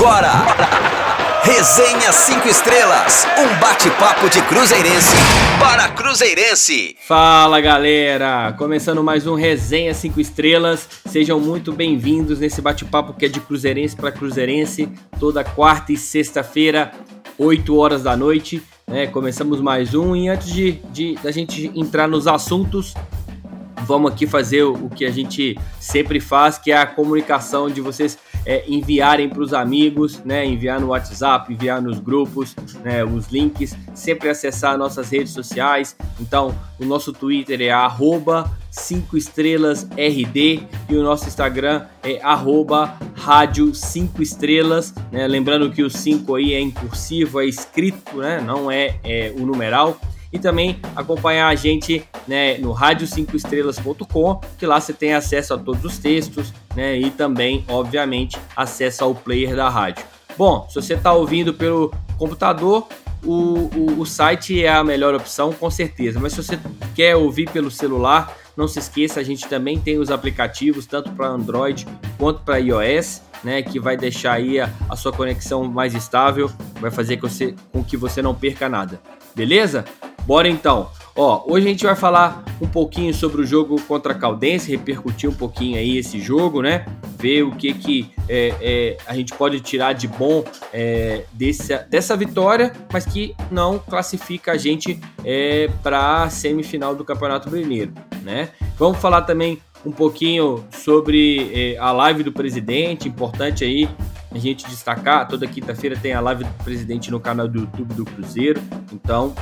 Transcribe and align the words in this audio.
agora. 0.00 0.32
Resenha 1.42 2.10
5 2.10 2.48
Estrelas, 2.48 3.26
um 3.38 3.60
bate-papo 3.60 4.30
de 4.30 4.40
Cruzeirense 4.42 5.14
para 5.58 5.90
Cruzeirense. 5.90 6.96
Fala 7.06 7.60
galera, 7.60 8.54
começando 8.56 9.04
mais 9.04 9.26
um 9.26 9.34
Resenha 9.34 9.92
5 9.92 10.18
Estrelas. 10.18 10.88
Sejam 11.06 11.38
muito 11.38 11.70
bem-vindos 11.72 12.38
nesse 12.40 12.62
bate-papo 12.62 13.12
que 13.12 13.26
é 13.26 13.28
de 13.28 13.40
Cruzeirense 13.40 13.94
para 13.94 14.10
Cruzeirense, 14.10 14.88
toda 15.18 15.44
quarta 15.44 15.92
e 15.92 15.98
sexta-feira, 15.98 16.92
8 17.36 17.76
horas 17.76 18.02
da 18.02 18.16
noite. 18.16 18.62
Né? 18.86 19.06
Começamos 19.06 19.60
mais 19.60 19.94
um 19.94 20.16
e 20.16 20.30
antes 20.30 20.50
de, 20.50 20.72
de 20.90 21.14
da 21.22 21.30
gente 21.30 21.70
entrar 21.74 22.08
nos 22.08 22.26
assuntos, 22.26 22.94
vamos 23.82 24.12
aqui 24.12 24.26
fazer 24.26 24.62
o, 24.62 24.72
o 24.72 24.88
que 24.88 25.04
a 25.04 25.10
gente 25.10 25.58
sempre 25.78 26.20
faz, 26.20 26.56
que 26.56 26.72
é 26.72 26.78
a 26.78 26.86
comunicação 26.86 27.68
de 27.68 27.82
vocês 27.82 28.18
é, 28.44 28.64
enviarem 28.68 29.28
para 29.28 29.42
os 29.42 29.52
amigos, 29.52 30.22
né? 30.24 30.44
Enviar 30.44 30.80
no 30.80 30.88
WhatsApp, 30.88 31.52
enviar 31.52 31.80
nos 31.80 31.98
grupos, 31.98 32.54
né? 32.82 33.04
Os 33.04 33.28
links, 33.28 33.76
sempre 33.94 34.28
acessar 34.28 34.78
nossas 34.78 35.10
redes 35.10 35.32
sociais. 35.32 35.96
Então, 36.18 36.54
o 36.78 36.84
nosso 36.84 37.12
Twitter 37.12 37.60
é 37.60 37.70
arroba 37.70 38.50
5 38.70 39.16
estrelas 39.16 39.84
RD 39.96 40.62
e 40.88 40.96
o 40.96 41.02
nosso 41.02 41.26
Instagram 41.26 41.86
é 42.02 42.20
arroba 42.22 42.94
rádio 43.16 43.74
5 43.74 44.22
estrelas, 44.22 44.94
né? 45.10 45.26
Lembrando 45.26 45.70
que 45.70 45.82
o 45.82 45.90
5 45.90 46.34
aí 46.34 46.54
é 46.54 46.60
em 46.60 46.70
cursivo, 46.70 47.40
é 47.40 47.46
escrito, 47.46 48.16
né? 48.16 48.40
Não 48.40 48.70
é, 48.70 48.96
é 49.04 49.34
o 49.36 49.44
numeral 49.44 49.98
e 50.32 50.38
também 50.38 50.78
acompanhar 50.94 51.48
a 51.48 51.54
gente 51.54 52.04
né, 52.26 52.56
no 52.58 52.72
rádio5estrelas.com, 52.72 54.40
que 54.56 54.64
lá 54.64 54.80
você 54.80 54.92
tem 54.92 55.12
acesso 55.12 55.54
a 55.54 55.58
todos 55.58 55.84
os 55.84 55.98
textos 55.98 56.52
né, 56.74 56.96
e 56.96 57.10
também, 57.10 57.64
obviamente, 57.68 58.38
acesso 58.56 59.04
ao 59.04 59.14
player 59.14 59.54
da 59.56 59.68
rádio. 59.68 60.04
Bom, 60.36 60.66
se 60.68 60.76
você 60.76 60.94
está 60.94 61.12
ouvindo 61.12 61.52
pelo 61.52 61.92
computador, 62.16 62.86
o, 63.22 63.68
o, 63.76 64.00
o, 64.00 64.06
site 64.06 64.64
é 64.64 64.70
a 64.70 64.82
melhor 64.82 65.14
opção, 65.14 65.52
com 65.52 65.70
certeza. 65.70 66.18
Mas 66.18 66.32
se 66.32 66.42
você 66.42 66.58
quer 66.94 67.16
ouvir 67.16 67.50
pelo 67.50 67.70
celular, 67.70 68.34
não 68.56 68.66
se 68.66 68.78
esqueça, 68.78 69.20
a 69.20 69.22
gente 69.22 69.46
também 69.48 69.78
tem 69.78 69.98
os 69.98 70.10
aplicativos, 70.10 70.86
tanto 70.86 71.10
para 71.12 71.26
Android 71.26 71.86
quanto 72.16 72.40
para 72.40 72.58
iOS, 72.58 73.22
né? 73.44 73.62
Que 73.62 73.78
vai 73.78 73.96
deixar 73.96 74.34
aí 74.34 74.60
a, 74.60 74.70
a, 74.88 74.96
sua 74.96 75.12
conexão 75.12 75.64
mais 75.64 75.94
estável, 75.94 76.50
vai 76.80 76.90
fazer 76.90 77.18
com, 77.18 77.28
você, 77.28 77.54
com 77.72 77.84
que 77.84 77.96
você 77.96 78.22
não 78.22 78.34
perca 78.34 78.68
nada. 78.68 79.00
Beleza? 79.34 79.84
Bora 80.24 80.48
então. 80.48 80.90
Ó, 81.22 81.44
hoje 81.46 81.66
a 81.66 81.68
gente 81.68 81.84
vai 81.84 81.94
falar 81.94 82.42
um 82.62 82.66
pouquinho 82.66 83.12
sobre 83.12 83.42
o 83.42 83.46
jogo 83.46 83.78
contra 83.82 84.14
a 84.14 84.16
Caldense, 84.16 84.70
repercutir 84.70 85.28
um 85.28 85.34
pouquinho 85.34 85.76
aí 85.76 85.98
esse 85.98 86.18
jogo, 86.18 86.62
né? 86.62 86.86
Ver 87.18 87.42
o 87.42 87.50
que 87.50 87.74
que 87.74 88.10
é, 88.26 88.54
é, 88.58 88.96
a 89.06 89.14
gente 89.14 89.34
pode 89.34 89.60
tirar 89.60 89.92
de 89.92 90.08
bom 90.08 90.42
é, 90.72 91.26
desse, 91.30 91.76
dessa 91.90 92.16
vitória, 92.16 92.72
mas 92.90 93.04
que 93.04 93.36
não 93.50 93.78
classifica 93.78 94.52
a 94.52 94.56
gente 94.56 94.98
é, 95.22 95.68
para 95.82 96.22
a 96.22 96.30
semifinal 96.30 96.94
do 96.94 97.04
Campeonato 97.04 97.50
Brasileiro, 97.50 97.92
né? 98.22 98.48
Vamos 98.78 98.96
falar 98.96 99.20
também 99.20 99.60
um 99.84 99.92
pouquinho 99.92 100.64
sobre 100.70 101.50
é, 101.52 101.76
a 101.76 101.92
live 101.92 102.22
do 102.22 102.32
presidente, 102.32 103.08
importante 103.08 103.62
aí 103.62 103.86
a 104.30 104.38
gente 104.38 104.66
destacar. 104.66 105.28
Toda 105.28 105.46
quinta-feira 105.46 105.94
tem 106.00 106.14
a 106.14 106.20
live 106.20 106.44
do 106.44 106.64
presidente 106.64 107.10
no 107.10 107.20
canal 107.20 107.46
do 107.46 107.58
YouTube 107.58 107.92
do 107.92 108.06
Cruzeiro, 108.06 108.62
então 108.90 109.34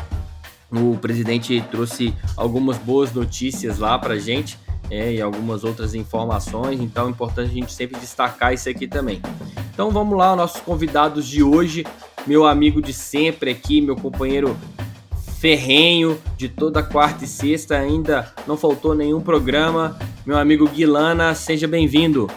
o 0.71 0.97
presidente 0.99 1.63
trouxe 1.71 2.15
algumas 2.37 2.77
boas 2.77 3.13
notícias 3.13 3.79
lá 3.79 3.99
para 3.99 4.19
gente 4.19 4.59
é, 4.91 5.15
e 5.15 5.21
algumas 5.21 5.65
outras 5.65 5.95
informações, 5.95 6.81
então 6.81 7.07
é 7.07 7.11
importante 7.11 7.51
a 7.51 7.55
gente 7.55 7.73
sempre 7.73 7.99
destacar 8.01 8.53
isso 8.53 8.69
aqui 8.69 8.87
também. 8.87 9.21
Então 9.73 9.91
vamos 9.91 10.17
lá, 10.17 10.35
nossos 10.35 10.61
convidados 10.61 11.27
de 11.27 11.43
hoje, 11.43 11.87
meu 12.27 12.47
amigo 12.47 12.81
de 12.83 12.93
sempre 12.93 13.51
aqui, 13.51 13.81
meu 13.81 13.97
companheiro 13.97 14.57
ferrenho 15.39 16.19
de 16.37 16.49
toda 16.49 16.83
quarta 16.83 17.25
e 17.25 17.29
sexta, 17.29 17.77
ainda 17.77 18.33
não 18.47 18.57
faltou 18.57 18.95
nenhum 18.95 19.21
programa, 19.21 19.97
meu 20.27 20.37
amigo 20.37 20.69
Guilana, 20.69 21.35
seja 21.35 21.69
bem-vindo. 21.69 22.29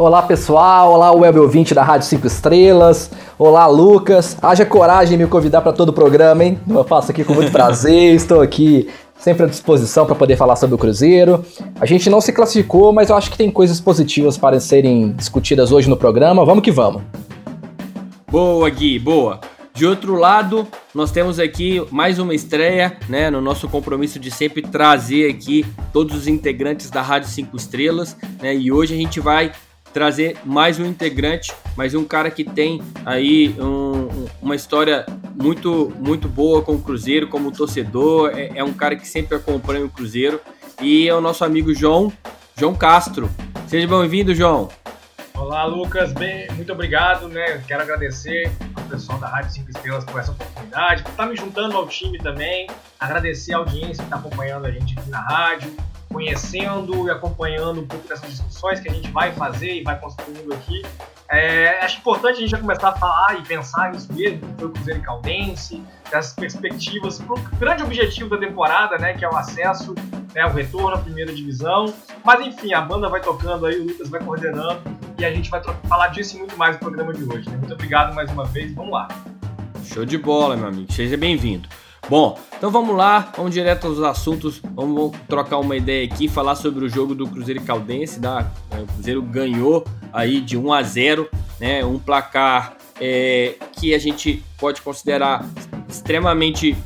Olá 0.00 0.22
pessoal, 0.22 0.94
olá 0.94 1.12
web 1.12 1.38
ouvinte 1.40 1.74
da 1.74 1.82
Rádio 1.82 2.08
5 2.08 2.26
Estrelas, 2.26 3.10
olá 3.38 3.66
Lucas, 3.66 4.34
haja 4.40 4.64
coragem 4.64 5.18
de 5.18 5.24
me 5.24 5.28
convidar 5.28 5.60
para 5.60 5.74
todo 5.74 5.90
o 5.90 5.92
programa, 5.92 6.42
hein? 6.42 6.58
Eu 6.66 6.82
faço 6.84 7.10
aqui 7.10 7.22
com 7.22 7.34
muito 7.34 7.52
prazer, 7.52 8.14
estou 8.16 8.40
aqui 8.40 8.88
sempre 9.18 9.42
à 9.42 9.46
disposição 9.46 10.06
para 10.06 10.14
poder 10.14 10.38
falar 10.38 10.56
sobre 10.56 10.74
o 10.74 10.78
Cruzeiro. 10.78 11.44
A 11.78 11.84
gente 11.84 12.08
não 12.08 12.18
se 12.22 12.32
classificou, 12.32 12.94
mas 12.94 13.10
eu 13.10 13.14
acho 13.14 13.30
que 13.30 13.36
tem 13.36 13.50
coisas 13.50 13.78
positivas 13.78 14.38
para 14.38 14.58
serem 14.58 15.12
discutidas 15.12 15.70
hoje 15.70 15.86
no 15.86 15.98
programa, 15.98 16.46
vamos 16.46 16.64
que 16.64 16.70
vamos. 16.70 17.02
Boa 18.26 18.70
Gui, 18.70 18.98
boa. 18.98 19.38
De 19.74 19.84
outro 19.84 20.14
lado, 20.14 20.66
nós 20.94 21.12
temos 21.12 21.38
aqui 21.38 21.86
mais 21.90 22.18
uma 22.18 22.34
estreia, 22.34 22.96
né, 23.06 23.28
no 23.28 23.42
nosso 23.42 23.68
compromisso 23.68 24.18
de 24.18 24.30
sempre 24.30 24.62
trazer 24.62 25.30
aqui 25.30 25.66
todos 25.92 26.16
os 26.16 26.26
integrantes 26.26 26.88
da 26.88 27.02
Rádio 27.02 27.28
5 27.28 27.54
Estrelas, 27.54 28.16
né, 28.40 28.54
e 28.56 28.72
hoje 28.72 28.94
a 28.94 28.96
gente 28.96 29.20
vai 29.20 29.52
trazer 29.92 30.36
mais 30.44 30.78
um 30.78 30.84
integrante, 30.84 31.52
mais 31.76 31.94
um 31.94 32.04
cara 32.04 32.30
que 32.30 32.44
tem 32.44 32.82
aí 33.04 33.54
um, 33.58 34.26
uma 34.40 34.54
história 34.54 35.04
muito 35.34 35.92
muito 35.98 36.28
boa 36.28 36.62
com 36.62 36.74
o 36.74 36.80
Cruzeiro, 36.80 37.28
como 37.28 37.50
torcedor, 37.50 38.30
é, 38.34 38.52
é, 38.54 38.64
um 38.64 38.72
cara 38.72 38.96
que 38.96 39.06
sempre 39.06 39.36
acompanha 39.36 39.84
o 39.84 39.90
Cruzeiro 39.90 40.40
e 40.80 41.08
é 41.08 41.14
o 41.14 41.20
nosso 41.20 41.44
amigo 41.44 41.74
João, 41.74 42.12
João 42.56 42.74
Castro. 42.74 43.30
Seja 43.66 43.86
bem-vindo, 43.86 44.34
João. 44.34 44.68
Olá, 45.34 45.64
Lucas, 45.64 46.12
bem, 46.12 46.46
muito 46.52 46.72
obrigado, 46.72 47.26
né? 47.28 47.62
Quero 47.66 47.82
agradecer 47.82 48.52
ao 48.74 48.84
pessoal 48.84 49.18
da 49.18 49.26
Rádio 49.26 49.52
5 49.52 49.70
Estrelas 49.70 50.04
por 50.04 50.20
essa 50.20 50.32
oportunidade, 50.32 51.02
por 51.02 51.10
estar 51.10 51.26
me 51.26 51.36
juntando 51.36 51.76
ao 51.76 51.88
time 51.88 52.18
também, 52.18 52.68
agradecer 52.98 53.54
a 53.54 53.58
audiência 53.58 53.96
que 53.96 54.02
está 54.02 54.16
acompanhando 54.16 54.66
a 54.66 54.70
gente 54.70 54.98
aqui 54.98 55.08
na 55.08 55.20
rádio, 55.20 55.74
conhecendo 56.12 57.06
e 57.06 57.10
acompanhando 57.10 57.80
um 57.80 57.86
pouco 57.86 58.06
dessas 58.06 58.30
discussões 58.30 58.80
que 58.80 58.88
a 58.88 58.92
gente 58.92 59.10
vai 59.10 59.32
fazer 59.32 59.80
e 59.80 59.82
vai 59.82 59.98
construindo 59.98 60.52
aqui. 60.52 60.82
É, 61.28 61.78
acho 61.84 61.98
importante 61.98 62.38
a 62.38 62.40
gente 62.40 62.50
já 62.50 62.58
começar 62.58 62.88
a 62.88 62.96
falar 62.96 63.38
e 63.38 63.42
pensar 63.42 63.92
nisso 63.92 64.12
mesmo, 64.12 64.40
foi 64.58 64.66
o 64.66 64.70
Cruzeiro 64.70 64.98
e 64.98 65.02
Caldense, 65.02 65.80
dessas 66.10 66.32
perspectivas 66.32 67.18
para 67.18 67.34
o 67.34 67.40
grande 67.56 67.84
objetivo 67.84 68.28
da 68.28 68.36
temporada, 68.36 68.98
né, 68.98 69.14
que 69.14 69.24
é 69.24 69.30
o 69.30 69.36
acesso, 69.36 69.94
né, 70.34 70.44
o 70.44 70.50
retorno 70.50 70.96
à 70.96 70.98
primeira 70.98 71.32
divisão. 71.32 71.94
Mas 72.24 72.44
enfim, 72.44 72.74
a 72.74 72.80
banda 72.80 73.08
vai 73.08 73.20
tocando 73.20 73.64
aí, 73.66 73.78
o 73.78 73.86
Lucas 73.86 74.08
vai 74.08 74.20
coordenando 74.20 74.82
e 75.16 75.24
a 75.24 75.32
gente 75.32 75.48
vai 75.48 75.62
falar 75.62 76.08
disso 76.08 76.34
e 76.34 76.40
muito 76.40 76.56
mais 76.56 76.74
no 76.74 76.80
programa 76.80 77.14
de 77.14 77.22
hoje. 77.22 77.48
Né? 77.48 77.56
Muito 77.58 77.74
obrigado 77.74 78.12
mais 78.12 78.28
uma 78.32 78.44
vez, 78.46 78.74
vamos 78.74 78.92
lá. 78.92 79.06
Show 79.84 80.04
de 80.04 80.18
bola, 80.18 80.56
meu 80.56 80.66
amigo, 80.66 80.92
seja 80.92 81.16
bem-vindo. 81.16 81.68
Bom, 82.08 82.38
então 82.56 82.70
vamos 82.70 82.96
lá, 82.96 83.32
vamos 83.36 83.52
direto 83.52 83.86
aos 83.86 84.00
assuntos, 84.00 84.60
vamos 84.74 85.16
trocar 85.28 85.58
uma 85.58 85.76
ideia 85.76 86.04
aqui, 86.04 86.28
falar 86.28 86.56
sobre 86.56 86.84
o 86.84 86.88
jogo 86.88 87.14
do 87.14 87.28
Cruzeiro 87.28 87.60
e 87.60 87.64
Caldense, 87.64 88.18
da, 88.18 88.42
né? 88.70 88.82
o 88.82 88.86
Cruzeiro 88.94 89.22
ganhou 89.22 89.84
aí 90.12 90.40
de 90.40 90.56
1 90.58 90.72
a 90.72 90.82
0, 90.82 91.28
né, 91.60 91.84
um 91.84 91.98
placar 91.98 92.76
é, 93.00 93.54
que 93.72 93.94
a 93.94 93.98
gente 93.98 94.42
pode 94.58 94.82
considerar 94.82 95.44
extremamente 95.88 96.76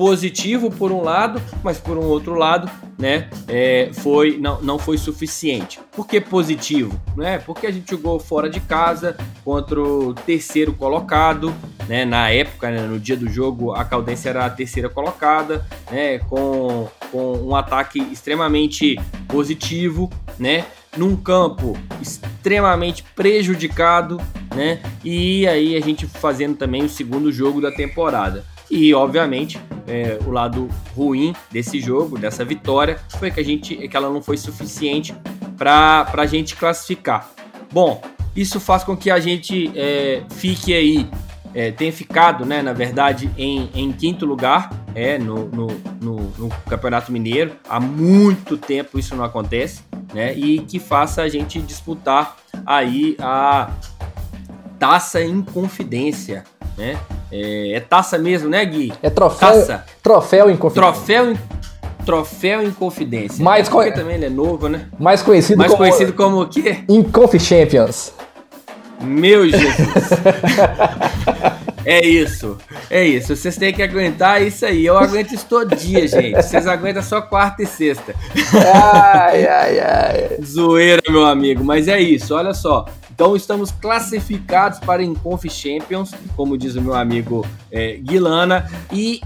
positivo 0.00 0.70
por 0.70 0.90
um 0.90 1.02
lado, 1.02 1.42
mas 1.62 1.76
por 1.76 1.98
um 1.98 2.06
outro 2.06 2.34
lado, 2.34 2.70
né, 2.98 3.28
é, 3.46 3.90
foi 3.92 4.38
não, 4.38 4.58
não 4.62 4.78
foi 4.78 4.96
suficiente. 4.96 5.78
Por 5.92 6.06
que 6.06 6.18
positivo? 6.18 6.98
Né? 7.14 7.36
Porque 7.36 7.66
a 7.66 7.70
gente 7.70 7.90
jogou 7.90 8.18
fora 8.18 8.48
de 8.48 8.60
casa 8.60 9.14
contra 9.44 9.78
o 9.78 10.14
terceiro 10.14 10.72
colocado, 10.72 11.54
né? 11.86 12.06
Na 12.06 12.30
época, 12.30 12.70
né, 12.70 12.80
no 12.86 12.98
dia 12.98 13.14
do 13.14 13.28
jogo, 13.28 13.72
a 13.74 13.84
Caldense 13.84 14.26
era 14.26 14.46
a 14.46 14.48
terceira 14.48 14.88
colocada, 14.88 15.66
né? 15.90 16.18
Com, 16.20 16.88
com 17.12 17.32
um 17.32 17.54
ataque 17.54 18.00
extremamente 18.10 18.98
positivo, 19.28 20.10
né? 20.38 20.64
Num 20.96 21.14
campo 21.14 21.76
extremamente 22.00 23.02
prejudicado, 23.14 24.18
né? 24.54 24.80
E 25.04 25.46
aí 25.46 25.76
a 25.76 25.80
gente 25.80 26.06
fazendo 26.06 26.56
também 26.56 26.84
o 26.84 26.88
segundo 26.88 27.30
jogo 27.30 27.60
da 27.60 27.70
temporada. 27.70 28.46
E, 28.70 28.94
obviamente, 28.94 29.60
é, 29.86 30.18
o 30.24 30.30
lado 30.30 30.68
ruim 30.96 31.34
desse 31.50 31.80
jogo, 31.80 32.16
dessa 32.18 32.44
vitória, 32.44 32.98
foi 33.18 33.30
que 33.30 33.40
a 33.40 33.44
gente 33.44 33.76
que 33.76 33.96
ela 33.96 34.08
não 34.08 34.22
foi 34.22 34.36
suficiente 34.36 35.14
para 35.56 36.08
a 36.12 36.26
gente 36.26 36.54
classificar. 36.54 37.30
Bom, 37.72 38.00
isso 38.34 38.60
faz 38.60 38.84
com 38.84 38.96
que 38.96 39.10
a 39.10 39.18
gente 39.18 39.72
é, 39.74 40.22
fique 40.30 40.72
aí, 40.72 41.08
é, 41.52 41.72
tenha 41.72 41.92
ficado, 41.92 42.46
né, 42.46 42.62
na 42.62 42.72
verdade, 42.72 43.30
em, 43.36 43.68
em 43.74 43.92
quinto 43.92 44.24
lugar 44.24 44.70
é, 44.94 45.18
no, 45.18 45.46
no, 45.48 45.66
no, 46.00 46.16
no, 46.38 46.48
Campeonato 46.68 47.10
Mineiro. 47.10 47.52
Há 47.68 47.80
muito 47.80 48.56
tempo 48.56 48.98
isso 48.98 49.14
não 49.16 49.24
acontece, 49.24 49.82
né? 50.14 50.34
E 50.34 50.60
que 50.60 50.78
faça 50.78 51.22
a 51.22 51.28
gente 51.28 51.60
disputar 51.60 52.36
aí 52.64 53.16
a 53.20 53.70
taça 54.78 55.22
em 55.22 55.42
confidência, 55.42 56.44
né? 56.80 56.96
É, 57.30 57.72
é, 57.74 57.80
taça 57.80 58.18
mesmo, 58.18 58.48
né, 58.48 58.64
Gui? 58.64 58.92
É 59.02 59.10
troféu. 59.10 59.48
Taça. 59.50 59.84
Troféu 60.02 60.50
em 60.50 60.56
confidência. 60.56 60.92
Troféu 60.92 61.30
em, 61.30 61.38
troféu 62.04 62.62
em 62.64 62.70
confidência. 62.72 63.44
Mais 63.44 63.68
Porque 63.68 63.92
também 63.92 64.16
ele 64.16 64.26
é 64.26 64.30
novo, 64.30 64.68
né? 64.68 64.86
Mais 64.98 65.22
conhecido 65.22 65.58
Mais 65.58 65.70
como. 65.70 65.82
conhecido 65.82 66.12
como 66.14 66.40
o 66.42 66.48
quê? 66.48 66.78
Inconf 66.88 67.38
Champions. 67.38 68.12
Meu 69.00 69.48
Jesus. 69.48 70.10
É 71.84 72.04
isso, 72.06 72.58
é 72.90 73.04
isso. 73.04 73.34
Vocês 73.34 73.56
têm 73.56 73.72
que 73.72 73.82
aguentar 73.82 74.42
isso 74.42 74.64
aí. 74.66 74.84
Eu 74.84 74.98
aguento 74.98 75.32
isso 75.32 75.46
todo 75.48 75.74
dia, 75.74 76.06
gente. 76.06 76.36
Vocês 76.36 76.66
aguentam 76.66 77.02
só 77.02 77.20
quarta 77.20 77.62
e 77.62 77.66
sexta. 77.66 78.14
Ai, 78.74 79.46
ai, 79.46 79.78
ai. 79.80 80.38
Zoeira, 80.44 81.02
meu 81.08 81.24
amigo. 81.24 81.64
Mas 81.64 81.88
é 81.88 82.00
isso, 82.00 82.34
olha 82.34 82.52
só. 82.52 82.86
Então 83.20 83.36
estamos 83.36 83.70
classificados 83.70 84.78
para 84.78 85.02
Inconf 85.02 85.44
Champions, 85.50 86.10
como 86.34 86.56
diz 86.56 86.74
o 86.74 86.80
meu 86.80 86.94
amigo 86.94 87.46
é, 87.70 87.98
Guilana. 87.98 88.66
E 88.90 89.20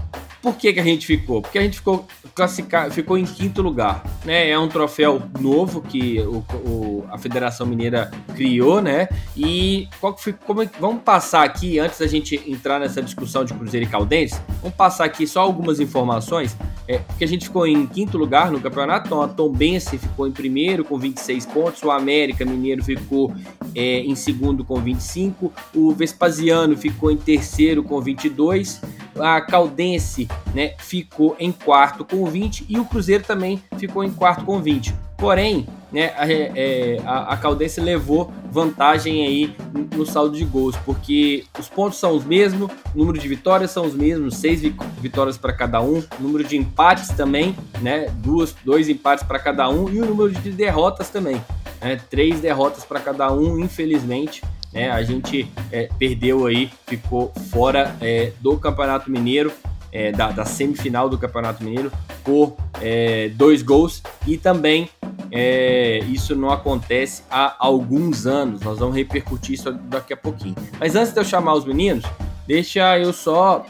por 0.45 0.57
que, 0.57 0.71
que 0.73 0.79
a 0.79 0.83
gente 0.83 1.07
ficou? 1.07 1.41
Porque 1.41 1.57
a 1.57 1.61
gente 1.63 1.77
ficou 1.77 2.05
classificado, 2.35 2.93
ficou 2.93 3.17
em 3.17 3.25
quinto 3.25 3.63
lugar, 3.63 4.03
né? 4.23 4.47
É 4.51 4.59
um 4.59 4.67
troféu 4.67 5.19
novo 5.39 5.81
que 5.81 6.19
o, 6.19 6.45
o, 6.67 7.05
a 7.09 7.17
Federação 7.17 7.65
Mineira 7.65 8.11
criou, 8.35 8.79
né? 8.79 9.09
E 9.35 9.87
qual 9.99 10.13
que 10.13 10.21
foi, 10.21 10.33
como, 10.33 10.61
é 10.61 10.69
vamos 10.79 11.01
passar 11.01 11.43
aqui 11.43 11.79
antes 11.79 11.97
da 11.97 12.05
gente 12.05 12.39
entrar 12.45 12.79
nessa 12.79 13.01
discussão 13.01 13.43
de 13.43 13.55
Cruzeiro 13.55 13.87
e 13.87 13.89
Caldense, 13.89 14.39
vamos 14.61 14.77
passar 14.77 15.05
aqui 15.05 15.25
só 15.25 15.41
algumas 15.41 15.79
informações, 15.79 16.55
é, 16.87 16.99
porque 16.99 17.23
a 17.23 17.27
gente 17.27 17.45
ficou 17.45 17.65
em 17.65 17.87
quinto 17.87 18.15
lugar 18.15 18.51
no 18.51 18.61
campeonato, 18.61 19.07
então 19.07 19.23
a 19.23 19.27
Tombense 19.27 19.97
ficou 19.97 20.27
em 20.27 20.31
primeiro 20.31 20.85
com 20.85 20.99
26 20.99 21.43
pontos, 21.47 21.81
o 21.81 21.89
América 21.89 22.45
Mineiro 22.45 22.83
ficou 22.83 23.33
é, 23.73 24.01
em 24.01 24.13
segundo 24.13 24.63
com 24.63 24.79
25, 24.79 25.51
o 25.73 25.91
Vespasiano 25.91 26.77
ficou 26.77 27.09
em 27.09 27.17
terceiro 27.17 27.83
com 27.83 27.99
22, 27.99 28.79
a 29.19 29.41
Caldense, 29.41 30.27
né, 30.53 30.73
ficou 30.77 31.35
em 31.39 31.51
quarto 31.51 32.03
com 32.03 32.25
20 32.25 32.65
e 32.67 32.79
o 32.79 32.85
Cruzeiro 32.85 33.23
também 33.23 33.61
ficou 33.77 34.03
em 34.03 34.11
quarto 34.11 34.45
com 34.45 34.61
20. 34.61 34.93
Porém, 35.17 35.65
né, 35.91 36.13
a, 36.17 36.29
é, 36.29 37.01
a, 37.05 37.33
a 37.33 37.37
Caldense 37.37 37.79
levou 37.79 38.31
vantagem 38.51 39.25
aí 39.25 39.55
no 39.95 40.05
saldo 40.05 40.37
de 40.37 40.43
gols, 40.43 40.75
porque 40.85 41.45
os 41.57 41.69
pontos 41.69 41.99
são 41.99 42.15
os 42.15 42.25
mesmos, 42.25 42.69
o 42.93 42.97
número 42.97 43.17
de 43.17 43.27
vitórias 43.27 43.71
são 43.71 43.85
os 43.85 43.93
mesmos, 43.93 44.35
seis 44.37 44.61
vitórias 44.99 45.37
para 45.37 45.53
cada 45.53 45.81
um, 45.81 46.03
o 46.19 46.21
número 46.21 46.43
de 46.43 46.57
empates 46.57 47.09
também, 47.09 47.55
né, 47.81 48.07
duas, 48.15 48.53
dois 48.65 48.89
empates 48.89 49.23
para 49.23 49.39
cada 49.39 49.69
um 49.69 49.89
e 49.89 50.01
o 50.01 50.05
número 50.05 50.31
de 50.31 50.51
derrotas 50.51 51.09
também, 51.09 51.41
né, 51.81 51.99
três 52.09 52.41
derrotas 52.41 52.83
para 52.83 52.99
cada 52.99 53.31
um, 53.31 53.57
infelizmente. 53.59 54.41
Né, 54.75 54.91
a 54.91 55.01
gente 55.03 55.49
é, 55.71 55.89
perdeu 55.97 56.45
aí, 56.45 56.69
ficou 56.85 57.31
fora 57.49 57.95
é, 58.01 58.33
do 58.41 58.57
Campeonato 58.57 59.09
Mineiro 59.09 59.53
é, 59.89 60.11
da, 60.11 60.31
da, 60.31 60.43
semifinal 60.43 61.07
do 61.07 61.17
Campeonato 61.17 61.63
Mineiro 61.63 61.89
por 62.25 62.57
é, 62.81 63.29
dois 63.29 63.61
gols 63.61 64.03
e 64.27 64.37
também 64.37 64.89
é, 65.31 65.99
isso 65.99 66.35
não 66.35 66.49
acontece 66.49 67.23
há 67.31 67.55
alguns 67.57 68.27
anos. 68.27 68.59
Nós 68.59 68.77
vamos 68.77 68.97
repercutir 68.97 69.55
isso 69.55 69.71
daqui 69.71 70.13
a 70.13 70.17
pouquinho. 70.17 70.55
Mas 70.77 70.97
antes 70.97 71.13
de 71.13 71.19
eu 71.21 71.23
chamar 71.23 71.53
os 71.53 71.63
meninos, 71.63 72.03
deixa 72.45 72.99
eu 72.99 73.13
só 73.13 73.65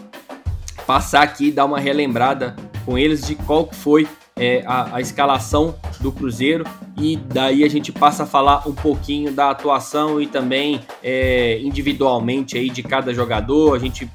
passar 0.88 1.22
aqui 1.22 1.52
dar 1.52 1.66
uma 1.66 1.80
relembrada 1.80 2.56
com 2.84 2.98
eles 2.98 3.28
de 3.28 3.36
qual 3.36 3.70
foi 3.72 4.08
é, 4.38 4.64
a, 4.66 4.98
a, 4.98 5.02
escalação 5.02 5.76
do 6.02 6.12
Cruzeiro 6.12 6.66
e 6.98 7.16
daí 7.16 7.64
a 7.64 7.70
gente 7.70 7.92
passa 7.92 8.24
a 8.24 8.26
falar 8.26 8.68
um 8.68 8.74
pouquinho 8.74 9.32
da 9.32 9.50
atuação 9.50 10.22
e 10.22 10.28
também 10.28 10.82
é, 11.02 11.60
individualmente 11.62 12.58
aí 12.58 12.70
de 12.70 12.84
cada 12.84 13.14
jogador. 13.14 13.76
A 13.76 13.80
gente 13.80 14.10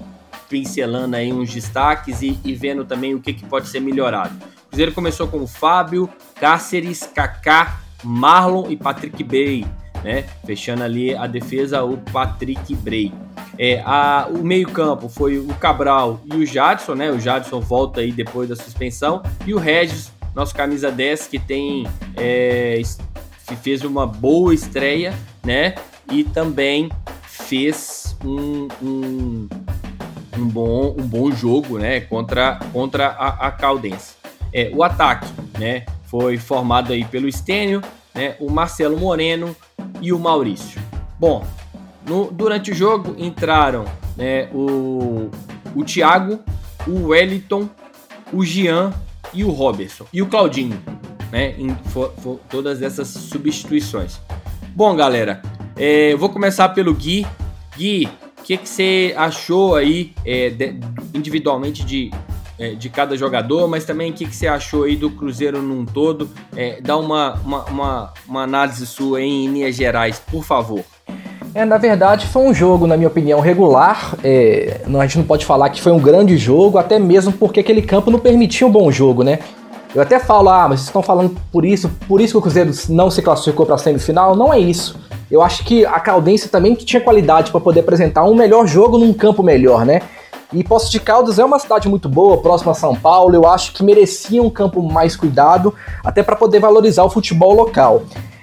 pincelando 0.49 1.17
aí 1.17 1.33
uns 1.33 1.51
destaques 1.51 2.21
e, 2.21 2.39
e 2.45 2.55
vendo 2.55 2.85
também 2.85 3.15
o 3.15 3.21
que, 3.21 3.33
que 3.33 3.47
pode 3.47 3.69
ser 3.69 3.81
melhorado. 3.81 4.35
O 4.67 4.69
Cruzeiro 4.69 4.93
começou 4.93 5.27
com 5.27 5.39
o 5.39 5.47
Fábio, 5.47 6.09
Cáceres, 6.39 7.09
Kaká, 7.15 7.81
Marlon 8.05 8.71
e 8.71 8.77
Patrick 8.77 9.25
Bray, 9.25 9.67
né? 10.03 10.25
Fechando 10.45 10.83
ali 10.83 11.15
a 11.15 11.27
defesa, 11.27 11.83
o 11.83 11.97
Patrick 11.97 12.75
Bray. 12.75 13.13
É, 13.59 13.83
a, 13.85 14.29
o 14.31 14.43
meio-campo 14.43 15.09
foi 15.09 15.39
o 15.39 15.49
Cabral 15.55 16.21
e 16.25 16.37
o 16.37 16.47
Jadson, 16.47 16.95
né? 16.95 17.11
O 17.11 17.19
Jadson 17.19 17.61
volta 17.61 18.01
aí 18.01 18.13
depois 18.13 18.49
da 18.49 18.57
suspensão. 18.57 19.23
E 19.47 19.55
o 19.55 19.59
Regis, 19.59 20.13
nosso 20.35 20.55
camisa 20.55 20.91
10, 20.91 21.27
que 21.27 21.39
tem. 21.39 21.87
É, 22.17 22.81
fez 23.63 23.83
uma 23.83 24.07
boa 24.07 24.55
estreia, 24.55 25.13
né? 25.45 25.75
E 26.11 26.23
também 26.23 26.89
fez 27.25 28.17
um, 28.25 28.69
um 28.81 29.49
um 30.39 30.49
bom, 30.49 30.95
um 30.99 31.07
bom 31.07 31.31
jogo 31.31 31.79
né, 31.79 32.01
contra, 32.01 32.59
contra 32.73 33.09
a, 33.09 33.49
a 33.49 33.51
Caldense. 33.51 34.15
É, 34.53 34.71
o 34.75 34.83
ataque 34.83 35.29
né, 35.59 35.85
foi 36.05 36.39
formado 36.39 36.93
aí 36.93 37.05
pelo 37.05 37.29
Estênio, 37.29 37.83
né, 38.15 38.37
o 38.41 38.51
Marcelo 38.51 38.99
Moreno 38.99 39.55
e 40.01 40.13
o 40.13 40.19
Maurício. 40.19 40.81
Bom, 41.19 41.45
no, 42.07 42.31
durante 42.31 42.71
o 42.71 42.75
jogo 42.75 43.15
entraram 43.19 43.85
né, 44.17 44.49
o, 44.53 45.31
o 45.75 45.85
Thiago, 45.85 46.41
o 46.87 47.09
Wellington, 47.09 47.69
o 48.33 48.45
Jean 48.45 48.93
e 49.33 49.45
o 49.45 49.51
Robertson. 49.51 50.07
E 50.13 50.23
o 50.23 50.27
Claudinho, 50.27 50.81
né? 51.31 51.55
Em 51.59 51.75
for, 51.91 52.13
for, 52.19 52.41
todas 52.49 52.83
essas 52.83 53.09
substituições. 53.09 54.21
Bom, 54.75 54.95
galera, 54.95 55.43
é, 55.77 56.15
vou 56.17 56.29
começar 56.29 56.69
pelo 56.71 56.95
Gui. 56.95 57.27
Gui, 57.77 58.09
o 58.39 58.43
que, 58.43 58.57
que 58.57 58.69
você 58.69 59.15
achou 59.17 59.77
aí 59.77 60.13
é, 60.25 60.51
de, 60.51 60.75
individualmente 61.15 61.85
de, 61.85 62.11
é, 62.61 62.75
de 62.75 62.91
cada 62.91 63.17
jogador, 63.17 63.67
mas 63.67 63.87
também 63.87 64.11
o 64.11 64.15
que, 64.15 64.27
que 64.27 64.37
você 64.37 64.47
achou 64.47 64.85
aí 64.85 64.95
do 64.95 65.11
Cruzeiro 65.11 65.63
num 65.63 65.87
todo? 65.87 66.29
É, 66.55 66.79
dá 66.83 66.97
uma, 66.99 67.41
uma, 67.43 67.65
uma, 67.65 68.15
uma 68.29 68.43
análise 68.43 68.87
sua 68.87 69.23
em 69.23 69.47
linhas 69.49 69.75
gerais, 69.75 70.23
por 70.31 70.45
favor. 70.45 70.85
É, 71.55 71.65
na 71.65 71.79
verdade, 71.79 72.27
foi 72.27 72.43
um 72.43 72.53
jogo, 72.53 72.87
na 72.87 72.97
minha 72.97 73.09
opinião, 73.09 73.41
regular. 73.41 74.15
É, 74.23 74.83
a 74.87 75.07
gente 75.07 75.19
não 75.19 75.25
pode 75.25 75.47
falar 75.47 75.71
que 75.71 75.81
foi 75.81 75.91
um 75.91 75.99
grande 75.99 76.37
jogo, 76.37 76.77
até 76.77 76.99
mesmo 76.99 77.33
porque 77.33 77.61
aquele 77.61 77.81
campo 77.81 78.11
não 78.11 78.19
permitia 78.19 78.67
um 78.67 78.71
bom 78.71 78.93
jogo, 78.93 79.25
né? 79.25 79.39
Eu 79.93 80.03
até 80.03 80.21
falo, 80.21 80.51
ah, 80.51 80.69
mas 80.69 80.81
vocês 80.81 80.89
estão 80.89 81.03
falando 81.03 81.37
por 81.51 81.65
isso, 81.65 81.91
por 82.07 82.21
isso 82.21 82.35
que 82.35 82.39
o 82.39 82.43
Cruzeiro 82.43 82.71
não 82.91 83.11
se 83.11 83.23
classificou 83.23 83.67
para 83.67 83.75
a 83.75 83.79
semifinal. 83.79 84.37
Não 84.37 84.53
é 84.53 84.61
isso. 84.61 84.97
Eu 85.29 85.43
acho 85.43 85.65
que 85.65 85.85
a 85.85 85.99
Caldense 85.99 86.49
também 86.49 86.75
tinha 86.75 87.01
qualidade 87.01 87.51
para 87.51 87.61
poder 87.61 87.81
apresentar 87.81 88.25
um 88.25 88.35
melhor 88.35 88.67
jogo 88.67 88.99
num 88.99 89.13
campo 89.13 89.43
melhor, 89.43 89.85
né? 89.85 90.03
E 90.53 90.65
Poços 90.65 90.91
de 90.91 90.99
Caldas 90.99 91.39
é 91.39 91.45
uma 91.45 91.59
cidade 91.59 91.89
muito 91.89 92.09
boa, 92.09 92.39
próxima 92.39 92.73
a 92.73 92.75
São 92.75 92.95
Paulo. 92.95 93.35
Eu 93.35 93.47
acho 93.47 93.73
que 93.73 93.83
merecia 93.83 94.43
um 94.43 94.51
campo 94.51 94.83
mais 94.83 95.15
cuidado, 95.15 95.75
até 96.05 96.23
para 96.23 96.37
poder 96.37 96.59
valorizar 96.59 97.05
o 97.05 97.11
futebol 97.11 97.55
local. 97.55 98.03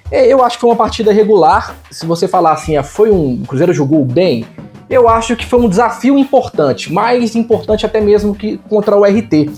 É, 0.09 0.25
eu 0.25 0.43
acho 0.43 0.57
que 0.57 0.61
foi 0.61 0.69
uma 0.69 0.75
partida 0.75 1.11
regular. 1.11 1.75
Se 1.91 2.05
você 2.05 2.27
falar 2.27 2.53
assim, 2.53 2.77
ah, 2.77 2.83
foi 2.83 3.11
um 3.11 3.41
o 3.41 3.45
Cruzeiro 3.45 3.73
jogou 3.73 4.05
bem, 4.05 4.45
eu 4.89 5.09
acho 5.09 5.35
que 5.35 5.45
foi 5.45 5.59
um 5.59 5.67
desafio 5.67 6.17
importante, 6.17 6.93
mais 6.93 7.35
importante 7.35 7.85
até 7.85 7.99
mesmo 7.99 8.33
que 8.33 8.57
contra 8.69 8.95
o 8.95 9.03
RT. 9.03 9.49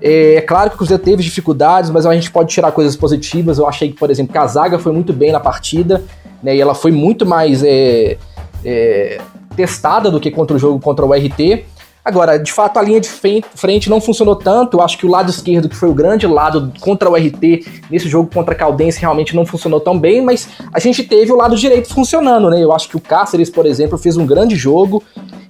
É, 0.00 0.36
é, 0.36 0.40
claro 0.40 0.70
que 0.70 0.76
o 0.76 0.78
Cruzeiro 0.78 1.02
teve 1.02 1.22
dificuldades, 1.22 1.90
mas 1.90 2.06
a 2.06 2.14
gente 2.14 2.30
pode 2.30 2.48
tirar 2.48 2.72
coisas 2.72 2.96
positivas. 2.96 3.58
Eu 3.58 3.68
achei 3.68 3.90
que, 3.90 3.98
por 3.98 4.10
exemplo, 4.10 4.32
que 4.32 4.38
a 4.38 4.46
zaga 4.46 4.78
foi 4.78 4.92
muito 4.92 5.12
bem 5.12 5.32
na 5.32 5.40
partida 5.40 6.02
né? 6.42 6.56
E 6.56 6.60
ela 6.60 6.74
foi 6.74 6.90
muito 6.90 7.26
mais 7.26 7.62
é, 7.62 8.16
é, 8.64 9.20
testada 9.56 10.10
do 10.10 10.20
que 10.20 10.30
contra 10.30 10.56
o 10.56 10.58
jogo 10.58 10.80
contra 10.80 11.04
o 11.04 11.12
RT. 11.12 11.64
Agora, 12.04 12.38
de 12.38 12.52
fato, 12.52 12.78
a 12.78 12.82
linha 12.82 13.00
de 13.00 13.08
frente 13.08 13.90
não 13.90 14.00
funcionou 14.00 14.34
tanto. 14.34 14.78
Eu 14.78 14.82
acho 14.82 14.96
que 14.96 15.04
o 15.04 15.10
lado 15.10 15.30
esquerdo, 15.30 15.68
que 15.68 15.76
foi 15.76 15.88
o 15.88 15.94
grande 15.94 16.26
lado 16.26 16.72
contra 16.80 17.10
o 17.10 17.14
RT, 17.14 17.66
nesse 17.90 18.08
jogo 18.08 18.30
contra 18.32 18.54
a 18.54 18.56
Caldense, 18.56 19.00
realmente 19.00 19.36
não 19.36 19.44
funcionou 19.44 19.80
tão 19.80 19.98
bem, 19.98 20.22
mas 20.22 20.48
a 20.72 20.78
gente 20.78 21.04
teve 21.04 21.30
o 21.30 21.36
lado 21.36 21.56
direito 21.56 21.92
funcionando, 21.92 22.48
né? 22.48 22.62
Eu 22.62 22.72
acho 22.72 22.88
que 22.88 22.96
o 22.96 23.00
Cáceres, 23.00 23.50
por 23.50 23.66
exemplo, 23.66 23.98
fez 23.98 24.16
um 24.16 24.26
grande 24.26 24.56
jogo. 24.56 25.02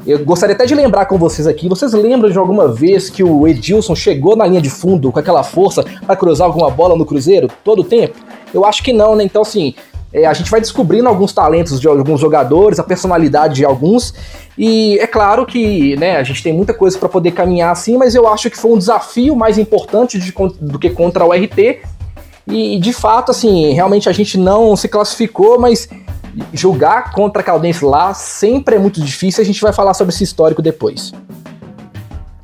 Eu 0.07 0.25
gostaria 0.25 0.55
até 0.55 0.65
de 0.65 0.75
lembrar 0.75 1.07
com 1.07 1.19
vocês 1.19 1.47
aqui. 1.47 1.69
Vocês 1.69 1.93
lembram 1.93 2.31
de 2.31 2.39
alguma 2.39 2.67
vez 2.69 3.11
que 3.11 3.23
o 3.23 3.47
Edilson 3.47 3.95
chegou 3.95 4.35
na 4.35 4.47
linha 4.47 4.61
de 4.61 4.71
fundo 4.71 5.13
com 5.13 5.19
aquela 5.19 5.43
força 5.43 5.85
para 6.05 6.17
cruzar 6.17 6.47
alguma 6.47 6.71
bola 6.71 6.97
no 6.97 7.07
Cruzeiro 7.07 7.49
todo 7.63 7.83
o 7.83 7.85
tempo? 7.85 8.19
Eu 8.53 8.65
acho 8.65 8.83
que 8.83 8.93
não, 8.93 9.15
né? 9.15 9.23
Então, 9.23 9.43
assim, 9.43 9.75
é, 10.13 10.27
a 10.27 10.33
gente 10.33 10.51
vai 10.51 10.61
descobrindo 10.61 11.09
alguns 11.09 11.33
talentos 11.33 11.81
de 11.81 11.87
alguns 11.87 12.21
jogadores, 12.21 12.79
a 12.79 12.83
personalidade 12.83 13.55
de 13.55 13.65
alguns, 13.65 14.13
e 14.59 14.99
é 14.99 15.07
claro 15.07 15.47
que 15.47 15.97
né, 15.97 16.17
a 16.17 16.23
gente 16.23 16.43
tem 16.43 16.53
muita 16.53 16.75
coisa 16.75 16.99
para 16.99 17.09
poder 17.09 17.31
caminhar 17.31 17.71
assim, 17.71 17.97
mas 17.97 18.15
eu 18.15 18.27
acho 18.27 18.51
que 18.51 18.59
foi 18.59 18.73
um 18.73 18.79
desafio 18.79 19.37
mais 19.37 19.57
importante 19.57 20.19
de, 20.19 20.35
do 20.61 20.79
que 20.79 20.91
contra 20.91 21.25
o 21.25 21.33
RT. 21.33 21.81
E, 22.47 22.79
de 22.81 22.93
fato, 22.93 23.31
assim, 23.31 23.73
realmente 23.73 24.09
a 24.09 24.13
gente 24.13 24.37
não 24.37 24.75
se 24.75 24.89
classificou, 24.89 25.59
mas 25.59 25.89
jogar 26.53 27.13
contra 27.13 27.43
a 27.43 27.45
Caldense 27.45 27.85
lá 27.85 28.13
sempre 28.13 28.75
é 28.75 28.79
muito 28.79 29.01
difícil. 29.01 29.41
A 29.43 29.47
gente 29.47 29.61
vai 29.61 29.73
falar 29.73 29.95
sobre 29.95 30.13
esse 30.13 30.25
histórico 30.25 30.61
depois. 30.61 31.13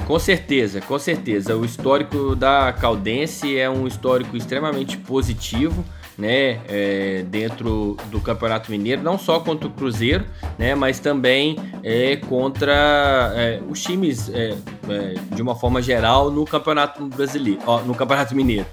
Com 0.07 0.19
certeza, 0.21 0.81
com 0.81 0.99
certeza. 0.99 1.57
O 1.57 1.65
histórico 1.65 2.37
da 2.37 2.73
Caldense 2.73 3.59
é 3.59 3.69
um 3.69 3.89
histórico 3.89 4.37
extremamente 4.37 4.97
positivo 4.97 5.85
né, 6.19 6.61
é, 6.69 7.25
dentro 7.29 7.97
do 8.11 8.21
Campeonato 8.21 8.71
Mineiro, 8.71 9.03
não 9.03 9.19
só 9.19 9.41
contra 9.41 9.69
o 9.69 9.71
Cruzeiro, 9.71 10.25
né, 10.59 10.75
mas 10.75 10.99
também 10.99 11.57
é, 11.83 12.17
contra 12.17 13.33
é, 13.35 13.61
os 13.69 13.83
times 13.83 14.29
é, 14.31 14.57
é, 14.89 15.15
de 15.35 15.43
uma 15.43 15.55
forma 15.55 15.83
geral 15.83 16.31
no 16.31 16.45
Campeonato 16.45 17.05
Brasileiro, 17.07 17.61
ó, 17.67 17.81
no 17.83 17.95
Campeonato 17.95 18.35
Mineiro. 18.35 18.67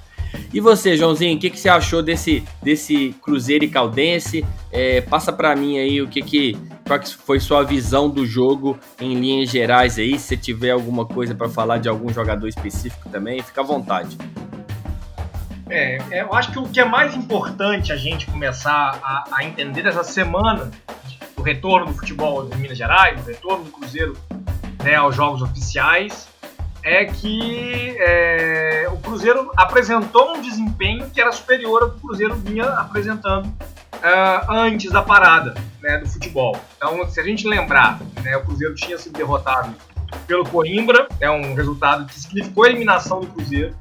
E 0.53 0.59
você, 0.59 0.95
Joãozinho, 0.95 1.35
o 1.35 1.39
que, 1.39 1.49
que 1.49 1.59
você 1.59 1.69
achou 1.69 2.01
desse, 2.01 2.43
desse 2.61 3.15
Cruzeiro 3.21 3.65
e 3.65 3.67
Caldense? 3.67 4.45
É, 4.71 5.01
passa 5.01 5.31
para 5.31 5.55
mim 5.55 5.77
aí 5.77 6.01
o 6.01 6.07
que, 6.07 6.21
que 6.21 6.57
qual 6.85 6.99
que 6.99 7.09
foi 7.15 7.39
sua 7.39 7.63
visão 7.63 8.09
do 8.09 8.25
jogo 8.25 8.77
em 8.99 9.15
linhas 9.15 9.49
gerais 9.49 9.97
aí. 9.97 10.17
Se 10.19 10.35
tiver 10.37 10.71
alguma 10.71 11.05
coisa 11.05 11.33
para 11.33 11.49
falar 11.49 11.77
de 11.77 11.89
algum 11.89 12.11
jogador 12.11 12.47
específico 12.47 13.09
também, 13.09 13.41
fica 13.41 13.61
à 13.61 13.63
vontade. 13.63 14.17
É, 15.73 15.97
é, 16.11 16.21
eu 16.21 16.33
acho 16.35 16.51
que 16.51 16.59
o 16.59 16.69
que 16.69 16.79
é 16.79 16.85
mais 16.85 17.15
importante 17.15 17.91
a 17.91 17.95
gente 17.95 18.27
começar 18.27 18.99
a, 19.03 19.23
a 19.31 19.43
entender 19.43 19.85
essa 19.87 20.03
semana 20.03 20.69
do 21.35 21.41
retorno 21.41 21.87
do 21.87 21.93
futebol 21.93 22.47
de 22.47 22.55
Minas 22.57 22.77
Gerais, 22.77 23.19
do 23.19 23.27
retorno 23.27 23.63
do 23.63 23.71
Cruzeiro 23.71 24.15
né, 24.83 24.93
aos 24.93 25.15
jogos 25.15 25.41
oficiais, 25.41 26.27
é 26.83 27.05
que 27.05 27.95
é, 27.97 28.87
o 28.91 28.97
Cruzeiro 28.97 29.51
apresentou 29.57 30.35
um 30.35 30.41
desempenho 30.41 31.09
que 31.09 31.19
era 31.19 31.31
superior 31.31 31.81
ao 31.81 31.89
que 31.89 31.97
o 31.97 32.01
Cruzeiro 32.01 32.35
vinha 32.35 32.65
apresentando 32.65 33.47
uh, 33.47 34.51
antes 34.51 34.91
da 34.91 35.01
parada 35.01 35.55
né, 35.81 35.97
do 35.97 36.07
futebol. 36.07 36.55
Então, 36.77 37.09
se 37.09 37.19
a 37.19 37.23
gente 37.23 37.47
lembrar, 37.47 37.99
né, 38.21 38.37
o 38.37 38.43
Cruzeiro 38.43 38.75
tinha 38.75 38.97
sido 38.97 39.17
derrotado 39.17 39.73
pelo 40.27 40.43
Coimbra, 40.47 41.07
é 41.19 41.31
um 41.31 41.55
resultado 41.55 42.05
que 42.05 42.19
significou 42.19 42.65
a 42.65 42.69
eliminação 42.69 43.21
do 43.21 43.27
Cruzeiro. 43.27 43.75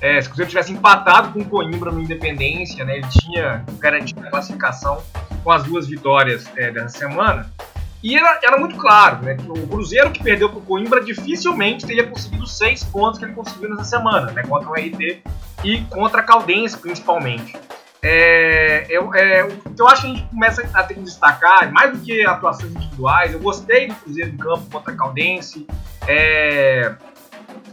É, 0.00 0.20
se 0.20 0.26
o 0.26 0.30
Cruzeiro 0.30 0.50
tivesse 0.50 0.72
empatado 0.72 1.32
com 1.32 1.40
o 1.40 1.44
Coimbra 1.44 1.90
no 1.90 2.00
Independência, 2.00 2.84
né, 2.84 2.98
ele 2.98 3.08
tinha 3.08 3.64
garantido 3.78 4.26
a 4.26 4.30
classificação 4.30 5.02
com 5.42 5.50
as 5.50 5.64
duas 5.64 5.86
vitórias 5.86 6.46
é, 6.56 6.70
dessa 6.70 6.98
semana. 6.98 7.50
E 8.02 8.16
era, 8.16 8.38
era, 8.42 8.58
muito 8.58 8.76
claro 8.76 9.22
né, 9.22 9.34
que 9.34 9.50
o 9.50 9.66
Cruzeiro 9.66 10.10
que 10.10 10.22
perdeu 10.22 10.48
para 10.50 10.58
o 10.58 10.62
Coimbra 10.62 11.02
dificilmente 11.02 11.86
teria 11.86 12.06
conseguido 12.06 12.44
os 12.44 12.56
seis 12.56 12.84
pontos 12.84 13.18
que 13.18 13.24
ele 13.24 13.32
conseguiu 13.32 13.70
nessa 13.70 13.84
semana, 13.84 14.30
né, 14.32 14.42
contra 14.42 14.68
o 14.68 14.74
RT 14.74 15.22
e 15.64 15.80
contra 15.90 16.20
a 16.20 16.24
Caldense, 16.24 16.76
principalmente. 16.78 17.58
É, 18.02 18.86
eu, 18.88 19.12
é, 19.14 19.48
eu 19.76 19.88
acho 19.88 20.02
que 20.02 20.06
a 20.06 20.10
gente 20.14 20.28
começa 20.28 20.68
a 20.74 20.82
ter 20.84 20.94
que 20.94 21.00
destacar, 21.00 21.72
mais 21.72 21.92
do 21.92 22.04
que 22.04 22.24
atuações 22.24 22.72
individuais, 22.72 23.32
eu 23.32 23.40
gostei 23.40 23.88
do 23.88 23.94
Cruzeiro 23.96 24.30
em 24.30 24.36
campo 24.36 24.70
contra 24.70 24.92
a 24.92 24.96
Caldense. 24.96 25.66
É, 26.06 26.94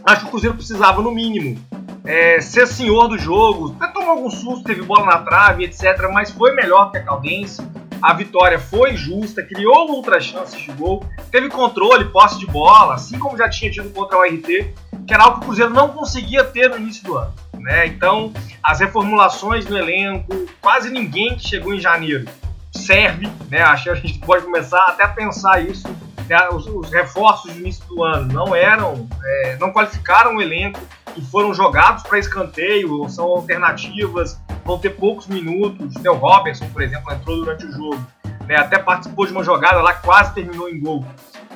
acho 0.04 0.22
que 0.22 0.26
o 0.26 0.30
Cruzeiro 0.30 0.56
precisava, 0.56 1.00
no 1.02 1.12
mínimo, 1.12 1.62
é, 2.04 2.40
ser 2.40 2.66
senhor 2.66 3.08
do 3.08 3.18
jogo. 3.18 3.74
Até 3.80 3.92
tomou 3.92 4.10
algum 4.10 4.30
susto, 4.30 4.62
teve 4.64 4.82
bola 4.82 5.06
na 5.06 5.18
trave, 5.18 5.64
etc. 5.64 6.08
Mas 6.12 6.30
foi 6.30 6.54
melhor 6.54 6.90
que 6.90 6.98
a 6.98 7.02
Caldense. 7.02 7.66
A 8.02 8.12
vitória 8.12 8.58
foi 8.58 8.94
justa, 8.96 9.42
criou 9.42 9.90
outras 9.90 10.24
chances 10.24 10.60
de 10.60 10.70
gol, 10.72 11.02
teve 11.30 11.48
controle, 11.48 12.04
posse 12.06 12.38
de 12.38 12.46
bola, 12.46 12.94
assim 12.96 13.18
como 13.18 13.38
já 13.38 13.48
tinha 13.48 13.70
tido 13.70 13.88
contra 13.94 14.18
o 14.18 14.22
RT, 14.22 14.74
que 15.06 15.14
era 15.14 15.22
algo 15.22 15.38
que 15.38 15.44
o 15.44 15.46
Cruzeiro 15.46 15.72
não 15.72 15.88
conseguia 15.88 16.44
ter 16.44 16.68
no 16.68 16.76
início 16.76 17.02
do 17.02 17.16
ano. 17.16 17.32
Né? 17.54 17.86
Então, 17.86 18.30
as 18.62 18.80
reformulações 18.80 19.64
no 19.64 19.78
elenco, 19.78 20.46
quase 20.60 20.90
ninguém 20.90 21.34
que 21.34 21.48
chegou 21.48 21.72
em 21.72 21.80
janeiro 21.80 22.26
serve, 22.70 23.30
né? 23.48 23.62
Acho 23.62 23.84
que 23.84 23.90
a 23.90 23.94
gente 23.94 24.18
pode 24.18 24.44
começar 24.44 24.84
até 24.88 25.04
a 25.04 25.08
pensar 25.08 25.62
isso. 25.62 25.88
Né? 26.28 26.48
Os, 26.50 26.66
os, 26.66 26.90
reforços 26.90 27.52
do 27.52 27.58
início 27.58 27.84
do 27.86 28.02
ano 28.02 28.30
não 28.32 28.54
eram, 28.54 29.08
é, 29.24 29.56
não 29.58 29.72
qualificaram 29.72 30.36
o 30.36 30.42
elenco 30.42 30.80
e 31.16 31.20
foram 31.22 31.54
jogados 31.54 32.02
para 32.02 32.18
escanteio, 32.18 33.08
são 33.08 33.26
alternativas, 33.26 34.40
vão 34.64 34.78
ter 34.78 34.90
poucos 34.90 35.26
minutos. 35.26 35.94
Né? 35.94 36.10
O 36.10 36.14
Robertson, 36.14 36.68
por 36.68 36.82
exemplo, 36.82 37.12
entrou 37.12 37.36
durante 37.36 37.66
o 37.66 37.72
jogo, 37.72 38.06
né? 38.46 38.56
até 38.56 38.78
participou 38.78 39.26
de 39.26 39.32
uma 39.32 39.44
jogada 39.44 39.80
lá, 39.80 39.94
quase 39.94 40.34
terminou 40.34 40.68
em 40.68 40.80
gol. 40.80 41.04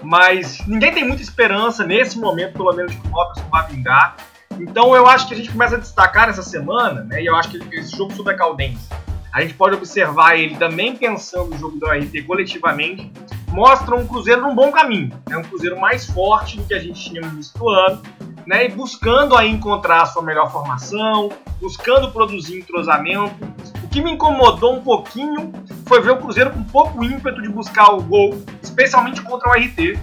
Mas 0.02 0.64
ninguém 0.66 0.92
tem 0.92 1.04
muita 1.04 1.22
esperança 1.22 1.84
nesse 1.84 2.18
momento, 2.18 2.52
pelo 2.52 2.72
menos, 2.72 2.94
que 2.94 3.06
o 3.06 3.10
Robertson 3.10 3.48
vai 3.50 3.66
vingar. 3.66 4.16
Então 4.60 4.94
eu 4.94 5.06
acho 5.06 5.26
que 5.28 5.34
a 5.34 5.36
gente 5.36 5.50
começa 5.50 5.76
a 5.76 5.78
destacar 5.78 6.28
essa 6.28 6.42
semana, 6.42 7.02
né? 7.02 7.22
E 7.22 7.26
eu 7.26 7.36
acho 7.36 7.50
que 7.50 7.76
esse 7.76 7.96
jogo 7.96 8.12
sobre 8.14 8.34
a 8.34 8.36
Caldense, 8.36 8.88
a 9.32 9.40
gente 9.40 9.54
pode 9.54 9.76
observar 9.76 10.36
ele 10.36 10.56
também 10.56 10.96
pensando 10.96 11.50
no 11.50 11.58
jogo 11.58 11.78
da 11.78 11.94
RT 11.94 12.22
coletivamente, 12.26 13.12
mostra 13.48 13.94
um 13.94 14.06
Cruzeiro 14.06 14.42
num 14.42 14.54
bom 14.54 14.70
caminho. 14.72 15.12
É 15.26 15.30
né? 15.30 15.38
um 15.38 15.42
Cruzeiro 15.42 15.78
mais 15.78 16.06
forte 16.06 16.56
do 16.56 16.64
que 16.64 16.74
a 16.74 16.78
gente 16.78 17.10
tinha 17.10 17.20
no 17.20 17.28
início 17.28 17.58
do 17.58 17.68
ano, 17.68 18.02
né? 18.49 18.64
E 18.64 18.69
buscando 18.71 19.37
aí 19.37 19.50
encontrar 19.50 20.02
a 20.02 20.07
sua 20.07 20.23
melhor 20.23 20.50
formação, 20.50 21.31
buscando 21.61 22.11
produzir 22.11 22.59
entrosamento. 22.59 23.37
O 23.85 23.88
que 23.88 24.00
me 24.00 24.12
incomodou 24.12 24.75
um 24.75 24.83
pouquinho 24.83 25.52
foi 25.87 26.00
ver 26.00 26.12
o 26.12 26.17
Cruzeiro 26.17 26.50
com 26.50 26.64
pouco 26.64 27.05
ímpeto 27.05 27.43
de 27.43 27.49
buscar 27.49 27.93
o 27.93 28.02
gol, 28.02 28.43
especialmente 28.62 29.21
contra 29.23 29.50
o 29.50 29.52
RT 29.52 29.99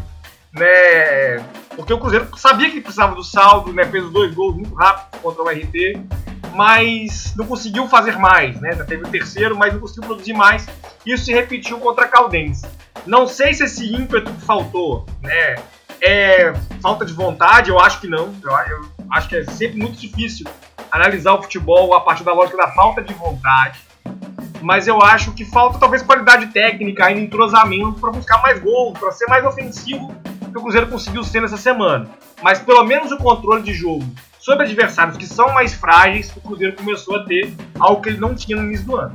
né? 0.56 1.38
Porque 1.75 1.94
o 1.94 2.00
Cruzeiro 2.00 2.30
sabia 2.38 2.72
que 2.72 2.80
precisava 2.80 3.14
do 3.14 3.24
saldo, 3.24 3.74
né? 3.74 3.84
Fez 3.86 4.10
dois 4.10 4.34
gols 4.34 4.56
muito 4.56 4.74
rápido 4.74 5.22
contra 5.22 5.44
o 5.44 5.50
RT, 5.50 6.00
mas 6.54 7.34
não 7.36 7.46
conseguiu 7.46 7.88
fazer 7.88 8.18
mais, 8.18 8.60
né? 8.62 8.74
Teve 8.88 9.04
o 9.04 9.10
terceiro, 9.10 9.58
mas 9.58 9.74
não 9.74 9.82
conseguiu 9.82 10.04
produzir 10.08 10.34
mais. 10.34 10.66
Isso 11.06 11.25
se 11.25 11.34
repetiu 11.34 11.78
contra 11.80 12.06
a 12.06 12.08
Caldense. 12.08 12.66
Não 13.06 13.28
sei 13.28 13.54
se 13.54 13.66
esse 13.66 13.94
ímpeto 13.94 14.32
que 14.32 14.42
faltou, 14.42 15.06
né? 15.22 15.56
É 16.05 16.53
falta 16.81 17.05
de 17.05 17.13
vontade, 17.13 17.69
eu 17.69 17.79
acho 17.79 18.00
que 18.00 18.07
não. 18.07 18.33
Eu, 18.43 18.51
eu 18.51 18.85
acho 19.12 19.27
que 19.27 19.35
é 19.38 19.43
sempre 19.45 19.77
muito 19.77 19.97
difícil 19.97 20.45
analisar 20.91 21.33
o 21.33 21.41
futebol 21.41 21.93
a 21.95 22.01
partir 22.01 22.24
da 22.24 22.33
lógica 22.33 22.57
da 22.57 22.67
falta 22.71 23.01
de 23.01 23.13
vontade 23.13 23.79
mas 24.65 24.88
eu 24.88 25.00
acho 25.00 25.31
que 25.33 25.45
falta 25.45 25.77
talvez 25.77 26.01
qualidade 26.01 26.47
técnica 26.47 27.12
e 27.12 27.24
entrosamento 27.24 28.00
para 28.00 28.12
buscar 28.12 28.41
mais 28.41 28.59
gols, 28.59 28.97
para 28.97 29.12
ser 29.12 29.27
mais 29.27 29.45
ofensivo 29.45 30.12
que 30.51 30.57
o 30.57 30.62
Cruzeiro 30.62 30.88
conseguiu 30.88 31.24
ser 31.24 31.41
nessa 31.41 31.55
semana. 31.55 32.09
Mas 32.41 32.57
pelo 32.57 32.83
menos 32.83 33.12
o 33.12 33.17
controle 33.17 33.62
de 33.62 33.74
jogo 33.75 34.03
sobre 34.39 34.65
adversários 34.65 35.17
que 35.17 35.27
são 35.27 35.53
mais 35.53 35.75
frágeis, 35.75 36.31
o 36.35 36.41
Cruzeiro 36.41 36.75
começou 36.75 37.17
a 37.17 37.25
ter 37.25 37.53
algo 37.79 38.01
que 38.01 38.09
ele 38.09 38.17
não 38.17 38.33
tinha 38.33 38.57
no 38.57 38.63
início 38.63 38.88
do 38.88 38.95
ano. 38.95 39.13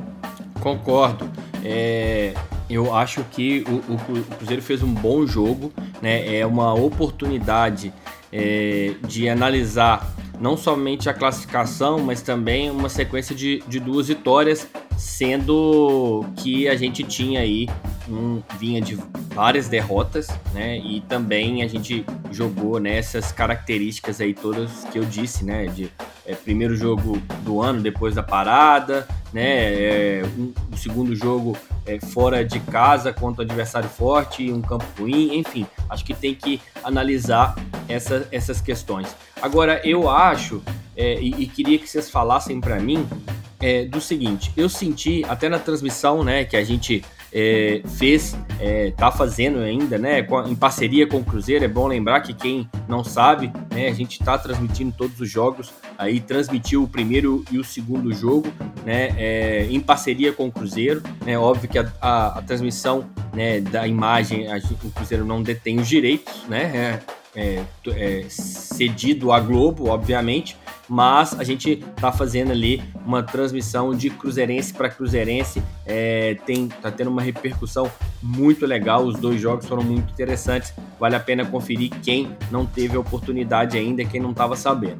Concordo. 0.60 1.28
É, 1.64 2.32
eu 2.70 2.94
acho 2.94 3.24
que 3.24 3.64
o, 3.68 3.94
o, 3.94 4.24
Cruzeiro 4.36 4.62
fez 4.62 4.82
um 4.82 4.94
bom 4.94 5.26
jogo, 5.26 5.72
né? 6.00 6.38
É 6.38 6.46
uma 6.46 6.72
oportunidade 6.72 7.92
é, 8.32 8.94
de 9.06 9.28
analisar 9.28 10.14
não 10.40 10.56
somente 10.56 11.08
a 11.10 11.12
classificação, 11.12 11.98
mas 11.98 12.22
também 12.22 12.70
uma 12.70 12.88
sequência 12.88 13.34
de, 13.34 13.62
de 13.68 13.78
duas 13.78 14.08
vitórias, 14.08 14.66
sendo 14.96 16.24
que 16.36 16.66
a 16.66 16.76
gente 16.76 17.02
tinha 17.02 17.40
aí 17.40 17.68
um, 18.08 18.40
vinha 18.58 18.80
de 18.80 18.98
várias 19.34 19.68
derrotas, 19.68 20.28
né? 20.54 20.78
E 20.78 21.00
também 21.02 21.62
a 21.62 21.68
gente 21.68 22.06
jogou 22.30 22.80
nessas 22.80 23.32
características 23.32 24.20
aí 24.20 24.32
todas 24.32 24.84
que 24.84 24.98
eu 24.98 25.04
disse, 25.04 25.44
né? 25.44 25.66
De 25.66 25.90
é, 26.24 26.34
primeiro 26.34 26.74
jogo 26.74 27.20
do 27.44 27.60
ano 27.60 27.82
depois 27.82 28.14
da 28.14 28.22
parada, 28.22 29.06
né? 29.32 29.72
É, 29.74 30.22
um, 30.38 30.52
o 30.72 30.76
segundo 30.76 31.14
jogo 31.14 31.56
é, 31.90 31.98
fora 31.98 32.44
de 32.44 32.60
casa 32.60 33.12
contra 33.12 33.42
um 33.42 33.44
adversário 33.44 33.88
forte, 33.88 34.50
um 34.52 34.62
campo 34.62 34.84
ruim, 34.98 35.36
enfim, 35.36 35.66
acho 35.88 36.04
que 36.04 36.14
tem 36.14 36.34
que 36.34 36.60
analisar 36.84 37.56
essa, 37.88 38.28
essas 38.30 38.60
questões. 38.60 39.08
Agora, 39.42 39.80
eu 39.84 40.08
acho 40.08 40.62
é, 40.96 41.20
e, 41.20 41.30
e, 41.42 41.46
queria 41.46 41.78
que 41.78 41.88
vocês 41.88 42.10
falassem 42.10 42.60
para 42.60 42.78
mim 42.78 43.08
é, 43.58 43.84
do 43.86 44.00
seguinte: 44.00 44.52
eu 44.56 44.68
senti 44.68 45.24
até 45.28 45.48
na 45.48 45.58
transmissão, 45.58 46.22
né, 46.22 46.44
que 46.44 46.56
a 46.56 46.64
gente 46.64 47.04
é, 47.32 47.82
fez, 47.96 48.36
é, 48.58 48.92
tá 48.96 49.10
fazendo 49.10 49.58
ainda, 49.60 49.98
né, 49.98 50.26
em 50.46 50.54
parceria 50.54 51.06
com 51.06 51.18
o 51.18 51.24
Cruzeiro. 51.24 51.64
É 51.64 51.68
bom 51.68 51.86
lembrar 51.86 52.20
que 52.20 52.34
quem 52.34 52.68
não 52.88 53.04
sabe, 53.04 53.52
né, 53.72 53.88
a 53.88 53.92
gente 53.92 54.20
está 54.20 54.36
transmitindo 54.36 54.92
todos 54.96 55.20
os 55.20 55.30
jogos, 55.30 55.72
aí 55.96 56.20
transmitiu 56.20 56.82
o 56.82 56.88
primeiro 56.88 57.44
e 57.50 57.58
o 57.58 57.64
segundo 57.64 58.12
jogo, 58.12 58.52
né, 58.84 59.14
é, 59.16 59.66
em 59.70 59.80
parceria 59.80 60.32
com 60.32 60.46
o 60.46 60.52
Cruzeiro. 60.52 61.02
É 61.26 61.38
óbvio 61.38 61.68
que 61.68 61.78
a, 61.78 61.92
a, 62.00 62.38
a 62.38 62.42
transmissão 62.42 63.08
né, 63.32 63.60
da 63.60 63.86
imagem, 63.86 64.50
a, 64.52 64.56
o 64.56 64.90
Cruzeiro 64.90 65.24
não 65.24 65.42
detém 65.42 65.78
os 65.78 65.88
direitos, 65.88 66.44
né, 66.48 67.00
é, 67.34 67.62
é, 67.88 68.24
cedido 68.28 69.32
à 69.32 69.40
Globo, 69.40 69.88
obviamente, 69.88 70.56
mas 70.88 71.38
a 71.38 71.44
gente 71.44 71.76
tá 71.96 72.10
fazendo 72.10 72.50
ali 72.50 72.82
uma 73.06 73.22
transmissão 73.22 73.94
de 73.94 74.10
cruzeirense 74.10 74.74
para 74.74 74.88
cruzeirense, 74.88 75.62
é, 75.86 76.36
tem 76.44 76.68
tá 76.68 76.90
tendo 76.90 77.10
uma 77.10 77.22
repercussão 77.22 77.90
muito 78.22 78.66
legal, 78.66 79.04
os 79.04 79.18
dois 79.18 79.40
jogos 79.40 79.66
foram 79.66 79.82
muito 79.82 80.10
interessantes, 80.12 80.74
vale 80.98 81.14
a 81.14 81.20
pena 81.20 81.44
conferir 81.44 81.90
quem 82.02 82.36
não 82.50 82.66
teve 82.66 82.96
a 82.96 83.00
oportunidade 83.00 83.78
ainda, 83.78 84.04
quem 84.04 84.20
não 84.20 84.32
estava 84.32 84.56
sabendo. 84.56 84.98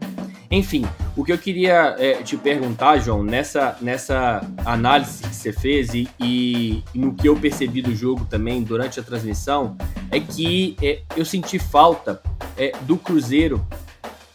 Enfim, 0.51 0.85
o 1.17 1.25
que 1.25 1.33
eu 1.33 1.39
queria 1.39 1.95
é, 1.97 2.15
te 2.25 2.37
perguntar, 2.37 2.99
João, 2.99 3.23
nessa, 3.23 3.77
nessa 3.81 4.45
análise 4.65 5.23
que 5.23 5.35
você 5.35 5.53
fez 5.53 5.95
e, 5.95 6.09
e, 6.19 6.83
no 6.93 7.15
que 7.15 7.29
eu 7.29 7.37
percebi 7.37 7.81
do 7.81 7.95
jogo 7.95 8.25
também 8.25 8.61
durante 8.65 8.99
a 8.99 9.03
transmissão, 9.03 9.77
é 10.11 10.19
que 10.19 10.77
é, 10.83 11.03
eu 11.17 11.25
senti 11.25 11.57
falta 11.57 12.21
é, 12.59 12.73
do 12.83 12.97
Cruzeiro 12.97 13.65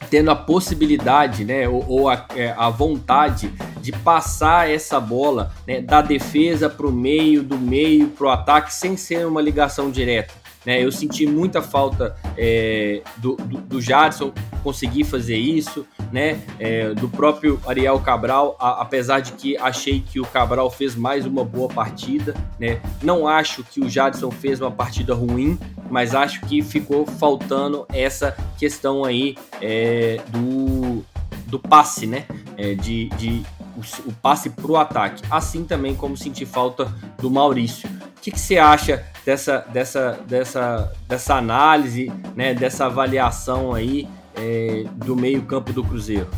tendo 0.10 0.32
a 0.32 0.36
possibilidade, 0.36 1.44
né, 1.44 1.68
ou, 1.68 1.86
ou 1.86 2.10
a, 2.10 2.26
é, 2.34 2.54
a, 2.56 2.70
vontade 2.70 3.52
de 3.82 3.92
passar 3.92 4.70
essa 4.70 5.00
bola 5.00 5.52
né, 5.68 5.82
da 5.82 6.02
defesa 6.02 6.70
para 6.70 6.88
o 6.88 6.92
meio, 6.92 7.44
do 7.44 7.58
meio 7.58 8.08
para 8.10 8.28
o 8.28 8.30
ataque, 8.30 8.74
sem 8.74 8.96
ser 8.96 9.26
uma 9.26 9.42
ligação 9.42 9.92
direta. 9.92 10.34
Né? 10.66 10.84
Eu 10.84 10.92
senti 10.92 11.28
muita 11.28 11.62
falta 11.62 12.16
é, 12.38 13.02
do, 13.18 13.36
do, 13.36 13.58
do 13.62 13.82
Jadson 13.82 14.34
conseguir 14.64 15.04
fazer 15.04 15.38
isso, 15.38 15.86
né? 16.16 16.40
É, 16.58 16.94
do 16.94 17.10
próprio 17.10 17.60
Ariel 17.68 18.00
Cabral, 18.00 18.56
a, 18.58 18.82
apesar 18.82 19.20
de 19.20 19.34
que 19.34 19.58
achei 19.58 20.00
que 20.00 20.18
o 20.18 20.26
Cabral 20.26 20.72
fez 20.72 20.96
mais 20.96 21.26
uma 21.26 21.44
boa 21.44 21.68
partida, 21.68 22.34
né? 22.58 22.80
Não 23.04 23.28
acho 23.28 23.66
que 23.66 23.82
o 23.82 23.90
Jadson 23.90 24.32
fez 24.32 24.62
uma 24.62 24.72
partida 24.72 25.14
ruim, 25.14 25.60
mas 25.90 26.16
acho 26.16 26.40
que 26.46 26.62
ficou 26.62 27.06
faltando 27.06 27.86
essa 27.92 28.34
questão 28.58 29.04
aí 29.04 29.36
é, 29.62 30.22
do, 30.30 31.04
do 31.48 31.60
passe, 31.60 32.08
né? 32.08 32.24
É, 32.56 32.74
de, 32.76 33.10
de 33.18 33.44
o, 33.76 34.10
o 34.10 34.14
passe 34.14 34.50
para 34.50 34.72
o 34.72 34.78
ataque. 34.78 35.22
Assim 35.30 35.66
também 35.66 35.94
como 35.96 36.16
senti 36.16 36.46
falta 36.46 36.94
do 37.20 37.30
Maurício. 37.30 37.90
O 38.18 38.22
que, 38.22 38.32
você 38.32 38.58
acha 38.58 39.04
dessa, 39.26 39.66
dessa, 39.74 40.18
dessa, 40.26 40.94
dessa 41.10 41.36
análise, 41.36 42.10
né, 42.38 42.54
dessa 42.54 42.86
avaliação 42.86 43.74
aí 43.74 44.08
é, 44.36 44.86
do 44.96 45.16
meio 45.16 45.42
campo 45.44 45.72
do 45.74 45.84
Cruzeiro? 45.84 46.30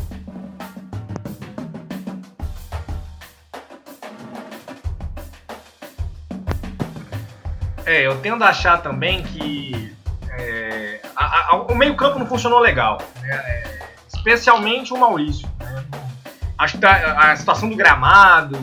É, 7.88 8.06
eu 8.06 8.18
tendo 8.20 8.44
a 8.44 8.48
achar 8.48 8.82
também 8.82 9.22
que 9.22 9.90
é, 10.30 11.00
a, 11.16 11.54
a, 11.54 11.56
o 11.56 11.74
meio 11.74 11.96
campo 11.96 12.18
não 12.18 12.26
funcionou 12.26 12.60
legal, 12.60 12.98
né? 13.22 13.30
é, 13.30 13.78
especialmente 14.14 14.92
o 14.92 14.98
Maurício. 14.98 15.48
Né? 15.58 15.84
Acho 16.58 16.76
que 16.76 16.84
a, 16.84 17.32
a 17.32 17.36
situação 17.36 17.68
do 17.68 17.74
gramado, 17.74 18.58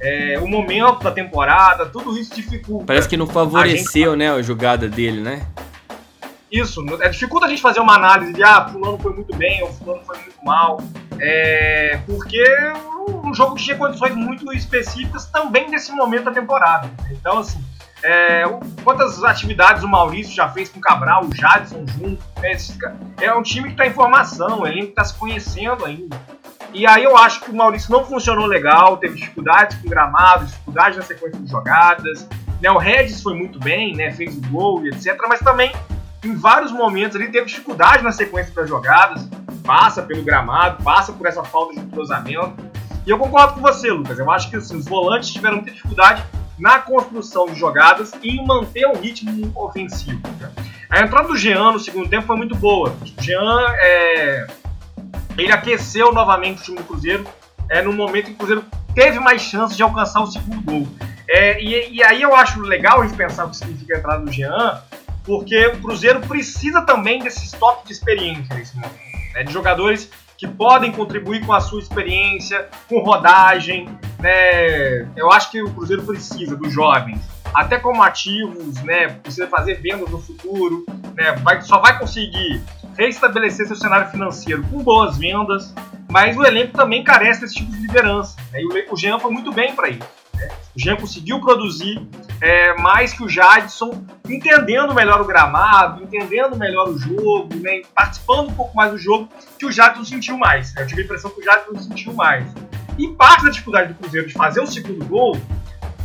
é, 0.00 0.38
o 0.40 0.48
momento 0.48 1.02
da 1.02 1.10
temporada, 1.10 1.84
tudo 1.84 2.18
isso 2.18 2.34
dificulta. 2.34 2.86
Parece 2.86 3.08
que 3.08 3.16
não 3.16 3.26
favoreceu, 3.26 4.12
gente... 4.12 4.18
né, 4.18 4.32
a 4.32 4.40
jogada 4.40 4.88
dele, 4.88 5.20
né? 5.20 5.46
Isso, 6.52 6.84
é, 7.00 7.08
dificulta 7.08 7.46
a 7.46 7.48
gente 7.48 7.62
fazer 7.62 7.80
uma 7.80 7.94
análise 7.94 8.34
de 8.34 8.42
ah, 8.42 8.68
fulano 8.68 8.98
foi 8.98 9.14
muito 9.14 9.34
bem 9.34 9.62
ou 9.62 9.72
fulano 9.72 10.02
foi 10.04 10.18
muito 10.18 10.44
mal. 10.44 10.78
É, 11.18 11.98
porque 12.06 12.44
um 13.24 13.32
jogo 13.32 13.56
tinha 13.56 13.76
condições 13.76 14.14
muito 14.14 14.52
específicas 14.52 15.24
também 15.26 15.70
nesse 15.70 15.90
momento 15.92 16.24
da 16.24 16.30
temporada. 16.30 16.90
Então, 17.10 17.38
assim, 17.38 17.58
é, 18.02 18.44
quantas 18.84 19.22
atividades 19.24 19.82
o 19.82 19.88
Maurício 19.88 20.34
já 20.34 20.48
fez 20.48 20.68
com 20.68 20.78
o 20.78 20.82
Cabral, 20.82 21.24
o 21.24 21.34
Jadson 21.34 21.86
junto. 21.86 22.22
Né, 22.40 22.56
é 23.20 23.32
um 23.32 23.42
time 23.42 23.68
que 23.68 23.74
está 23.74 23.86
em 23.86 23.92
formação, 23.92 24.66
ele 24.66 24.80
está 24.80 25.04
se 25.04 25.14
conhecendo 25.14 25.86
ainda. 25.86 26.20
E 26.74 26.86
aí 26.86 27.04
eu 27.04 27.16
acho 27.16 27.40
que 27.40 27.50
o 27.50 27.54
Maurício 27.54 27.90
não 27.92 28.04
funcionou 28.04 28.46
legal, 28.46 28.96
teve 28.96 29.16
dificuldades 29.16 29.76
com 29.78 29.88
gramado, 29.88 30.46
dificuldades 30.46 30.98
na 30.98 31.04
sequência 31.04 31.38
de 31.38 31.50
jogadas. 31.50 32.26
Né, 32.60 32.70
o 32.70 32.78
Regis 32.78 33.22
foi 33.22 33.34
muito 33.34 33.58
bem, 33.58 33.94
né, 33.94 34.10
fez 34.12 34.36
o 34.36 34.40
gol 34.48 34.84
e 34.84 34.88
etc. 34.88 35.16
Mas 35.28 35.40
também, 35.40 35.72
em 36.22 36.34
vários 36.34 36.70
momentos, 36.70 37.16
ele 37.16 37.28
teve 37.28 37.46
dificuldade 37.46 38.02
na 38.02 38.12
sequência 38.12 38.54
das 38.54 38.68
jogadas. 38.68 39.28
Passa 39.64 40.02
pelo 40.02 40.22
gramado, 40.22 40.82
passa 40.82 41.12
por 41.12 41.26
essa 41.26 41.42
falta 41.44 41.80
de 41.80 41.86
cruzamento. 41.86 42.54
E 43.06 43.10
eu 43.10 43.18
concordo 43.18 43.54
com 43.54 43.60
você, 43.60 43.90
Lucas. 43.90 44.18
Eu 44.18 44.30
acho 44.30 44.48
que 44.48 44.56
assim, 44.56 44.76
os 44.76 44.86
volantes 44.86 45.30
tiveram 45.30 45.56
muita 45.56 45.72
dificuldade 45.72 46.24
na 46.58 46.78
construção 46.78 47.46
de 47.46 47.54
jogadas 47.54 48.12
e 48.22 48.36
em 48.36 48.46
manter 48.46 48.86
um 48.86 48.94
ritmo 48.94 49.50
ofensivo. 49.54 50.20
A 50.88 51.00
entrada 51.00 51.26
do 51.26 51.36
Jean 51.36 51.72
no 51.72 51.80
segundo 51.80 52.08
tempo 52.08 52.26
foi 52.26 52.36
muito 52.36 52.54
boa. 52.54 52.90
O 52.90 53.22
Jean 53.22 53.66
é, 53.80 54.46
ele 55.36 55.50
aqueceu 55.50 56.12
novamente 56.12 56.60
o 56.60 56.64
time 56.64 56.78
do 56.78 56.84
Cruzeiro 56.84 57.26
é, 57.68 57.82
no 57.82 57.92
momento 57.92 58.30
em 58.30 58.34
que 58.34 58.34
o 58.34 58.36
Cruzeiro 58.36 58.64
teve 58.94 59.18
mais 59.18 59.42
chances 59.42 59.76
de 59.76 59.82
alcançar 59.82 60.20
o 60.20 60.26
segundo 60.26 60.60
gol. 60.62 60.88
É, 61.28 61.60
e, 61.62 61.94
e, 61.94 62.04
aí 62.04 62.20
eu 62.20 62.34
acho 62.36 62.60
legal 62.60 63.00
a 63.00 63.06
gente 63.06 63.16
pensar 63.16 63.46
o 63.46 63.50
que 63.50 63.56
significa 63.56 63.96
a 63.96 63.98
entrada 63.98 64.24
do 64.24 64.30
Jean, 64.30 64.82
porque 65.24 65.66
o 65.66 65.80
Cruzeiro 65.80 66.20
precisa 66.20 66.82
também 66.82 67.22
desse 67.22 67.44
estoque 67.44 67.86
de 67.86 67.92
experiência 67.92 68.54
nesse 68.54 68.74
momento. 68.76 69.12
Né, 69.34 69.44
de 69.44 69.52
jogadores 69.52 70.10
que 70.36 70.48
podem 70.48 70.90
contribuir 70.90 71.46
com 71.46 71.52
a 71.52 71.60
sua 71.60 71.80
experiência, 71.80 72.68
com 72.88 72.98
rodagem. 72.98 73.88
Né? 74.18 75.02
Eu 75.16 75.30
acho 75.30 75.50
que 75.50 75.62
o 75.62 75.70
Cruzeiro 75.72 76.02
precisa 76.02 76.56
dos 76.56 76.72
jovens, 76.72 77.20
até 77.54 77.78
como 77.78 78.02
ativos, 78.02 78.82
né? 78.82 79.08
precisa 79.08 79.46
fazer 79.46 79.80
vendas 79.80 80.10
no 80.10 80.20
futuro, 80.20 80.84
né? 81.14 81.32
vai, 81.44 81.62
só 81.62 81.78
vai 81.78 81.96
conseguir 81.96 82.60
reestabelecer 82.98 83.66
seu 83.66 83.76
cenário 83.76 84.10
financeiro 84.10 84.64
com 84.64 84.82
boas 84.82 85.16
vendas, 85.16 85.72
mas 86.10 86.36
o 86.36 86.44
elenco 86.44 86.76
também 86.76 87.04
carece 87.04 87.40
desse 87.40 87.54
tipo 87.54 87.70
de 87.70 87.78
liderança. 87.78 88.36
Né? 88.50 88.60
E 88.62 88.90
o 88.90 88.96
Jean 88.96 89.20
foi 89.20 89.30
muito 89.30 89.52
bem 89.52 89.74
para 89.76 89.90
isso. 89.90 90.08
Né? 90.34 90.48
O 90.74 90.80
Jean 90.80 90.96
conseguiu 90.96 91.40
produzir 91.40 92.04
é, 92.42 92.74
mais 92.74 93.12
que 93.12 93.22
o 93.22 93.28
Jadson, 93.28 94.04
entendendo 94.28 94.92
melhor 94.92 95.20
o 95.20 95.24
gramado, 95.24 96.02
entendendo 96.02 96.56
melhor 96.56 96.88
o 96.88 96.98
jogo, 96.98 97.54
né? 97.54 97.82
participando 97.94 98.48
um 98.48 98.52
pouco 98.52 98.76
mais 98.76 98.90
do 98.90 98.98
jogo, 98.98 99.28
que 99.56 99.64
o 99.64 99.70
Jadson 99.70 100.04
sentiu 100.04 100.36
mais. 100.36 100.74
Eu 100.74 100.84
tive 100.84 101.02
a 101.02 101.04
impressão 101.04 101.30
que 101.30 101.40
o 101.40 101.44
Jadson 101.44 101.78
sentiu 101.78 102.12
mais. 102.12 102.52
E 102.98 103.06
parte 103.06 103.44
da 103.44 103.50
dificuldade 103.50 103.92
do 103.92 103.94
Cruzeiro 103.94 104.26
de 104.26 104.34
fazer 104.34 104.60
o 104.60 104.66
segundo 104.66 105.04
gol, 105.06 105.40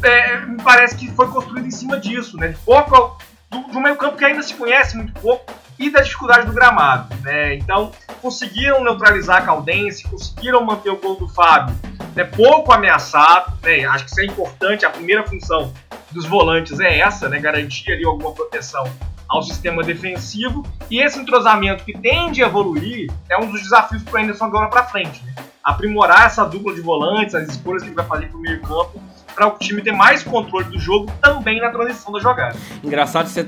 é, 0.04 0.46
me 0.46 0.62
parece 0.62 0.96
que 0.96 1.12
foi 1.12 1.28
construído 1.28 1.66
em 1.66 1.72
cima 1.72 2.00
disso, 2.00 2.38
né? 2.38 2.50
De 2.50 2.58
pouco 2.58 3.18
do, 3.50 3.60
do 3.64 3.82
meio 3.82 3.96
campo 3.96 4.16
que 4.16 4.24
ainda 4.24 4.44
se 4.44 4.54
conhece 4.54 4.96
muito 4.96 5.20
pouco 5.20 5.52
e 5.80 5.90
da 5.90 6.02
dificuldade 6.02 6.46
do 6.46 6.54
gramado. 6.54 7.16
Né? 7.24 7.56
Então, 7.56 7.92
conseguiram 8.22 8.84
neutralizar 8.84 9.38
a 9.38 9.42
Caldense, 9.42 10.04
conseguiram 10.04 10.64
manter 10.64 10.92
o 10.92 10.98
gol 10.98 11.16
do 11.16 11.28
Fábio 11.28 11.76
né, 12.16 12.24
pouco 12.24 12.74
ameaçado. 12.74 13.54
Né? 13.64 13.86
Acho 13.86 14.06
que 14.06 14.12
isso 14.12 14.22
é 14.22 14.26
importante. 14.26 14.86
A 14.86 14.90
primeira 14.90 15.24
função 15.26 15.74
dos 16.12 16.26
volantes 16.26 16.80
é 16.80 17.00
essa, 17.00 17.30
né? 17.30 17.40
garantir 17.40 17.92
ali 17.92 18.06
alguma 18.06 18.32
proteção 18.32 18.84
ao 19.28 19.44
sistema 19.44 19.84
defensivo. 19.84 20.66
E 20.90 21.00
esse 21.00 21.20
entrosamento 21.20 21.84
que 21.84 21.94
tende 21.98 22.44
a 22.44 22.48
evoluir 22.48 23.12
é 23.30 23.38
um 23.38 23.52
dos 23.52 23.62
desafios 23.62 24.04
para 24.04 24.20
o 24.20 24.24
Anderson 24.24 24.46
agora 24.46 24.68
para 24.70 24.84
frente. 24.86 25.24
Né? 25.26 25.34
Aprimorar 25.64 26.28
essa 26.28 26.46
dupla 26.46 26.74
de 26.74 26.82
volantes, 26.82 27.36
as 27.36 27.50
escolhas 27.50 27.84
que 27.84 27.90
ele 27.90 27.96
vai 27.96 28.06
fazer 28.06 28.28
para 28.28 28.38
o 28.38 28.42
meio 28.42 28.62
campo 28.62 29.02
para 29.38 29.48
o 29.50 29.52
time 29.60 29.84
ter 29.84 29.92
mais 29.92 30.24
controle 30.24 30.66
do 30.66 30.80
jogo 30.80 31.12
também 31.22 31.62
na 31.62 31.70
transição 31.70 32.12
da 32.12 32.20
jogada. 32.20 32.58
Engraçado 32.84 33.30
você 33.30 33.48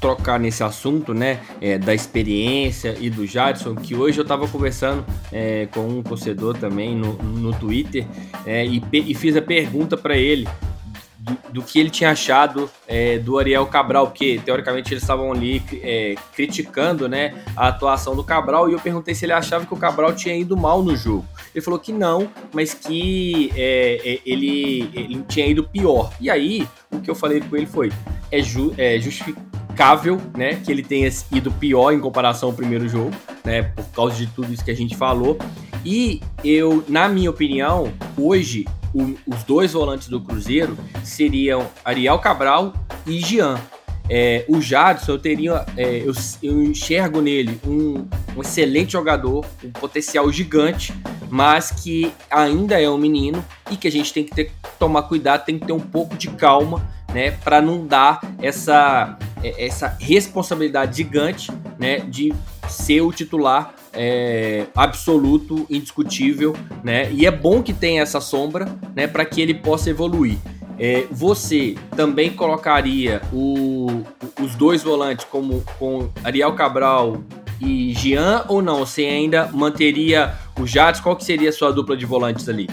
trocar 0.00 0.40
nesse 0.40 0.64
assunto, 0.64 1.14
né, 1.14 1.38
é, 1.60 1.78
da 1.78 1.94
experiência 1.94 2.96
e 2.98 3.08
do 3.08 3.24
Jadson, 3.24 3.76
que 3.76 3.94
hoje 3.94 4.18
eu 4.18 4.22
estava 4.22 4.48
conversando 4.48 5.06
é, 5.30 5.68
com 5.72 5.86
um 5.86 6.02
torcedor 6.02 6.58
também 6.58 6.96
no, 6.96 7.12
no 7.22 7.52
Twitter 7.52 8.04
é, 8.44 8.66
e, 8.66 8.82
e 8.92 9.14
fiz 9.14 9.36
a 9.36 9.42
pergunta 9.42 9.96
para 9.96 10.16
ele 10.16 10.48
do, 11.50 11.62
que 11.62 11.78
ele 11.78 11.90
tinha 11.90 12.10
achado 12.10 12.70
é, 12.86 13.18
do 13.18 13.38
Ariel 13.38 13.66
Cabral, 13.66 14.08
porque 14.08 14.40
teoricamente 14.44 14.92
eles 14.92 15.02
estavam 15.02 15.32
ali 15.32 15.62
é, 15.82 16.14
criticando 16.34 17.08
né, 17.08 17.34
a 17.56 17.68
atuação 17.68 18.14
do 18.14 18.24
Cabral, 18.24 18.68
e 18.68 18.72
eu 18.72 18.80
perguntei 18.80 19.14
se 19.14 19.24
ele 19.24 19.32
achava 19.32 19.66
que 19.66 19.74
o 19.74 19.76
Cabral 19.76 20.14
tinha 20.14 20.34
ido 20.34 20.56
mal 20.56 20.82
no 20.82 20.96
jogo. 20.96 21.26
Ele 21.54 21.64
falou 21.64 21.78
que 21.78 21.92
não, 21.92 22.28
mas 22.52 22.74
que 22.74 23.50
é, 23.56 24.00
é 24.04 24.20
ele, 24.24 24.90
ele 24.94 25.24
tinha 25.28 25.46
ido 25.46 25.64
pior. 25.64 26.12
E 26.20 26.30
aí, 26.30 26.66
o 26.90 27.00
que 27.00 27.10
eu 27.10 27.14
falei 27.14 27.40
com 27.40 27.56
ele 27.56 27.66
foi: 27.66 27.92
é, 28.30 28.42
ju, 28.42 28.74
é 28.76 28.98
justificável 28.98 30.20
né, 30.36 30.56
que 30.56 30.70
ele 30.70 30.82
tenha 30.82 31.10
ido 31.32 31.50
pior 31.52 31.92
em 31.92 32.00
comparação 32.00 32.50
ao 32.50 32.54
primeiro 32.54 32.88
jogo, 32.88 33.10
né, 33.44 33.62
por 33.62 33.86
causa 33.86 34.16
de 34.16 34.26
tudo 34.26 34.52
isso 34.52 34.64
que 34.64 34.70
a 34.70 34.76
gente 34.76 34.96
falou. 34.96 35.38
E 35.84 36.20
eu, 36.44 36.84
na 36.88 37.08
minha 37.08 37.30
opinião, 37.30 37.92
hoje 38.16 38.66
o, 38.94 39.16
os 39.26 39.42
dois 39.44 39.72
volantes 39.72 40.08
do 40.08 40.20
Cruzeiro 40.20 40.76
seriam 41.04 41.66
Ariel 41.84 42.18
Cabral 42.18 42.72
e 43.06 43.20
Jean. 43.20 43.58
É, 44.10 44.44
o 44.48 44.60
Jadson, 44.60 45.12
eu 45.12 45.18
teria, 45.18 45.66
é, 45.76 45.98
eu, 45.98 46.14
eu, 46.42 46.62
enxergo 46.62 47.20
nele 47.20 47.60
um, 47.66 48.06
um, 48.34 48.40
excelente 48.40 48.92
jogador, 48.92 49.44
um 49.62 49.70
potencial 49.70 50.32
gigante, 50.32 50.94
mas 51.28 51.70
que 51.70 52.10
ainda 52.30 52.80
é 52.80 52.88
um 52.88 52.96
menino 52.96 53.44
e 53.70 53.76
que 53.76 53.86
a 53.86 53.90
gente 53.90 54.12
tem 54.14 54.24
que 54.24 54.34
ter, 54.34 54.50
tomar 54.78 55.02
cuidado, 55.02 55.44
tem 55.44 55.58
que 55.58 55.66
ter 55.66 55.74
um 55.74 55.80
pouco 55.80 56.16
de 56.16 56.28
calma, 56.28 56.88
né, 57.12 57.32
para 57.32 57.60
não 57.60 57.86
dar 57.86 58.20
essa, 58.40 59.18
é, 59.42 59.66
essa 59.66 59.94
responsabilidade 60.00 60.96
gigante, 60.96 61.50
né, 61.78 61.98
de 61.98 62.32
ser 62.66 63.02
o 63.02 63.12
titular 63.12 63.74
é, 63.98 64.66
absoluto, 64.76 65.66
indiscutível, 65.68 66.54
né? 66.84 67.10
E 67.12 67.26
é 67.26 67.30
bom 67.30 67.62
que 67.62 67.72
tenha 67.72 68.00
essa 68.00 68.20
sombra, 68.20 68.66
né, 68.94 69.08
para 69.08 69.24
que 69.24 69.42
ele 69.42 69.54
possa 69.54 69.90
evoluir. 69.90 70.38
É, 70.78 71.06
você 71.10 71.74
também 71.96 72.30
colocaria 72.30 73.20
o, 73.32 74.04
os 74.40 74.54
dois 74.54 74.80
volantes 74.84 75.24
como 75.24 75.64
com 75.76 76.08
Ariel 76.22 76.54
Cabral 76.54 77.24
e 77.60 77.92
Jean 77.94 78.44
ou 78.46 78.62
não? 78.62 78.86
Você 78.86 79.02
ainda 79.02 79.48
manteria 79.48 80.34
o 80.56 80.64
Jades? 80.64 81.00
Qual 81.00 81.16
que 81.16 81.24
seria 81.24 81.48
a 81.48 81.52
sua 81.52 81.72
dupla 81.72 81.96
de 81.96 82.06
volantes 82.06 82.48
ali? 82.48 82.68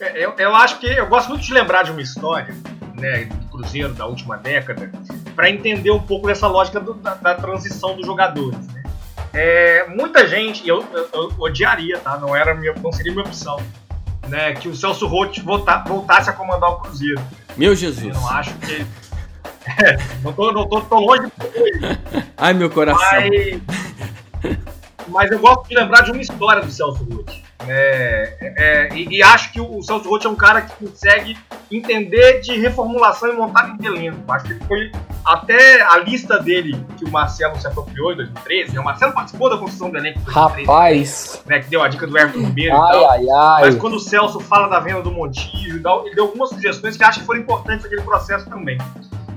É, 0.00 0.24
eu, 0.24 0.34
eu 0.36 0.54
acho 0.56 0.80
que 0.80 0.86
eu 0.88 1.06
gosto 1.06 1.28
muito 1.28 1.44
de 1.44 1.54
lembrar 1.54 1.84
de 1.84 1.92
uma 1.92 2.02
história 2.02 2.52
né, 2.96 3.26
do 3.26 3.46
Cruzeiro 3.50 3.94
da 3.94 4.06
última 4.06 4.36
década 4.36 4.90
para 5.36 5.48
entender 5.48 5.92
um 5.92 6.02
pouco 6.02 6.26
dessa 6.26 6.48
lógica 6.48 6.80
do, 6.80 6.94
da, 6.94 7.14
da, 7.14 7.34
transição 7.36 7.96
dos 7.96 8.04
jogadores. 8.04 8.58
Né? 8.72 8.81
É, 9.32 9.86
muita 9.88 10.26
gente, 10.26 10.66
eu, 10.68 10.84
eu, 10.92 11.08
eu, 11.12 11.32
odiaria, 11.38 11.98
tá? 11.98 12.18
Não, 12.18 12.36
era 12.36 12.54
minha, 12.54 12.74
não 12.74 12.92
seria 12.92 13.12
minha 13.12 13.24
opção. 13.24 13.60
Né, 14.28 14.52
que 14.54 14.68
o 14.68 14.74
Celso 14.74 15.06
Roth 15.06 15.38
voltasse 15.40 16.30
a 16.30 16.32
comandar 16.32 16.70
o 16.70 16.76
Cruzeiro. 16.76 17.20
Meu 17.56 17.74
Jesus. 17.74 18.14
Eu 18.14 18.14
não 18.14 18.28
acho 18.28 18.54
que. 18.58 18.86
É, 19.64 19.96
não, 20.24 20.32
tô, 20.32 20.50
não 20.50 20.68
tô, 20.68 20.80
tô 20.80 20.98
longe 20.98 21.30
Ai, 22.36 22.52
meu 22.52 22.68
coração. 22.68 23.00
Mas, 23.12 23.60
mas 25.08 25.30
eu 25.30 25.38
gosto 25.38 25.68
de 25.68 25.74
lembrar 25.74 26.02
de 26.02 26.10
uma 26.10 26.20
história 26.20 26.62
do 26.62 26.70
Celso 26.70 27.04
Roth. 27.04 27.30
É, 27.68 28.36
é, 28.40 28.94
e, 28.94 29.18
e, 29.18 29.22
acho 29.22 29.52
que 29.52 29.60
o 29.60 29.82
Celso 29.82 30.08
Roth 30.08 30.24
é 30.24 30.28
um 30.28 30.34
cara 30.34 30.62
que 30.62 30.74
consegue 30.84 31.38
entender 31.70 32.40
de 32.40 32.58
reformulação 32.58 33.28
e 33.28 33.36
montagem 33.36 33.76
de 33.76 33.86
elenco. 33.86 34.20
Acho 34.32 34.46
que 34.46 34.52
ele 34.52 34.64
foi 34.64 34.92
até 35.24 35.80
a 35.82 35.98
lista 35.98 36.40
dele 36.40 36.84
que 36.96 37.04
o 37.04 37.10
Marcelo 37.10 37.58
se 37.60 37.66
apropriou 37.66 38.12
em 38.12 38.16
2013. 38.16 38.74
Né? 38.74 38.80
O 38.80 38.84
Marcelo 38.84 39.12
participou 39.12 39.48
da 39.48 39.56
construção 39.56 39.90
do 39.90 39.96
elenco 39.96 40.18
em 40.18 40.24
2013. 40.24 40.66
Rapaz! 40.66 41.42
Né, 41.46 41.60
que 41.60 41.70
deu 41.70 41.82
a 41.82 41.88
dica 41.88 42.06
do 42.06 42.18
Everton 42.18 42.40
Ribeiro 42.40 42.74
ai, 42.74 42.88
e 42.88 42.92
tal. 42.92 43.10
Ai, 43.10 43.26
ai. 43.30 43.62
Mas 43.66 43.74
quando 43.76 43.94
o 43.94 44.00
Celso 44.00 44.40
fala 44.40 44.68
da 44.68 44.80
venda 44.80 45.02
do 45.02 45.12
Montijo, 45.12 45.80
ele 46.04 46.14
deu 46.14 46.24
algumas 46.24 46.48
sugestões 46.48 46.96
que 46.96 47.04
acho 47.04 47.20
que 47.20 47.26
foram 47.26 47.40
importantes 47.40 47.84
naquele 47.84 48.02
processo 48.02 48.48
também. 48.50 48.78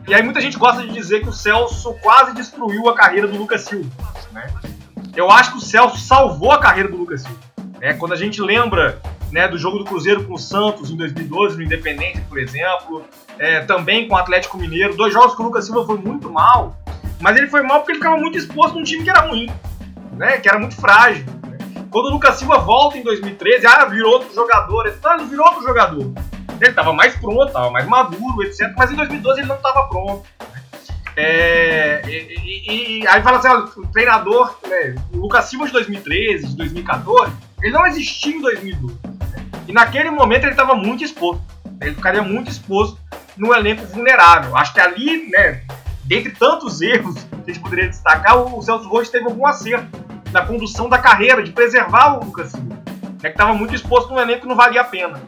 E 0.08 0.13
aí 0.13 0.21
muita 0.21 0.39
gente 0.39 0.58
gosta 0.58 0.84
de 0.84 0.91
dizer 0.91 1.21
que 1.21 1.30
o 1.30 1.34
Celso 1.34 1.93
quase 2.01 2.34
destruiu 2.34 2.88
a 2.89 2.95
carreira 2.95 3.28
do 3.28 3.38
Lucas 3.38 3.62
Silva. 3.62 3.89
Né? 4.32 4.47
Eu 5.15 5.32
acho 5.32 5.51
que 5.51 5.58
o 5.58 5.62
Celso 5.62 5.97
salvou 5.97 6.51
a 6.51 6.60
carreira 6.60 6.89
do 6.89 6.97
Lucas 6.97 7.21
Silva. 7.21 7.39
É, 7.80 7.93
quando 7.93 8.12
a 8.12 8.17
gente 8.17 8.41
lembra 8.41 9.01
né, 9.32 9.47
do 9.47 9.58
jogo 9.58 9.78
do 9.78 9.86
Cruzeiro 9.86 10.23
com 10.25 10.34
o 10.34 10.39
Santos 10.39 10.91
em 10.91 10.97
2012, 10.97 11.58
no 11.58 11.63
Independente, 11.63 12.21
por 12.21 12.38
exemplo, 12.38 13.04
é, 13.39 13.62
também 13.62 14.08
com 14.08 14.15
o 14.15 14.17
Atlético 14.17 14.58
Mineiro, 14.58 14.95
dois 14.95 15.13
jogos 15.13 15.36
que 15.36 15.41
o 15.41 15.45
Lucas 15.45 15.65
Silva 15.65 15.86
foi 15.86 15.97
muito 15.97 16.30
mal, 16.30 16.75
mas 17.19 17.38
ele 17.38 17.47
foi 17.47 17.62
mal 17.62 17.80
porque 17.80 17.93
ele 17.93 17.99
ficava 17.99 18.17
muito 18.17 18.38
exposto 18.38 18.75
num 18.75 18.84
time 18.84 19.04
que 19.04 19.10
era 19.10 19.21
ruim, 19.21 19.49
né, 20.13 20.38
que 20.38 20.49
era 20.49 20.60
muito 20.60 20.75
frágil. 20.75 21.25
Né. 21.47 21.58
Quando 21.89 22.08
o 22.08 22.12
Lucas 22.12 22.36
Silva 22.36 22.58
volta 22.58 22.97
em 22.97 23.04
2013, 23.04 23.65
ah, 23.67 23.86
virou 23.86 24.13
outro 24.13 24.34
jogador, 24.34 24.86
ele, 24.86 24.97
ah, 25.04 25.17
virou 25.17 25.45
outro 25.45 25.63
jogador. 25.63 26.13
Ele 26.60 26.69
estava 26.69 26.93
mais 26.93 27.15
pronto, 27.15 27.47
estava 27.47 27.69
mais 27.69 27.86
maduro, 27.86 28.43
etc. 28.43 28.73
Mas 28.78 28.91
em 28.91 28.95
2012 28.95 29.39
ele 29.41 29.47
não 29.47 29.56
estava 29.56 29.88
pronto. 29.88 30.23
É, 31.17 32.01
e, 32.06 32.12
e, 32.43 33.01
e, 33.01 33.08
aí 33.08 33.21
fala 33.21 33.38
assim, 33.38 33.80
o 33.80 33.88
treinador, 33.88 34.58
né, 34.67 34.95
o 35.13 35.17
Lucas 35.17 35.45
Silva 35.45 35.65
de 35.65 35.71
2013, 35.71 36.47
de 36.47 36.58
2014, 36.58 37.32
ele 37.62 37.71
não 37.71 37.86
existia 37.86 38.36
em 38.36 38.41
2012. 38.41 38.99
E 39.67 39.71
naquele 39.71 40.10
momento 40.10 40.43
ele 40.43 40.51
estava 40.51 40.75
muito 40.75 41.04
exposto. 41.04 41.41
Ele 41.82 41.95
ficaria 41.95 42.21
muito 42.21 42.51
exposto 42.51 42.99
no 43.38 43.54
elenco 43.54 43.86
vulnerável. 43.86 44.56
Acho 44.56 44.73
que 44.73 44.80
ali, 44.80 45.30
né, 45.30 45.62
dentre 46.04 46.32
tantos 46.32 46.82
erros 46.82 47.15
que 47.23 47.51
a 47.51 47.54
gente 47.54 47.60
poderia 47.62 47.89
destacar, 47.89 48.38
o 48.38 48.62
Celso 48.62 48.88
Rocha 48.88 49.12
teve 49.12 49.25
algum 49.25 49.45
acerto 49.45 49.88
na 50.32 50.45
condução 50.45 50.89
da 50.89 50.97
carreira, 50.97 51.41
de 51.41 51.51
preservar 51.51 52.17
o 52.17 52.25
Lucas 52.25 52.51
Silva, 52.51 52.75
né, 52.75 52.75
que 53.21 53.28
estava 53.28 53.54
muito 53.54 53.73
exposto 53.73 54.10
num 54.10 54.19
elenco 54.19 54.41
que 54.41 54.47
não 54.47 54.56
valia 54.56 54.82
a 54.82 54.86
pena. 54.86 55.21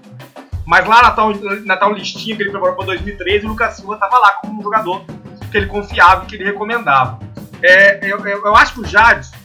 Mas 0.66 0.86
lá 0.86 1.02
na 1.02 1.12
tal, 1.12 1.32
na 1.66 1.78
tal 1.78 1.94
listinha 1.94 2.36
que 2.36 2.44
ele 2.44 2.52
preparou 2.52 2.76
para 2.76 2.88
2013, 2.88 3.46
o 3.46 3.50
Lucas 3.50 3.76
Silva 3.76 3.94
estava 3.94 4.20
lá 4.20 4.32
como 4.42 4.60
um 4.60 4.64
jogador 4.64 5.02
que 5.50 5.58
ele 5.58 5.68
confiava 5.68 6.24
e 6.24 6.28
que 6.28 6.36
ele 6.36 6.46
recomendava. 6.46 7.20
É, 7.62 8.00
eu, 8.06 8.20
eu, 8.26 8.46
eu, 8.46 8.56
acho 8.56 8.74
que 8.74 8.82
o 8.82 8.86
Jadson 8.86 9.36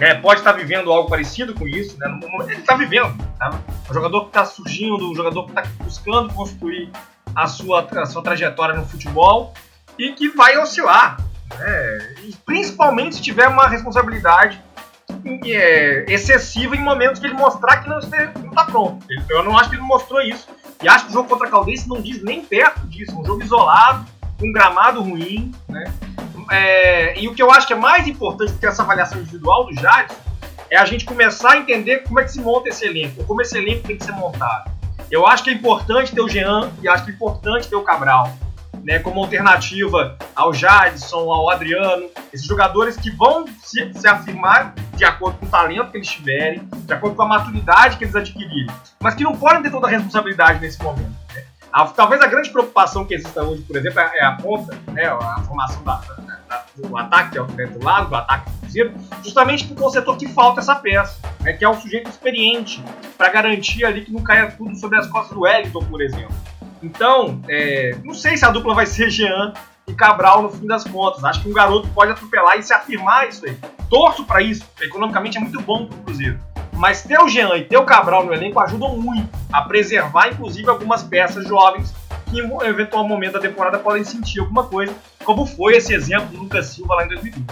é, 0.00 0.14
pode 0.14 0.40
estar 0.40 0.52
vivendo 0.52 0.90
algo 0.90 1.08
parecido 1.08 1.54
com 1.54 1.66
isso, 1.66 1.98
né? 1.98 2.20
Ele 2.44 2.60
está 2.60 2.76
vivendo, 2.76 3.16
tá? 3.38 3.60
Um 3.90 3.94
jogador 3.94 4.22
que 4.22 4.28
está 4.28 4.44
surgindo, 4.44 5.10
um 5.10 5.14
jogador 5.14 5.44
que 5.44 5.50
está 5.50 5.62
buscando 5.82 6.32
construir 6.32 6.90
a 7.34 7.46
sua, 7.46 7.86
a 7.90 8.06
sua 8.06 8.22
trajetória 8.22 8.74
no 8.74 8.86
futebol 8.86 9.52
e 9.98 10.12
que 10.12 10.28
vai 10.30 10.56
oscilar, 10.58 11.18
né? 11.58 12.14
Principalmente 12.44 13.16
se 13.16 13.22
tiver 13.22 13.48
uma 13.48 13.68
responsabilidade 13.68 14.62
é, 15.44 16.04
excessiva 16.08 16.76
em 16.76 16.80
momentos 16.80 17.20
que 17.20 17.26
ele 17.26 17.34
mostrar 17.34 17.82
que 17.82 17.88
não 17.88 17.98
está 17.98 18.64
pronto. 18.64 19.04
Eu 19.28 19.42
não 19.42 19.56
acho 19.56 19.70
que 19.70 19.76
ele 19.76 19.82
mostrou 19.82 20.20
isso. 20.22 20.48
E 20.82 20.88
acho 20.88 21.06
que 21.06 21.10
o 21.10 21.14
jogo 21.14 21.28
contra 21.28 21.48
a 21.48 21.50
Caldense 21.50 21.88
não 21.88 22.00
diz 22.00 22.22
nem 22.22 22.44
perto 22.44 22.86
disso. 22.86 23.18
Um 23.18 23.24
jogo 23.24 23.42
isolado, 23.42 24.06
um 24.42 24.52
gramado 24.52 25.02
ruim, 25.02 25.52
né? 25.68 25.84
É, 26.50 27.18
e 27.20 27.28
o 27.28 27.34
que 27.34 27.42
eu 27.42 27.50
acho 27.50 27.66
que 27.66 27.72
é 27.72 27.76
mais 27.76 28.06
importante 28.06 28.52
do 28.52 28.58
que 28.58 28.66
essa 28.66 28.82
avaliação 28.82 29.20
individual 29.20 29.66
do 29.66 29.74
Jadson 29.74 30.14
é 30.70 30.76
a 30.76 30.84
gente 30.84 31.04
começar 31.04 31.52
a 31.52 31.56
entender 31.58 31.98
como 32.04 32.20
é 32.20 32.24
que 32.24 32.32
se 32.32 32.40
monta 32.40 32.68
esse 32.68 32.84
elenco, 32.84 33.24
como 33.24 33.42
esse 33.42 33.56
elenco 33.56 33.86
tem 33.86 33.96
que 33.96 34.04
ser 34.04 34.12
montado. 34.12 34.70
Eu 35.10 35.26
acho 35.26 35.44
que 35.44 35.50
é 35.50 35.52
importante 35.52 36.12
ter 36.12 36.20
o 36.20 36.28
Jean 36.28 36.70
e 36.82 36.88
acho 36.88 37.04
que 37.04 37.10
é 37.10 37.14
importante 37.14 37.68
ter 37.68 37.76
o 37.76 37.82
Cabral, 37.82 38.32
né, 38.82 38.98
como 38.98 39.20
alternativa 39.20 40.16
ao 40.34 40.52
Jadson, 40.52 41.30
ao 41.30 41.50
Adriano, 41.50 42.08
esses 42.32 42.46
jogadores 42.46 42.96
que 42.96 43.10
vão 43.10 43.44
se, 43.62 43.92
se 43.94 44.06
afirmar 44.06 44.74
de 44.94 45.04
acordo 45.04 45.38
com 45.38 45.46
o 45.46 45.48
talento 45.48 45.90
que 45.90 45.98
eles 45.98 46.08
tiverem, 46.08 46.68
de 46.72 46.92
acordo 46.92 47.16
com 47.16 47.22
a 47.22 47.26
maturidade 47.26 47.96
que 47.96 48.04
eles 48.04 48.14
adquirirem, 48.14 48.66
mas 49.00 49.14
que 49.14 49.24
não 49.24 49.36
podem 49.36 49.62
ter 49.62 49.70
toda 49.70 49.86
a 49.86 49.90
responsabilidade 49.90 50.60
nesse 50.60 50.82
momento. 50.82 51.14
Né? 51.34 51.44
A, 51.76 51.84
talvez 51.88 52.22
a 52.22 52.26
grande 52.26 52.48
preocupação 52.48 53.04
que 53.04 53.12
exista 53.12 53.42
hoje, 53.42 53.60
por 53.60 53.76
exemplo, 53.76 54.00
é, 54.00 54.10
é 54.20 54.24
a 54.24 54.32
ponta, 54.32 54.74
né, 54.92 55.08
a 55.08 55.42
formação 55.42 55.84
da, 55.84 55.96
da, 55.96 56.38
da, 56.48 56.64
do 56.74 56.96
ataque, 56.96 57.38
né, 57.38 57.66
do 57.66 57.84
lado 57.84 58.08
do 58.08 58.16
ataque 58.16 58.48
do 58.48 58.60
Cruzeiro, 58.60 58.94
justamente 59.22 59.66
porque 59.66 59.82
é 59.82 59.86
um 59.86 59.90
setor 59.90 60.16
que 60.16 60.26
falta 60.26 60.60
essa 60.60 60.74
peça, 60.76 61.20
né, 61.42 61.52
que 61.52 61.62
é 61.62 61.68
um 61.68 61.78
sujeito 61.78 62.08
experiente 62.08 62.82
para 63.18 63.28
garantir 63.28 63.84
ali 63.84 64.06
que 64.06 64.10
não 64.10 64.22
caia 64.22 64.50
tudo 64.52 64.74
sobre 64.74 64.96
as 64.96 65.06
costas 65.08 65.34
do 65.34 65.42
Wellington, 65.42 65.84
por 65.84 66.00
exemplo. 66.00 66.34
Então, 66.82 67.42
é, 67.46 67.94
não 68.02 68.14
sei 68.14 68.38
se 68.38 68.46
a 68.46 68.50
dupla 68.50 68.74
vai 68.74 68.86
ser 68.86 69.10
Jean 69.10 69.52
e 69.86 69.92
Cabral 69.92 70.44
no 70.44 70.48
fim 70.48 70.66
das 70.66 70.82
contas. 70.82 71.22
Acho 71.24 71.42
que 71.42 71.48
um 71.50 71.52
garoto 71.52 71.88
pode 71.88 72.10
atropelar 72.10 72.58
e 72.58 72.62
se 72.62 72.72
afirmar 72.72 73.28
isso 73.28 73.44
aí. 73.44 73.54
Torço 73.90 74.24
para 74.24 74.40
isso, 74.40 74.64
economicamente 74.80 75.36
é 75.36 75.40
muito 75.42 75.60
bom 75.60 75.84
para 75.84 75.98
o 75.98 76.02
Cruzeiro. 76.04 76.38
Mas 76.76 77.02
ter 77.02 77.18
o 77.18 77.28
Jean 77.28 77.56
e 77.56 77.64
ter 77.64 77.78
o 77.78 77.84
Cabral 77.84 78.24
no 78.24 78.32
elenco 78.32 78.60
ajudam 78.60 78.98
muito 78.98 79.28
a 79.52 79.62
preservar, 79.62 80.28
inclusive, 80.28 80.68
algumas 80.68 81.02
peças 81.02 81.46
jovens 81.46 81.94
que 82.30 82.40
em 82.40 82.68
eventual 82.68 83.06
momento 83.06 83.34
da 83.34 83.40
temporada 83.40 83.78
podem 83.78 84.04
sentir 84.04 84.40
alguma 84.40 84.64
coisa, 84.64 84.92
como 85.24 85.46
foi 85.46 85.76
esse 85.76 85.94
exemplo 85.94 86.26
do 86.28 86.38
Lucas 86.38 86.66
Silva 86.66 86.96
lá 86.96 87.04
em 87.04 87.08
2020. 87.08 87.46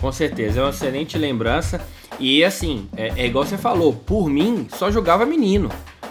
Com 0.00 0.12
certeza, 0.12 0.60
é 0.60 0.62
uma 0.62 0.70
excelente 0.70 1.18
lembrança. 1.18 1.80
E 2.20 2.44
assim, 2.44 2.88
é, 2.96 3.08
é 3.16 3.26
igual 3.26 3.44
você 3.44 3.58
falou, 3.58 3.92
por 3.92 4.28
mim, 4.28 4.68
só 4.70 4.90
jogava 4.90 5.26
menino. 5.26 5.70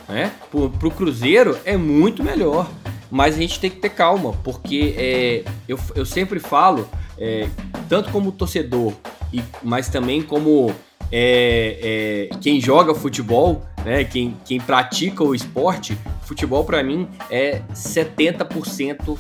Né? 0.10 0.32
Pro, 0.52 0.70
pro 0.70 0.92
Cruzeiro 0.92 1.58
é 1.64 1.78
muito 1.78 2.24
melhor. 2.24 2.70
Mas 3.10 3.36
a 3.36 3.38
gente 3.38 3.60
tem 3.60 3.70
que 3.70 3.78
ter 3.78 3.90
calma, 3.90 4.34
porque 4.44 4.94
é, 4.98 5.44
eu, 5.66 5.80
eu 5.96 6.06
sempre 6.06 6.42
falo, 6.42 6.90
é, 7.18 7.48
tanto 7.88 8.12
como 8.12 8.34
torcedor, 8.34 8.92
e, 9.32 9.42
mas 9.64 9.88
também 9.88 10.22
como 10.22 10.76
é, 11.12 12.30
é, 12.32 12.38
quem 12.42 12.60
joga 12.60 12.94
futebol, 12.94 13.66
né, 13.86 14.04
quem, 14.04 14.36
quem 14.46 14.60
pratica 14.60 15.24
o 15.24 15.34
esporte, 15.34 15.98
futebol 16.24 16.64
para 16.66 16.84
mim 16.84 17.08
é 17.30 17.62
70% 17.74 19.18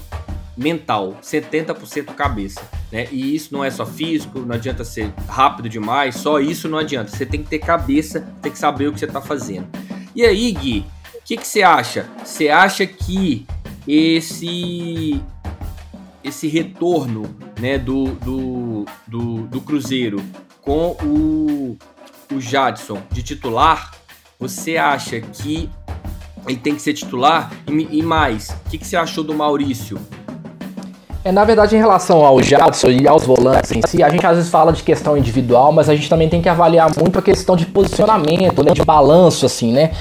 mental, 0.57 1.17
70% 1.21 2.05
cabeça. 2.15 2.61
Né? 2.91 3.07
E 3.11 3.35
isso 3.35 3.53
não 3.53 3.63
é 3.63 3.69
só 3.69 3.85
físico, 3.85 4.39
não 4.39 4.55
adianta 4.55 4.83
ser 4.83 5.13
rápido 5.27 5.69
demais, 5.69 6.15
só 6.15 6.39
isso 6.39 6.67
não 6.67 6.79
adianta. 6.79 7.11
Você 7.11 7.25
tem 7.25 7.43
que 7.43 7.49
ter 7.49 7.59
cabeça, 7.59 8.27
tem 8.41 8.51
que 8.51 8.57
saber 8.57 8.87
o 8.87 8.93
que 8.93 8.99
você 8.99 9.05
está 9.05 9.21
fazendo. 9.21 9.67
E 10.15 10.25
aí, 10.25 10.51
Gui, 10.51 10.85
o 11.15 11.21
que, 11.23 11.37
que 11.37 11.47
você 11.47 11.61
acha? 11.61 12.09
Você 12.25 12.49
acha 12.49 12.85
que 12.85 13.45
esse 13.87 15.21
esse 16.23 16.47
retorno 16.47 17.33
né, 17.57 17.77
do, 17.77 18.07
do, 18.15 18.85
do, 19.07 19.47
do 19.47 19.61
Cruzeiro 19.61 20.21
com 20.67 20.97
o, 21.01 21.77
o 22.29 22.41
Jadson 22.41 23.01
de 23.09 23.23
titular, 23.23 23.93
você 24.37 24.75
acha 24.75 25.21
que 25.21 25.69
ele 26.45 26.57
tem 26.57 26.75
que 26.75 26.81
ser 26.81 26.93
titular? 26.93 27.49
E, 27.65 27.99
e 27.99 28.03
mais, 28.03 28.49
o 28.49 28.69
que, 28.69 28.77
que 28.77 28.85
você 28.85 28.97
achou 28.97 29.23
do 29.23 29.33
Maurício? 29.33 29.97
É, 31.27 31.31
na 31.33 31.43
verdade, 31.43 31.75
em 31.75 31.77
relação 31.77 32.25
ao 32.25 32.41
Jadson 32.41 32.87
e 32.87 33.05
aos 33.05 33.25
volantes 33.25 33.69
em 33.73 33.81
si, 33.85 34.01
a 34.01 34.07
gente 34.07 34.25
às 34.25 34.37
vezes 34.37 34.49
fala 34.49 34.71
de 34.71 34.81
questão 34.81 35.17
individual, 35.17 35.73
mas 35.73 35.89
a 35.89 35.93
gente 35.93 36.09
também 36.09 36.29
tem 36.29 36.41
que 36.41 36.47
avaliar 36.47 36.89
muito 36.97 37.19
a 37.19 37.21
questão 37.21 37.57
de 37.57 37.65
posicionamento, 37.65 38.63
né, 38.63 38.71
de 38.71 38.81
balanço, 38.81 39.45
assim, 39.45 39.73
né? 39.73 39.91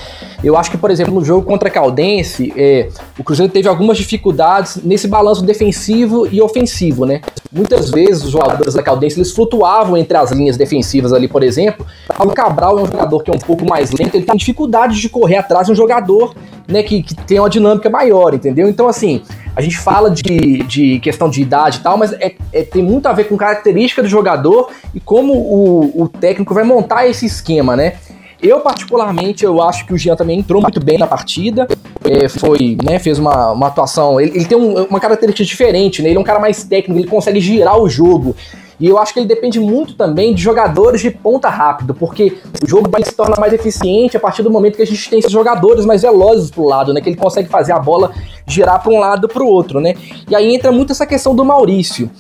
Eu 0.45 0.57
acho 0.57 0.71
que, 0.71 0.79
por 0.79 0.89
exemplo, 0.89 1.13
no 1.13 1.25
jogo 1.25 1.45
contra 1.45 1.69
a 1.69 1.73
Caldense, 1.73 2.53
é, 2.57 2.91
o 3.19 3.25
Cruzeiro 3.25 3.53
teve 3.53 3.67
algumas 3.67 3.99
dificuldades 3.99 4.77
nesse 4.85 5.09
balanço 5.09 5.43
defensivo 5.43 6.29
e 6.29 6.41
ofensivo, 6.41 7.05
né? 7.05 7.21
Muitas 7.51 7.91
vezes 7.91 8.23
os 8.23 8.31
jogadores 8.31 8.75
da 8.75 8.83
Caldense 8.85 9.19
eles 9.19 9.33
flutuavam 9.33 9.97
entre 9.97 10.17
as 10.17 10.31
linhas 10.31 10.57
defensivas 10.57 11.13
ali, 11.13 11.27
por 11.27 11.43
exemplo. 11.43 11.85
O 12.21 12.29
Cabral 12.29 12.79
é 12.79 12.83
um 12.83 12.87
jogador 12.87 13.25
que 13.25 13.33
é 13.33 13.35
um 13.35 13.39
pouco 13.41 13.69
mais 13.69 13.91
lento, 13.91 14.15
ele 14.15 14.25
tem 14.25 14.37
dificuldade 14.37 15.01
de 15.01 15.09
correr 15.09 15.39
atrás 15.39 15.67
de 15.67 15.73
um 15.73 15.75
jogador 15.75 16.37
né, 16.69 16.85
que, 16.85 17.03
que 17.03 17.17
tem 17.17 17.41
uma 17.41 17.51
dinâmica 17.51 17.91
maior, 17.91 18.33
entendeu? 18.33 18.69
Então, 18.69 18.87
assim, 18.87 19.23
a 19.57 19.63
gente 19.63 19.79
fala 19.79 20.11
de, 20.11 20.59
de 20.65 21.01
questão 21.01 21.31
de 21.31 21.41
idade 21.41 21.79
e 21.79 21.81
tal, 21.81 21.97
mas 21.97 22.13
é, 22.13 22.35
é, 22.53 22.63
tem 22.63 22.83
muito 22.83 23.07
a 23.07 23.13
ver 23.15 23.25
com 23.25 23.39
característica 23.39 24.03
do 24.03 24.09
jogador 24.09 24.71
e 24.95 25.01
como 25.01 25.33
o, 25.33 26.03
o 26.03 26.09
técnico 26.09 26.53
vai 26.53 26.63
montar 26.63 27.09
esse 27.09 27.25
esquema, 27.25 27.75
né? 27.75 27.95
Eu, 28.43 28.61
particularmente, 28.61 29.47
eu 29.47 29.63
acho 29.63 29.87
que 29.87 29.95
o 29.95 29.99
Jean 29.99 30.15
também 30.15 30.41
entrou 30.41 30.61
muito 30.61 30.79
bem 30.79 30.99
na 30.99 31.07
partida. 31.07 31.67
É, 32.05 32.29
foi, 32.29 32.77
né, 32.85 32.99
fez 32.99 33.19
uma, 33.19 33.53
uma 33.53 33.69
atuação. 33.69 34.21
Ele, 34.21 34.33
ele 34.37 34.45
tem 34.45 34.59
um, 34.59 34.85
uma 34.85 35.01
característica 35.01 35.45
diferente, 35.45 36.03
né? 36.03 36.11
Ele 36.11 36.19
é 36.19 36.21
um 36.21 36.25
cara 36.25 36.39
mais 36.39 36.63
técnico, 36.63 37.01
ele 37.01 37.09
consegue 37.09 37.41
girar 37.41 37.81
o 37.81 37.89
jogo. 37.89 38.37
E 38.79 38.87
eu 38.87 38.99
acho 38.99 39.13
que 39.13 39.21
ele 39.21 39.27
depende 39.27 39.59
muito 39.59 39.95
também 39.95 40.35
de 40.35 40.43
jogadores 40.43 41.01
de 41.01 41.11
ponta 41.11 41.49
rápido, 41.49 41.95
porque 41.95 42.39
o 42.63 42.69
jogo 42.69 42.91
vai 42.91 43.03
se 43.03 43.13
tornar 43.13 43.39
mais 43.39 43.53
eficiente 43.53 44.17
a 44.17 44.21
partir 44.21 44.43
do 44.43 44.51
momento 44.51 44.77
que 44.77 44.83
a 44.83 44.87
gente 44.87 45.09
tem 45.09 45.19
esses 45.19 45.33
jogadores 45.33 45.87
mais 45.87 46.03
velozes 46.03 46.51
pro 46.51 46.65
lado, 46.65 46.93
né? 46.93 47.01
Que 47.01 47.09
ele 47.09 47.17
consegue 47.17 47.49
fazer 47.49 47.73
a 47.73 47.79
bola 47.79 48.13
girar 48.47 48.83
para 48.83 48.93
um 48.93 48.99
lado 48.99 49.29
para 49.29 49.43
o 49.43 49.49
outro, 49.49 49.81
né? 49.81 49.95
E 50.29 50.35
aí 50.37 50.55
entra 50.55 50.71
muito 50.71 50.93
essa 50.93 51.07
questão 51.07 51.35
do 51.35 51.45
Maurício. 51.45 52.11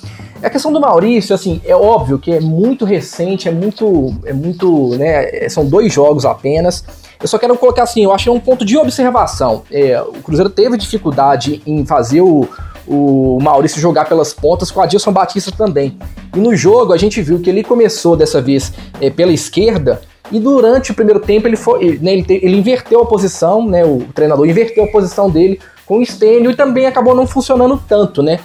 A 0.42 0.51
questão 0.51 0.73
do 0.73 0.81
Maurício, 0.81 1.35
assim, 1.35 1.61
é 1.64 1.75
óbvio 1.75 2.19
que 2.19 2.31
é 2.31 2.40
muito 2.40 2.85
recente, 2.85 3.49
é 3.49 3.53
muito, 3.53 4.14
é 4.25 4.33
muito, 4.33 4.97
né? 4.97 5.49
São 5.49 5.66
dois 5.66 5.92
jogos 5.92 6.25
apenas. 6.25 6.85
Eu 7.21 7.27
só 7.27 7.38
quero 7.38 7.57
colocar 7.57 7.83
assim, 7.83 8.05
eu 8.05 8.12
acho 8.12 8.25
que 8.25 8.31
é 8.31 8.33
um 8.33 8.40
ponto 8.40 8.64
de 8.64 8.77
observação. 8.77 9.62
É, 9.71 10.01
o 10.01 10.23
Cruzeiro 10.23 10.51
teve 10.51 10.77
dificuldade 10.77 11.62
em 11.66 11.85
fazer 11.87 12.21
o, 12.21 12.47
o 12.87 13.38
Maurício 13.40 13.81
jogar 13.81 14.07
pelas 14.07 14.33
pontas 14.33 14.70
com 14.70 14.81
o 14.81 14.83
Adilson 14.83 15.12
Batista 15.12 15.51
também. 15.51 15.99
E 16.35 16.38
no 16.38 16.55
jogo 16.55 16.92
a 16.92 16.96
gente 16.96 17.20
viu 17.22 17.40
que 17.40 17.51
ele 17.51 17.64
começou 17.64 18.16
dessa 18.16 18.40
vez 18.40 18.72
é, 19.01 19.11
pela 19.11 19.33
esquerda 19.33 20.01
e 20.31 20.40
durante 20.40 20.90
o 20.90 20.94
primeiro 20.94 21.20
tempo 21.20 21.46
ele, 21.46 21.57
foi, 21.57 21.99
né, 22.01 22.14
ele, 22.14 22.27
ele, 22.29 22.57
inverteu 22.57 23.01
a 23.01 23.07
posição, 23.07 23.66
né, 23.66 23.85
o 23.85 24.01
treinador 24.14 24.46
inverteu 24.46 24.85
a 24.85 24.88
posição 24.88 25.31
dele 25.31 25.61
com 25.85 25.99
o 25.99 26.07
Stênio 26.07 26.51
e 26.51 26.57
também 26.57 26.87
acabou 26.87 27.14
não 27.14 27.27
funcionando 27.27 27.81
tanto, 27.88 28.22
né? 28.22 28.40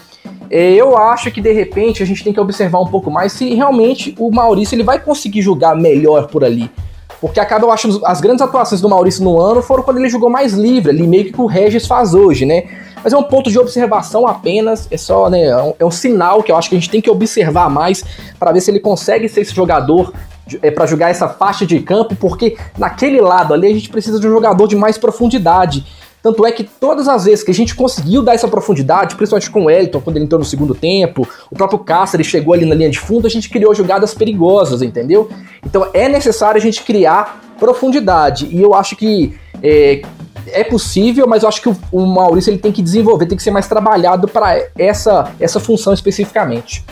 É, 0.50 0.74
eu 0.74 0.98
acho 0.98 1.32
que 1.32 1.42
de 1.42 1.52
repente 1.52 2.04
a 2.04 2.06
gente 2.06 2.24
tem 2.24 2.34
que 2.34 2.40
observar 2.40 2.80
um 2.80 2.88
pouco 2.88 3.10
mais 3.10 3.32
se 3.32 3.56
realmente 3.56 4.14
o 4.20 4.30
Maurício 4.30 4.76
ele 4.76 4.84
vai 4.84 5.00
conseguir 5.00 5.42
jogar 5.42 5.76
melhor 5.76 6.28
por 6.28 6.44
ali. 6.44 6.70
Porque 7.22 7.40
acaba, 7.40 7.68
eu 7.68 7.72
acho, 7.72 8.02
as 8.04 8.20
grandes 8.20 8.42
atuações 8.42 8.82
do 8.82 8.90
Maurício 8.90 9.24
no 9.24 9.40
ano 9.40 9.62
foram 9.62 9.84
quando 9.84 10.00
ele 10.00 10.10
jogou 10.10 10.28
mais 10.28 10.54
livre, 10.54 10.90
ali 10.90 11.06
meio 11.06 11.32
que 11.32 11.40
o 11.40 11.46
Regis 11.46 11.86
faz 11.86 12.16
hoje, 12.16 12.48
né? 12.48 12.64
Mas 13.04 13.14
é 13.14 13.18
um 13.18 13.24
ponto 13.24 13.52
de 13.52 13.60
observação 13.60 14.28
apenas, 14.28 14.88
é 14.90 14.98
só, 14.98 15.30
né? 15.30 15.46
É 15.46 15.62
um, 15.62 15.74
é 15.80 15.86
um 15.86 15.92
sinal 15.92 16.42
que 16.42 16.52
eu 16.52 16.58
acho 16.58 16.68
que 16.68 16.76
a 16.76 16.80
gente 16.80 16.90
tem 16.90 17.00
que 17.00 17.10
observar 17.12 17.70
mais 17.70 18.04
para 18.40 18.52
ver 18.52 18.60
se 18.60 18.72
ele 18.72 18.80
consegue 18.80 19.30
ser 19.30 19.42
esse 19.42 19.54
jogador 19.54 20.12
é, 20.64 20.72
para 20.72 20.88
jogar 20.88 21.10
essa 21.10 21.30
faixa 21.30 21.66
de 21.66 21.80
campo, 21.80 22.16
porque 22.16 22.58
naquele 22.76 23.22
lado 23.22 23.54
ali 23.54 23.68
a 23.68 23.74
gente 23.74 23.90
precisa 23.90 24.20
de 24.20 24.28
um 24.28 24.32
jogador 24.32 24.68
de 24.68 24.76
mais 24.76 24.98
profundidade. 24.98 25.86
Tanto 26.22 26.46
é 26.46 26.52
que 26.52 26.64
todas 26.64 27.08
as 27.08 27.26
vezes 27.26 27.44
que 27.44 27.52
a 27.52 27.54
gente 27.54 27.74
conseguiu 27.74 28.22
dar 28.22 28.36
essa 28.36 28.48
profundidade, 28.48 29.16
principalmente 29.16 29.50
com 29.50 29.66
o 29.66 29.70
Elton, 29.70 30.02
quando 30.02 30.18
ele 30.18 30.26
entrou 30.26 30.40
no 30.40 30.46
segundo 30.46 30.76
tempo, 30.76 31.28
o 31.50 31.56
próprio 31.56 31.80
Cáceres 31.80 32.28
chegou 32.28 32.54
ali 32.54 32.66
na 32.66 32.76
linha 32.76 32.90
de 32.90 33.00
fundo, 33.00 33.26
a 33.26 33.30
gente 33.30 33.50
criou 33.50 33.74
jogadas 33.74 34.14
perigosas, 34.14 34.82
entendeu? 34.82 35.30
Então 35.66 35.90
é 35.94 36.08
necessário 36.08 36.60
a 36.60 36.62
gente 36.62 36.84
criar 36.84 37.42
profundidade. 37.60 38.48
E 38.52 38.62
eu 38.62 38.74
acho 38.76 38.96
que 38.96 39.36
é, 39.64 40.02
é 40.48 40.64
possível, 40.64 41.28
mas 41.28 41.44
eu 41.44 41.50
acho 41.50 41.62
que 41.62 41.70
o, 41.70 41.78
o, 41.92 42.06
Maurício 42.06 42.52
ele 42.52 42.58
tem 42.60 42.72
que 42.72 42.82
desenvolver, 42.82 43.26
tem 43.26 43.38
que 43.38 43.44
ser 43.44 43.52
mais 43.52 43.68
trabalhado 43.68 44.28
para 44.28 44.68
essa, 44.78 45.32
essa 45.40 45.60
função 45.60 45.94
especificamente. 45.94 46.84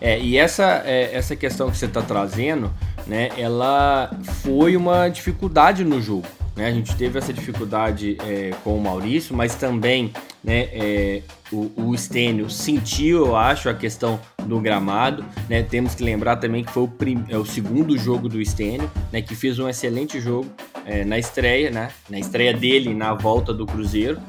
É, 0.00 0.18
e 0.18 0.36
essa, 0.36 0.82
é, 0.84 1.10
essa 1.12 1.34
questão 1.34 1.70
que 1.70 1.76
você 1.76 1.86
está 1.86 2.02
trazendo, 2.02 2.70
né, 3.06 3.30
ela 3.38 4.10
foi 4.42 4.76
uma 4.76 5.08
dificuldade 5.08 5.84
no 5.84 6.00
jogo. 6.00 6.26
Né? 6.56 6.66
A 6.66 6.72
gente 6.72 6.94
teve 6.96 7.18
essa 7.18 7.32
dificuldade 7.32 8.16
é, 8.24 8.50
com 8.62 8.76
o 8.76 8.80
Maurício, 8.80 9.34
mas 9.34 9.54
também 9.54 10.12
né, 10.42 10.68
é, 10.72 11.22
o, 11.52 11.70
o 11.76 11.98
Stênio 11.98 12.48
sentiu, 12.48 13.26
eu 13.26 13.36
acho, 13.36 13.68
a 13.68 13.74
questão 13.74 14.20
do 14.44 14.60
gramado. 14.60 15.24
Né? 15.48 15.62
Temos 15.62 15.94
que 15.94 16.02
lembrar 16.02 16.36
também 16.36 16.62
que 16.64 16.72
foi 16.72 16.84
o, 16.84 16.88
prim, 16.88 17.24
é, 17.28 17.36
o 17.36 17.44
segundo 17.44 17.96
jogo 17.98 18.28
do 18.28 18.44
Stênio, 18.44 18.90
né, 19.12 19.20
que 19.20 19.34
fez 19.34 19.58
um 19.58 19.68
excelente 19.68 20.20
jogo 20.20 20.48
é, 20.86 21.04
na 21.04 21.18
estreia, 21.18 21.70
né, 21.70 21.90
na 22.08 22.18
estreia 22.18 22.52
dele 22.52 22.94
na 22.94 23.14
volta 23.14 23.52
do 23.52 23.66
Cruzeiro. 23.66 24.20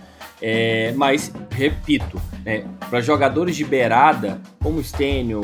É, 0.42 0.94
mas, 0.96 1.32
repito, 1.52 2.22
né, 2.44 2.66
para 2.90 3.02
jogadores 3.02 3.56
de 3.56 3.64
beirada, 3.64 4.42
como 4.62 4.80
o 4.80 4.84
Stênio, 4.84 5.42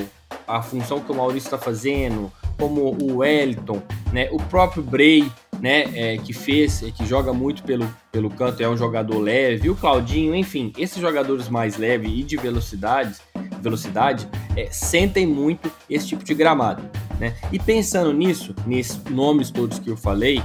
a 0.48 0.62
função 0.62 1.00
que 1.00 1.12
o 1.12 1.16
Maurício 1.16 1.48
está 1.48 1.58
fazendo, 1.58 2.32
como 2.58 2.96
o 3.02 3.18
Wellington, 3.18 3.82
né, 4.12 4.28
o 4.32 4.38
próprio 4.38 4.84
Bray, 4.84 5.32
né, 5.62 5.86
é, 5.94 6.18
que 6.18 6.34
fez, 6.34 6.82
é, 6.82 6.90
que 6.90 7.06
joga 7.06 7.32
muito 7.32 7.62
pelo, 7.64 7.88
pelo 8.12 8.30
canto, 8.32 8.62
é 8.64 8.68
um 8.68 8.76
jogador 8.76 9.20
leve, 9.20 9.70
o 9.70 9.76
Claudinho, 9.76 10.36
enfim, 10.36 10.74
esses 10.76 11.00
jogadores 11.00 11.48
mais 11.48 11.78
leves 11.78 12.12
e 12.12 12.24
de 12.24 12.36
velocidade, 12.36 13.18
velocidade 13.62 14.28
é, 14.58 14.68
sentem 14.72 15.28
muito 15.28 15.72
esse 15.88 16.08
tipo 16.08 16.24
de 16.24 16.34
gramado. 16.34 16.84
Né? 17.20 17.36
E 17.52 17.60
pensando 17.60 18.12
nisso, 18.12 18.56
nesses 18.66 19.00
nomes 19.06 19.52
todos 19.52 19.78
que 19.78 19.90
eu 19.90 19.96
falei, 19.96 20.42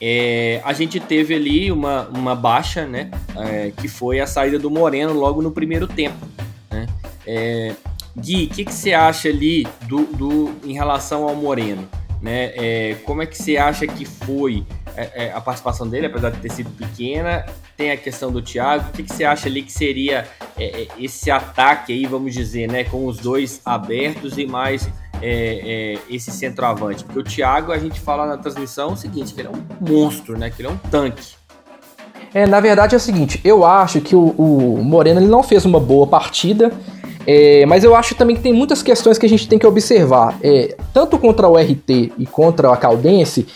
é, 0.00 0.60
a 0.64 0.72
gente 0.72 1.00
teve 1.00 1.34
ali 1.34 1.72
uma, 1.72 2.08
uma 2.08 2.36
baixa, 2.36 2.86
né, 2.86 3.10
é, 3.36 3.72
que 3.76 3.88
foi 3.88 4.20
a 4.20 4.26
saída 4.26 4.58
do 4.58 4.70
Moreno 4.70 5.12
logo 5.12 5.42
no 5.42 5.50
primeiro 5.50 5.88
tempo. 5.88 6.24
Né? 6.70 6.86
É, 7.26 7.74
Gui, 8.16 8.44
o 8.44 8.48
que, 8.48 8.64
que 8.64 8.72
você 8.72 8.92
acha 8.92 9.28
ali 9.28 9.66
do, 9.88 10.04
do, 10.04 10.52
em 10.64 10.74
relação 10.74 11.26
ao 11.28 11.34
Moreno? 11.34 11.88
Né? 12.22 12.52
É, 12.54 12.96
como 13.04 13.20
é 13.20 13.26
que 13.26 13.36
você 13.36 13.56
acha 13.56 13.84
que 13.84 14.04
foi 14.04 14.64
é, 14.96 15.24
é, 15.24 15.32
a 15.32 15.40
participação 15.40 15.88
dele, 15.88 16.06
apesar 16.06 16.30
de 16.30 16.38
ter 16.38 16.52
sido 16.52 16.70
pequena? 16.70 17.44
Tem 17.76 17.90
a 17.90 17.96
questão 17.96 18.30
do 18.30 18.40
Thiago. 18.40 18.90
O 18.90 18.92
que, 18.92 19.02
que 19.02 19.12
você 19.12 19.24
acha 19.24 19.48
ali 19.48 19.60
que 19.62 19.72
seria 19.72 20.28
é, 20.56 20.82
é, 20.82 20.88
esse 21.00 21.32
ataque 21.32 21.92
aí, 21.92 22.06
vamos 22.06 22.32
dizer, 22.32 22.70
né, 22.70 22.84
com 22.84 23.06
os 23.06 23.18
dois 23.18 23.60
abertos 23.64 24.38
e 24.38 24.46
mais 24.46 24.88
é, 25.20 25.98
esse 26.08 26.30
centroavante? 26.30 27.02
Porque 27.02 27.18
o 27.18 27.24
Thiago, 27.24 27.72
a 27.72 27.78
gente 27.78 27.98
fala 27.98 28.24
na 28.24 28.38
transmissão 28.38 28.92
o 28.92 28.96
seguinte, 28.96 29.34
que 29.34 29.40
ele 29.40 29.48
é 29.48 29.50
um 29.50 29.64
monstro, 29.80 30.38
né? 30.38 30.48
Que 30.48 30.62
ele 30.62 30.68
é 30.68 30.70
um 30.70 30.76
tanque. 30.76 31.34
É, 32.32 32.46
na 32.46 32.60
verdade 32.60 32.94
é 32.94 32.96
o 32.96 33.00
seguinte, 33.00 33.40
eu 33.44 33.62
acho 33.62 34.00
que 34.00 34.16
o, 34.16 34.28
o 34.28 34.82
Moreno 34.82 35.20
ele 35.20 35.26
não 35.26 35.42
fez 35.42 35.64
uma 35.64 35.80
boa 35.80 36.06
partida. 36.06 36.72
É, 37.26 37.64
mas 37.66 37.84
eu 37.84 37.94
acho 37.94 38.14
também 38.14 38.36
que 38.36 38.42
tem 38.42 38.52
muitas 38.52 38.82
questões 38.82 39.18
que 39.18 39.26
a 39.26 39.28
gente 39.28 39.48
tem 39.48 39.58
que 39.58 39.66
observar. 39.66 40.36
É, 40.42 40.76
tanto 40.92 41.18
contra 41.18 41.48
o 41.48 41.56
RT 41.56 42.12
e 42.18 42.26
contra 42.26 42.72
a 42.72 42.76
Caldense, 42.76 43.46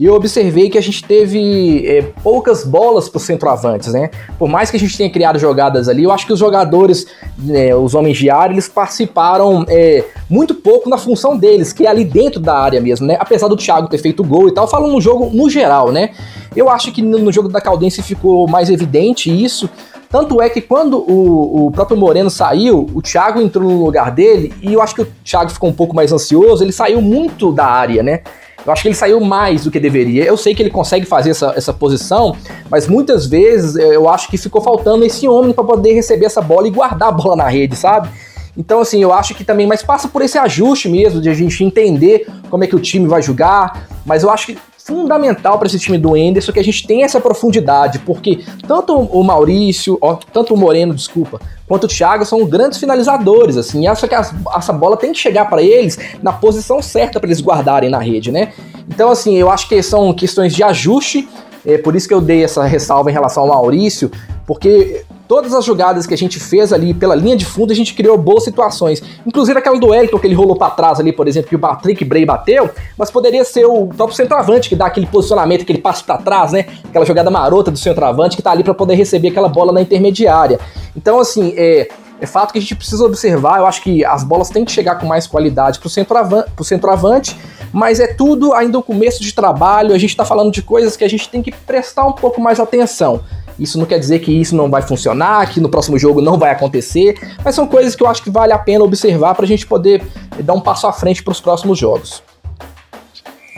eu 0.00 0.14
observei 0.14 0.70
que 0.70 0.78
a 0.78 0.80
gente 0.80 1.04
teve 1.04 1.86
é, 1.86 2.02
poucas 2.22 2.64
bolas 2.64 3.08
para 3.08 3.18
os 3.18 3.22
centroavantes, 3.24 3.92
né? 3.92 4.10
Por 4.38 4.48
mais 4.48 4.70
que 4.70 4.76
a 4.76 4.80
gente 4.80 4.96
tenha 4.96 5.10
criado 5.10 5.38
jogadas 5.38 5.88
ali, 5.88 6.02
eu 6.02 6.10
acho 6.10 6.26
que 6.26 6.32
os 6.32 6.38
jogadores, 6.38 7.06
né, 7.38 7.74
os 7.74 7.94
homens 7.94 8.16
de 8.16 8.30
área, 8.30 8.54
eles 8.54 8.68
participaram 8.68 9.64
é, 9.68 10.04
muito 10.30 10.54
pouco 10.54 10.88
na 10.88 10.96
função 10.96 11.36
deles, 11.36 11.72
que 11.72 11.86
é 11.86 11.90
ali 11.90 12.04
dentro 12.04 12.40
da 12.40 12.56
área 12.56 12.80
mesmo, 12.80 13.06
né? 13.06 13.16
Apesar 13.20 13.48
do 13.48 13.56
Thiago 13.56 13.88
ter 13.88 13.98
feito 13.98 14.24
gol 14.24 14.48
e 14.48 14.54
tal, 14.54 14.66
falando 14.66 14.92
no 14.92 15.00
jogo 15.00 15.30
no 15.32 15.48
geral, 15.50 15.92
né? 15.92 16.10
Eu 16.56 16.68
acho 16.68 16.90
que 16.90 17.02
no, 17.02 17.30
jogo 17.30 17.48
da 17.48 17.60
Caldense 17.60 18.02
ficou 18.02 18.48
mais 18.48 18.70
evidente 18.70 19.30
isso. 19.30 19.68
Tanto 20.12 20.42
é 20.42 20.50
que 20.50 20.60
quando 20.60 20.98
o, 20.98 21.68
o 21.68 21.70
próprio 21.70 21.96
Moreno 21.96 22.28
saiu, 22.28 22.86
o 22.94 23.00
Thiago 23.00 23.40
entrou 23.40 23.66
no 23.66 23.82
lugar 23.82 24.10
dele 24.10 24.52
e 24.60 24.74
eu 24.74 24.82
acho 24.82 24.94
que 24.94 25.00
o 25.00 25.08
Thiago 25.24 25.50
ficou 25.50 25.70
um 25.70 25.72
pouco 25.72 25.96
mais 25.96 26.12
ansioso, 26.12 26.62
ele 26.62 26.70
saiu 26.70 27.00
muito 27.00 27.50
da 27.50 27.64
área, 27.64 28.02
né? 28.02 28.20
Eu 28.64 28.70
acho 28.70 28.82
que 28.82 28.88
ele 28.88 28.94
saiu 28.94 29.20
mais 29.20 29.64
do 29.64 29.70
que 29.70 29.80
deveria. 29.80 30.22
Eu 30.22 30.36
sei 30.36 30.54
que 30.54 30.62
ele 30.62 30.70
consegue 30.70 31.06
fazer 31.06 31.30
essa, 31.30 31.54
essa 31.56 31.72
posição, 31.72 32.36
mas 32.70 32.86
muitas 32.86 33.26
vezes 33.26 33.74
eh, 33.74 33.96
eu 33.96 34.06
acho 34.06 34.28
que 34.28 34.36
ficou 34.36 34.60
faltando 34.60 35.02
esse 35.02 35.26
homem 35.26 35.52
para 35.52 35.64
poder 35.64 35.94
receber 35.94 36.26
essa 36.26 36.42
bola 36.42 36.68
e 36.68 36.70
guardar 36.70 37.08
a 37.08 37.12
bola 37.12 37.34
na 37.34 37.48
rede, 37.48 37.74
sabe? 37.74 38.10
Então, 38.56 38.80
assim, 38.80 39.02
eu 39.02 39.14
acho 39.14 39.34
que 39.34 39.44
também, 39.44 39.66
mas 39.66 39.82
passa 39.82 40.08
por 40.08 40.20
esse 40.20 40.36
ajuste 40.36 40.90
mesmo, 40.90 41.22
de 41.22 41.30
a 41.30 41.34
gente 41.34 41.64
entender 41.64 42.26
como 42.50 42.62
é 42.62 42.66
que 42.66 42.76
o 42.76 42.80
time 42.80 43.08
vai 43.08 43.22
jogar. 43.22 43.88
Mas 44.04 44.22
eu 44.22 44.30
acho 44.30 44.48
que 44.48 44.58
fundamental 44.84 45.58
para 45.58 45.66
esse 45.66 45.78
time 45.78 45.96
do 45.96 46.16
Enderson 46.16 46.52
que 46.52 46.58
a 46.58 46.64
gente 46.64 46.86
tenha 46.86 47.04
essa 47.04 47.20
profundidade, 47.20 48.00
porque 48.00 48.44
tanto 48.66 48.96
o 48.96 49.22
Maurício, 49.22 49.96
ó, 50.00 50.16
tanto 50.32 50.54
o 50.54 50.56
Moreno, 50.56 50.94
desculpa, 50.94 51.40
quanto 51.66 51.84
o 51.84 51.88
Thiago 51.88 52.24
são 52.24 52.44
grandes 52.46 52.78
finalizadores, 52.78 53.56
assim, 53.56 53.86
acho 53.86 54.08
que 54.08 54.14
as, 54.14 54.34
essa 54.56 54.72
bola 54.72 54.96
tem 54.96 55.12
que 55.12 55.18
chegar 55.18 55.48
para 55.48 55.62
eles 55.62 55.98
na 56.22 56.32
posição 56.32 56.82
certa 56.82 57.20
para 57.20 57.28
eles 57.28 57.40
guardarem 57.40 57.90
na 57.90 57.98
rede, 57.98 58.32
né? 58.32 58.52
Então, 58.88 59.10
assim, 59.10 59.36
eu 59.36 59.50
acho 59.50 59.68
que 59.68 59.82
são 59.82 60.12
questões 60.12 60.54
de 60.54 60.62
ajuste, 60.62 61.28
é 61.64 61.78
por 61.78 61.94
isso 61.94 62.08
que 62.08 62.14
eu 62.14 62.20
dei 62.20 62.42
essa 62.42 62.64
ressalva 62.64 63.10
em 63.10 63.12
relação 63.12 63.44
ao 63.44 63.48
Maurício, 63.48 64.10
porque 64.46 65.04
Todas 65.32 65.54
as 65.54 65.64
jogadas 65.64 66.06
que 66.06 66.12
a 66.12 66.18
gente 66.18 66.38
fez 66.38 66.74
ali 66.74 66.92
pela 66.92 67.14
linha 67.14 67.34
de 67.34 67.46
fundo, 67.46 67.72
a 67.72 67.74
gente 67.74 67.94
criou 67.94 68.18
boas 68.18 68.44
situações. 68.44 69.02
Inclusive 69.26 69.58
aquela 69.58 69.80
do 69.80 69.94
Elton 69.94 70.18
que 70.18 70.26
ele 70.26 70.34
rolou 70.34 70.54
para 70.54 70.68
trás 70.68 71.00
ali, 71.00 71.10
por 71.10 71.26
exemplo, 71.26 71.48
que 71.48 71.56
o 71.56 71.58
Patrick 71.58 72.04
Bray 72.04 72.26
bateu, 72.26 72.68
mas 72.98 73.10
poderia 73.10 73.42
ser 73.42 73.64
o 73.64 73.86
próprio 73.86 74.14
centroavante 74.14 74.68
que 74.68 74.76
dá 74.76 74.84
aquele 74.84 75.06
posicionamento, 75.06 75.62
aquele 75.62 75.78
passo 75.78 76.04
para 76.04 76.18
trás, 76.18 76.52
né? 76.52 76.66
Aquela 76.84 77.06
jogada 77.06 77.30
marota 77.30 77.70
do 77.70 77.78
centroavante 77.78 78.36
que 78.36 78.42
tá 78.42 78.50
ali 78.50 78.62
para 78.62 78.74
poder 78.74 78.94
receber 78.94 79.28
aquela 79.28 79.48
bola 79.48 79.72
na 79.72 79.80
intermediária. 79.80 80.60
Então, 80.94 81.18
assim, 81.18 81.54
é, 81.56 81.88
é 82.20 82.26
fato 82.26 82.52
que 82.52 82.58
a 82.58 82.60
gente 82.60 82.76
precisa 82.76 83.02
observar. 83.02 83.60
Eu 83.60 83.66
acho 83.66 83.82
que 83.82 84.04
as 84.04 84.22
bolas 84.22 84.50
têm 84.50 84.66
que 84.66 84.70
chegar 84.70 84.96
com 84.96 85.06
mais 85.06 85.26
qualidade 85.26 85.78
pro 85.78 85.88
centroavante, 85.88 86.50
pro 86.50 86.62
centroavante 86.62 87.34
mas 87.72 87.98
é 87.98 88.06
tudo 88.06 88.52
ainda 88.52 88.78
o 88.78 88.82
começo 88.82 89.22
de 89.22 89.32
trabalho. 89.32 89.94
A 89.94 89.98
gente 89.98 90.10
está 90.10 90.24
falando 90.24 90.52
de 90.52 90.62
coisas 90.62 90.96
que 90.96 91.04
a 91.04 91.08
gente 91.08 91.28
tem 91.28 91.42
que 91.42 91.50
prestar 91.50 92.04
um 92.04 92.12
pouco 92.12 92.40
mais 92.40 92.60
atenção. 92.60 93.24
Isso 93.58 93.78
não 93.78 93.86
quer 93.86 93.98
dizer 93.98 94.20
que 94.20 94.32
isso 94.32 94.54
não 94.56 94.70
vai 94.70 94.82
funcionar, 94.82 95.50
que 95.50 95.60
no 95.60 95.68
próximo 95.68 95.98
jogo 95.98 96.20
não 96.20 96.38
vai 96.38 96.50
acontecer, 96.50 97.14
mas 97.44 97.54
são 97.54 97.66
coisas 97.66 97.94
que 97.94 98.02
eu 98.02 98.08
acho 98.08 98.22
que 98.22 98.30
vale 98.30 98.52
a 98.52 98.58
pena 98.58 98.84
observar 98.84 99.34
para 99.34 99.44
a 99.44 99.48
gente 99.48 99.66
poder 99.66 100.02
dar 100.42 100.54
um 100.54 100.60
passo 100.60 100.86
à 100.86 100.92
frente 100.92 101.22
para 101.22 101.32
os 101.32 101.40
próximos 101.40 101.78
jogos. 101.78 102.22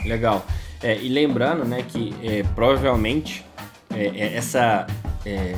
Legal. 0.05 0.45
É, 0.83 0.97
e 0.97 1.09
lembrando 1.09 1.65
né, 1.65 1.83
que 1.87 2.15
é, 2.21 2.43
provavelmente 2.55 3.43
é, 3.93 4.05
é 4.05 4.35
essa, 4.35 4.85
é, 5.25 5.55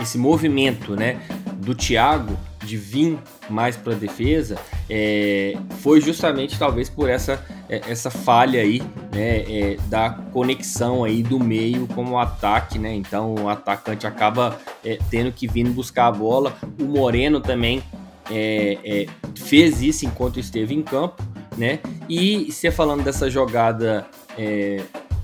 esse 0.00 0.18
movimento 0.18 0.96
né, 0.96 1.20
do 1.56 1.74
Thiago 1.74 2.36
de 2.64 2.76
vir 2.76 3.18
mais 3.48 3.76
para 3.76 3.94
defesa 3.94 4.56
é, 4.88 5.56
foi 5.80 6.00
justamente 6.00 6.58
talvez 6.58 6.88
por 6.88 7.08
essa, 7.08 7.44
é, 7.68 7.82
essa 7.88 8.10
falha 8.10 8.60
aí 8.60 8.80
né, 9.12 9.38
é, 9.48 9.76
da 9.88 10.10
conexão 10.10 11.04
aí 11.04 11.22
do 11.22 11.38
meio 11.38 11.86
com 11.88 12.04
o 12.04 12.18
ataque, 12.18 12.78
né? 12.78 12.94
Então 12.94 13.34
o 13.34 13.48
atacante 13.48 14.06
acaba 14.06 14.58
é, 14.84 14.98
tendo 15.10 15.32
que 15.32 15.46
vir 15.46 15.68
buscar 15.68 16.06
a 16.06 16.12
bola. 16.12 16.56
O 16.80 16.84
Moreno 16.84 17.40
também 17.40 17.82
é, 18.30 18.78
é, 18.84 19.06
fez 19.34 19.82
isso 19.82 20.06
enquanto 20.06 20.38
esteve 20.38 20.74
em 20.74 20.82
campo, 20.82 21.22
né? 21.56 21.80
E 22.08 22.50
você 22.50 22.70
falando 22.70 23.02
dessa 23.02 23.30
jogada 23.30 24.06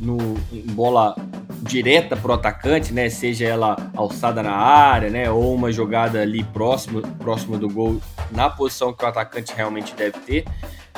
no, 0.02 0.18
em 0.52 0.66
bola 0.66 1.14
direta 1.62 2.16
pro 2.16 2.32
atacante, 2.32 2.92
né? 2.92 3.08
Seja 3.08 3.46
ela 3.46 3.76
alçada 3.96 4.42
na 4.42 4.52
área, 4.52 5.08
né? 5.08 5.30
Ou 5.30 5.54
uma 5.54 5.70
jogada 5.70 6.20
ali 6.20 6.42
próximo, 6.42 7.00
próximo 7.18 7.56
do 7.56 7.68
gol, 7.68 8.00
na 8.30 8.50
posição 8.50 8.92
que 8.92 9.04
o 9.04 9.08
atacante 9.08 9.54
realmente 9.54 9.94
deve 9.94 10.18
ter, 10.18 10.44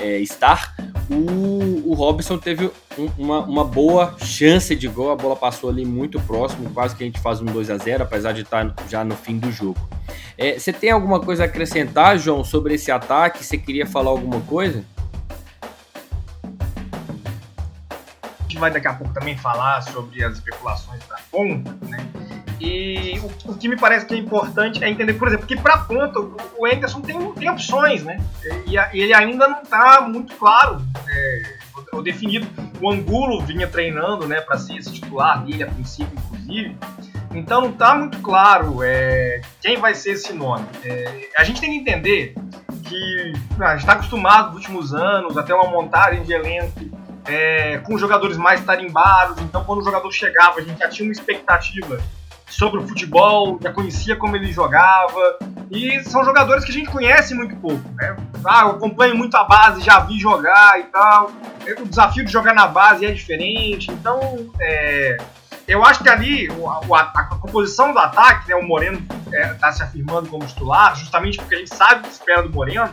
é, 0.01 0.19
estar. 0.19 0.75
O, 1.11 1.91
o 1.91 1.93
Robson 1.93 2.39
teve 2.39 2.71
um, 2.99 3.11
uma, 3.19 3.41
uma 3.41 3.65
boa 3.65 4.17
chance 4.19 4.75
de 4.75 4.89
gol, 4.89 5.13
a 5.13 5.17
bola 5.17 5.37
passou 5.37 5.69
ali 5.69 5.85
muito 5.85 6.19
próximo, 6.21 6.71
quase 6.71 6.97
que 6.97 7.03
a 7.05 7.07
gente 7.07 7.21
faz 7.21 7.43
um 7.43 7.45
2 7.45 7.71
a 7.71 7.77
0 7.77 8.05
apesar 8.05 8.33
de 8.33 8.41
estar 8.41 8.75
já 8.89 9.05
no 9.05 9.15
fim 9.15 9.39
do 9.39 9.53
jogo. 9.53 9.79
É, 10.39 10.59
você 10.59 10.73
tem 10.73 10.91
alguma 10.91 11.21
coisa 11.21 11.43
a 11.43 11.47
acrescentar, 11.47 12.19
João, 12.19 12.43
sobre 12.43 12.75
esse 12.75 12.91
ataque? 12.91 13.45
Você 13.45 13.59
queria 13.59 13.87
falar 13.87 14.11
alguma 14.11 14.41
coisa? 14.41 14.83
Gente 18.55 18.61
vai 18.61 18.71
daqui 18.71 18.87
a 18.87 18.95
pouco 18.95 19.13
também 19.13 19.37
falar 19.37 19.83
sobre 19.83 20.23
as 20.25 20.35
especulações 20.35 21.01
da 21.09 21.17
ponta, 21.31 21.77
né? 21.87 22.07
E 22.61 23.19
o, 23.19 23.51
o, 23.51 23.57
que 23.57 23.69
me 23.69 23.77
parece 23.77 24.07
que 24.07 24.15
é 24.15 24.17
importante 24.17 24.83
é 24.83 24.89
entender, 24.89 25.15
por 25.15 25.27
exemplo, 25.29 25.47
que 25.47 25.57
para 25.57 25.79
ponta 25.79 26.21
o 26.21 26.65
Anderson 26.65 27.01
tem, 27.01 27.33
tem 27.33 27.51
opções, 27.51 28.05
né? 28.05 28.25
E, 28.67 28.77
e 28.77 29.03
ele 29.03 29.13
ainda 29.13 29.49
não 29.49 29.63
está 29.63 30.03
muito 30.03 30.35
claro 30.37 30.81
é, 31.09 31.43
ou 31.93 32.03
definido. 32.03 32.47
O 32.81 32.91
Angulo 32.91 33.45
vinha 33.45 33.67
treinando, 33.67 34.27
né, 34.27 34.41
para 34.41 34.57
ser 34.57 34.77
esse 34.77 34.93
titular 34.93 35.45
dele 35.45 35.65
a 35.65 35.67
princípio, 35.67 36.17
inclusive. 36.17 36.77
Então 37.33 37.63
não 37.63 37.71
está 37.71 37.95
muito 37.95 38.21
claro 38.21 38.83
é, 38.83 39.41
quem 39.61 39.77
vai 39.77 39.95
ser 39.95 40.13
esse 40.13 40.33
nome. 40.33 40.67
É, 40.85 41.29
a 41.37 41.43
gente 41.43 41.61
tem 41.61 41.71
que 41.71 41.77
entender 41.77 42.35
que 42.85 43.33
a 43.61 43.71
gente 43.73 43.81
está 43.81 43.95
acostumado 43.95 44.49
nos 44.49 44.57
últimos 44.59 44.95
anos 44.95 45.37
a 45.37 45.43
ter 45.43 45.53
uma 45.53 45.69
montagem 45.69 46.23
de 46.23 46.33
elenco 46.33 46.94
é, 47.27 47.79
com 47.79 47.99
jogadores 47.99 48.37
mais 48.37 48.65
tarimbados. 48.65 49.41
Então, 49.43 49.65
quando 49.65 49.81
o 49.81 49.85
jogador 49.85 50.11
chegava, 50.13 50.61
a 50.61 50.63
gente 50.63 50.79
já 50.79 50.89
tinha 50.89 51.09
uma 51.09 51.13
expectativa 51.13 51.99
sobre 52.49 52.81
o 52.81 52.87
futebol, 52.87 53.59
já 53.61 53.73
conhecia 53.73 54.17
como 54.17 54.37
ele 54.37 54.53
jogava. 54.53 55.39
E 55.71 56.03
são 56.05 56.25
jogadores 56.25 56.65
que 56.65 56.71
a 56.71 56.75
gente 56.75 56.91
conhece 56.91 57.35
muito 57.35 57.57
pouco. 57.57 57.83
Né? 57.95 58.17
Ah, 58.45 58.63
eu 58.63 58.71
acompanho 58.71 59.17
muito 59.17 59.37
a 59.37 59.45
base, 59.45 59.83
já 59.83 60.01
vi 60.01 60.19
jogar 60.19 60.79
e 60.79 60.85
tal. 60.85 61.33
O 61.81 61.87
desafio 61.87 62.25
de 62.25 62.31
jogar 62.31 62.55
na 62.55 62.67
base 62.67 63.05
é 63.05 63.11
diferente. 63.11 63.91
Então, 63.91 64.51
é, 64.61 65.17
eu 65.67 65.85
acho 65.85 66.03
que 66.03 66.09
ali 66.09 66.49
a, 66.49 66.97
a, 66.97 67.01
a, 67.01 67.25
composição 67.41 67.93
do 67.93 67.99
ataque, 67.99 68.49
né, 68.49 68.55
o 68.55 68.63
Moreno 68.63 68.99
está 68.99 69.37
é, 69.37 69.55
tá 69.55 69.73
se 69.73 69.83
afirmando 69.83 70.29
como 70.29 70.47
titular, 70.47 70.95
justamente 70.95 71.39
porque 71.39 71.55
a 71.55 71.59
gente 71.59 71.75
sabe 71.75 72.01
o 72.01 72.03
que 72.03 72.11
espera 72.11 72.43
do 72.43 72.51
Moreno. 72.51 72.91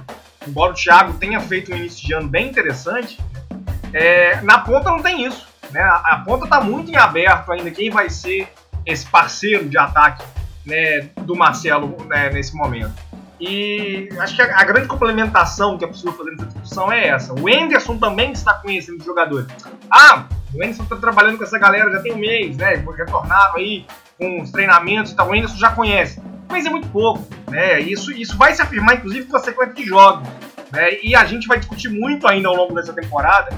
Embora 0.48 0.72
o 0.72 0.76
Thiago 0.76 1.14
tenha 1.14 1.40
feito 1.40 1.72
um 1.72 1.76
início 1.76 2.08
de 2.08 2.14
ano 2.14 2.28
bem 2.28 2.50
interessante, 2.50 3.20
é, 3.94 4.42
na 4.42 4.60
ponta 4.60 4.90
não 4.90 5.02
tem 5.02 5.26
isso. 5.26 5.48
Né? 5.72 5.82
A, 5.82 5.96
a 5.96 6.18
ponta 6.20 6.46
está 6.46 6.62
muito 6.62 6.92
em 6.92 6.96
aberto 6.96 7.52
ainda 7.52 7.72
quem 7.72 7.90
vai 7.90 8.10
ser 8.10 8.48
esse 8.86 9.06
parceiro 9.06 9.68
de 9.70 9.78
ataque 9.78 10.24
né, 10.66 11.10
do 11.22 11.36
Marcelo 11.36 11.98
né, 12.08 12.30
nesse 12.30 12.56
momento. 12.56 12.94
E 13.40 14.10
acho 14.20 14.36
que 14.36 14.42
a, 14.42 14.60
a, 14.60 14.64
grande 14.64 14.88
complementação 14.88 15.78
que 15.78 15.84
é 15.84 15.88
possível 15.88 16.14
fazer 16.14 16.32
nessa 16.32 16.46
discussão 16.46 16.92
é 16.92 17.08
essa. 17.08 17.34
O 17.34 17.50
Enderson 17.50 17.98
também 17.98 18.32
está 18.32 18.54
conhecendo 18.54 19.00
os 19.00 19.06
jogadores. 19.06 19.48
Ah, 19.90 20.26
o 20.54 20.58
Enderson 20.58 20.84
está 20.84 20.96
trabalhando 20.96 21.38
com 21.38 21.44
essa 21.44 21.58
galera 21.58 21.92
já 21.92 22.02
tem 22.02 22.14
um 22.14 22.18
mês, 22.18 22.56
né? 22.58 22.76
Retornaram 22.76 23.56
aí 23.56 23.86
com 24.20 24.42
os 24.42 24.52
treinamentos 24.52 25.12
e 25.12 25.16
tal. 25.16 25.30
O 25.30 25.36
Enderson 25.36 25.58
já 25.58 25.72
conhece. 25.72 26.22
Mas 26.48 26.66
é 26.66 26.70
muito 26.70 26.88
pouco, 26.90 27.26
né? 27.50 27.80
Isso, 27.80 28.12
isso 28.12 28.38
vai 28.38 28.54
se 28.54 28.62
afirmar, 28.62 28.96
inclusive, 28.96 29.26
com 29.26 29.38
a 29.38 29.40
sequência 29.40 29.74
de 29.74 29.86
jogos. 29.86 30.28
Né? 30.72 31.00
E 31.02 31.16
a 31.16 31.26
gente 31.26 31.48
vai 31.48 31.58
discutir 31.58 31.90
muito 31.90 32.28
ainda 32.28 32.48
ao 32.48 32.56
longo 32.56 32.76
dessa 32.76 32.94
temporada 32.94 33.50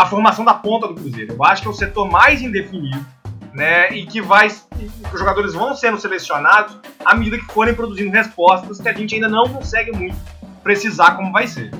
a 0.00 0.06
formação 0.06 0.44
da 0.44 0.54
ponta 0.54 0.88
do 0.88 0.94
Cruzeiro. 0.94 1.34
Eu 1.34 1.44
acho 1.44 1.62
que 1.62 1.68
é 1.68 1.70
o 1.70 1.74
setor 1.74 2.10
mais 2.10 2.40
indefinido, 2.40 3.04
né? 3.52 3.92
E 3.92 4.06
que 4.06 4.20
vai. 4.22 4.48
Que 4.48 4.90
os 5.12 5.18
jogadores 5.18 5.52
vão 5.52 5.74
sendo 5.74 6.00
selecionados 6.00 6.78
à 7.04 7.14
medida 7.14 7.38
que 7.38 7.44
forem 7.46 7.74
produzindo 7.74 8.10
respostas 8.10 8.80
que 8.80 8.88
a 8.88 8.92
gente 8.94 9.14
ainda 9.14 9.28
não 9.28 9.48
consegue 9.48 9.92
muito 9.92 10.16
precisar 10.62 11.12
como 11.12 11.30
vai 11.30 11.46
ser. 11.46 11.70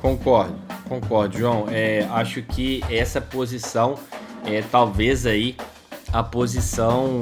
Concordo, 0.00 0.54
concordo, 0.88 1.36
João. 1.36 1.66
É, 1.70 2.06
acho 2.12 2.42
que 2.42 2.84
essa 2.88 3.20
posição 3.20 3.98
é 4.44 4.62
talvez 4.62 5.26
aí 5.26 5.56
a 6.12 6.22
posição 6.22 7.20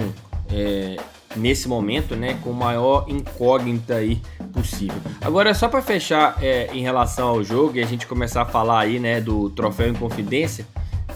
é, 0.50 0.96
nesse 1.36 1.68
momento, 1.68 2.14
né, 2.14 2.38
com 2.42 2.52
maior 2.52 3.06
incógnita 3.08 3.94
aí 3.94 4.20
possível. 4.52 5.00
Agora, 5.20 5.54
só 5.54 5.68
para 5.68 5.82
fechar 5.82 6.36
é, 6.42 6.68
em 6.72 6.82
relação 6.82 7.28
ao 7.28 7.42
jogo 7.42 7.76
e 7.76 7.82
a 7.82 7.86
gente 7.86 8.06
começar 8.06 8.42
a 8.42 8.46
falar 8.46 8.80
aí, 8.80 8.98
né, 8.98 9.20
do 9.20 9.50
troféu 9.50 9.88
em 9.88 9.94
confidência, 9.94 10.66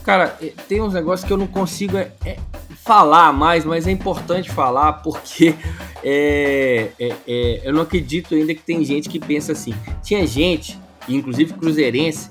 cara, 0.03 0.37
é, 0.40 0.53
tem 0.68 0.81
uns 0.81 0.94
negócios 0.94 1.27
que 1.27 1.33
eu 1.33 1.37
não 1.37 1.46
consigo 1.46 1.96
é, 1.96 2.12
é, 2.25 2.38
falar 2.85 3.33
mais, 3.33 3.64
mas 3.64 3.87
é 3.87 3.90
importante 3.90 4.51
falar 4.51 4.94
porque 4.94 5.55
é, 6.03 6.92
é, 6.99 7.61
eu 7.64 7.72
não 7.72 7.83
acredito 7.83 8.35
ainda 8.35 8.55
que 8.55 8.62
tem 8.62 8.85
gente 8.85 9.09
que 9.09 9.18
pensa 9.18 9.53
assim. 9.53 9.75
Tinha 10.03 10.27
gente, 10.27 10.79
inclusive 11.09 11.53
cruzeirense, 11.55 12.31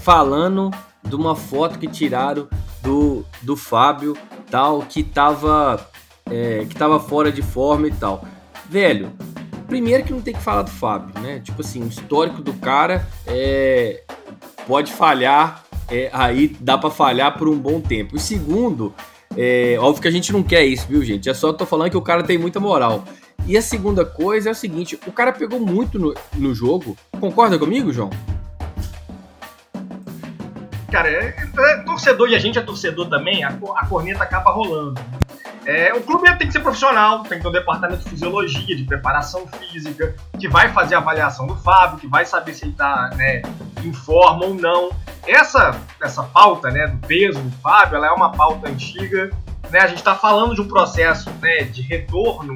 falando 0.00 0.70
de 1.02 1.14
uma 1.14 1.34
foto 1.34 1.78
que 1.78 1.86
tiraram 1.86 2.48
do, 2.82 3.24
do 3.42 3.56
Fábio 3.56 4.16
tal 4.50 4.82
que 4.82 5.02
tava 5.02 5.88
que 6.68 6.74
tava 6.74 6.98
fora 6.98 7.30
de 7.30 7.40
forma 7.40 7.86
e 7.86 7.92
tal. 7.92 8.24
Velho, 8.68 9.12
primeiro 9.66 10.04
que 10.04 10.12
não 10.12 10.20
tem 10.20 10.34
que 10.34 10.42
falar 10.42 10.62
do 10.62 10.70
Fábio, 10.70 11.20
né? 11.20 11.40
Tipo 11.40 11.60
assim, 11.60 11.82
o 11.82 11.88
histórico 11.88 12.42
do 12.42 12.52
cara 12.54 13.06
é, 13.26 14.02
pode 14.66 14.92
falhar, 14.92 15.64
é, 15.90 16.10
aí 16.12 16.56
dá 16.60 16.78
para 16.78 16.90
falhar 16.90 17.36
por 17.36 17.48
um 17.48 17.58
bom 17.58 17.80
tempo. 17.80 18.16
E 18.16 18.20
segundo, 18.20 18.94
é, 19.36 19.76
óbvio 19.78 20.02
que 20.02 20.08
a 20.08 20.12
gente 20.12 20.32
não 20.32 20.42
quer 20.42 20.64
isso, 20.64 20.86
viu, 20.88 21.04
gente? 21.04 21.28
É 21.28 21.34
só 21.34 21.52
tô 21.52 21.66
falando 21.66 21.90
que 21.90 21.96
o 21.96 22.02
cara 22.02 22.22
tem 22.22 22.38
muita 22.38 22.58
moral. 22.60 23.04
E 23.46 23.56
a 23.56 23.62
segunda 23.62 24.04
coisa 24.04 24.48
é 24.48 24.52
o 24.52 24.54
seguinte: 24.54 24.98
o 25.06 25.12
cara 25.12 25.32
pegou 25.32 25.60
muito 25.60 25.98
no, 25.98 26.14
no 26.34 26.54
jogo. 26.54 26.96
Concorda 27.20 27.58
comigo, 27.58 27.92
João? 27.92 28.10
Cara, 30.90 31.08
é, 31.10 31.34
é, 31.58 31.76
torcedor 31.82 32.28
e 32.30 32.34
a 32.34 32.38
gente 32.38 32.58
é 32.58 32.62
torcedor 32.62 33.08
também, 33.08 33.44
a, 33.44 33.48
a 33.48 33.86
corneta 33.86 34.22
acaba 34.22 34.50
rolando. 34.50 35.00
É, 35.66 35.92
o 35.92 36.00
clube 36.00 36.32
tem 36.38 36.46
que 36.46 36.52
ser 36.52 36.60
profissional, 36.60 37.24
tem 37.24 37.38
que 37.38 37.42
ter 37.42 37.48
um 37.48 37.52
departamento 37.52 38.04
de 38.04 38.10
fisiologia, 38.10 38.76
de 38.76 38.84
preparação 38.84 39.48
física, 39.48 40.14
que 40.38 40.48
vai 40.48 40.72
fazer 40.72 40.94
a 40.94 40.98
avaliação 40.98 41.44
do 41.44 41.56
Fábio, 41.56 41.98
que 41.98 42.06
vai 42.06 42.24
saber 42.24 42.54
se 42.54 42.64
ele 42.64 42.70
está 42.70 43.10
né, 43.16 43.42
em 43.82 43.92
forma 43.92 44.46
ou 44.46 44.54
não. 44.54 44.90
Essa, 45.26 45.76
essa 46.00 46.22
pauta 46.22 46.70
né, 46.70 46.86
do 46.86 47.04
peso 47.04 47.40
do 47.40 47.50
Fábio 47.60 47.96
ela 47.96 48.06
é 48.06 48.10
uma 48.12 48.30
pauta 48.30 48.68
antiga. 48.68 49.28
Né, 49.68 49.80
a 49.80 49.88
gente 49.88 49.98
está 49.98 50.14
falando 50.14 50.54
de 50.54 50.60
um 50.60 50.68
processo 50.68 51.28
né, 51.42 51.64
de 51.64 51.82
retorno 51.82 52.54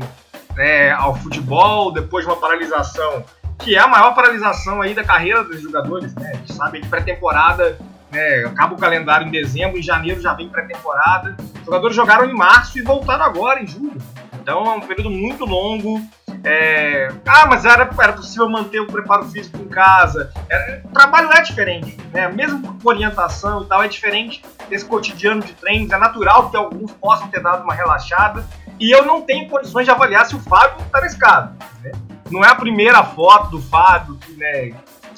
né, 0.54 0.92
ao 0.92 1.16
futebol 1.16 1.92
depois 1.92 2.24
de 2.24 2.30
uma 2.30 2.38
paralisação, 2.38 3.24
que 3.58 3.74
é 3.74 3.80
a 3.80 3.88
maior 3.88 4.14
paralisação 4.14 4.80
aí 4.80 4.94
da 4.94 5.02
carreira 5.02 5.42
dos 5.42 5.60
jogadores. 5.60 6.14
Né? 6.14 6.30
A 6.32 6.36
gente 6.36 6.52
sabe 6.52 6.80
que 6.80 6.86
pré-temporada 6.86 7.76
né, 8.12 8.44
acaba 8.44 8.74
o 8.74 8.78
calendário 8.78 9.26
em 9.26 9.32
dezembro, 9.32 9.78
em 9.78 9.82
janeiro 9.82 10.20
já 10.20 10.32
vem 10.32 10.48
pré-temporada. 10.48 11.36
Os 11.60 11.66
jogadores 11.66 11.96
jogaram 11.96 12.28
em 12.28 12.34
março 12.34 12.78
e 12.78 12.82
voltaram 12.82 13.24
agora, 13.24 13.62
em 13.62 13.66
julho. 13.66 14.00
Então 14.40 14.64
é 14.66 14.70
um 14.76 14.80
período 14.80 15.10
muito 15.10 15.44
longo. 15.44 16.00
É... 16.42 17.08
Ah, 17.26 17.46
mas 17.46 17.64
era, 17.64 17.88
era 18.00 18.12
possível 18.12 18.48
manter 18.48 18.80
o 18.80 18.86
preparo 18.86 19.24
físico 19.24 19.58
em 19.58 19.68
casa. 19.68 20.32
Era... 20.48 20.82
O 20.84 20.88
trabalho 20.88 21.30
é 21.32 21.42
diferente, 21.42 21.96
né? 22.12 22.28
mesmo 22.28 22.62
com 22.62 22.88
orientação 22.88 23.62
e 23.62 23.66
tal, 23.66 23.82
é 23.82 23.88
diferente 23.88 24.42
desse 24.68 24.84
cotidiano 24.84 25.42
de 25.42 25.52
treinos. 25.52 25.92
É 25.92 25.98
natural 25.98 26.50
que 26.50 26.56
alguns 26.56 26.92
possam 26.92 27.28
ter 27.28 27.40
dado 27.40 27.62
uma 27.64 27.74
relaxada. 27.74 28.46
E 28.78 28.90
eu 28.90 29.04
não 29.04 29.20
tenho 29.20 29.48
condições 29.48 29.84
de 29.84 29.90
avaliar 29.90 30.24
se 30.24 30.34
o 30.34 30.40
Fábio 30.40 30.82
está 30.84 31.00
nesse 31.02 31.18
caso. 31.18 31.52
Né? 31.82 31.92
Não 32.30 32.42
é 32.42 32.48
a 32.48 32.54
primeira 32.54 33.04
foto 33.04 33.50
do 33.50 33.60
Fábio 33.60 34.18
né, 34.38 34.72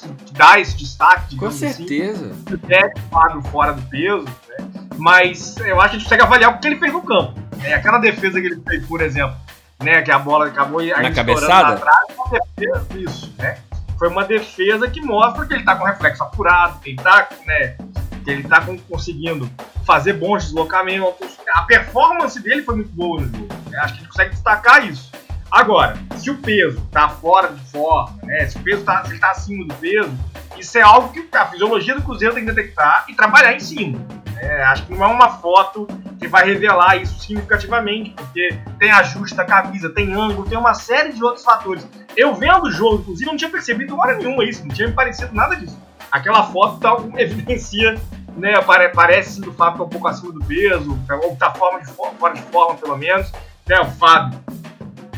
que 0.09 0.33
dá 0.33 0.59
esse 0.59 0.75
destaque. 0.77 1.35
Com 1.35 1.47
assim. 1.47 1.71
certeza. 1.71 2.31
Assim, 2.47 2.59
é 2.69 2.99
Fábio 3.09 3.41
fora 3.43 3.73
do 3.73 3.81
peso, 3.83 4.25
né? 4.49 4.67
mas 4.97 5.57
eu 5.57 5.79
acho 5.79 5.91
que 5.91 5.95
a 5.95 5.99
gente 5.99 6.03
consegue 6.03 6.23
avaliar 6.23 6.53
o 6.53 6.59
que 6.59 6.67
ele 6.67 6.77
fez 6.77 6.93
no 6.93 7.01
campo. 7.01 7.33
É, 7.63 7.73
aquela 7.73 7.97
defesa 7.97 8.39
que 8.39 8.47
ele 8.47 8.61
fez, 8.67 8.85
por 8.85 9.01
exemplo, 9.01 9.35
né, 9.81 10.01
que 10.01 10.11
a 10.11 10.19
bola 10.19 10.47
acabou 10.47 10.83
Na 10.83 11.11
cabeçada? 11.11 11.75
Atrás, 11.75 12.07
uma 12.15 12.39
defesa, 12.39 12.87
isso, 12.95 13.33
né? 13.37 13.57
Foi 13.97 14.09
uma 14.09 14.25
defesa 14.25 14.89
que 14.89 15.01
mostra 15.01 15.45
que 15.45 15.53
ele 15.53 15.61
está 15.61 15.75
com 15.75 15.85
reflexo 15.85 16.23
apurado, 16.23 16.79
que 16.79 16.89
ele 16.89 16.97
está 16.97 17.29
né, 17.45 17.77
que 18.23 18.31
ele 18.31 18.43
tá 18.43 18.65
conseguindo 18.89 19.49
fazer 19.85 20.13
bons 20.13 20.45
deslocamentos. 20.45 21.37
A 21.53 21.63
performance 21.63 22.41
dele 22.41 22.63
foi 22.63 22.75
muito 22.75 22.91
boa 22.91 23.21
no 23.21 23.27
jogo. 23.27 23.53
Né? 23.69 23.77
Acho 23.79 23.93
que 23.93 23.99
a 23.99 24.01
gente 24.01 24.07
consegue 24.07 24.29
destacar 24.31 24.87
isso. 24.87 25.11
Agora, 25.53 25.93
se 26.17 26.31
o 26.31 26.37
peso 26.37 26.81
tá 26.91 27.07
fora 27.07 27.49
de 27.49 27.63
forma, 27.69 28.17
né? 28.23 28.47
Se 28.47 28.57
o 28.57 28.63
peso 28.63 28.83
tá, 28.83 29.03
ele 29.05 29.19
tá 29.19 29.29
acima 29.29 29.63
do 29.67 29.73
peso, 29.75 30.11
isso 30.57 30.75
é 30.79 30.81
algo 30.81 31.09
que 31.09 31.29
a 31.37 31.45
fisiologia 31.45 31.93
do 31.93 32.01
Cruzeiro 32.01 32.33
tem 32.33 32.43
que 32.43 32.51
detectar 32.51 33.05
e 33.07 33.13
trabalhar 33.13 33.53
em 33.53 33.59
cima. 33.59 34.03
É, 34.41 34.63
acho 34.63 34.87
que 34.87 34.95
não 34.95 35.03
é 35.05 35.07
uma 35.07 35.29
foto 35.29 35.87
que 36.19 36.27
vai 36.27 36.43
revelar 36.43 36.97
isso 36.97 37.19
significativamente, 37.19 38.15
porque 38.17 38.57
tem 38.79 38.91
ajuste 38.91 39.35
da 39.35 39.45
camisa, 39.45 39.91
tem 39.91 40.11
ângulo, 40.11 40.49
tem 40.49 40.57
uma 40.57 40.73
série 40.73 41.13
de 41.13 41.23
outros 41.23 41.45
fatores. 41.45 41.87
Eu 42.17 42.33
vendo 42.33 42.63
o 42.63 42.71
jogo, 42.71 43.01
inclusive, 43.01 43.29
não 43.29 43.37
tinha 43.37 43.51
percebido 43.51 43.95
hora 43.95 44.17
nenhuma 44.17 44.43
isso, 44.43 44.65
não 44.65 44.73
tinha 44.73 44.87
me 44.87 44.95
parecido 44.95 45.35
nada 45.35 45.55
disso. 45.55 45.79
Aquela 46.11 46.45
foto 46.45 46.79
tá, 46.79 46.97
evidencia, 47.21 48.01
né, 48.35 48.59
parece 48.91 49.39
do 49.39 49.53
Fábio 49.53 49.77
tá 49.77 49.83
um 49.83 49.89
pouco 49.89 50.07
acima 50.07 50.33
do 50.33 50.43
peso, 50.43 50.99
ou 51.21 51.35
tá 51.35 51.51
fora 51.51 51.79
de, 51.79 51.91
fora 51.91 52.33
de 52.33 52.41
forma, 52.41 52.75
pelo 52.75 52.97
menos. 52.97 53.31
Né, 53.67 53.79
o 53.79 53.85
Fábio 53.85 54.39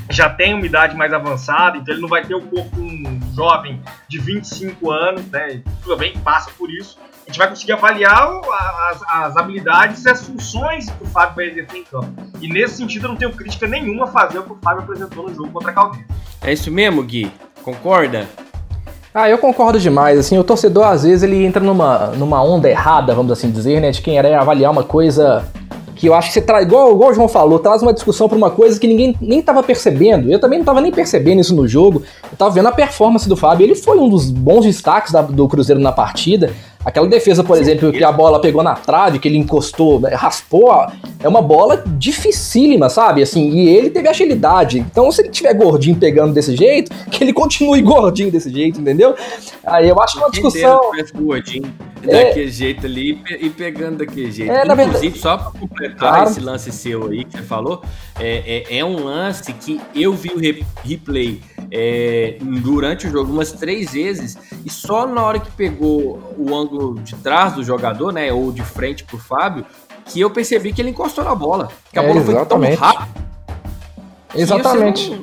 já 0.10 0.30
tem 0.30 0.54
uma 0.54 0.66
idade 0.66 0.96
mais 0.96 1.14
avançada, 1.14 1.78
então 1.78 1.94
ele 1.94 2.02
não 2.02 2.10
vai 2.10 2.24
ter 2.24 2.36
o 2.36 2.42
corpo 2.42 2.76
de 2.76 2.82
um 2.82 3.20
jovem 3.34 3.82
de 4.08 4.20
25 4.20 4.92
anos, 4.92 5.26
né? 5.28 5.62
Tudo 5.84 5.98
bem, 5.98 6.14
passa 6.20 6.52
por 6.58 6.70
isso. 6.70 6.98
A 7.26 7.32
gente 7.32 7.40
vai 7.40 7.50
conseguir 7.50 7.74
avaliar 7.74 8.30
as, 8.92 9.02
as 9.08 9.38
habilidades 9.38 10.06
e 10.06 10.10
as 10.10 10.24
funções 10.24 10.88
que 10.90 11.04
o 11.04 11.08
Fábio 11.08 11.36
vai 11.36 11.46
exercer 11.48 11.80
em 11.80 11.84
campo. 11.84 12.14
E 12.40 12.48
nesse 12.48 12.78
sentido, 12.78 13.06
eu 13.06 13.10
não 13.10 13.16
tenho 13.16 13.32
crítica 13.32 13.68
nenhuma 13.68 14.06
a 14.06 14.08
fazer 14.08 14.40
o 14.40 14.44
que 14.44 14.52
o 14.52 14.58
Fábio 14.62 14.84
apresentou 14.84 15.28
no 15.28 15.34
jogo 15.34 15.50
contra 15.50 15.72
a 15.72 15.74
Caldeira. 15.74 16.06
É 16.42 16.54
isso 16.54 16.70
mesmo, 16.70 17.02
Gui? 17.02 17.32
Concorda? 17.64 18.28
Ah, 19.12 19.28
eu 19.28 19.40
concordo 19.40 19.80
demais. 19.80 20.20
Assim, 20.20 20.38
o 20.38 20.44
torcedor, 20.44 20.86
às 20.86 21.04
vezes, 21.04 21.24
ele 21.24 21.44
entra 21.44 21.64
numa, 21.64 22.08
numa 22.08 22.44
onda 22.44 22.70
errada, 22.70 23.16
vamos 23.16 23.32
assim 23.32 23.50
dizer, 23.50 23.82
né? 23.82 23.90
De 23.90 24.02
quem 24.02 24.20
era 24.20 24.40
avaliar 24.40 24.72
uma 24.72 24.84
coisa 24.84 25.50
que 25.96 26.08
eu 26.08 26.14
acho 26.14 26.28
que 26.28 26.34
você 26.34 26.42
traz, 26.42 26.66
igual, 26.66 26.92
igual 26.92 27.12
o 27.12 27.14
João 27.14 27.28
falou, 27.28 27.58
traz 27.58 27.82
uma 27.82 27.94
discussão 27.94 28.28
para 28.28 28.38
uma 28.38 28.52
coisa 28.52 28.80
que 28.80 28.88
ninguém 28.88 29.16
nem 29.22 29.40
estava 29.40 29.64
percebendo. 29.64 30.32
Eu 30.32 30.40
também 30.40 30.60
não 30.60 30.64
estava 30.64 30.82
nem 30.82 30.92
percebendo 30.92 31.40
isso 31.40 31.56
no 31.56 31.68
jogo. 31.68 32.04
Eu 32.24 32.34
estava 32.34 32.52
vendo 32.52 32.68
a 32.68 32.72
performance 32.72 33.28
do 33.30 33.38
Fábio. 33.38 33.66
Ele 33.66 33.76
foi 33.76 33.98
um 33.98 34.10
dos 34.10 34.30
bons 34.30 34.66
destaques 34.66 35.14
da, 35.14 35.22
do 35.22 35.48
Cruzeiro 35.48 35.80
na 35.80 35.92
partida. 35.94 36.54
Aquela 36.86 37.08
defesa, 37.08 37.44
por 37.44 37.58
exemplo, 37.58 37.92
que 37.92 38.04
a 38.04 38.12
bola 38.12 38.40
pegou 38.40 38.62
na 38.62 38.76
trave, 38.76 39.18
que 39.18 39.28
ele 39.28 39.38
encostou, 39.38 40.00
né, 40.00 40.14
raspou, 40.14 40.72
é 41.20 41.28
uma 41.28 41.42
bola 41.42 41.84
dificílima, 41.98 42.90
sabe? 42.90 43.24
Assim, 43.24 43.50
e 43.50 43.70
ele 43.70 43.90
teve 43.90 44.08
agilidade. 44.08 44.78
Então, 44.78 45.12
se 45.12 45.24
ele 45.24 45.30
tiver 45.30 45.56
gordinho 45.56 45.96
pegando 45.96 46.32
desse 46.32 46.56
jeito, 46.56 46.92
que 47.10 47.24
ele 47.24 47.34
continue 47.34 47.82
gordinho 47.82 48.30
desse 48.30 48.52
jeito, 48.52 48.80
entendeu? 48.80 49.16
Aí 49.66 49.90
eu 49.90 50.00
acho 50.00 50.20
uma 50.20 50.30
discussão. 50.30 50.80
Gordinho, 51.16 51.66
é... 51.66 51.95
daquele 52.06 52.52
jeito 52.52 52.86
ali 52.86 53.22
e 53.40 53.50
pegando 53.50 53.98
daquele 53.98 54.32
jeito. 54.32 54.52
É, 54.52 54.64
Inclusive, 54.64 55.20
só 55.20 55.38
para 55.38 55.60
completar 55.60 55.98
claro. 55.98 56.30
esse 56.30 56.40
lance 56.40 56.72
seu 56.72 57.08
aí 57.08 57.24
que 57.24 57.38
você 57.38 57.44
falou, 57.44 57.84
é, 58.20 58.66
é, 58.70 58.80
é 58.80 58.86
um 58.86 59.04
lance 59.04 59.52
que 59.54 59.80
eu 59.94 60.14
vi 60.14 60.30
o 60.30 60.40
replay 60.84 61.42
é, 61.72 62.38
durante 62.40 63.08
o 63.08 63.12
jogo 63.12 63.32
umas 63.32 63.52
três 63.52 63.94
vezes 63.94 64.38
e 64.64 64.70
só 64.70 65.08
na 65.08 65.24
hora 65.24 65.40
que 65.40 65.52
pegou 65.52 66.36
o 66.38 66.56
ângulo 66.56 67.00
de 67.02 67.16
trás 67.16 67.54
do 67.54 67.64
jogador, 67.64 68.12
né, 68.12 68.32
ou 68.32 68.52
de 68.52 68.64
frente 68.64 69.04
pro 69.04 69.18
Fábio, 69.18 69.66
que 70.06 70.20
eu 70.20 70.30
percebi 70.30 70.72
que 70.72 70.82
ele 70.82 70.90
encostou 70.92 71.24
na 71.24 71.36
bola. 71.36 71.70
Que 71.92 72.00
a 72.00 72.04
é, 72.04 72.08
bola 72.08 72.20
exatamente. 72.22 72.78
foi 72.78 72.88
tão 72.88 72.98
rápida. 72.98 73.26
Exatamente. 74.36 75.22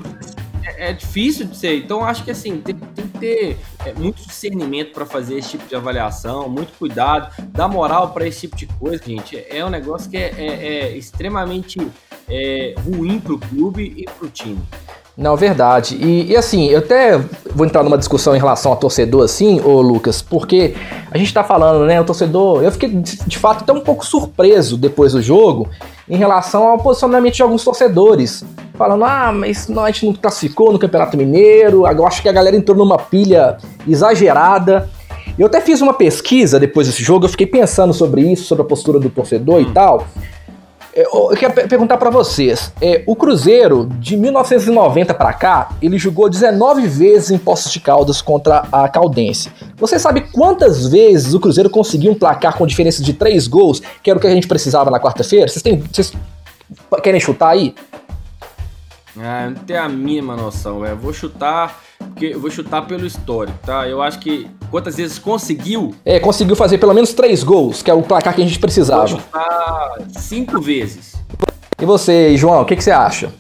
É, 0.65 0.91
é, 0.91 0.93
difícil 0.93 1.47
de 1.47 1.57
ser. 1.57 1.77
Então 1.77 2.05
acho 2.05 2.25
que 2.25 2.31
assim 2.31 2.59
tem, 2.59 2.75
tem 2.75 3.07
que 3.07 3.19
ter 3.19 3.59
é, 3.85 3.93
muito 3.93 4.27
discernimento 4.27 4.93
para 4.93 5.07
fazer 5.07 5.39
esse 5.39 5.51
tipo 5.51 5.67
de 5.67 5.75
avaliação, 5.75 6.49
muito 6.49 6.73
cuidado, 6.79 7.33
dar 7.49 7.69
moral 7.69 8.11
para 8.11 8.27
esse 8.27 8.41
tipo 8.41 8.57
de 8.57 8.67
coisa, 8.67 9.03
gente. 9.05 9.43
É 9.51 9.65
um 9.65 9.71
negócio 9.71 10.11
que 10.11 10.17
é, 10.17 10.35
é, 10.37 10.47
é 10.47 10.97
extremamente 10.97 11.79
é, 12.29 12.75
ruim 12.85 13.19
pro 13.21 13.39
clube 13.39 13.93
e 13.97 14.05
pro 14.19 14.29
time. 14.29 14.61
Não, 15.17 15.37
verdade. 15.37 15.97
E, 15.97 16.31
e, 16.31 16.37
assim, 16.37 16.71
eu 16.71 16.79
até 16.79 17.19
vou 17.55 17.67
entrar 17.67 17.83
numa 17.83 17.99
discussão 17.99 18.35
em 18.35 18.39
relação 18.39 18.73
ao 18.73 18.79
torcedor, 18.79 19.25
assim, 19.25 19.61
ô 19.61 19.83
Lucas, 19.83 20.23
porque 20.23 20.75
a 21.11 21.19
gente 21.19 21.35
tá 21.35 21.45
falando, 21.45 21.85
né, 21.85 22.01
o 22.01 22.05
torcedor. 22.05 22.63
Eu 22.63 22.73
fiquei 22.73 22.89
de 22.89 23.39
fato 23.39 23.63
até 23.63 23.73
um 23.73 23.81
pouco 23.81 24.07
surpreso 24.07 24.79
depois 24.79 25.13
do 25.13 25.21
jogo 25.21 25.69
em 26.09 26.17
relação 26.17 26.65
ao 26.65 26.79
posicionamento 26.79 27.35
de 27.35 27.43
alguns 27.43 27.65
torcedores. 27.65 28.45
Falando, 28.75 29.05
ah, 29.05 29.33
mas 29.33 29.69
não, 29.69 29.85
a 29.85 29.91
gente 29.91 30.07
não 30.07 30.15
classificou 30.15 30.73
no 30.73 30.79
Campeonato 30.79 31.17
Mineiro, 31.17 31.87
eu 31.87 32.07
acho 32.07 32.23
que 32.23 32.29
a 32.29 32.33
galera 32.33 32.57
entrou 32.57 32.77
numa 32.77 32.99
pilha 32.99 33.59
exagerada. 33.87 34.89
Eu 35.39 35.47
até 35.47 35.61
fiz 35.61 35.81
uma 35.81 35.95
pesquisa 35.95 36.59
depois 36.59 36.87
desse 36.87 37.03
jogo, 37.03 37.25
eu 37.25 37.29
fiquei 37.29 37.47
pensando 37.47 37.95
sobre 37.95 38.23
isso, 38.23 38.45
sobre 38.45 38.63
a 38.63 38.67
postura 38.67 38.99
do 38.99 39.09
torcedor 39.09 39.61
e 39.61 39.73
tal. 39.73 40.07
É, 40.95 41.07
eu 41.07 41.35
quero 41.39 41.55
perguntar 41.69 41.97
para 41.97 42.11
vocês. 42.11 42.73
É, 42.81 43.03
o 43.07 43.17
Cruzeiro, 43.17 43.87
de 43.99 44.17
1990 44.17 45.15
para 45.15 45.33
cá, 45.33 45.71
ele 45.81 45.99
jogou 45.99 46.29
19 46.29 46.87
vezes 46.87 47.31
em 47.31 47.39
Poços 47.39 47.73
de 47.73 47.81
Caldas 47.81 48.21
contra 48.21 48.67
a 48.71 48.89
Caldense. 48.89 49.51
Você 49.77 49.99
sabe 49.99 50.21
quantas 50.33 50.87
vezes 50.87 51.33
o 51.33 51.41
Cruzeiro 51.41 51.71
conseguiu 51.71 52.13
um 52.13 52.15
placar 52.15 52.57
com 52.57 52.67
diferença 52.67 53.03
de 53.03 53.15
3 53.15 53.47
gols, 53.47 53.81
que 54.03 54.11
era 54.11 54.19
o 54.19 54.21
que 54.21 54.27
a 54.27 54.35
gente 54.35 54.47
precisava 54.47 54.91
na 54.91 55.01
quarta-feira? 55.01 55.49
Vocês, 55.49 55.63
têm, 55.63 55.81
vocês 55.81 56.13
querem 57.03 57.21
chutar 57.21 57.49
aí? 57.51 57.75
Ah, 59.19 59.51
não 59.51 59.63
tenho 59.65 59.83
a 59.83 59.89
mínima 59.89 60.37
noção, 60.37 60.85
Eu 60.85 60.97
Vou 60.97 61.13
chutar, 61.13 61.81
porque 62.03 62.27
eu 62.27 62.41
vou 62.41 62.51
chutar 62.51 62.83
pelo 62.83 63.07
histórico, 63.07 63.59
tá? 63.65 63.89
Eu 63.89 64.03
acho 64.03 64.19
que 64.19 64.49
quantas 64.71 64.97
vezes 64.97 65.19
conseguiu? 65.19 65.95
É, 66.05 66.21
conseguiu 66.21 66.57
fazer 66.57 66.79
pelo 66.79 66.95
menos 66.95 67.13
três 67.13 67.43
gols, 67.43 67.83
que 67.83 67.91
é 67.91 67.95
o 67.95 68.03
placar 68.03 68.35
que 68.35 68.43
a 68.43 68.45
gente 68.45 68.59
precisava. 68.59 69.07
Vou 69.07 69.21
chutar 69.21 69.95
cinco 70.19 70.61
vezes. 70.61 71.15
E 71.81 71.85
você, 71.85 72.37
João, 72.37 72.63
o 72.63 72.65
que, 72.65 72.77
que 72.77 72.85
você 72.85 72.91
acha? 72.91 73.33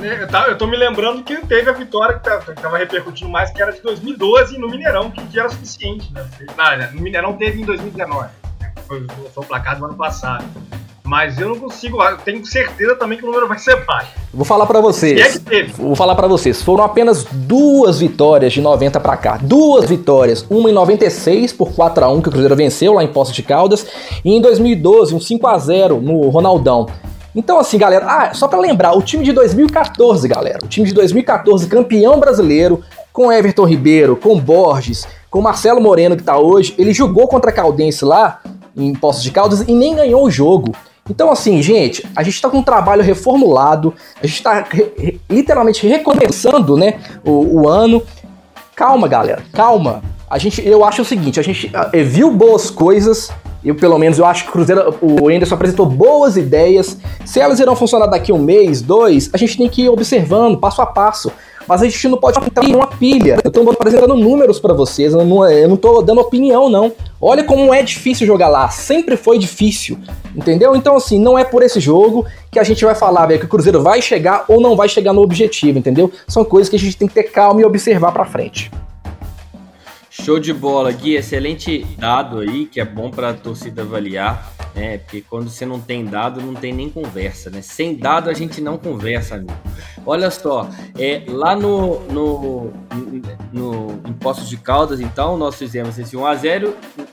É, 0.00 0.50
eu 0.50 0.56
tô 0.56 0.66
me 0.66 0.76
lembrando 0.76 1.22
que 1.24 1.36
teve 1.46 1.68
a 1.68 1.72
vitória 1.72 2.18
que 2.18 2.62
tava 2.62 2.78
repercutindo 2.78 3.28
mais, 3.30 3.50
que 3.50 3.60
era 3.60 3.72
de 3.72 3.82
2012 3.82 4.56
no 4.56 4.68
Mineirão, 4.68 5.10
que 5.10 5.38
era 5.38 5.48
suficiente, 5.48 6.12
né? 6.12 6.90
No 6.94 7.02
Mineirão 7.02 7.32
teve 7.32 7.60
em 7.60 7.64
2019, 7.64 8.28
né? 8.60 8.72
foi, 8.86 9.06
foi 9.06 9.44
o 9.44 9.46
placar 9.46 9.78
do 9.78 9.84
ano 9.84 9.94
passado. 9.94 10.44
Mas 11.08 11.38
eu 11.38 11.48
não 11.48 11.58
consigo, 11.58 12.02
eu 12.02 12.18
tenho 12.18 12.44
certeza 12.44 12.94
também 12.94 13.16
que 13.16 13.24
o 13.24 13.28
número 13.28 13.48
vai 13.48 13.58
ser 13.58 13.82
baixo. 13.86 14.10
Vou 14.32 14.44
falar 14.44 14.66
para 14.66 14.78
vocês. 14.78 15.18
É 15.18 15.30
que 15.30 15.40
teve. 15.40 15.72
Vou 15.72 15.96
falar 15.96 16.14
para 16.14 16.28
vocês. 16.28 16.62
Foram 16.62 16.84
apenas 16.84 17.24
duas 17.24 17.98
vitórias 17.98 18.52
de 18.52 18.60
90 18.60 19.00
para 19.00 19.16
cá. 19.16 19.38
Duas 19.40 19.86
vitórias. 19.86 20.44
Uma 20.50 20.68
em 20.68 20.72
96 20.74 21.54
por 21.54 21.72
4 21.72 22.04
a 22.04 22.08
1 22.08 22.20
que 22.20 22.28
o 22.28 22.30
Cruzeiro 22.30 22.54
venceu 22.54 22.92
lá 22.92 23.02
em 23.02 23.08
Poços 23.08 23.34
de 23.34 23.42
Caldas 23.42 23.86
e 24.22 24.34
em 24.34 24.38
2012 24.42 25.14
um 25.14 25.20
5 25.20 25.46
a 25.46 25.56
0 25.56 25.98
no 25.98 26.28
Ronaldão. 26.28 26.86
Então 27.34 27.58
assim, 27.58 27.78
galera, 27.78 28.04
ah, 28.06 28.34
só 28.34 28.46
para 28.46 28.58
lembrar, 28.58 28.92
o 28.92 29.00
time 29.00 29.24
de 29.24 29.32
2014, 29.32 30.28
galera, 30.28 30.58
o 30.62 30.68
time 30.68 30.86
de 30.86 30.92
2014 30.92 31.68
campeão 31.68 32.20
brasileiro 32.20 32.82
com 33.14 33.32
Everton 33.32 33.64
Ribeiro, 33.64 34.14
com 34.14 34.38
Borges, 34.38 35.08
com 35.30 35.40
Marcelo 35.40 35.80
Moreno 35.80 36.16
que 36.16 36.22
tá 36.22 36.36
hoje, 36.36 36.74
ele 36.76 36.92
jogou 36.92 37.26
contra 37.28 37.50
a 37.50 37.54
Caldense 37.54 38.04
lá 38.04 38.40
em 38.76 38.94
Poços 38.94 39.22
de 39.22 39.30
Caldas 39.30 39.62
e 39.66 39.72
nem 39.72 39.94
ganhou 39.94 40.24
o 40.24 40.30
jogo. 40.30 40.74
Então, 41.08 41.30
assim, 41.30 41.62
gente, 41.62 42.06
a 42.14 42.22
gente 42.22 42.34
está 42.34 42.48
com 42.50 42.58
um 42.58 42.62
trabalho 42.62 43.02
reformulado, 43.02 43.94
a 44.22 44.26
gente 44.26 44.36
está 44.36 44.66
re 44.68 45.20
literalmente 45.28 45.86
recomeçando, 45.86 46.76
né, 46.76 47.00
o, 47.24 47.62
o, 47.62 47.68
ano. 47.68 48.02
Calma, 48.74 49.08
galera, 49.08 49.42
calma. 49.52 50.02
A 50.30 50.38
gente, 50.38 50.66
eu 50.66 50.84
acho 50.84 51.02
o 51.02 51.04
seguinte, 51.04 51.40
a 51.40 51.42
gente 51.42 51.70
é, 51.92 52.02
viu 52.02 52.30
boas 52.30 52.70
coisas, 52.70 53.30
eu 53.64 53.74
pelo 53.74 53.98
menos 53.98 54.18
eu 54.18 54.24
acho 54.24 54.44
que 54.44 54.50
o 54.50 54.52
Cruzeiro, 54.52 54.94
o 55.00 55.28
Anderson 55.28 55.54
apresentou 55.54 55.86
boas 55.86 56.36
ideias. 56.36 56.96
Se 57.24 57.40
elas 57.40 57.58
irão 57.58 57.74
funcionar 57.74 58.06
daqui 58.06 58.32
um 58.32 58.38
mês, 58.38 58.80
dois, 58.82 59.30
a 59.32 59.36
gente 59.36 59.56
tem 59.56 59.68
que 59.68 59.82
ir 59.82 59.88
observando 59.88 60.58
passo 60.58 60.80
a 60.82 60.86
passo. 60.86 61.32
Mas 61.68 61.82
a 61.82 61.84
gente 61.84 62.08
não 62.08 62.16
pode 62.16 62.38
entrar 62.38 62.66
numa 62.66 62.86
pilha. 62.86 63.38
Eu 63.44 63.50
tô 63.50 63.68
apresentando 63.70 64.16
números 64.16 64.58
para 64.58 64.72
vocês, 64.72 65.12
eu 65.12 65.24
não, 65.24 65.48
eu 65.48 65.68
não 65.68 65.76
tô 65.76 66.00
dando 66.00 66.20
opinião, 66.20 66.68
não. 66.70 66.92
Olha 67.20 67.44
como 67.44 67.74
é 67.74 67.82
difícil 67.82 68.26
jogar 68.26 68.48
lá, 68.48 68.70
sempre 68.70 69.16
foi 69.16 69.38
difícil, 69.38 69.98
entendeu? 70.34 70.74
Então, 70.74 70.96
assim, 70.96 71.20
não 71.20 71.38
é 71.38 71.44
por 71.44 71.62
esse 71.62 71.78
jogo 71.78 72.24
que 72.50 72.58
a 72.58 72.64
gente 72.64 72.84
vai 72.84 72.94
falar, 72.94 73.26
velho, 73.26 73.40
que 73.40 73.46
o 73.46 73.48
Cruzeiro 73.48 73.82
vai 73.82 74.00
chegar 74.00 74.44
ou 74.48 74.60
não 74.60 74.74
vai 74.74 74.88
chegar 74.88 75.12
no 75.12 75.20
objetivo, 75.20 75.78
entendeu? 75.78 76.10
São 76.26 76.44
coisas 76.44 76.70
que 76.70 76.76
a 76.76 76.78
gente 76.78 76.96
tem 76.96 77.06
que 77.06 77.14
ter 77.14 77.24
calma 77.24 77.60
e 77.60 77.64
observar 77.64 78.12
para 78.12 78.24
frente. 78.24 78.70
Show 80.10 80.40
de 80.40 80.52
bola, 80.52 80.90
Gui. 80.90 81.14
Excelente 81.14 81.86
dado 81.96 82.40
aí, 82.40 82.66
que 82.66 82.80
é 82.80 82.84
bom 82.84 83.10
para 83.10 83.30
a 83.30 83.34
torcida 83.34 83.82
avaliar, 83.82 84.52
né? 84.74 84.98
Porque 84.98 85.22
quando 85.22 85.48
você 85.48 85.64
não 85.64 85.78
tem 85.78 86.04
dado, 86.04 86.40
não 86.40 86.54
tem 86.54 86.72
nem 86.72 86.90
conversa, 86.90 87.50
né? 87.50 87.62
Sem 87.62 87.94
dado 87.94 88.28
a 88.28 88.34
gente 88.34 88.60
não 88.60 88.76
conversa, 88.76 89.36
amigo. 89.36 89.52
Olha 90.08 90.30
só, 90.30 90.66
é, 90.98 91.22
lá 91.28 91.54
no, 91.54 92.00
no, 92.06 92.72
no 93.52 94.00
Impostos 94.08 94.48
de 94.48 94.56
Caldas, 94.56 95.00
então, 95.00 95.36
nós 95.36 95.56
fizemos 95.56 95.98
esse 95.98 96.16
1x0, 96.16 96.72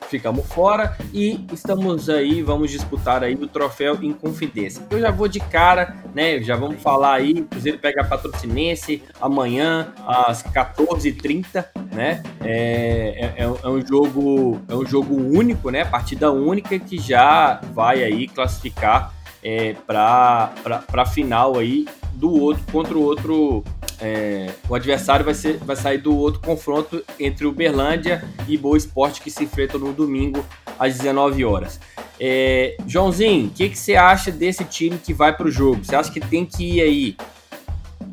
ficamos 0.10 0.46
fora 0.46 0.96
e 1.14 1.46
estamos 1.52 2.10
aí, 2.10 2.42
vamos 2.42 2.72
disputar 2.72 3.22
aí 3.22 3.36
o 3.36 3.48
troféu 3.48 4.02
em 4.02 4.14
confidência. 4.14 4.82
Eu 4.90 5.02
já 5.02 5.12
vou 5.12 5.28
de 5.28 5.42
cara, 5.42 5.98
né? 6.14 6.42
Já 6.42 6.56
vamos 6.56 6.82
falar 6.82 7.16
aí, 7.16 7.34
o 7.34 7.44
Cruzeiro 7.44 7.80
pega 7.80 8.02
a 8.02 8.06
Patrocinense 8.06 9.04
amanhã 9.20 9.94
às 10.08 10.42
14h30, 10.44 11.66
né? 11.92 12.24
É, 12.40 13.34
é, 13.36 13.44
é, 13.44 13.44
é, 13.44 13.68
um 13.68 13.86
jogo 13.86 14.62
é 14.70 14.74
um 14.74 14.86
jogo 14.86 15.16
único, 15.16 15.70
né? 15.70 15.84
Partida 15.84 16.32
única 16.32 16.80
que 16.80 16.98
já 16.98 17.60
vai 17.74 18.06
aí 18.06 18.26
classificar 18.30 19.14
é, 19.46 19.76
para 19.86 20.52
a 20.92 21.06
final 21.06 21.60
aí 21.60 21.86
do 22.14 22.32
outro 22.32 22.64
contra 22.72 22.98
o 22.98 23.02
outro. 23.04 23.64
É, 24.02 24.52
o 24.68 24.76
adversário 24.76 25.24
vai, 25.24 25.34
ser, 25.34 25.58
vai 25.60 25.76
sair 25.76 26.00
do 26.00 26.14
outro 26.14 26.42
confronto 26.42 27.02
entre 27.18 27.46
Uberlândia 27.46 28.26
e 28.46 28.58
Boa 28.58 28.76
Esporte 28.76 29.22
que 29.22 29.32
se 29.32 29.46
enfrentam 29.46 29.80
no 29.80 29.94
domingo 29.94 30.44
às 30.78 30.98
19 30.98 31.46
horas. 31.46 31.80
É, 32.20 32.76
Joãozinho, 32.86 33.48
o 33.48 33.50
que, 33.52 33.70
que 33.70 33.78
você 33.78 33.96
acha 33.96 34.32
desse 34.32 34.66
time 34.66 34.98
que 34.98 35.14
vai 35.14 35.32
para 35.32 35.48
o 35.48 35.52
jogo? 35.52 35.86
Você 35.86 35.96
acha 35.96 36.12
que 36.12 36.20
tem 36.20 36.46
que 36.46 36.78
ir 36.78 36.82
aí 36.82 37.18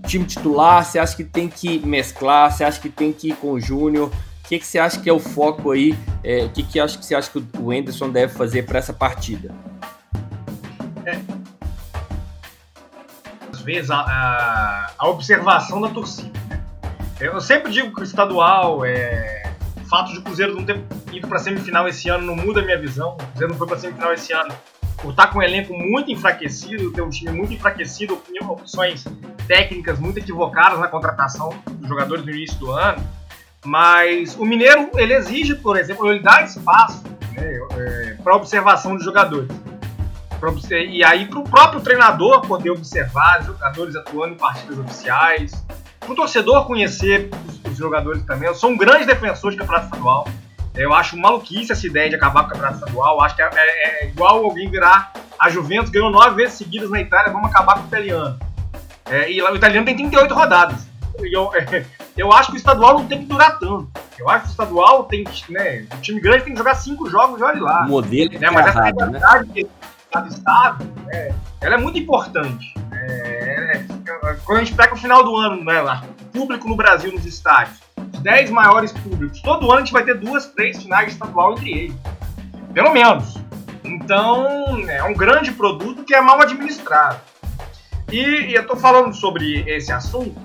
time 0.06 0.24
titular? 0.24 0.84
Você 0.84 1.00
acha 1.00 1.16
que 1.16 1.24
tem 1.24 1.48
que 1.48 1.84
mesclar? 1.84 2.52
Você 2.52 2.62
acha 2.62 2.80
que 2.80 2.88
tem 2.88 3.12
que 3.12 3.30
ir 3.30 3.36
com 3.36 3.52
o 3.52 3.60
Júnior? 3.60 4.08
O 4.44 4.48
que, 4.48 4.60
que 4.60 4.66
você 4.66 4.78
acha 4.78 5.00
que 5.00 5.08
é 5.08 5.12
o 5.12 5.18
foco 5.18 5.72
aí? 5.72 5.96
É, 6.22 6.44
o 6.44 6.50
que, 6.50 6.62
que 6.62 6.78
acha 6.78 6.96
que 6.96 7.04
você 7.04 7.14
acha 7.14 7.30
que 7.30 7.42
o 7.58 7.70
Anderson 7.72 8.10
deve 8.10 8.32
fazer 8.34 8.64
para 8.66 8.78
essa 8.78 8.92
partida? 8.92 9.52
Às 13.62 13.64
vezes 13.64 13.90
a, 13.92 14.00
a, 14.00 14.90
a, 14.98 15.08
observação 15.08 15.80
da 15.80 15.88
torcida. 15.88 16.36
Né? 16.50 16.60
Eu 17.20 17.40
sempre 17.40 17.70
digo 17.70 17.94
que 17.94 18.00
o 18.00 18.02
estadual 18.02 18.84
é. 18.84 19.52
O 19.80 19.88
fato 19.88 20.10
de 20.10 20.18
o 20.18 20.22
Cruzeiro 20.22 20.52
não 20.52 20.64
ter 20.64 20.82
ido 21.12 21.28
para 21.28 21.38
semifinal 21.38 21.86
esse 21.86 22.08
ano 22.08 22.26
não 22.26 22.34
muda 22.34 22.60
a 22.60 22.64
minha 22.64 22.76
visão. 22.76 23.12
O 23.12 23.16
Cruzeiro 23.18 23.52
não 23.52 23.58
foi 23.58 23.68
para 23.68 23.78
semifinal 23.78 24.12
esse 24.12 24.32
ano 24.32 24.52
por 24.96 25.10
estar 25.10 25.28
com 25.28 25.38
um 25.38 25.42
elenco 25.42 25.74
muito 25.74 26.10
enfraquecido, 26.10 26.92
ter 26.92 27.02
um 27.02 27.10
time 27.10 27.30
muito 27.30 27.52
enfraquecido, 27.52 28.20
opções 28.48 29.04
técnicas 29.46 29.98
muito 30.00 30.18
equivocadas 30.18 30.80
na 30.80 30.88
contratação 30.88 31.50
dos 31.70 31.88
jogadores 31.88 32.24
no 32.24 32.32
início 32.32 32.58
do 32.58 32.72
ano. 32.72 33.00
Mas 33.64 34.34
o 34.34 34.44
Mineiro 34.44 34.90
ele 34.94 35.14
exige, 35.14 35.54
por 35.54 35.76
exemplo, 35.76 36.10
ele 36.10 36.20
dá 36.20 36.42
espaço 36.42 37.04
né, 37.32 37.60
é, 37.76 38.16
para 38.24 38.34
observação 38.34 38.96
dos 38.96 39.04
jogadores. 39.04 39.48
E 40.88 41.04
aí 41.04 41.26
para 41.26 41.38
o 41.38 41.44
próprio 41.44 41.80
treinador 41.80 42.40
poder 42.42 42.70
observar 42.70 43.44
jogadores 43.44 43.94
atuando 43.94 44.34
em 44.34 44.36
partidas 44.36 44.78
oficiais, 44.78 45.52
para 46.00 46.12
o 46.12 46.16
torcedor 46.16 46.66
conhecer 46.66 47.30
os, 47.48 47.72
os, 47.72 47.78
jogadores 47.78 48.24
também. 48.24 48.48
Eu 48.48 48.54
sou 48.54 48.70
um 48.70 48.76
grande 48.76 49.06
defensor 49.06 49.52
de 49.52 49.56
campeonato 49.56 49.86
estadual. 49.86 50.26
Eu 50.74 50.92
acho 50.94 51.16
maluquice 51.16 51.70
essa 51.70 51.86
ideia 51.86 52.08
de 52.08 52.16
acabar 52.16 52.42
com 52.42 52.48
o 52.48 52.52
campeonato 52.52 52.78
estadual. 52.78 53.16
Eu 53.16 53.20
acho 53.22 53.36
que 53.36 53.42
é, 53.42 53.50
é, 53.54 54.04
é, 54.04 54.08
igual 54.08 54.44
alguém 54.44 54.70
virar 54.70 55.12
a 55.38 55.48
Juventus, 55.48 55.90
ganhou 55.90 56.10
nove 56.10 56.34
vezes 56.34 56.54
seguidas 56.54 56.90
na 56.90 57.00
Itália, 57.00 57.32
vamos 57.32 57.50
acabar 57.50 57.74
com 57.74 57.84
o 57.84 57.86
italiano. 57.86 58.38
É, 59.06 59.30
e 59.30 59.42
o 59.42 59.54
italiano 59.54 59.84
tem 59.84 59.96
38 59.96 60.34
rodadas. 60.34 60.86
Eu, 61.20 61.50
eu 62.16 62.32
acho 62.32 62.50
que 62.50 62.56
o 62.56 62.58
estadual 62.58 62.94
não 62.94 63.06
tem 63.06 63.20
que 63.20 63.26
durar 63.26 63.58
tanto. 63.58 63.90
Eu 64.18 64.28
acho 64.28 64.44
que 64.44 64.48
o 64.48 64.52
estadual 64.52 65.04
tem 65.04 65.24
que, 65.24 65.52
né, 65.52 65.86
o 65.92 66.00
time 66.00 66.20
grande 66.20 66.44
tem 66.44 66.52
que 66.52 66.58
jogar 66.58 66.74
cinco 66.74 67.08
jogos 67.08 67.40
e 67.40 67.44
olha 67.44 67.60
lá. 67.60 67.84
O 67.84 67.88
modelo 67.88 68.38
né, 68.38 68.50
mas 68.50 68.66
essa 68.66 68.82
rivalidade 68.82 69.62
né? 69.62 69.68
Cada 70.12 70.28
estado, 70.28 70.84
né, 71.06 71.34
ela 71.60 71.76
é 71.76 71.78
muito 71.78 71.98
importante. 71.98 72.74
É, 72.92 73.52
é, 73.74 73.86
quando 74.44 74.58
a 74.58 74.64
gente 74.64 74.74
pega 74.74 74.94
o 74.94 74.96
final 74.96 75.24
do 75.24 75.36
ano, 75.36 75.64
né, 75.64 75.80
lá, 75.80 76.04
público 76.32 76.68
no 76.68 76.76
Brasil 76.76 77.10
nos 77.12 77.24
estádios, 77.24 77.78
os 78.12 78.20
10 78.20 78.50
maiores 78.50 78.92
públicos, 78.92 79.40
todo 79.40 79.70
ano 79.70 79.76
a 79.76 79.80
gente 79.80 79.92
vai 79.92 80.04
ter 80.04 80.18
duas, 80.18 80.46
três 80.46 80.82
finais 80.82 81.12
estadual 81.12 81.52
entre 81.52 81.70
eles. 81.70 81.96
Pelo 82.72 82.92
menos. 82.92 83.38
Então, 83.84 84.46
é 84.88 85.02
um 85.02 85.14
grande 85.14 85.50
produto 85.52 86.04
que 86.04 86.14
é 86.14 86.20
mal 86.20 86.40
administrado. 86.40 87.20
E, 88.10 88.20
e 88.20 88.54
eu 88.54 88.62
estou 88.62 88.76
falando 88.76 89.14
sobre 89.14 89.64
esse 89.68 89.92
assunto 89.92 90.38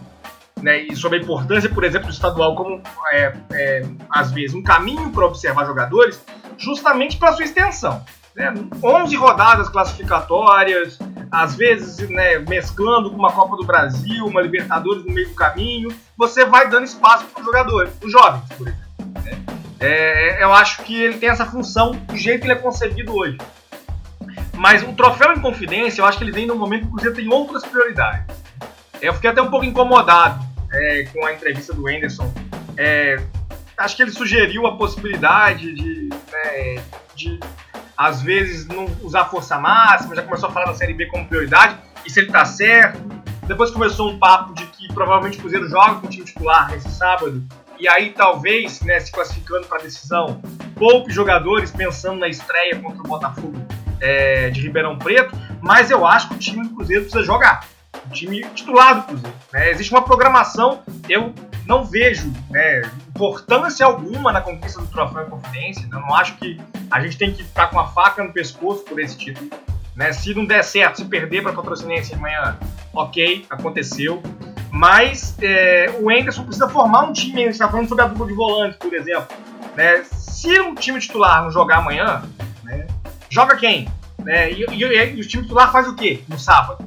né, 0.61 0.79
e 0.81 0.95
sobre 0.95 1.19
a 1.19 1.21
importância, 1.21 1.69
por 1.69 1.83
exemplo, 1.83 2.07
do 2.07 2.13
estadual 2.13 2.55
como, 2.55 2.81
é, 3.11 3.33
é, 3.51 3.85
às 4.09 4.31
vezes, 4.31 4.55
um 4.55 4.63
caminho 4.63 5.11
para 5.11 5.25
observar 5.25 5.65
jogadores, 5.65 6.21
justamente 6.57 7.17
para 7.17 7.33
sua 7.33 7.45
extensão. 7.45 8.03
Né? 8.37 8.53
11 8.83 9.15
rodadas 9.15 9.67
classificatórias, 9.67 10.99
às 11.31 11.55
vezes 11.55 12.07
né, 12.07 12.37
mesclando 12.37 13.09
com 13.09 13.17
uma 13.17 13.31
Copa 13.31 13.57
do 13.57 13.65
Brasil, 13.65 14.27
uma 14.27 14.41
Libertadores 14.41 15.03
no 15.03 15.11
meio 15.11 15.27
do 15.27 15.33
caminho, 15.33 15.89
você 16.15 16.45
vai 16.45 16.69
dando 16.69 16.85
espaço 16.85 17.25
para 17.25 17.39
os 17.39 17.45
jogadores, 17.45 17.91
os 18.01 18.11
jovens, 18.11 18.43
por 18.55 18.67
exemplo. 18.67 18.85
Né? 19.23 19.43
É, 19.79 20.43
eu 20.43 20.53
acho 20.53 20.83
que 20.83 21.01
ele 21.01 21.17
tem 21.17 21.29
essa 21.29 21.47
função 21.47 21.91
do 21.91 22.15
jeito 22.15 22.41
que 22.41 22.45
ele 22.45 22.53
é 22.53 22.61
concebido 22.61 23.11
hoje. 23.15 23.37
Mas 24.53 24.83
o 24.83 24.93
troféu 24.93 25.33
em 25.33 25.41
confidência, 25.41 26.01
eu 26.01 26.05
acho 26.05 26.19
que 26.19 26.23
ele 26.23 26.31
vem 26.31 26.45
no 26.45 26.55
momento 26.55 26.81
que 26.81 26.87
o 26.87 26.91
Cruzeiro 26.91 27.15
tem 27.15 27.31
outras 27.31 27.63
prioridades. 27.63 28.25
Eu 29.01 29.13
fiquei 29.13 29.29
até 29.31 29.41
um 29.41 29.49
pouco 29.49 29.65
incomodado 29.65 30.43
é, 30.71 31.05
com 31.05 31.25
a 31.25 31.33
entrevista 31.33 31.73
do 31.73 31.87
Anderson. 31.87 32.31
É, 32.75 33.17
acho 33.77 33.95
que 33.95 34.01
ele 34.01 34.11
sugeriu 34.11 34.65
a 34.65 34.75
possibilidade 34.75 35.73
de, 35.73 36.09
né, 36.31 36.83
de, 37.15 37.39
às 37.97 38.21
vezes, 38.21 38.67
não 38.67 38.85
usar 39.01 39.25
força 39.25 39.57
máxima, 39.57 40.15
já 40.15 40.21
começou 40.21 40.49
a 40.49 40.51
falar 40.51 40.67
da 40.67 40.75
Série 40.75 40.93
B 40.93 41.07
como 41.07 41.27
prioridade, 41.27 41.77
e 42.05 42.11
se 42.11 42.19
ele 42.19 42.31
tá 42.31 42.45
certo. 42.45 42.99
Depois 43.47 43.71
começou 43.71 44.11
um 44.11 44.19
papo 44.19 44.53
de 44.53 44.65
que 44.67 44.93
provavelmente 44.93 45.37
o 45.37 45.41
Cruzeiro 45.41 45.67
joga 45.67 45.95
com 45.95 46.07
o 46.07 46.09
time 46.09 46.25
titular 46.25 46.69
nesse 46.69 46.89
sábado, 46.89 47.43
e 47.79 47.87
aí 47.87 48.11
talvez, 48.11 48.81
né, 48.81 48.99
se 48.99 49.11
classificando 49.11 49.67
para 49.67 49.81
decisão, 49.81 50.41
poupe 50.75 51.11
jogadores 51.11 51.71
pensando 51.71 52.19
na 52.19 52.27
estreia 52.27 52.75
contra 52.79 52.99
o 52.99 53.07
Botafogo 53.07 53.55
é, 53.99 54.49
de 54.49 54.61
Ribeirão 54.61 54.97
Preto, 54.97 55.35
mas 55.61 55.89
eu 55.89 56.05
acho 56.05 56.29
que 56.29 56.35
o 56.35 56.39
time 56.39 56.67
do 56.67 56.75
Cruzeiro 56.75 57.03
precisa 57.03 57.23
jogar 57.23 57.65
o 58.05 58.09
time 58.09 58.43
titular 58.53 58.95
do 58.95 59.03
Cruzeiro. 59.03 59.35
Né? 59.53 59.71
Existe 59.71 59.91
uma 59.91 60.01
programação, 60.01 60.81
eu 61.07 61.33
não 61.65 61.83
vejo 61.83 62.31
né, 62.49 62.81
importância 63.17 63.83
alguma 63.83 64.31
na 64.31 64.41
conquista 64.41 64.79
do 64.79 64.87
troféu 64.87 65.25
em 65.25 65.29
confidência. 65.29 65.89
Eu 65.91 65.99
não 65.99 66.13
acho 66.13 66.37
que 66.37 66.61
a 66.91 67.01
gente 67.01 67.17
tem 67.17 67.33
que 67.33 67.41
estar 67.41 67.67
com 67.67 67.79
a 67.79 67.87
faca 67.87 68.23
no 68.23 68.31
pescoço 68.31 68.83
por 68.83 68.99
esse 68.99 69.17
título. 69.17 69.49
Né? 69.95 70.13
Se 70.13 70.33
não 70.35 70.45
der 70.45 70.63
certo, 70.63 70.97
se 70.97 71.05
perder 71.05 71.41
para 71.41 71.51
a 71.51 71.55
Patrocinense 71.55 72.13
amanhã, 72.13 72.55
ok, 72.93 73.45
aconteceu. 73.49 74.21
Mas 74.71 75.35
é, 75.41 75.97
o 75.99 76.11
Anderson 76.11 76.43
precisa 76.43 76.69
formar 76.69 77.05
um 77.05 77.13
time. 77.13 77.41
A 77.41 77.45
gente 77.45 77.53
está 77.53 77.67
falando 77.67 77.89
sobre 77.89 78.03
a 78.03 78.07
dupla 78.07 78.27
de 78.27 78.33
volantes, 78.33 78.77
por 78.77 78.93
exemplo. 78.93 79.27
Né? 79.75 80.03
Se 80.03 80.59
o 80.59 80.75
time 80.75 80.99
titular 80.99 81.43
não 81.43 81.49
jogar 81.49 81.77
amanhã, 81.77 82.21
né, 82.63 82.85
joga 83.29 83.55
quem? 83.55 83.89
Né? 84.19 84.51
E, 84.51 84.65
e, 84.69 84.83
e, 84.83 85.21
o 85.21 85.27
time 85.27 85.43
titular 85.43 85.71
faz 85.71 85.87
o 85.87 85.95
quê 85.95 86.21
no 86.27 86.37
sábado? 86.37 86.85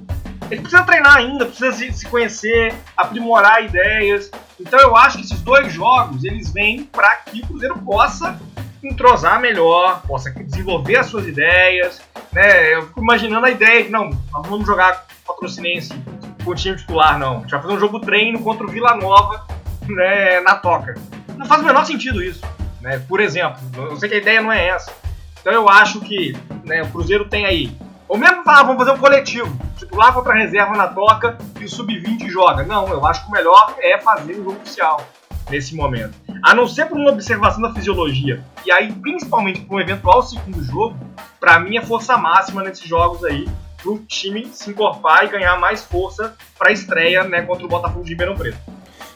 Ele 0.50 0.60
precisa 0.60 0.82
treinar 0.82 1.16
ainda, 1.16 1.46
precisa 1.46 1.92
se 1.92 2.06
conhecer, 2.06 2.74
aprimorar 2.96 3.64
ideias. 3.64 4.30
Então 4.58 4.80
eu 4.80 4.96
acho 4.96 5.18
que 5.18 5.24
esses 5.24 5.40
dois 5.40 5.72
jogos 5.72 6.24
eles 6.24 6.52
vêm 6.52 6.84
para 6.84 7.16
que 7.16 7.42
o 7.42 7.46
Cruzeiro 7.46 7.78
possa 7.78 8.38
entrosar 8.82 9.40
melhor, 9.40 10.02
possa 10.02 10.30
desenvolver 10.30 10.96
as 10.96 11.06
suas 11.06 11.26
ideias. 11.26 12.00
Né? 12.32 12.74
Eu 12.74 12.88
fico 12.88 13.00
imaginando 13.00 13.46
a 13.46 13.50
ideia 13.50 13.84
de 13.84 13.90
não, 13.90 14.10
nós 14.32 14.46
vamos 14.46 14.66
jogar 14.66 15.06
patrocinense 15.26 15.92
com 16.44 16.50
o 16.50 16.54
time 16.54 16.76
titular, 16.76 17.18
não. 17.18 17.38
A 17.38 17.40
gente 17.40 17.50
vai 17.50 17.62
fazer 17.62 17.74
um 17.74 17.80
jogo 17.80 18.00
treino 18.00 18.42
contra 18.42 18.66
o 18.66 18.70
Vila 18.70 18.96
Nova 18.96 19.46
né, 19.88 20.40
na 20.40 20.56
toca. 20.56 20.94
Não 21.36 21.46
faz 21.46 21.62
o 21.62 21.64
menor 21.64 21.84
sentido 21.84 22.22
isso. 22.22 22.40
Né? 22.80 22.98
Por 23.08 23.20
exemplo, 23.20 23.60
eu 23.76 23.96
sei 23.96 24.08
que 24.08 24.14
a 24.16 24.18
ideia 24.18 24.40
não 24.40 24.50
é 24.50 24.66
essa. 24.66 24.92
Então 25.40 25.52
eu 25.52 25.68
acho 25.68 26.00
que 26.00 26.36
né, 26.64 26.82
o 26.82 26.90
Cruzeiro 26.90 27.28
tem 27.28 27.46
aí 27.46 27.72
ou 28.10 28.18
mesmo 28.18 28.42
falar, 28.42 28.64
vamos 28.64 28.78
fazer 28.78 28.90
um 28.90 28.98
coletivo. 28.98 29.56
Titular 29.78 30.12
contra 30.12 30.34
reserva 30.34 30.76
na 30.76 30.88
toca 30.88 31.38
e 31.60 31.64
o 31.64 31.68
sub-20 31.68 32.28
joga. 32.28 32.64
Não, 32.64 32.88
eu 32.88 33.06
acho 33.06 33.22
que 33.22 33.28
o 33.28 33.30
melhor 33.30 33.76
é 33.78 34.00
fazer 34.00 34.32
o 34.32 34.36
jogo 34.38 34.56
oficial 34.60 35.06
nesse 35.48 35.76
momento. 35.76 36.18
A 36.42 36.52
não 36.52 36.66
ser 36.66 36.86
por 36.86 36.98
uma 36.98 37.12
observação 37.12 37.62
da 37.62 37.72
fisiologia. 37.72 38.44
E 38.66 38.72
aí, 38.72 38.92
principalmente 38.92 39.60
por 39.60 39.76
um 39.76 39.80
eventual 39.80 40.24
segundo 40.24 40.60
jogo, 40.64 40.98
para 41.38 41.60
mim 41.60 41.76
é 41.76 41.82
força 41.82 42.16
máxima 42.16 42.64
nesses 42.64 42.84
jogos 42.84 43.22
aí, 43.22 43.48
pro 43.80 44.00
time 44.08 44.44
se 44.52 44.70
encorpar 44.70 45.26
e 45.26 45.28
ganhar 45.28 45.56
mais 45.60 45.84
força 45.84 46.34
para 46.58 46.70
a 46.70 46.72
estreia 46.72 47.22
né, 47.22 47.42
contra 47.42 47.64
o 47.64 47.68
Botafogo 47.68 48.02
de 48.02 48.10
Ribeirão 48.10 48.34
Preto. 48.34 48.58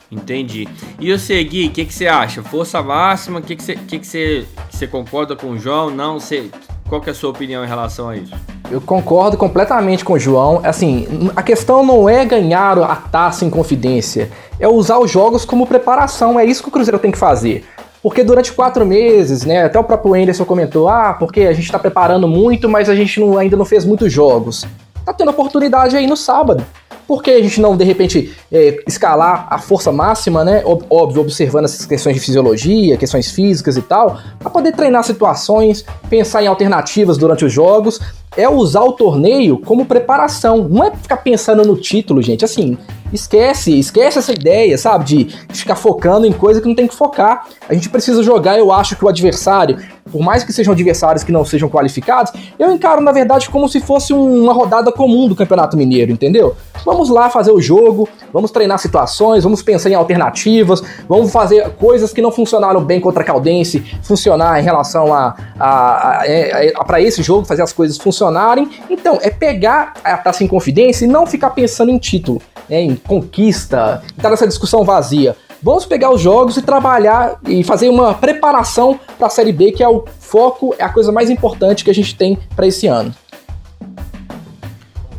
Entendi. 0.08 0.68
E 1.00 1.10
você, 1.10 1.42
Gui, 1.42 1.66
o 1.66 1.72
que, 1.72 1.84
que 1.84 1.92
você 1.92 2.06
acha? 2.06 2.44
Força 2.44 2.80
máxima? 2.80 3.40
O 3.40 3.42
que, 3.42 3.56
que, 3.56 3.62
você, 3.64 3.74
que, 3.74 3.98
que, 3.98 4.06
você, 4.06 4.46
que 4.70 4.76
você 4.76 4.86
concorda 4.86 5.34
com 5.34 5.48
o 5.48 5.58
João? 5.58 5.90
Não? 5.90 6.20
Você, 6.20 6.48
qual 6.88 7.00
que 7.00 7.08
é 7.08 7.12
a 7.12 7.14
sua 7.14 7.30
opinião 7.30 7.64
em 7.64 7.68
relação 7.68 8.08
a 8.08 8.16
isso? 8.16 8.34
Eu 8.70 8.80
concordo 8.80 9.36
completamente 9.36 10.04
com 10.04 10.14
o 10.14 10.18
João. 10.18 10.60
Assim, 10.64 11.30
a 11.34 11.42
questão 11.42 11.84
não 11.84 12.08
é 12.08 12.24
ganhar 12.24 12.78
a 12.78 12.96
taça 12.96 13.44
em 13.44 13.50
confidência, 13.50 14.30
é 14.58 14.68
usar 14.68 14.98
os 14.98 15.10
jogos 15.10 15.44
como 15.44 15.66
preparação. 15.66 16.38
É 16.38 16.44
isso 16.44 16.62
que 16.62 16.68
o 16.68 16.72
Cruzeiro 16.72 16.98
tem 16.98 17.10
que 17.10 17.18
fazer. 17.18 17.64
Porque 18.02 18.22
durante 18.22 18.52
quatro 18.52 18.84
meses, 18.84 19.44
né? 19.44 19.64
Até 19.64 19.78
o 19.78 19.84
próprio 19.84 20.14
Anderson 20.14 20.44
comentou: 20.44 20.88
ah, 20.88 21.14
porque 21.14 21.42
a 21.42 21.52
gente 21.52 21.64
está 21.64 21.78
preparando 21.78 22.28
muito, 22.28 22.68
mas 22.68 22.90
a 22.90 22.94
gente 22.94 23.18
não, 23.18 23.38
ainda 23.38 23.56
não 23.56 23.64
fez 23.64 23.84
muitos 23.84 24.12
jogos. 24.12 24.66
Tá 25.04 25.12
tendo 25.12 25.30
oportunidade 25.30 25.96
aí 25.96 26.06
no 26.06 26.16
sábado. 26.16 26.64
Por 27.06 27.22
que 27.22 27.30
a 27.30 27.42
gente 27.42 27.60
não, 27.60 27.76
de 27.76 27.84
repente, 27.84 28.34
é, 28.50 28.82
escalar 28.88 29.46
a 29.50 29.58
força 29.58 29.92
máxima, 29.92 30.42
né? 30.42 30.62
Óbvio, 30.64 31.20
observando 31.20 31.66
essas 31.66 31.84
questões 31.84 32.14
de 32.14 32.20
fisiologia, 32.20 32.96
questões 32.96 33.30
físicas 33.30 33.76
e 33.76 33.82
tal, 33.82 34.18
para 34.38 34.48
poder 34.48 34.72
treinar 34.72 35.04
situações, 35.04 35.84
pensar 36.08 36.42
em 36.42 36.46
alternativas 36.46 37.18
durante 37.18 37.44
os 37.44 37.52
jogos 37.52 38.00
é 38.36 38.48
usar 38.48 38.82
o 38.82 38.92
torneio 38.92 39.58
como 39.58 39.86
preparação. 39.86 40.68
Não 40.68 40.84
é 40.84 40.90
ficar 40.90 41.18
pensando 41.18 41.64
no 41.64 41.76
título, 41.76 42.20
gente. 42.20 42.44
Assim, 42.44 42.76
esquece, 43.12 43.78
esquece 43.78 44.18
essa 44.18 44.32
ideia, 44.32 44.76
sabe? 44.76 45.04
De 45.04 45.24
ficar 45.50 45.76
focando 45.76 46.26
em 46.26 46.32
coisa 46.32 46.60
que 46.60 46.66
não 46.66 46.74
tem 46.74 46.86
que 46.86 46.94
focar. 46.94 47.46
A 47.68 47.74
gente 47.74 47.88
precisa 47.88 48.22
jogar, 48.22 48.58
eu 48.58 48.72
acho 48.72 48.96
que 48.96 49.04
o 49.04 49.08
adversário 49.08 49.78
por 50.14 50.22
mais 50.22 50.44
que 50.44 50.52
sejam 50.52 50.72
adversários 50.72 51.24
que 51.24 51.32
não 51.32 51.44
sejam 51.44 51.68
qualificados, 51.68 52.32
eu 52.56 52.72
encaro, 52.72 53.00
na 53.00 53.10
verdade, 53.10 53.50
como 53.50 53.68
se 53.68 53.80
fosse 53.80 54.12
uma 54.12 54.52
rodada 54.52 54.92
comum 54.92 55.26
do 55.26 55.34
Campeonato 55.34 55.76
Mineiro, 55.76 56.12
entendeu? 56.12 56.54
Vamos 56.84 57.10
lá 57.10 57.28
fazer 57.28 57.50
o 57.50 57.60
jogo, 57.60 58.08
vamos 58.32 58.52
treinar 58.52 58.78
situações, 58.78 59.42
vamos 59.42 59.60
pensar 59.60 59.90
em 59.90 59.94
alternativas, 59.94 60.84
vamos 61.08 61.32
fazer 61.32 61.68
coisas 61.70 62.12
que 62.12 62.22
não 62.22 62.30
funcionaram 62.30 62.80
bem 62.84 63.00
contra 63.00 63.24
a 63.24 63.26
Caldense, 63.26 63.84
funcionar 64.04 64.60
em 64.60 64.62
relação 64.62 65.12
a, 65.12 65.34
a, 65.58 65.68
a, 65.68 66.20
a, 66.20 66.26
é, 66.28 66.72
a 66.76 66.84
para 66.84 67.00
esse 67.00 67.20
jogo, 67.20 67.44
fazer 67.44 67.62
as 67.62 67.72
coisas 67.72 67.98
funcionarem. 67.98 68.70
Então, 68.88 69.18
é 69.20 69.30
pegar 69.30 69.94
a 70.04 70.16
taça 70.16 70.44
em 70.44 70.46
confidência 70.46 71.06
e 71.06 71.08
não 71.08 71.26
ficar 71.26 71.50
pensando 71.50 71.90
em 71.90 71.98
título, 71.98 72.40
né, 72.70 72.80
em 72.80 72.94
conquista, 72.94 74.00
estar 74.16 74.30
nessa 74.30 74.46
discussão 74.46 74.84
vazia. 74.84 75.34
Vamos 75.64 75.86
pegar 75.86 76.12
os 76.12 76.20
jogos 76.20 76.58
e 76.58 76.62
trabalhar 76.62 77.40
e 77.48 77.64
fazer 77.64 77.88
uma 77.88 78.12
preparação 78.12 79.00
para 79.16 79.28
a 79.28 79.30
Série 79.30 79.50
B, 79.50 79.72
que 79.72 79.82
é 79.82 79.88
o 79.88 80.04
foco, 80.20 80.74
é 80.78 80.84
a 80.84 80.90
coisa 80.90 81.10
mais 81.10 81.30
importante 81.30 81.82
que 81.82 81.90
a 81.90 81.94
gente 81.94 82.14
tem 82.14 82.38
para 82.54 82.66
esse 82.66 82.86
ano. 82.86 83.14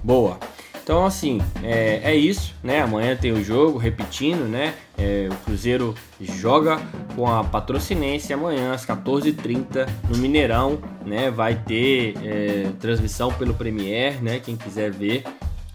Boa. 0.04 0.38
Então, 0.84 1.04
assim, 1.04 1.42
é, 1.64 2.00
é, 2.04 2.16
isso, 2.16 2.54
né? 2.64 2.80
Amanhã 2.80 3.16
tem 3.16 3.32
o 3.32 3.44
jogo, 3.44 3.80
repetindo, 3.80 4.48
né? 4.48 4.76
É, 4.96 5.28
o 5.32 5.36
Cruzeiro 5.46 5.96
joga 6.22 6.80
com 7.16 7.26
a 7.26 7.44
Patrocinense 7.44 8.32
amanhã 8.32 8.72
às 8.72 8.86
14h30 8.86 9.90
no 10.08 10.18
Mineirão, 10.20 10.78
né? 11.04 11.32
Vai 11.32 11.56
ter 11.56 12.14
é, 12.24 12.68
transmissão 12.80 13.34
pelo 13.34 13.56
Premier, 13.56 14.22
né? 14.22 14.40
Quem 14.40 14.56
quiser 14.56 14.92
ver. 14.92 15.24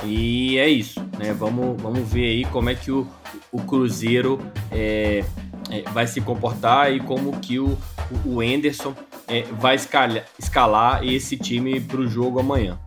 E 0.04 0.58
é 0.58 0.68
isso, 0.68 1.00
né? 1.18 1.32
Vamos, 1.32 1.80
vamos 1.80 2.08
ver 2.08 2.26
aí 2.26 2.44
como 2.46 2.70
é 2.70 2.74
que 2.74 2.90
o, 2.90 3.06
o 3.52 3.60
Cruzeiro 3.62 4.40
é, 4.70 5.24
é, 5.70 5.82
vai 5.92 6.06
se 6.06 6.20
comportar 6.20 6.92
e 6.92 7.00
como 7.00 7.38
que 7.38 7.58
o, 7.58 7.76
o 8.24 8.40
Anderson 8.40 8.94
é, 9.28 9.42
vai 9.58 9.76
escalar, 9.76 10.24
escalar 10.38 11.04
esse 11.04 11.36
time 11.36 11.80
para 11.80 12.00
o 12.00 12.08
jogo 12.08 12.40
amanhã. 12.40 12.78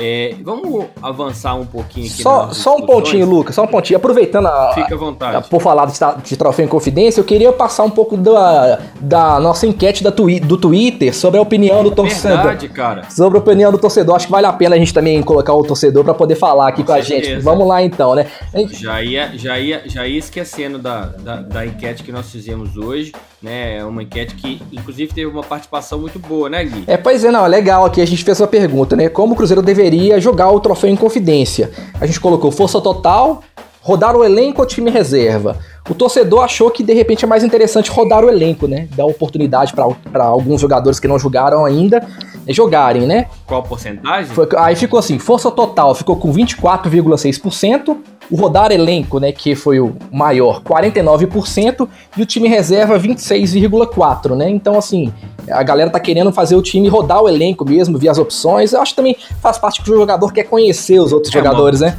É, 0.00 0.34
vamos 0.42 0.86
avançar 1.02 1.54
um 1.54 1.66
pouquinho 1.66 2.06
aqui. 2.06 2.22
Só, 2.22 2.50
só 2.50 2.76
um 2.76 2.82
pontinho, 2.82 3.28
Lucas, 3.28 3.54
só 3.54 3.64
um 3.64 3.66
pontinho. 3.66 3.96
Aproveitando 3.98 4.46
a, 4.46 4.72
Fica 4.74 4.94
à 4.94 4.98
vontade. 4.98 5.36
A, 5.36 5.40
por 5.40 5.60
falar 5.60 5.86
de, 5.86 5.98
de 6.24 6.36
troféu 6.36 6.64
em 6.64 6.68
confidência, 6.68 7.20
eu 7.20 7.24
queria 7.24 7.52
passar 7.52 7.84
um 7.84 7.90
pouco 7.90 8.16
da, 8.16 8.80
da 9.00 9.38
nossa 9.38 9.66
enquete 9.66 10.02
da 10.02 10.10
twi 10.10 10.40
do 10.40 10.56
Twitter 10.56 11.14
sobre 11.14 11.38
a 11.38 11.42
opinião 11.42 11.82
do 11.82 11.90
torcedor. 11.90 12.38
Verdade, 12.38 12.68
cara. 12.68 13.10
Sobre 13.10 13.38
a 13.38 13.40
opinião 13.40 13.70
do 13.70 13.78
torcedor. 13.78 14.16
Acho 14.16 14.26
que 14.26 14.32
vale 14.32 14.46
a 14.46 14.52
pena 14.52 14.76
a 14.76 14.78
gente 14.78 14.94
também 14.94 15.22
colocar 15.22 15.52
o 15.54 15.62
torcedor 15.62 16.04
para 16.04 16.14
poder 16.14 16.34
falar 16.34 16.68
aqui 16.68 16.82
com, 16.82 16.88
com 16.88 16.92
a 16.92 17.00
gente. 17.00 17.36
Vamos 17.36 17.66
lá 17.66 17.82
então, 17.82 18.14
né? 18.14 18.26
Gente... 18.54 18.82
Já, 18.82 19.02
ia, 19.02 19.32
já, 19.34 19.58
ia, 19.58 19.82
já 19.86 20.06
ia 20.06 20.18
esquecendo 20.18 20.78
da, 20.78 21.06
da, 21.06 21.36
da 21.36 21.66
enquete 21.66 22.02
que 22.02 22.12
nós 22.12 22.30
fizemos 22.30 22.76
hoje 22.76 23.12
né? 23.42 23.78
É 23.78 23.84
uma 23.84 24.02
enquete 24.02 24.34
que, 24.34 24.62
inclusive, 24.72 25.12
teve 25.12 25.26
uma 25.26 25.42
participação 25.42 25.98
muito 25.98 26.18
boa, 26.18 26.48
né, 26.48 26.64
Gui? 26.64 26.84
É, 26.86 26.96
pois 26.96 27.24
é, 27.24 27.30
não, 27.30 27.46
legal 27.46 27.84
aqui 27.84 28.00
a 28.00 28.06
gente 28.06 28.24
fez 28.24 28.40
uma 28.40 28.46
pergunta, 28.46 28.94
né? 28.94 29.08
Como 29.08 29.32
o 29.34 29.36
Cruzeiro 29.36 29.62
deveria 29.62 30.20
jogar 30.20 30.50
o 30.50 30.60
troféu 30.60 30.90
em 30.90 30.96
confidência? 30.96 31.70
A 32.00 32.06
gente 32.06 32.20
colocou 32.20 32.50
força 32.50 32.80
total, 32.80 33.42
rodar 33.80 34.14
o 34.16 34.24
elenco 34.24 34.60
ou 34.60 34.66
time 34.66 34.90
reserva. 34.90 35.58
O 35.88 35.94
torcedor 35.94 36.44
achou 36.44 36.70
que 36.70 36.82
de 36.82 36.92
repente 36.92 37.24
é 37.24 37.28
mais 37.28 37.42
interessante 37.42 37.90
rodar 37.90 38.24
o 38.24 38.28
elenco, 38.28 38.66
né? 38.66 38.86
Dar 38.94 39.06
oportunidade 39.06 39.72
para 39.72 40.24
alguns 40.24 40.60
jogadores 40.60 41.00
que 41.00 41.08
não 41.08 41.18
jogaram 41.18 41.64
ainda 41.64 42.06
eh, 42.46 42.52
jogarem, 42.52 43.06
né? 43.06 43.26
Qual 43.46 43.62
porcentagem? 43.62 44.32
Foi, 44.34 44.46
aí 44.58 44.76
ficou 44.76 44.98
assim: 44.98 45.18
força 45.18 45.50
total 45.50 45.94
ficou 45.94 46.16
com 46.16 46.32
24,6%, 46.32 47.96
o 48.30 48.36
rodar 48.36 48.70
elenco, 48.70 49.18
né, 49.18 49.32
que 49.32 49.54
foi 49.54 49.80
o 49.80 49.94
maior, 50.12 50.62
49%, 50.62 51.88
e 52.16 52.22
o 52.22 52.26
time 52.26 52.48
reserva 52.48 52.98
26,4%, 52.98 54.36
né? 54.36 54.48
Então, 54.48 54.78
assim, 54.78 55.12
a 55.50 55.62
galera 55.62 55.90
tá 55.90 55.98
querendo 55.98 56.32
fazer 56.32 56.54
o 56.54 56.62
time 56.62 56.88
rodar 56.88 57.22
o 57.22 57.28
elenco 57.28 57.64
mesmo, 57.64 57.98
ver 57.98 58.08
as 58.08 58.18
opções. 58.18 58.72
Eu 58.72 58.80
acho 58.80 58.92
que 58.92 58.96
também 58.96 59.16
faz 59.40 59.58
parte 59.58 59.82
que 59.82 59.90
o 59.90 59.96
jogador 59.96 60.32
quer 60.32 60.44
conhecer 60.44 61.00
os 61.00 61.12
outros 61.12 61.34
é, 61.34 61.38
jogadores, 61.38 61.80
né? 61.80 61.98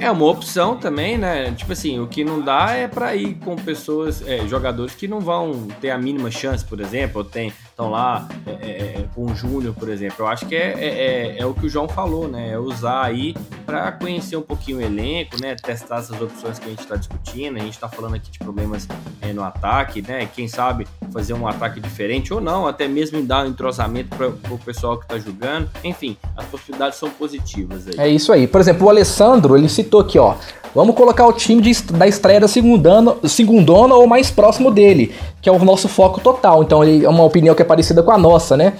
É 0.00 0.10
uma 0.10 0.26
opção 0.26 0.76
também, 0.76 1.18
né? 1.18 1.52
Tipo 1.52 1.72
assim, 1.72 2.00
o 2.00 2.06
que 2.06 2.24
não 2.24 2.40
dá 2.40 2.70
é 2.70 2.88
para 2.88 3.14
ir 3.14 3.34
com 3.34 3.54
pessoas, 3.54 4.26
é, 4.26 4.46
jogadores 4.46 4.94
que 4.94 5.06
não 5.06 5.20
vão 5.20 5.68
ter 5.78 5.90
a 5.90 5.98
mínima 5.98 6.30
chance, 6.30 6.64
por 6.64 6.80
exemplo, 6.80 7.18
ou 7.18 7.24
tem 7.24 7.52
estão 7.80 7.90
lá 7.90 8.28
é, 8.46 8.50
é, 8.50 8.54
é, 9.00 9.04
com 9.14 9.24
o 9.24 9.34
Júnior, 9.34 9.74
por 9.74 9.88
exemplo. 9.88 10.16
Eu 10.18 10.28
acho 10.28 10.46
que 10.46 10.54
é, 10.54 10.74
é, 10.78 10.86
é, 10.86 11.38
é 11.38 11.46
o 11.46 11.54
que 11.54 11.66
o 11.66 11.68
João 11.68 11.88
falou, 11.88 12.28
né? 12.28 12.50
É 12.52 12.58
usar 12.58 13.02
aí 13.02 13.34
para 13.64 13.90
conhecer 13.92 14.36
um 14.36 14.42
pouquinho 14.42 14.78
o 14.78 14.82
elenco, 14.82 15.40
né? 15.40 15.54
Testar 15.54 15.98
essas 15.98 16.20
opções 16.20 16.58
que 16.58 16.66
a 16.66 16.68
gente 16.68 16.80
está 16.80 16.96
discutindo. 16.96 17.56
A 17.56 17.60
gente 17.60 17.72
está 17.72 17.88
falando 17.88 18.16
aqui 18.16 18.30
de 18.30 18.38
problemas 18.38 18.86
no 19.34 19.42
ataque, 19.42 20.02
né? 20.02 20.28
Quem 20.34 20.46
sabe 20.46 20.86
fazer 21.12 21.32
um 21.32 21.46
ataque 21.46 21.80
diferente 21.80 22.34
ou 22.34 22.40
não, 22.40 22.66
até 22.66 22.86
mesmo 22.86 23.22
dar 23.22 23.44
um 23.44 23.48
entrosamento 23.48 24.16
para 24.16 24.28
o 24.28 24.58
pessoal 24.58 24.98
que 24.98 25.04
está 25.04 25.18
jogando. 25.18 25.70
Enfim, 25.82 26.16
as 26.36 26.44
possibilidades 26.46 26.98
são 26.98 27.08
positivas 27.10 27.88
aí. 27.88 27.94
É 27.98 28.08
isso 28.08 28.32
aí. 28.32 28.46
Por 28.46 28.60
exemplo, 28.60 28.86
o 28.86 28.90
Alessandro, 28.90 29.56
ele 29.56 29.68
citou 29.68 30.00
aqui, 30.00 30.18
ó. 30.18 30.34
Vamos 30.74 30.94
colocar 30.94 31.26
o 31.26 31.32
time 31.32 31.60
de, 31.60 31.82
da 31.92 32.06
estreia 32.06 32.38
da 32.38 32.46
segundona, 32.46 33.16
segundona 33.24 33.94
ou 33.96 34.06
mais 34.06 34.30
próximo 34.30 34.70
dele, 34.70 35.12
que 35.42 35.48
é 35.48 35.52
o 35.52 35.58
nosso 35.64 35.88
foco 35.88 36.20
total. 36.20 36.62
Então, 36.62 36.84
ele 36.84 37.04
é 37.04 37.08
uma 37.08 37.24
opinião 37.24 37.56
que 37.56 37.62
é 37.62 37.64
parecida 37.70 38.02
com 38.02 38.10
a 38.10 38.18
nossa, 38.18 38.56
né? 38.56 38.72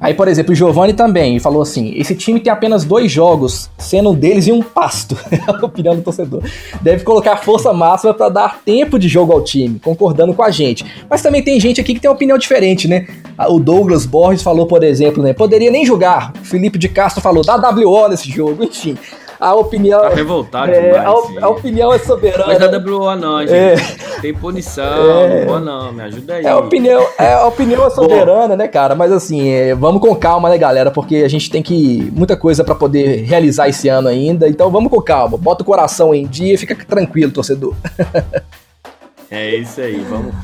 Aí, 0.00 0.14
por 0.14 0.28
exemplo, 0.28 0.52
o 0.52 0.54
Giovanni 0.54 0.92
também 0.92 1.40
falou 1.40 1.60
assim: 1.60 1.92
esse 1.96 2.14
time 2.14 2.38
tem 2.38 2.50
apenas 2.50 2.84
dois 2.84 3.10
jogos, 3.10 3.68
sendo 3.76 4.10
um 4.10 4.14
deles 4.14 4.46
em 4.46 4.52
um 4.52 4.62
pasto. 4.62 5.16
A 5.46 5.66
opinião 5.66 5.96
do 5.96 6.00
torcedor. 6.00 6.42
Deve 6.80 7.02
colocar 7.02 7.36
força 7.38 7.72
máxima 7.72 8.14
para 8.14 8.28
dar 8.28 8.60
tempo 8.64 8.98
de 9.00 9.08
jogo 9.08 9.32
ao 9.32 9.42
time, 9.42 9.80
concordando 9.80 10.32
com 10.32 10.44
a 10.44 10.50
gente. 10.50 10.86
Mas 11.10 11.22
também 11.22 11.42
tem 11.42 11.58
gente 11.58 11.80
aqui 11.80 11.92
que 11.92 12.00
tem 12.00 12.08
uma 12.08 12.14
opinião 12.14 12.38
diferente, 12.38 12.86
né? 12.86 13.06
O 13.48 13.58
Douglas 13.58 14.06
Borges 14.06 14.42
falou, 14.42 14.66
por 14.66 14.84
exemplo, 14.84 15.22
né? 15.22 15.32
Poderia 15.32 15.70
nem 15.70 15.84
jogar. 15.84 16.32
O 16.40 16.44
Felipe 16.44 16.78
de 16.78 16.88
Castro 16.88 17.20
falou, 17.20 17.44
dá 17.44 17.56
WO 17.56 18.08
nesse 18.08 18.30
jogo. 18.30 18.62
Enfim, 18.62 18.96
a 19.40 19.54
opinião. 19.54 20.02
Tá 20.02 20.10
revoltado 20.10 20.70
é, 20.70 20.80
demais, 20.80 21.06
a, 21.06 21.46
a, 21.46 21.48
opinião 21.48 21.92
é 21.92 21.98
soberana. 21.98 22.46
Mas 22.46 22.84
WO 22.84 23.16
não, 23.16 23.40
gente. 23.40 23.52
É. 23.54 23.76
Tem 24.20 24.34
punição, 24.34 24.84
é. 25.24 25.46
não 25.46 25.58
não, 25.58 25.92
me 25.92 26.02
ajuda 26.02 26.34
aí. 26.34 26.44
É 26.44 26.50
a 26.50 26.58
opinião, 26.58 27.06
é, 27.18 27.32
a 27.32 27.46
opinião 27.46 27.86
é 27.86 27.90
soberana, 27.90 28.54
né, 28.54 28.68
cara? 28.68 28.94
Mas 28.94 29.10
assim, 29.10 29.48
é, 29.48 29.74
vamos 29.74 30.02
com 30.02 30.14
calma, 30.14 30.50
né, 30.50 30.58
galera? 30.58 30.90
Porque 30.90 31.16
a 31.16 31.28
gente 31.28 31.50
tem 31.50 31.62
que. 31.62 32.12
muita 32.14 32.36
coisa 32.36 32.62
para 32.62 32.74
poder 32.74 33.22
realizar 33.22 33.68
esse 33.68 33.88
ano 33.88 34.08
ainda. 34.08 34.46
Então 34.46 34.70
vamos 34.70 34.90
com 34.90 35.00
calma. 35.00 35.38
Bota 35.38 35.62
o 35.62 35.66
coração 35.66 36.14
em 36.14 36.26
dia 36.26 36.54
e 36.54 36.58
fica 36.58 36.74
tranquilo, 36.74 37.32
torcedor. 37.32 37.74
É 39.32 39.54
isso 39.54 39.80
aí. 39.80 40.04
Vamos, 40.10 40.34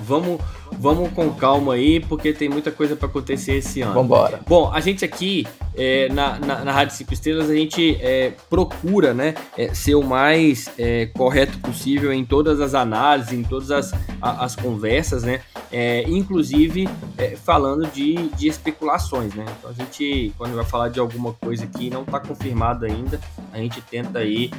vamos 0.00 0.40
vamos 0.78 1.12
com 1.12 1.30
calma 1.30 1.74
aí, 1.74 2.00
porque 2.00 2.32
tem 2.32 2.48
muita 2.48 2.70
coisa 2.70 2.96
para 2.96 3.06
acontecer 3.06 3.54
esse 3.54 3.82
ano. 3.82 3.94
Vambora. 3.94 4.40
Bom, 4.46 4.70
a 4.72 4.80
gente 4.80 5.04
aqui 5.04 5.46
é, 5.74 6.08
na, 6.08 6.38
na, 6.38 6.64
na, 6.64 6.72
Rádio 6.72 6.96
5 6.96 7.14
Estrelas, 7.14 7.50
a 7.50 7.54
gente 7.54 7.96
é, 8.00 8.34
procura 8.48 9.14
né, 9.14 9.34
é, 9.56 9.72
ser 9.72 9.94
o 9.94 10.02
mais 10.02 10.70
é, 10.78 11.06
correto 11.06 11.58
possível 11.58 12.12
em 12.12 12.24
todas 12.24 12.60
as 12.60 12.74
análises, 12.74 13.32
em 13.32 13.42
todas 13.42 13.70
as, 13.70 13.92
as 14.20 14.56
conversas, 14.56 15.22
né? 15.22 15.40
É, 15.72 16.02
inclusive 16.08 16.88
é, 17.16 17.36
falando 17.36 17.86
de, 17.86 18.28
de 18.30 18.48
especulações, 18.48 19.34
né? 19.34 19.46
Então 19.58 19.70
a 19.70 19.72
gente, 19.72 20.34
quando 20.36 20.54
vai 20.54 20.64
falar 20.64 20.88
de 20.88 20.98
alguma 20.98 21.32
coisa 21.32 21.66
que 21.66 21.88
não 21.88 22.02
está 22.02 22.18
confirmada 22.18 22.86
ainda, 22.86 23.20
a 23.52 23.58
gente 23.58 23.80
tenta 23.82 24.18
aí 24.20 24.50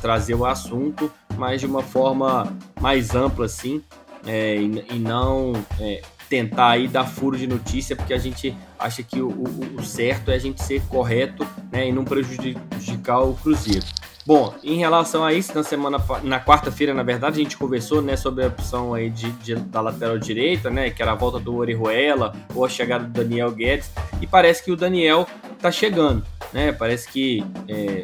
trazer 0.00 0.34
o 0.34 0.44
assunto, 0.44 1.10
mas 1.36 1.60
de 1.60 1.66
uma 1.66 1.82
forma 1.82 2.52
mais 2.80 3.14
ampla, 3.14 3.46
assim, 3.46 3.82
é, 4.26 4.56
e, 4.56 4.84
e, 4.90 4.98
não 4.98 5.52
é, 5.80 6.02
tentar 6.28 6.70
aí 6.70 6.88
dar 6.88 7.04
furo 7.04 7.36
de 7.36 7.46
notícia, 7.46 7.94
porque 7.94 8.12
a 8.12 8.18
gente 8.18 8.54
acha 8.78 9.02
que 9.02 9.20
o, 9.20 9.28
o, 9.28 9.76
o 9.78 9.82
certo 9.82 10.30
é 10.30 10.34
a 10.34 10.38
gente 10.38 10.62
ser 10.62 10.82
correto 10.82 11.46
né, 11.70 11.88
e 11.88 11.92
não 11.92 12.04
prejudicar 12.04 13.20
o 13.20 13.34
Cruzeiro. 13.34 13.86
Bom, 14.26 14.52
em 14.64 14.76
relação 14.76 15.24
a 15.24 15.32
isso, 15.32 15.54
na 15.54 15.62
semana, 15.62 15.98
na 16.24 16.40
quarta-feira, 16.40 16.92
na 16.92 17.04
verdade, 17.04 17.40
a 17.40 17.42
gente 17.44 17.56
conversou, 17.56 18.02
né, 18.02 18.16
sobre 18.16 18.42
a 18.42 18.48
opção 18.48 18.92
aí 18.92 19.08
de, 19.08 19.30
de, 19.30 19.54
da 19.54 19.80
lateral 19.80 20.18
direita, 20.18 20.68
né, 20.68 20.90
que 20.90 21.00
era 21.00 21.12
a 21.12 21.14
volta 21.14 21.38
do 21.38 21.54
Orihuela 21.54 22.34
ou 22.52 22.64
a 22.64 22.68
chegada 22.68 23.04
do 23.04 23.12
Daniel 23.12 23.52
Guedes, 23.52 23.88
e 24.20 24.26
parece 24.26 24.64
que 24.64 24.72
o 24.72 24.76
Daniel 24.76 25.28
tá 25.60 25.70
chegando, 25.70 26.24
né, 26.52 26.72
parece 26.72 27.08
que 27.08 27.46
é, 27.68 28.02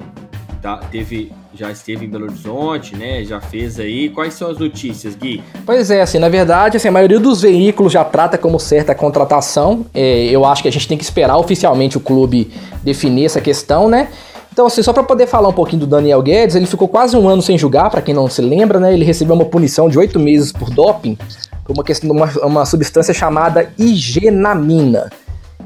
tá, 0.63 0.77
teve 0.77 1.33
já 1.55 1.71
esteve 1.71 2.07
em 2.07 2.09
Belo 2.09 2.25
Horizonte, 2.25 2.97
né? 2.97 3.23
Já 3.25 3.41
fez 3.41 3.79
aí. 3.79 4.09
Quais 4.09 4.35
são 4.35 4.51
as 4.51 4.59
notícias, 4.59 5.15
Gui? 5.15 5.43
Pois 5.67 5.91
é, 5.91 6.01
assim, 6.01 6.19
na 6.19 6.29
verdade, 6.29 6.77
assim, 6.77 6.89
a 6.89 6.93
maioria 6.93 7.21
dos 7.21 7.43
veículos 7.43 7.93
já 7.93 8.05
trata 8.05 8.39
como 8.39 8.59
certa 8.59 8.93
a 8.93 8.95
contratação. 8.95 9.85
É, 9.93 10.25
eu 10.27 10.45
acho 10.45 10.63
que 10.63 10.69
a 10.69 10.73
gente 10.73 10.89
tem 10.89 10.97
que 10.97 11.05
esperar 11.05 11.37
oficialmente 11.37 11.97
o 11.97 12.01
clube 12.01 12.51
definir 12.83 13.27
essa 13.27 13.41
questão, 13.41 13.89
né? 13.89 14.09
Então, 14.53 14.67
assim, 14.67 14.83
só 14.83 14.93
para 14.93 15.03
poder 15.03 15.27
falar 15.27 15.49
um 15.49 15.53
pouquinho 15.53 15.81
do 15.81 15.87
Daniel 15.87 16.21
Guedes, 16.21 16.55
ele 16.55 16.67
ficou 16.67 16.87
quase 16.87 17.17
um 17.17 17.27
ano 17.27 17.41
sem 17.41 17.57
jogar, 17.57 17.89
para 17.89 18.03
quem 18.03 18.15
não 18.15 18.29
se 18.29 18.43
lembra, 18.43 18.79
né? 18.79 18.93
Ele 18.93 19.05
recebeu 19.05 19.35
uma 19.35 19.47
punição 19.47 19.89
de 19.89 19.99
oito 19.99 20.21
meses 20.21 20.53
por 20.53 20.69
doping, 20.69 21.17
por 21.65 21.73
uma, 21.73 21.83
questão, 21.83 22.11
uma, 22.11 22.27
uma 22.45 22.67
substância 22.67 23.15
chamada 23.15 23.73
igenamina. 23.79 25.11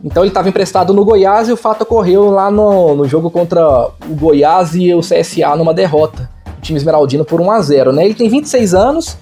Então 0.04 0.22
ele 0.22 0.30
estava 0.30 0.48
emprestado 0.48 0.92
no 0.92 1.04
Goiás 1.04 1.48
e 1.48 1.52
o 1.52 1.56
fato 1.56 1.82
ocorreu 1.82 2.30
lá 2.30 2.50
no, 2.50 2.94
no 2.94 3.06
jogo 3.06 3.30
contra 3.30 3.88
o 4.08 4.14
Goiás 4.14 4.74
e 4.74 4.94
o 4.94 5.00
CSA 5.00 5.56
numa 5.56 5.74
derrota. 5.74 6.30
O 6.58 6.60
time 6.60 6.76
esmeraldino 6.76 7.24
por 7.24 7.40
1 7.40 7.50
a 7.50 7.60
0 7.60 7.92
né? 7.92 8.04
Ele 8.04 8.14
tem 8.14 8.28
26 8.28 8.74
anos, 8.74 9.16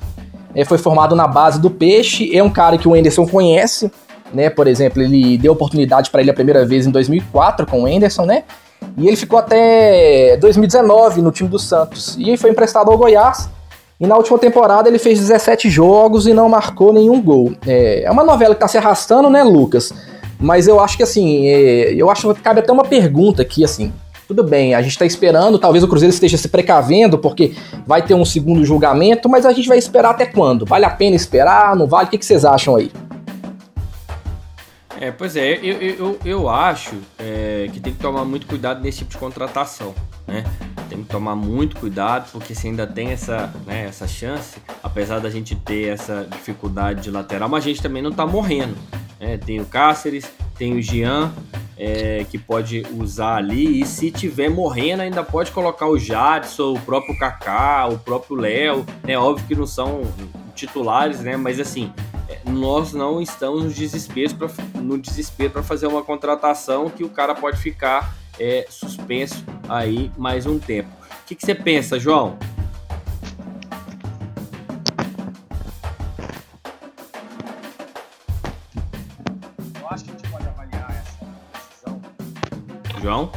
é, 0.54 0.64
foi 0.64 0.78
formado 0.78 1.14
na 1.16 1.26
base 1.26 1.60
do 1.60 1.70
Peixe, 1.70 2.36
é 2.36 2.42
um 2.42 2.50
cara 2.50 2.78
que 2.78 2.88
o 2.88 2.94
Anderson 2.94 3.26
conhece, 3.26 3.90
né? 4.32 4.50
Por 4.50 4.66
exemplo, 4.66 5.02
ele 5.02 5.38
deu 5.38 5.52
oportunidade 5.52 6.10
para 6.10 6.20
ele 6.20 6.30
a 6.30 6.34
primeira 6.34 6.64
vez 6.64 6.86
em 6.86 6.90
2004 6.90 7.66
com 7.66 7.82
o 7.82 7.86
Anderson, 7.86 8.24
né? 8.24 8.44
E 8.96 9.06
ele 9.08 9.16
ficou 9.16 9.38
até 9.38 10.36
2019 10.36 11.22
no 11.22 11.32
time 11.32 11.48
do 11.48 11.58
Santos. 11.58 12.16
E 12.18 12.36
foi 12.36 12.50
emprestado 12.50 12.90
ao 12.90 12.98
Goiás. 12.98 13.48
E 13.98 14.06
na 14.06 14.16
última 14.16 14.38
temporada 14.38 14.88
ele 14.88 14.98
fez 14.98 15.18
17 15.20 15.70
jogos 15.70 16.26
e 16.26 16.34
não 16.34 16.48
marcou 16.48 16.92
nenhum 16.92 17.20
gol. 17.22 17.52
É, 17.66 18.02
é 18.04 18.10
uma 18.10 18.24
novela 18.24 18.54
que 18.54 18.60
tá 18.60 18.68
se 18.68 18.76
arrastando, 18.76 19.30
né, 19.30 19.42
Lucas? 19.42 19.92
Mas 20.38 20.66
eu 20.68 20.80
acho 20.80 20.96
que 20.96 21.02
assim, 21.02 21.46
é, 21.46 21.94
eu 21.94 22.10
acho 22.10 22.32
que 22.34 22.40
cabe 22.40 22.60
até 22.60 22.72
uma 22.72 22.84
pergunta 22.84 23.42
aqui, 23.42 23.64
assim. 23.64 23.92
Tudo 24.26 24.42
bem, 24.42 24.74
a 24.74 24.80
gente 24.80 24.92
está 24.92 25.04
esperando, 25.04 25.58
talvez 25.58 25.84
o 25.84 25.88
Cruzeiro 25.88 26.12
esteja 26.12 26.38
se 26.38 26.48
precavendo, 26.48 27.18
porque 27.18 27.54
vai 27.86 28.00
ter 28.00 28.14
um 28.14 28.24
segundo 28.24 28.64
julgamento, 28.64 29.28
mas 29.28 29.44
a 29.44 29.52
gente 29.52 29.68
vai 29.68 29.76
esperar 29.76 30.10
até 30.10 30.24
quando? 30.24 30.64
Vale 30.64 30.86
a 30.86 30.90
pena 30.90 31.14
esperar? 31.14 31.76
Não 31.76 31.86
vale? 31.86 32.08
O 32.08 32.10
que, 32.10 32.16
que 32.16 32.24
vocês 32.24 32.42
acham 32.42 32.76
aí? 32.76 32.90
É, 34.98 35.10
pois 35.10 35.36
é, 35.36 35.58
eu, 35.62 35.80
eu, 35.82 36.18
eu 36.24 36.48
acho 36.48 36.94
é, 37.18 37.68
que 37.72 37.80
tem 37.80 37.92
que 37.92 37.98
tomar 37.98 38.24
muito 38.24 38.46
cuidado 38.46 38.80
nesse 38.80 38.98
tipo 38.98 39.10
de 39.10 39.18
contratação, 39.18 39.94
né? 40.26 40.44
Tem 40.88 41.02
que 41.02 41.10
tomar 41.10 41.34
muito 41.34 41.76
cuidado, 41.76 42.30
porque 42.32 42.54
se 42.54 42.68
ainda 42.68 42.86
tem 42.86 43.10
essa, 43.10 43.52
né, 43.66 43.86
essa 43.86 44.06
chance, 44.06 44.56
apesar 44.82 45.18
da 45.18 45.28
gente 45.28 45.54
ter 45.56 45.88
essa 45.88 46.26
dificuldade 46.30 47.02
de 47.02 47.10
lateral, 47.10 47.48
mas 47.48 47.64
a 47.64 47.68
gente 47.68 47.82
também 47.82 48.02
não 48.02 48.12
tá 48.12 48.24
morrendo. 48.24 48.76
Né? 49.18 49.38
Tem 49.38 49.60
o 49.60 49.66
Cáceres, 49.66 50.30
tem 50.56 50.76
o 50.76 50.82
Jean, 50.82 51.32
é, 51.76 52.24
que 52.30 52.38
pode 52.38 52.86
usar 52.96 53.36
ali, 53.36 53.80
e 53.80 53.86
se 53.86 54.10
tiver 54.10 54.48
morrendo, 54.48 55.02
ainda 55.02 55.24
pode 55.24 55.50
colocar 55.50 55.88
o 55.88 55.98
Jadson, 55.98 56.74
o 56.74 56.80
próprio 56.80 57.18
Kaká, 57.18 57.86
o 57.88 57.98
próprio 57.98 58.36
Léo, 58.36 58.86
né? 59.02 59.18
Óbvio 59.18 59.46
que 59.46 59.54
não 59.54 59.66
são 59.66 60.02
titulares, 60.54 61.20
né? 61.20 61.36
Mas 61.36 61.58
assim, 61.58 61.92
nós 62.44 62.92
não 62.92 63.20
estamos 63.20 63.64
no 63.64 63.70
desespero 63.70 64.34
pra, 64.34 64.50
no 64.74 64.98
desespero 64.98 65.50
para 65.50 65.62
fazer 65.62 65.86
uma 65.86 66.02
contratação 66.02 66.88
que 66.88 67.02
o 67.02 67.08
cara 67.08 67.34
pode 67.34 67.58
ficar 67.58 68.14
é, 68.38 68.66
suspenso 68.68 69.44
aí 69.68 70.10
mais 70.16 70.46
um 70.46 70.58
tempo. 70.58 70.90
O 71.22 71.26
que 71.26 71.36
você 71.38 71.54
pensa, 71.54 71.98
João? 71.98 72.38
João? 83.04 83.30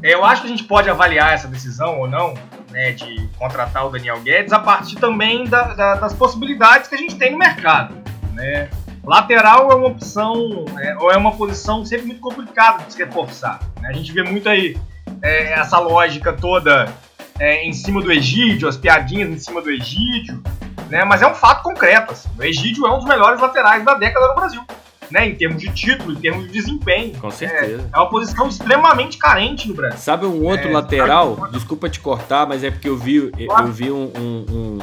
Eu 0.00 0.24
acho 0.24 0.42
que 0.42 0.46
a 0.46 0.50
gente 0.50 0.64
pode 0.64 0.88
avaliar 0.88 1.32
essa 1.32 1.48
decisão 1.48 1.98
ou 1.98 2.08
não 2.08 2.34
né, 2.70 2.92
de 2.92 3.28
contratar 3.36 3.86
o 3.86 3.90
Daniel 3.90 4.20
Guedes 4.20 4.52
a 4.52 4.58
partir 4.60 4.96
também 4.96 5.44
da, 5.44 5.74
da, 5.74 5.94
das 5.96 6.12
possibilidades 6.12 6.88
que 6.88 6.94
a 6.94 6.98
gente 6.98 7.16
tem 7.16 7.32
no 7.32 7.38
mercado. 7.38 7.94
Né? 8.34 8.70
Lateral 9.04 9.70
é 9.70 9.74
uma 9.74 9.88
opção, 9.88 10.64
é, 10.80 10.96
ou 10.96 11.10
é 11.10 11.16
uma 11.16 11.32
posição 11.32 11.84
sempre 11.84 12.06
muito 12.06 12.20
complicada 12.20 12.84
de 12.84 12.92
se 12.92 13.04
reforçar. 13.04 13.60
Né? 13.80 13.88
A 13.88 13.92
gente 13.92 14.12
vê 14.12 14.22
muito 14.22 14.48
aí 14.48 14.76
é, 15.20 15.52
essa 15.52 15.78
lógica 15.78 16.32
toda 16.32 16.88
é, 17.38 17.64
em 17.64 17.72
cima 17.72 18.00
do 18.00 18.12
Egídio, 18.12 18.68
as 18.68 18.76
piadinhas 18.76 19.28
em 19.28 19.38
cima 19.38 19.60
do 19.60 19.70
Egídio, 19.70 20.40
né? 20.88 21.04
mas 21.04 21.20
é 21.20 21.26
um 21.26 21.34
fato 21.34 21.64
concreto. 21.64 22.12
Assim. 22.12 22.28
O 22.38 22.42
Egídio 22.44 22.86
é 22.86 22.92
um 22.92 22.98
dos 22.98 23.06
melhores 23.06 23.40
laterais 23.40 23.84
da 23.84 23.94
década 23.94 24.28
no 24.28 24.34
Brasil 24.34 24.64
né, 25.12 25.28
em 25.28 25.34
termos 25.34 25.60
de 25.60 25.72
título, 25.72 26.12
em 26.12 26.16
termos 26.16 26.46
de 26.46 26.52
desempenho. 26.52 27.16
Com 27.18 27.30
certeza. 27.30 27.88
É, 27.92 27.96
é 27.96 27.98
uma 27.98 28.08
posição 28.08 28.48
extremamente 28.48 29.18
carente 29.18 29.68
no 29.68 29.74
Brasil. 29.74 29.98
Sabe 29.98 30.26
um 30.26 30.42
outro 30.44 30.68
é, 30.68 30.72
lateral? 30.72 31.36
Sabe? 31.36 31.52
Desculpa 31.52 31.88
te 31.88 32.00
cortar, 32.00 32.46
mas 32.46 32.64
é 32.64 32.70
porque 32.70 32.88
eu 32.88 32.96
vi, 32.96 33.30
eu 33.38 33.72
vi 33.72 33.90
um, 33.90 34.10
um, 34.16 34.46
um, 34.50 34.78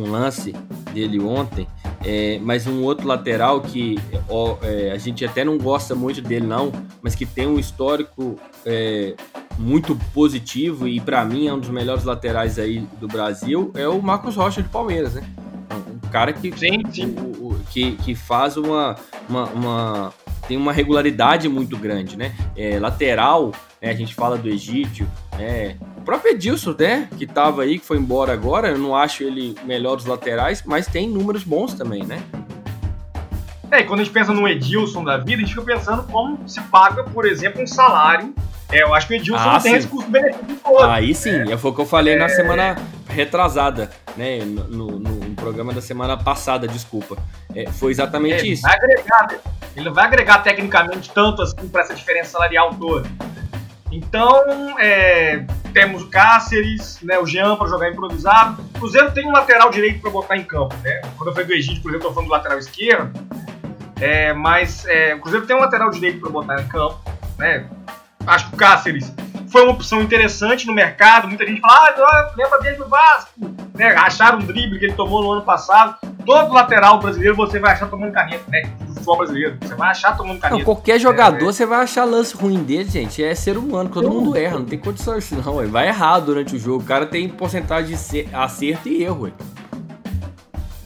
um 0.00 0.10
lance 0.10 0.52
dele 0.92 1.18
ontem. 1.18 1.66
É, 2.04 2.38
mas 2.42 2.66
um 2.66 2.82
outro 2.82 3.06
lateral 3.06 3.60
que 3.60 3.96
ó, 4.28 4.56
é, 4.62 4.90
a 4.90 4.98
gente 4.98 5.24
até 5.24 5.44
não 5.44 5.56
gosta 5.56 5.94
muito 5.94 6.20
dele 6.20 6.46
não, 6.46 6.72
mas 7.00 7.14
que 7.14 7.24
tem 7.24 7.46
um 7.46 7.60
histórico 7.60 8.36
é, 8.66 9.14
muito 9.56 9.96
positivo 10.12 10.88
e 10.88 11.00
para 11.00 11.24
mim 11.24 11.46
é 11.46 11.54
um 11.54 11.60
dos 11.60 11.70
melhores 11.70 12.02
laterais 12.02 12.58
aí 12.58 12.80
do 13.00 13.06
Brasil 13.06 13.70
é 13.76 13.86
o 13.86 14.02
Marcos 14.02 14.34
Rocha 14.34 14.60
de 14.60 14.68
Palmeiras, 14.68 15.14
né? 15.14 15.22
Cara 16.12 16.32
que 16.32 16.52
sim, 16.58 16.82
sim. 16.92 17.14
O, 17.18 17.48
o, 17.48 17.60
que, 17.70 17.92
que 17.92 18.14
faz 18.14 18.58
uma, 18.58 18.96
uma, 19.26 19.44
uma, 19.46 20.14
tem 20.46 20.58
uma 20.58 20.72
regularidade 20.72 21.48
muito 21.48 21.74
grande, 21.78 22.18
né? 22.18 22.34
É, 22.54 22.78
lateral, 22.78 23.52
né, 23.80 23.88
a 23.88 23.94
gente 23.94 24.14
fala 24.14 24.36
do 24.36 24.46
Egídio, 24.46 25.08
né? 25.38 25.74
O 25.96 26.02
próprio 26.02 26.32
Edilson, 26.32 26.76
né? 26.78 27.08
Que 27.16 27.26
tava 27.26 27.62
aí, 27.62 27.78
que 27.78 27.86
foi 27.86 27.96
embora 27.96 28.30
agora, 28.30 28.68
eu 28.68 28.78
não 28.78 28.94
acho 28.94 29.24
ele 29.24 29.54
melhor 29.64 29.96
dos 29.96 30.04
laterais, 30.04 30.62
mas 30.66 30.86
tem 30.86 31.08
números 31.08 31.44
bons 31.44 31.72
também, 31.72 32.04
né? 32.04 32.22
É, 33.72 33.80
e 33.80 33.84
quando 33.84 34.00
a 34.00 34.04
gente 34.04 34.12
pensa 34.12 34.34
no 34.34 34.46
Edilson 34.46 35.02
da 35.02 35.16
vida, 35.16 35.36
a 35.36 35.46
gente 35.46 35.54
fica 35.54 35.62
pensando 35.62 36.02
como 36.02 36.46
se 36.46 36.60
paga, 36.60 37.04
por 37.04 37.24
exemplo, 37.24 37.62
um 37.62 37.66
salário. 37.66 38.34
É, 38.70 38.82
eu 38.82 38.94
acho 38.94 39.06
que 39.06 39.14
o 39.14 39.16
Edilson 39.16 39.48
ah, 39.48 39.52
não 39.54 39.60
tem 39.60 39.74
esse 39.74 39.88
custo-benefício 39.88 40.56
todo. 40.62 40.84
Aí 40.84 41.14
sim, 41.14 41.50
é. 41.50 41.56
foi 41.56 41.70
o 41.70 41.74
que 41.74 41.80
eu 41.80 41.86
falei 41.86 42.12
é... 42.12 42.18
na 42.18 42.28
semana 42.28 42.76
retrasada, 43.08 43.90
né? 44.14 44.40
No, 44.40 44.64
no, 44.64 44.98
no, 44.98 45.34
programa 45.34 45.72
da 45.72 45.80
semana 45.80 46.18
passada, 46.18 46.68
desculpa. 46.68 47.16
É, 47.54 47.70
foi 47.70 47.92
exatamente 47.92 48.44
é, 48.44 48.48
isso. 48.48 48.62
Vai 48.62 48.76
agregar, 48.76 49.26
né? 49.30 49.38
ele 49.74 49.86
não 49.86 49.94
vai 49.94 50.04
agregar 50.04 50.38
tecnicamente 50.42 51.10
tanto 51.10 51.40
assim 51.40 51.66
para 51.68 51.80
essa 51.80 51.94
diferença 51.94 52.32
salarial 52.32 52.74
toda. 52.74 53.08
Então, 53.90 54.78
é, 54.78 55.46
temos 55.72 56.02
o 56.02 56.08
Cáceres, 56.08 56.98
né, 57.02 57.18
o 57.18 57.26
Jean 57.26 57.56
para 57.56 57.68
jogar 57.68 57.90
improvisado. 57.90 58.62
O 58.74 58.80
Cruzeiro 58.80 59.12
tem 59.12 59.26
um 59.26 59.32
lateral 59.32 59.70
direito 59.70 60.00
para 60.00 60.10
botar 60.10 60.36
em 60.36 60.44
campo. 60.44 60.74
Né? 60.82 61.00
Quando 61.16 61.28
eu 61.28 61.32
falei 61.32 61.46
do 61.46 61.54
Egídio, 61.54 61.82
por 61.82 61.90
exemplo, 61.90 62.06
eu 62.06 62.10
tô 62.10 62.14
falando 62.14 62.28
do 62.28 62.32
lateral 62.32 62.58
esquerdo. 62.58 63.12
É, 64.02 64.32
mas 64.32 64.84
é, 64.86 65.14
o 65.14 65.20
Cruzeiro 65.20 65.46
tem 65.46 65.54
um 65.54 65.60
lateral 65.60 65.88
direito 65.88 66.20
para 66.20 66.28
botar 66.28 66.60
em 66.60 66.66
campo. 66.66 67.00
Né? 67.38 67.64
Acho 68.26 68.48
que 68.48 68.54
o 68.54 68.58
Cáceres 68.58 69.14
foi 69.46 69.62
uma 69.62 69.72
opção 69.72 70.02
interessante 70.02 70.66
no 70.66 70.74
mercado. 70.74 71.28
Muita 71.28 71.46
gente 71.46 71.60
fala, 71.60 71.94
ah, 71.96 72.32
lembra 72.36 72.58
dele 72.60 72.76
do 72.76 72.88
Vasco. 72.88 73.30
Né? 73.74 73.94
Acharam 73.94 74.38
um 74.38 74.44
drible 74.44 74.78
que 74.80 74.86
ele 74.86 74.94
tomou 74.94 75.22
no 75.22 75.30
ano 75.30 75.42
passado. 75.42 75.96
Todo 76.26 76.52
lateral 76.52 76.98
brasileiro 76.98 77.36
você 77.36 77.60
vai 77.60 77.72
achar 77.72 77.88
tomando 77.88 78.12
caneta, 78.12 78.44
né? 78.48 78.62
Do 78.80 78.94
futebol 78.94 79.18
brasileiro. 79.18 79.58
Você 79.60 79.74
vai 79.74 79.90
achar 79.90 80.16
tomando 80.16 80.40
caneta. 80.40 80.58
Não, 80.58 80.64
qualquer 80.64 80.98
jogador 80.98 81.36
é, 81.36 81.44
você 81.44 81.66
vai 81.66 81.82
achar 81.82 82.04
lance 82.04 82.34
ruim 82.36 82.62
dele, 82.62 82.88
gente. 82.88 83.22
É 83.22 83.34
ser 83.34 83.56
humano, 83.56 83.88
todo 83.88 84.10
mundo 84.10 84.36
erra. 84.36 84.58
Não 84.58 84.66
tem 84.66 84.78
condições, 84.78 85.30
não. 85.30 85.68
Vai 85.68 85.88
errar 85.88 86.20
durante 86.20 86.56
o 86.56 86.58
jogo. 86.58 86.82
O 86.82 86.86
cara 86.86 87.06
tem 87.06 87.28
porcentagem 87.28 87.96
de 87.96 88.28
acerto 88.32 88.88
e 88.88 89.02
erro. 89.02 89.24
Ué. 89.24 89.32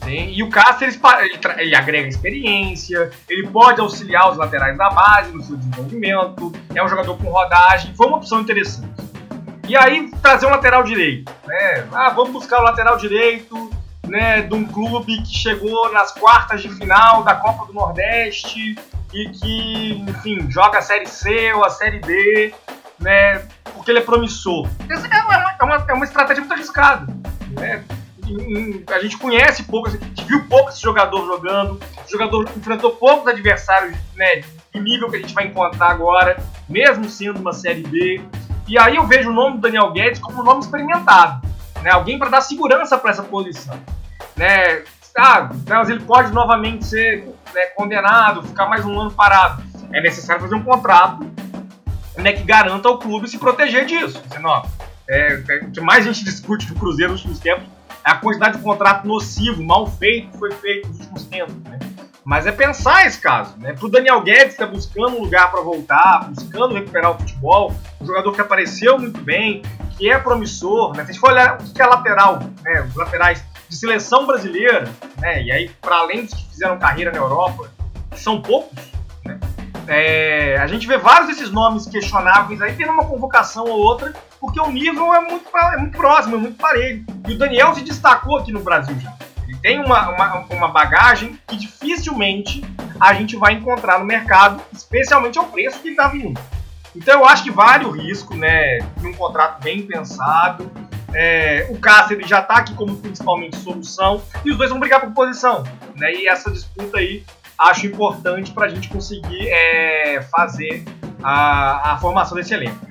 Sim, 0.07 0.29
e 0.29 0.41
o 0.41 0.49
Cáceres 0.49 0.97
ele, 1.19 1.37
ele, 1.57 1.75
agrega 1.75 2.07
experiência, 2.07 3.11
ele 3.27 3.45
pode 3.49 3.81
auxiliar 3.81 4.31
os 4.31 4.37
laterais 4.37 4.77
da 4.77 4.89
base 4.89 5.33
no 5.33 5.43
seu 5.43 5.57
desenvolvimento, 5.57 6.53
é 6.73 6.81
um 6.81 6.87
jogador 6.87 7.17
com 7.17 7.29
rodagem, 7.29 7.93
foi 7.93 8.07
uma 8.07 8.15
opção 8.15 8.39
interessante. 8.39 8.87
E 9.67 9.75
aí 9.75 10.09
trazer 10.21 10.45
um 10.45 10.49
lateral 10.49 10.81
direito, 10.81 11.29
né? 11.45 11.85
Ah, 11.91 12.09
vamos 12.11 12.31
buscar 12.31 12.61
o 12.61 12.63
lateral 12.63 12.95
direito, 12.95 13.69
né, 14.05 14.43
de 14.43 14.53
um 14.53 14.65
clube 14.65 15.21
que 15.23 15.37
chegou 15.37 15.91
nas 15.91 16.13
quartas 16.13 16.61
de 16.61 16.69
final 16.69 17.21
da 17.23 17.35
Copa 17.35 17.65
do 17.65 17.73
Nordeste 17.73 18.77
e 19.13 19.29
que, 19.29 20.05
enfim, 20.07 20.49
joga 20.49 20.79
a 20.79 20.81
Série 20.81 21.05
C 21.05 21.51
ou 21.51 21.65
a 21.65 21.69
Série 21.69 21.99
D, 21.99 22.53
né, 22.97 23.45
porque 23.73 23.91
ele 23.91 23.99
é 23.99 24.03
promissor. 24.03 24.69
É 24.87 24.95
uma, 24.95 25.55
é 25.59 25.63
uma, 25.65 25.85
é 25.89 25.93
uma 25.93 26.05
estratégia 26.05 26.39
muito 26.39 26.53
arriscada, 26.53 27.13
né? 27.59 27.83
A 28.91 28.99
gente 28.99 29.17
conhece 29.17 29.63
pouco, 29.63 29.87
a 29.87 29.91
gente 29.91 30.25
viu 30.25 30.43
pouco 30.47 30.69
esse 30.69 30.81
jogador 30.81 31.25
jogando, 31.25 31.79
o 32.05 32.11
jogador 32.11 32.49
enfrentou 32.55 32.91
poucos 32.91 33.27
adversários 33.27 33.97
né, 34.15 34.41
do 34.73 34.81
nível 34.81 35.09
que 35.09 35.17
a 35.17 35.19
gente 35.19 35.33
vai 35.33 35.47
encontrar 35.47 35.91
agora, 35.91 36.37
mesmo 36.67 37.09
sendo 37.09 37.39
uma 37.39 37.53
Série 37.53 37.83
B. 37.83 38.21
E 38.67 38.77
aí 38.77 38.95
eu 38.95 39.07
vejo 39.07 39.29
o 39.29 39.33
nome 39.33 39.57
do 39.57 39.61
Daniel 39.61 39.91
Guedes 39.91 40.19
como 40.19 40.41
um 40.41 40.43
nome 40.43 40.61
experimentado, 40.61 41.47
né, 41.81 41.91
alguém 41.91 42.19
para 42.19 42.29
dar 42.29 42.41
segurança 42.41 42.97
para 42.97 43.11
essa 43.11 43.23
posição. 43.23 43.79
Né, 44.35 44.83
ah, 45.17 45.49
mas 45.67 45.89
ele 45.89 46.01
pode 46.01 46.31
novamente 46.31 46.85
ser 46.85 47.23
né, 47.53 47.65
condenado, 47.75 48.43
ficar 48.43 48.67
mais 48.67 48.85
um 48.85 48.99
ano 48.99 49.11
parado. 49.11 49.63
É 49.91 50.01
necessário 50.01 50.41
fazer 50.41 50.53
um 50.53 50.63
contrato 50.63 51.25
né, 52.17 52.33
que 52.33 52.43
garanta 52.43 52.87
ao 52.87 52.99
clube 52.99 53.27
se 53.27 53.37
proteger 53.39 53.85
disso. 53.85 54.21
Senão, 54.31 54.63
é, 55.09 55.41
é, 55.49 55.55
o 55.63 55.71
que 55.71 55.81
mais 55.81 56.05
a 56.05 56.11
gente 56.11 56.23
discute 56.23 56.67
do 56.67 56.75
Cruzeiro 56.75 57.13
nos 57.13 57.21
últimos 57.21 57.39
tempos 57.39 57.76
a 58.07 58.15
quantidade 58.15 58.57
de 58.57 58.63
contrato 58.63 59.07
nocivo, 59.07 59.61
mal 59.61 59.87
feito, 59.87 60.31
que 60.31 60.37
foi 60.37 60.51
feito 60.51 60.87
nos 60.87 60.99
últimos 60.99 61.25
tempos. 61.25 61.55
Né? 61.63 61.79
Mas 62.23 62.45
é 62.45 62.51
pensar 62.51 63.05
esse 63.05 63.19
caso. 63.19 63.57
Né? 63.57 63.73
Para 63.73 63.85
o 63.85 63.89
Daniel 63.89 64.21
Guedes, 64.21 64.55
que 64.55 64.63
está 64.63 64.65
buscando 64.65 65.17
um 65.17 65.21
lugar 65.21 65.51
para 65.51 65.61
voltar, 65.61 66.29
buscando 66.29 66.73
recuperar 66.73 67.11
o 67.11 67.19
futebol, 67.19 67.73
um 68.01 68.05
jogador 68.05 68.31
que 68.33 68.41
apareceu 68.41 68.97
muito 68.99 69.21
bem, 69.21 69.61
que 69.97 70.09
é 70.09 70.17
promissor. 70.19 70.89
Né? 70.89 71.03
Se 71.05 71.09
a 71.09 71.13
gente 71.13 71.19
for 71.19 71.31
olhar 71.31 71.57
o 71.57 71.73
que 71.73 71.81
é 71.81 71.85
lateral, 71.85 72.39
né? 72.63 72.81
os 72.81 72.95
laterais 72.95 73.43
de 73.69 73.75
seleção 73.75 74.25
brasileira, 74.25 74.89
né? 75.19 75.43
e 75.43 75.51
aí, 75.51 75.69
para 75.81 75.97
além 75.97 76.25
dos 76.25 76.33
que 76.33 76.49
fizeram 76.49 76.77
carreira 76.77 77.11
na 77.11 77.17
Europa, 77.17 77.69
são 78.13 78.41
poucos? 78.41 78.96
É, 79.87 80.57
a 80.57 80.67
gente 80.67 80.85
vê 80.85 80.97
vários 80.97 81.29
desses 81.29 81.49
nomes 81.49 81.85
questionáveis 81.87 82.61
aí 82.61 82.73
tendo 82.73 82.91
uma 82.91 83.05
convocação 83.05 83.65
ou 83.65 83.79
outra, 83.79 84.13
porque 84.39 84.59
o 84.59 84.69
nível 84.69 85.13
é 85.13 85.21
muito, 85.21 85.45
é 85.55 85.77
muito 85.77 85.97
próximo, 85.97 86.35
é 86.35 86.39
muito 86.39 86.57
parelho. 86.57 87.05
E 87.27 87.31
o 87.31 87.37
Daniel 87.37 87.73
se 87.73 87.81
destacou 87.81 88.37
aqui 88.37 88.51
no 88.51 88.59
Brasil 88.59 88.99
já. 88.99 89.13
Ele 89.47 89.57
tem 89.59 89.79
uma, 89.79 90.09
uma, 90.09 90.45
uma 90.51 90.67
bagagem 90.67 91.39
que 91.47 91.55
dificilmente 91.55 92.61
a 92.99 93.13
gente 93.13 93.37
vai 93.37 93.53
encontrar 93.53 93.99
no 93.99 94.05
mercado, 94.05 94.61
especialmente 94.73 95.39
ao 95.39 95.45
preço 95.45 95.79
que 95.79 95.87
ele 95.87 95.95
está 95.95 96.09
vindo. 96.09 96.39
Então 96.93 97.19
eu 97.19 97.25
acho 97.25 97.43
que 97.43 97.51
vale 97.51 97.85
o 97.85 97.91
risco, 97.91 98.35
né, 98.35 98.79
de 98.97 99.07
um 99.07 99.13
contrato 99.13 99.63
bem 99.63 99.83
pensado. 99.83 100.69
É, 101.13 101.67
o 101.69 101.77
Cássio 101.79 102.19
já 102.27 102.39
está 102.39 102.55
aqui 102.55 102.73
como 102.73 102.97
principalmente 102.97 103.55
solução 103.57 104.21
e 104.43 104.51
os 104.51 104.57
dois 104.57 104.69
vão 104.69 104.79
brigar 104.79 104.99
por 104.99 105.11
posição, 105.11 105.63
né? 105.95 106.13
E 106.13 106.27
essa 106.27 106.51
disputa 106.51 106.97
aí 106.97 107.23
acho 107.57 107.87
importante 107.87 108.51
para 108.51 108.65
a 108.65 108.69
gente 108.69 108.89
conseguir 108.89 109.47
é, 109.49 110.21
fazer 110.35 110.83
a, 111.23 111.93
a 111.93 111.97
formação 111.97 112.37
desse 112.37 112.53
elenco. 112.53 112.85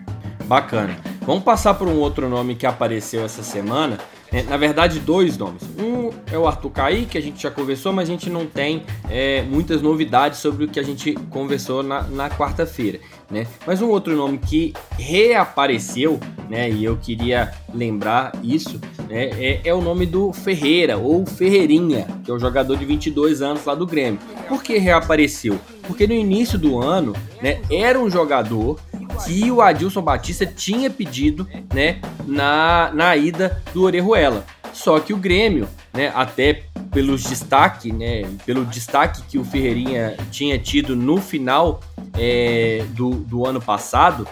Bacana. 0.44 0.96
Vamos 1.22 1.42
passar 1.42 1.74
por 1.74 1.88
um 1.88 1.98
outro 1.98 2.28
nome 2.28 2.54
que 2.54 2.66
apareceu 2.66 3.24
essa 3.24 3.42
semana. 3.42 3.98
É, 4.32 4.42
na 4.42 4.56
verdade, 4.56 5.00
dois 5.00 5.36
nomes. 5.38 5.62
Um 5.78 6.10
é 6.30 6.38
o 6.38 6.46
Arthur 6.46 6.70
Caí, 6.70 7.06
que 7.06 7.16
a 7.16 7.20
gente 7.20 7.42
já 7.42 7.50
conversou, 7.50 7.92
mas 7.92 8.08
a 8.08 8.12
gente 8.12 8.28
não 8.28 8.46
tem 8.46 8.84
é, 9.08 9.42
muitas 9.42 9.80
novidades 9.80 10.38
sobre 10.40 10.64
o 10.64 10.68
que 10.68 10.78
a 10.78 10.82
gente 10.82 11.14
conversou 11.30 11.82
na, 11.82 12.02
na 12.02 12.30
quarta-feira. 12.30 13.00
Né? 13.30 13.46
Mas 13.66 13.82
um 13.82 13.88
outro 13.88 14.14
nome 14.14 14.38
que 14.38 14.72
reapareceu, 14.96 16.20
né, 16.48 16.70
e 16.70 16.84
eu 16.84 16.96
queria 16.96 17.52
lembrar 17.74 18.32
isso, 18.42 18.80
né, 19.08 19.30
é, 19.32 19.60
é, 19.64 19.74
o 19.74 19.80
nome 19.80 20.06
do 20.06 20.32
Ferreira, 20.32 20.96
ou 20.96 21.26
Ferreirinha, 21.26 22.06
que 22.24 22.30
é 22.30 22.34
o 22.34 22.38
jogador 22.38 22.76
de 22.76 22.84
22 22.84 23.42
anos 23.42 23.64
lá 23.64 23.74
do 23.74 23.84
Grêmio. 23.84 24.20
Por 24.48 24.62
que 24.62 24.78
reapareceu? 24.78 25.58
Porque 25.88 26.06
no 26.06 26.14
início 26.14 26.56
do 26.56 26.80
ano 26.80 27.14
né, 27.42 27.60
era 27.70 27.98
um 27.98 28.08
jogador 28.08 28.78
que 29.24 29.50
o 29.50 29.60
Adilson 29.60 30.02
Batista 30.02 30.46
tinha 30.46 30.88
pedido 30.88 31.48
né, 31.74 32.00
na, 32.26 32.90
na 32.94 33.16
ida 33.16 33.62
do 33.72 33.82
Orejuela. 33.82 34.44
Só 34.72 35.00
que 35.00 35.12
o 35.12 35.16
Grêmio, 35.16 35.68
né, 35.92 36.12
até 36.14 36.64
pelos 36.92 37.22
destaque, 37.22 37.92
né, 37.92 38.22
pelo 38.44 38.64
destaque 38.64 39.22
que 39.22 39.38
o 39.38 39.44
Ferreirinha 39.44 40.16
tinha 40.30 40.58
tido 40.58 40.94
no 40.94 41.18
final 41.18 41.80
é, 42.18 42.84
do, 42.90 43.10
do 43.10 43.46
ano 43.46 43.60
passado, 43.60 44.26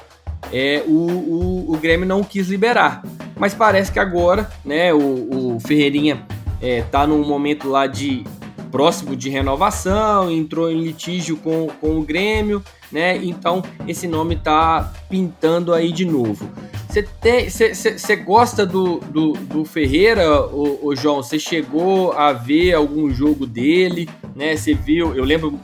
é, 0.52 0.82
o, 0.86 0.92
o, 0.92 1.72
o, 1.72 1.76
Grêmio 1.78 2.06
não 2.06 2.22
quis 2.22 2.48
liberar. 2.48 3.02
Mas 3.36 3.54
parece 3.54 3.90
que 3.90 3.98
agora, 3.98 4.50
né, 4.64 4.92
o, 4.92 5.54
o 5.56 5.60
Ferreirinha 5.60 6.26
é, 6.60 6.82
tá 6.82 7.06
num 7.06 7.24
momento 7.26 7.68
lá 7.68 7.86
de 7.86 8.24
próximo 8.70 9.14
de 9.14 9.30
renovação, 9.30 10.28
entrou 10.30 10.68
em 10.68 10.80
litígio 10.80 11.36
com, 11.36 11.68
com 11.80 11.98
o 11.98 12.02
Grêmio, 12.02 12.60
né? 12.90 13.16
Então 13.22 13.62
esse 13.86 14.08
nome 14.08 14.34
tá 14.34 14.92
pintando 15.08 15.72
aí 15.72 15.92
de 15.92 16.04
novo. 16.04 16.50
Você 16.88 18.16
gosta 18.16 18.66
do, 18.66 18.98
do, 18.98 19.32
do 19.32 19.64
Ferreira, 19.64 20.44
o, 20.46 20.94
João? 20.96 21.22
Você 21.22 21.38
chegou 21.38 22.12
a 22.12 22.32
ver 22.32 22.74
algum 22.74 23.10
jogo 23.10 23.46
dele, 23.46 24.08
né? 24.34 24.56
Você 24.56 24.74
viu? 24.74 25.14
Eu 25.14 25.24
lembro 25.24 25.58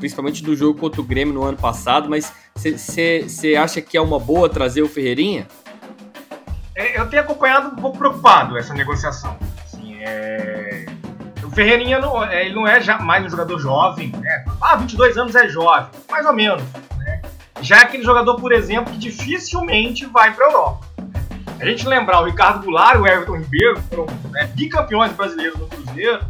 principalmente 0.00 0.42
do 0.42 0.56
jogo 0.56 0.80
contra 0.80 1.00
o 1.00 1.04
Grêmio 1.04 1.32
no 1.32 1.44
ano 1.44 1.58
passado, 1.58 2.08
mas 2.08 2.32
você 2.56 3.54
acha 3.56 3.80
que 3.80 3.96
é 3.96 4.00
uma 4.00 4.18
boa 4.18 4.48
trazer 4.48 4.82
o 4.82 4.88
Ferreirinha? 4.88 5.46
É, 6.74 6.98
eu 6.98 7.08
tenho 7.08 7.22
acompanhado 7.22 7.68
um 7.68 7.76
pouco 7.76 7.98
preocupado 7.98 8.56
essa 8.56 8.72
negociação. 8.72 9.36
Assim, 9.64 9.96
é... 10.00 10.86
O 11.44 11.50
Ferreirinha 11.50 11.98
não, 11.98 12.24
é, 12.24 12.46
ele 12.46 12.54
não 12.54 12.66
é 12.66 12.80
mais 13.00 13.24
um 13.24 13.28
jogador 13.28 13.58
jovem, 13.58 14.10
né? 14.18 14.44
Ah, 14.60 14.76
22 14.76 15.18
anos 15.18 15.34
é 15.34 15.48
jovem, 15.48 15.90
mais 16.10 16.24
ou 16.24 16.32
menos. 16.32 16.62
Né? 16.98 17.22
Já 17.60 17.80
é 17.80 17.82
aquele 17.82 18.02
jogador, 18.02 18.36
por 18.36 18.52
exemplo, 18.52 18.92
que 18.92 18.98
dificilmente 18.98 20.06
vai 20.06 20.32
para 20.32 20.46
a 20.46 20.48
Europa. 20.48 20.86
A 21.60 21.64
gente 21.66 21.86
lembrar 21.86 22.22
o 22.22 22.24
Ricardo 22.24 22.64
Goulart 22.64 22.96
e 22.96 22.98
o 23.00 23.06
Everton 23.06 23.36
Ribeiro 23.36 23.82
foram 23.82 24.06
né, 24.30 24.50
bicampeões 24.54 25.12
brasileiros 25.12 25.58
no 25.58 25.66
Cruzeiro, 25.66 26.24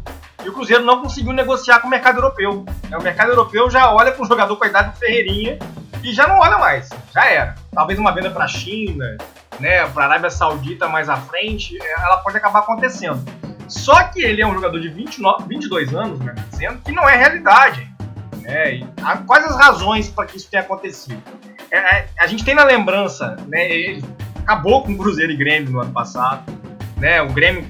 e 0.45 0.49
o 0.49 0.53
Cruzeiro 0.53 0.85
não 0.85 1.03
conseguiu 1.03 1.33
negociar 1.33 1.81
com 1.81 1.87
o 1.87 1.91
mercado 1.91 2.19
europeu. 2.19 2.65
É, 2.91 2.97
o 2.97 3.03
mercado 3.03 3.31
europeu 3.31 3.71
já 3.71 3.93
olha 3.93 4.13
para 4.13 4.23
um 4.23 4.27
jogador 4.27 4.57
com 4.57 4.65
a 4.65 4.69
idade 4.69 4.93
do 4.93 4.99
Ferreirinha 4.99 5.59
e 6.03 6.13
já 6.13 6.27
não 6.27 6.39
olha 6.39 6.59
mais. 6.59 6.89
Já 7.13 7.27
era. 7.27 7.55
Talvez 7.73 7.99
uma 7.99 8.13
venda 8.13 8.31
para 8.31 8.45
a 8.45 8.49
China, 8.49 9.17
né, 9.59 9.87
para 9.87 10.05
a 10.05 10.07
Arábia 10.07 10.31
Saudita 10.31 10.89
mais 10.89 11.09
à 11.09 11.17
frente, 11.17 11.79
é, 11.81 11.93
ela 12.03 12.19
pode 12.19 12.37
acabar 12.37 12.61
acontecendo. 12.61 13.23
Só 13.69 14.03
que 14.05 14.21
ele 14.21 14.43
é 14.43 14.47
um 14.47 14.55
jogador 14.55 14.81
de 14.81 14.89
29, 14.89 15.47
22 15.47 15.95
anos, 15.95 16.19
né, 16.21 16.35
dizendo 16.51 16.81
que 16.81 16.93
não 16.93 17.09
é 17.09 17.17
realidade. 17.17 17.89
Né, 18.39 18.75
e 18.77 18.87
quais 19.27 19.45
as 19.45 19.57
razões 19.57 20.09
para 20.09 20.27
que 20.27 20.37
isso 20.37 20.51
tenha 20.51 20.63
acontecido? 20.63 21.23
É, 21.71 21.79
é, 21.79 22.09
a 22.19 22.27
gente 22.27 22.45
tem 22.45 22.55
na 22.55 22.65
lembrança, 22.65 23.37
né, 23.47 23.71
ele 23.71 24.05
acabou 24.37 24.83
com 24.83 24.93
o 24.93 24.99
Cruzeiro 24.99 25.31
e 25.31 25.37
Grêmio 25.37 25.71
no 25.71 25.81
ano 25.81 25.93
passado. 25.93 26.43
Né, 26.97 27.23
o 27.23 27.33
Grêmio 27.33 27.65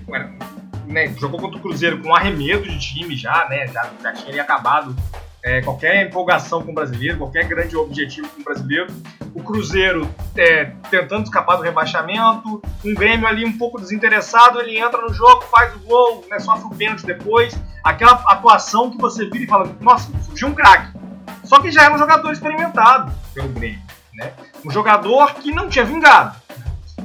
né, 0.91 1.15
jogou 1.19 1.41
contra 1.41 1.59
o 1.59 1.63
Cruzeiro 1.63 2.03
com 2.03 2.15
arremedo 2.15 2.69
de 2.69 2.79
time 2.79 3.17
já, 3.17 3.49
né? 3.49 3.67
Já, 3.69 3.91
já 4.03 4.13
tinha 4.13 4.29
ali 4.29 4.41
acabado 4.41 4.95
é, 5.43 5.63
qualquer 5.63 6.07
empolgação 6.07 6.63
com 6.63 6.73
o 6.73 6.75
brasileiro, 6.75 7.19
qualquer 7.19 7.47
grande 7.47 7.77
objetivo 7.77 8.29
com 8.29 8.41
o 8.41 8.45
brasileiro. 8.45 8.93
O 9.35 9.43
Cruzeiro 9.43 10.13
é, 10.37 10.73
tentando 10.91 11.25
escapar 11.25 11.57
do 11.57 11.63
rebaixamento, 11.63 12.61
um 12.85 12.95
Grêmio 12.95 13.27
ali 13.27 13.45
um 13.45 13.57
pouco 13.57 13.81
desinteressado, 13.81 14.61
ele 14.61 14.79
entra 14.79 15.01
no 15.01 15.15
jogo, 15.15 15.43
faz 15.43 15.75
o 15.77 15.79
gol, 15.79 16.27
né, 16.29 16.39
sofre 16.41 16.67
o 16.67 16.71
pênalti 16.71 17.07
depois. 17.07 17.59
Aquela 17.83 18.13
atuação 18.27 18.91
que 18.91 18.99
você 18.99 19.25
vira 19.25 19.45
e 19.45 19.47
fala, 19.47 19.75
nossa, 19.81 20.11
surgiu 20.23 20.49
um 20.49 20.55
craque. 20.55 20.99
Só 21.45 21.61
que 21.61 21.71
já 21.71 21.85
era 21.85 21.95
um 21.95 21.99
jogador 21.99 22.33
experimentado 22.33 23.13
pelo 23.33 23.49
Grêmio. 23.49 23.81
Né? 24.13 24.33
Um 24.65 24.71
jogador 24.71 25.35
que 25.35 25.53
não 25.53 25.69
tinha 25.69 25.85
vingado 25.85 26.37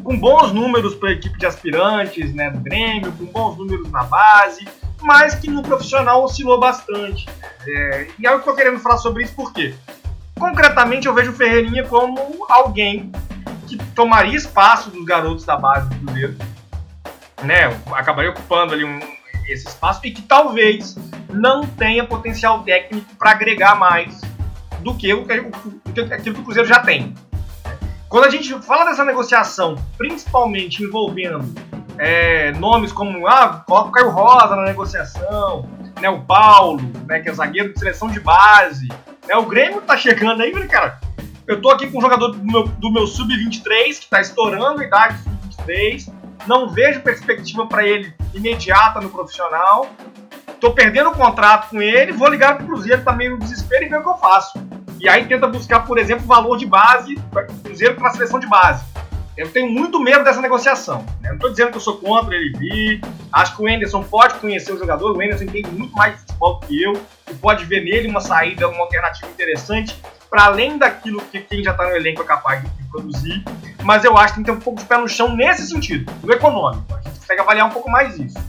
com 0.06 0.16
bons 0.20 0.54
números 0.54 0.94
para 0.94 1.10
a 1.10 1.14
equipe 1.14 1.36
de 1.40 1.48
aspirantes 1.48 2.32
né, 2.36 2.52
do 2.52 2.60
Grêmio, 2.60 3.12
com 3.14 3.26
bons 3.26 3.58
números 3.58 3.90
na 3.90 4.04
base, 4.04 4.68
mas 5.02 5.34
que 5.34 5.50
no 5.50 5.64
profissional 5.64 6.24
oscilou 6.24 6.60
bastante. 6.60 7.28
É, 7.68 8.08
e 8.20 8.28
é 8.28 8.30
o 8.30 8.34
que 8.34 8.48
eu 8.48 8.52
estou 8.52 8.56
querendo 8.56 8.80
falar 8.80 9.00
sobre 9.00 9.24
isso 9.24 9.34
porque, 9.36 9.74
concretamente, 10.38 11.08
eu 11.08 11.14
vejo 11.14 11.32
o 11.32 11.36
Ferreirinha 11.36 11.84
como 11.86 12.46
alguém 12.48 13.12
que 13.68 13.78
tomaria 13.96 14.36
espaço 14.36 14.92
dos 14.92 15.04
garotos 15.04 15.44
da 15.44 15.58
base 15.58 15.90
do 15.90 16.06
Cruzeiro, 16.06 16.36
né, 17.42 17.76
acabaria 17.92 18.30
ocupando 18.30 18.76
ali 18.76 18.86
um, 18.86 19.00
esse 19.48 19.68
espaço 19.68 20.02
e 20.04 20.12
que 20.12 20.22
talvez 20.22 20.96
não 21.30 21.66
tenha 21.66 22.06
potencial 22.06 22.62
técnico 22.62 23.16
para 23.16 23.32
agregar 23.32 23.74
mais 23.74 24.22
do 24.82 24.94
que, 24.94 25.12
o, 25.16 25.26
que 25.26 26.00
aquilo 26.00 26.36
que 26.36 26.42
o 26.42 26.44
Cruzeiro 26.44 26.70
já 26.70 26.80
tem. 26.80 27.16
Quando 28.08 28.26
a 28.26 28.30
gente 28.30 28.54
fala 28.62 28.86
dessa 28.86 29.04
negociação, 29.04 29.76
principalmente 29.98 30.84
envolvendo 30.84 31.44
é, 31.98 32.52
nomes 32.54 32.92
como 32.92 33.28
ah, 33.28 33.64
coloca 33.66 33.90
o 33.90 33.92
Caio 33.92 34.10
Rosa 34.10 34.56
na 34.56 34.64
negociação, 34.64 35.68
né, 36.00 36.10
o 36.10 36.22
Paulo, 36.22 36.82
né, 37.08 37.20
que 37.20 37.30
é 37.30 37.34
zagueiro 37.34 37.74
de 37.74 37.80
seleção 37.80 38.08
de 38.10 38.20
base, 38.20 38.88
né, 39.28 39.36
o 39.36 39.46
Grêmio 39.46 39.82
tá 39.82 39.98
chegando 39.98 40.42
aí, 40.42 40.52
cara. 40.68 41.00
Eu 41.48 41.62
tô 41.62 41.70
aqui 41.70 41.88
com 41.88 42.00
um 42.00 42.02
jogador 42.02 42.30
do 42.30 42.44
meu, 42.44 42.64
do 42.64 42.92
meu 42.92 43.08
sub-23 43.08 44.00
que 44.00 44.10
tá 44.10 44.22
estourando 44.22 44.82
a 44.82 44.86
idade 44.86 45.18
sub-23, 45.24 46.14
não 46.48 46.70
vejo 46.70 47.02
perspectiva 47.02 47.66
para 47.66 47.88
ele 47.88 48.14
imediata 48.34 49.02
no 49.02 49.10
profissional. 49.10 49.88
Tô 50.60 50.72
perdendo 50.72 51.10
o 51.10 51.16
contrato 51.16 51.70
com 51.70 51.82
ele, 51.82 52.12
vou 52.12 52.28
ligar 52.30 52.58
pro 52.58 52.68
Cruzeiro 52.68 53.04
também 53.04 53.30
no 53.30 53.38
desespero 53.38 53.86
e 53.86 53.90
ver 53.90 54.00
o 54.00 54.04
que 54.04 54.10
eu 54.10 54.18
faço 54.18 54.65
e 55.06 55.08
aí 55.08 55.24
tenta 55.28 55.46
buscar, 55.46 55.82
por 55.82 56.00
exemplo, 56.00 56.26
valor 56.26 56.58
de 56.58 56.66
base, 56.66 57.14
Cruzeiro 57.64 57.94
para 57.94 58.08
a 58.08 58.12
seleção 58.12 58.40
de 58.40 58.48
base. 58.48 58.84
Eu 59.38 59.52
tenho 59.52 59.70
muito 59.70 60.00
medo 60.00 60.24
dessa 60.24 60.42
negociação. 60.42 61.06
Né? 61.22 61.30
Não 61.30 61.36
estou 61.36 61.52
dizendo 61.52 61.70
que 61.70 61.78
eu 61.78 61.82
sou 61.82 61.98
contra 61.98 62.34
ele 62.34 62.58
vir. 62.58 63.02
Acho 63.32 63.56
que 63.56 63.62
o 63.62 63.70
Enderson 63.70 64.02
pode 64.02 64.34
conhecer 64.40 64.74
o 64.74 64.80
jogador. 64.80 65.16
O 65.16 65.22
Enderson 65.22 65.44
entende 65.44 65.70
muito 65.70 65.94
mais 65.94 66.14
de 66.14 66.22
futebol 66.22 66.60
que 66.62 66.82
eu. 66.82 67.00
E 67.30 67.36
pode 67.36 67.66
ver 67.66 67.86
nele 67.86 68.08
uma 68.08 68.20
saída, 68.20 68.68
uma 68.68 68.80
alternativa 68.80 69.30
interessante, 69.30 69.96
para 70.28 70.46
além 70.46 70.80
daquilo 70.80 71.22
que 71.22 71.40
quem 71.40 71.64
já 71.64 71.70
está 71.70 71.84
no 71.84 71.96
elenco 71.96 72.24
é 72.24 72.26
capaz 72.26 72.64
de 72.64 72.84
produzir. 72.90 73.44
Mas 73.84 74.04
eu 74.04 74.18
acho 74.18 74.34
que 74.34 74.36
tem 74.38 74.44
que 74.44 74.52
ter 74.52 74.58
um 74.58 74.62
pouco 74.62 74.80
de 74.80 74.88
pé 74.88 74.98
no 74.98 75.08
chão 75.08 75.36
nesse 75.36 75.68
sentido, 75.68 76.12
no 76.24 76.34
econômico. 76.34 76.84
A 76.96 77.02
gente 77.04 77.20
consegue 77.20 77.42
avaliar 77.42 77.68
um 77.68 77.72
pouco 77.72 77.92
mais 77.92 78.18
isso. 78.18 78.40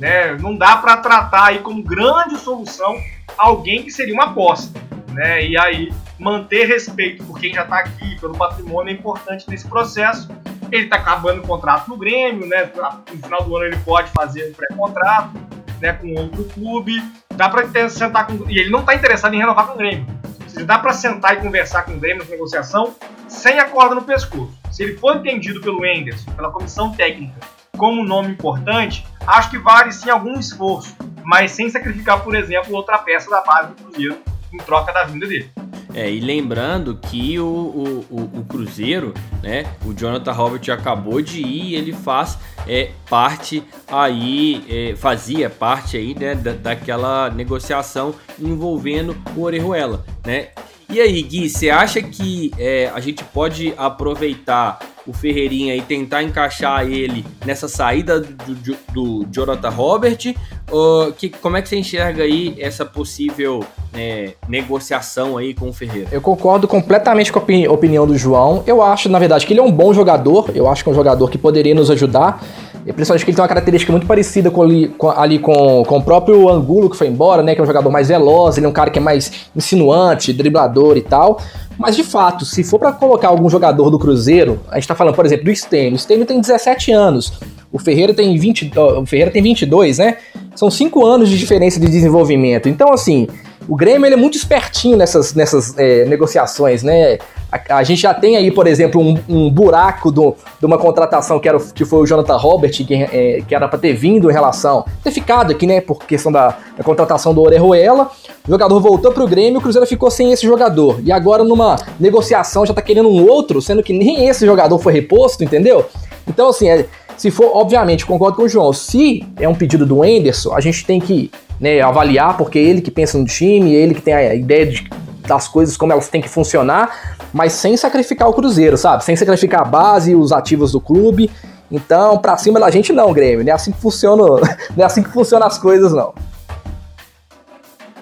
Né? 0.00 0.34
Não 0.40 0.56
dá 0.56 0.76
para 0.78 0.96
tratar 0.96 1.44
aí 1.44 1.60
como 1.60 1.84
grande 1.84 2.36
solução 2.36 2.96
alguém 3.38 3.84
que 3.84 3.92
seria 3.92 4.12
uma 4.12 4.24
aposta 4.24 4.90
né? 5.12 5.44
E 5.44 5.58
aí 5.58 5.92
manter 6.18 6.66
respeito 6.66 7.24
por 7.24 7.38
quem 7.38 7.52
já 7.52 7.62
está 7.62 7.80
aqui, 7.80 8.18
pelo 8.20 8.36
patrimônio 8.36 8.90
é 8.90 8.94
importante 8.94 9.48
nesse 9.48 9.66
processo. 9.66 10.28
Ele 10.70 10.84
está 10.84 10.96
acabando 10.96 11.42
o 11.42 11.46
contrato 11.46 11.88
no 11.88 11.96
Grêmio, 11.96 12.46
né? 12.46 12.70
No 13.12 13.22
final 13.22 13.44
do 13.44 13.56
ano 13.56 13.66
ele 13.66 13.78
pode 13.78 14.10
fazer 14.12 14.50
um 14.50 14.52
pré-contrato, 14.52 15.32
né? 15.80 15.92
Com 15.94 16.14
outro 16.14 16.44
clube. 16.44 17.02
Dá 17.34 17.48
para 17.48 17.88
sentar 17.88 18.26
com 18.26 18.48
e 18.48 18.58
ele 18.58 18.70
não 18.70 18.80
está 18.80 18.94
interessado 18.94 19.34
em 19.34 19.38
renovar 19.38 19.66
com 19.66 19.74
o 19.74 19.78
Grêmio. 19.78 20.06
Se 20.46 20.64
dá 20.64 20.78
para 20.78 20.92
sentar 20.92 21.34
e 21.34 21.40
conversar 21.40 21.84
com 21.84 21.92
o 21.92 21.98
Grêmio 21.98 22.24
na 22.24 22.30
negociação 22.30 22.94
sem 23.28 23.58
a 23.58 23.64
corda 23.64 23.94
no 23.94 24.02
pescoço. 24.02 24.52
Se 24.70 24.82
ele 24.82 24.96
for 24.96 25.16
entendido 25.16 25.60
pelo 25.60 25.84
Enderson, 25.86 26.30
pela 26.32 26.50
comissão 26.50 26.92
técnica, 26.92 27.34
como 27.76 28.04
nome 28.04 28.32
importante, 28.32 29.06
acho 29.26 29.50
que 29.50 29.58
vale 29.58 29.92
sim 29.92 30.10
algum 30.10 30.38
esforço, 30.38 30.94
mas 31.24 31.52
sem 31.52 31.70
sacrificar, 31.70 32.22
por 32.22 32.34
exemplo, 32.34 32.74
outra 32.74 32.98
peça 32.98 33.30
da 33.30 33.40
base 33.40 33.68
do 33.68 33.74
Cruzeiro 33.74 34.18
em 34.52 34.58
troca 34.58 34.92
da 34.92 35.04
vinda 35.04 35.26
dele. 35.26 35.50
É, 35.94 36.10
e 36.10 36.20
lembrando 36.20 36.96
que 36.96 37.38
o, 37.38 37.44
o, 37.44 38.06
o, 38.10 38.40
o 38.40 38.44
Cruzeiro, 38.44 39.12
né? 39.42 39.66
O 39.84 39.92
Jonathan 39.92 40.32
Robert 40.32 40.62
acabou 40.70 41.20
de 41.20 41.40
ir, 41.40 41.74
ele 41.74 41.92
faz 41.92 42.38
é, 42.66 42.90
parte 43.08 43.62
aí, 43.88 44.64
é, 44.68 44.96
fazia 44.96 45.48
parte 45.50 45.96
aí, 45.96 46.14
né, 46.14 46.34
da, 46.34 46.52
daquela 46.52 47.30
negociação 47.30 48.14
envolvendo 48.38 49.16
o 49.36 49.42
Orejuela, 49.42 50.04
né? 50.24 50.48
E 50.92 51.00
aí, 51.00 51.22
Gui, 51.22 51.48
você 51.48 51.70
acha 51.70 52.02
que 52.02 52.50
é, 52.58 52.90
a 52.92 52.98
gente 52.98 53.22
pode 53.22 53.72
aproveitar 53.76 54.80
o 55.06 55.12
Ferreirinha 55.12 55.76
e 55.76 55.80
tentar 55.80 56.22
encaixar 56.24 56.84
ele 56.84 57.24
nessa 57.46 57.68
saída 57.68 58.18
do, 58.20 58.54
do, 58.54 58.76
do 58.92 59.26
Jonathan 59.30 59.68
Robert? 59.68 60.34
Uh, 60.70 61.12
que, 61.12 61.28
como 61.28 61.56
é 61.56 61.62
que 61.62 61.68
você 61.68 61.76
enxerga 61.76 62.24
aí 62.24 62.56
essa 62.58 62.84
possível 62.84 63.64
é, 63.94 64.34
negociação 64.48 65.36
aí 65.36 65.54
com 65.54 65.68
o 65.68 65.72
Ferreira? 65.72 66.08
Eu 66.10 66.20
concordo 66.20 66.66
completamente 66.66 67.32
com 67.32 67.38
a 67.38 67.42
opini 67.42 67.68
opinião 67.68 68.04
do 68.04 68.18
João. 68.18 68.64
Eu 68.66 68.82
acho, 68.82 69.08
na 69.08 69.18
verdade, 69.18 69.46
que 69.46 69.52
ele 69.52 69.60
é 69.60 69.64
um 69.64 69.72
bom 69.72 69.94
jogador. 69.94 70.50
Eu 70.54 70.68
acho 70.68 70.82
que 70.82 70.90
é 70.90 70.92
um 70.92 70.96
jogador 70.96 71.30
que 71.30 71.38
poderia 71.38 71.74
nos 71.74 71.88
ajudar. 71.90 72.42
Principalmente 72.84 73.24
que 73.24 73.30
ele 73.30 73.36
tem 73.36 73.42
uma 73.42 73.48
característica 73.48 73.92
muito 73.92 74.06
parecida 74.06 74.50
com 74.50 74.62
ali, 74.62 74.88
com, 74.88 75.10
ali 75.10 75.38
com, 75.38 75.84
com 75.84 75.98
o 75.98 76.02
próprio 76.02 76.48
Angulo 76.48 76.88
que 76.88 76.96
foi 76.96 77.08
embora, 77.08 77.42
né? 77.42 77.54
Que 77.54 77.60
é 77.60 77.64
um 77.64 77.66
jogador 77.66 77.90
mais 77.90 78.08
veloz, 78.08 78.56
ele 78.56 78.66
é 78.66 78.68
um 78.68 78.72
cara 78.72 78.90
que 78.90 78.98
é 78.98 79.02
mais 79.02 79.30
insinuante, 79.54 80.32
driblador 80.32 80.96
e 80.96 81.02
tal. 81.02 81.40
Mas 81.78 81.96
de 81.96 82.04
fato, 82.04 82.44
se 82.44 82.64
for 82.64 82.78
para 82.78 82.92
colocar 82.92 83.28
algum 83.28 83.48
jogador 83.48 83.90
do 83.90 83.98
Cruzeiro, 83.98 84.60
a 84.70 84.76
gente 84.76 84.88
tá 84.88 84.94
falando, 84.94 85.14
por 85.14 85.24
exemplo, 85.24 85.44
do 85.44 85.54
Stênio. 85.54 85.94
O 85.94 85.98
Stênio 85.98 86.26
tem 86.26 86.40
17 86.40 86.92
anos. 86.92 87.32
O 87.72 87.78
Ferreira 87.78 88.12
tem 88.12 88.36
20, 88.36 88.72
o 88.76 89.06
Ferreira 89.06 89.30
tem 89.30 89.42
22, 89.42 89.98
né? 89.98 90.16
São 90.54 90.70
5 90.70 91.06
anos 91.06 91.28
de 91.28 91.38
diferença 91.38 91.78
de 91.78 91.86
desenvolvimento. 91.86 92.68
Então, 92.68 92.92
assim, 92.92 93.28
o 93.68 93.76
Grêmio 93.76 94.06
ele 94.06 94.14
é 94.14 94.18
muito 94.18 94.36
espertinho 94.36 94.96
nessas, 94.96 95.32
nessas 95.34 95.78
é, 95.78 96.04
negociações, 96.04 96.82
né? 96.82 97.18
A, 97.50 97.78
a, 97.78 97.82
gente 97.82 98.02
já 98.02 98.14
tem 98.14 98.36
aí, 98.36 98.50
por 98.50 98.66
exemplo, 98.66 99.00
um, 99.00 99.18
um 99.28 99.50
buraco 99.50 100.10
do, 100.10 100.36
de 100.58 100.66
uma 100.66 100.78
contratação 100.78 101.38
que, 101.38 101.48
era, 101.48 101.58
que 101.58 101.84
foi 101.84 102.00
o 102.00 102.06
Jonathan 102.06 102.36
Robert, 102.36 102.70
que, 102.70 102.94
é, 102.94 103.42
que 103.46 103.54
era 103.54 103.68
para 103.68 103.78
ter 103.78 103.92
vindo 103.92 104.30
em 104.30 104.32
relação, 104.32 104.84
ter 105.02 105.10
ficado 105.10 105.52
aqui, 105.52 105.66
né, 105.66 105.80
por 105.80 106.04
questão 106.04 106.30
da, 106.30 106.56
da 106.76 106.84
contratação 106.84 107.34
do 107.34 107.42
Orejuela. 107.42 108.10
O 108.46 108.50
jogador 108.50 108.80
voltou 108.80 109.12
pro 109.12 109.26
Grêmio, 109.26 109.58
o 109.58 109.62
Cruzeiro 109.62 109.86
ficou 109.86 110.10
sem 110.10 110.32
esse 110.32 110.46
jogador. 110.46 111.00
E 111.04 111.10
agora, 111.10 111.42
numa 111.44 111.76
negociação, 111.98 112.64
já 112.64 112.72
tá 112.72 112.82
querendo 112.82 113.08
um 113.08 113.28
outro, 113.28 113.60
sendo 113.60 113.82
que 113.82 113.92
nem 113.92 114.28
esse 114.28 114.46
jogador 114.46 114.78
foi 114.78 114.92
reposto, 114.92 115.42
entendeu? 115.42 115.86
Então, 116.26 116.48
assim, 116.48 116.68
é, 116.68 116.86
se 117.16 117.30
for, 117.30 117.50
obviamente, 117.54 118.06
concordo 118.06 118.36
com 118.36 118.44
o 118.44 118.48
João, 118.48 118.72
se 118.72 119.26
é 119.38 119.48
um 119.48 119.54
pedido 119.54 119.84
do 119.84 120.04
Enderson, 120.04 120.54
a 120.54 120.60
gente 120.60 120.86
tem 120.86 121.00
que 121.00 121.30
né, 121.60 121.80
avaliar, 121.80 122.36
porque 122.36 122.58
é 122.58 122.62
ele 122.62 122.80
que 122.80 122.90
pensa 122.90 123.18
no 123.18 123.26
time, 123.26 123.74
ele 123.74 123.94
que 123.94 124.00
tem 124.00 124.14
a 124.14 124.34
ideia 124.34 124.66
de, 124.66 124.88
das 125.26 125.46
coisas 125.46 125.76
como 125.76 125.92
elas 125.92 126.08
têm 126.08 126.22
que 126.22 126.28
funcionar, 126.28 127.18
mas 127.32 127.52
sem 127.52 127.76
sacrificar 127.76 128.28
o 128.28 128.32
Cruzeiro, 128.32 128.76
sabe? 128.76 129.04
Sem 129.04 129.16
sacrificar 129.16 129.62
a 129.62 129.64
base 129.64 130.12
e 130.12 130.16
os 130.16 130.32
ativos 130.32 130.72
do 130.72 130.80
clube. 130.80 131.30
Então, 131.70 132.18
pra 132.18 132.36
cima 132.36 132.58
da 132.58 132.70
gente 132.70 132.92
não, 132.92 133.12
Grêmio. 133.12 133.44
Não 133.44 133.52
é 133.52 133.54
assim 133.54 133.72
que 133.72 133.80
funciona, 133.80 134.22
não 134.76 134.82
é 134.82 134.84
assim 134.84 135.02
que 135.02 135.10
funcionam 135.10 135.46
as 135.46 135.58
coisas, 135.58 135.92
não. 135.92 136.12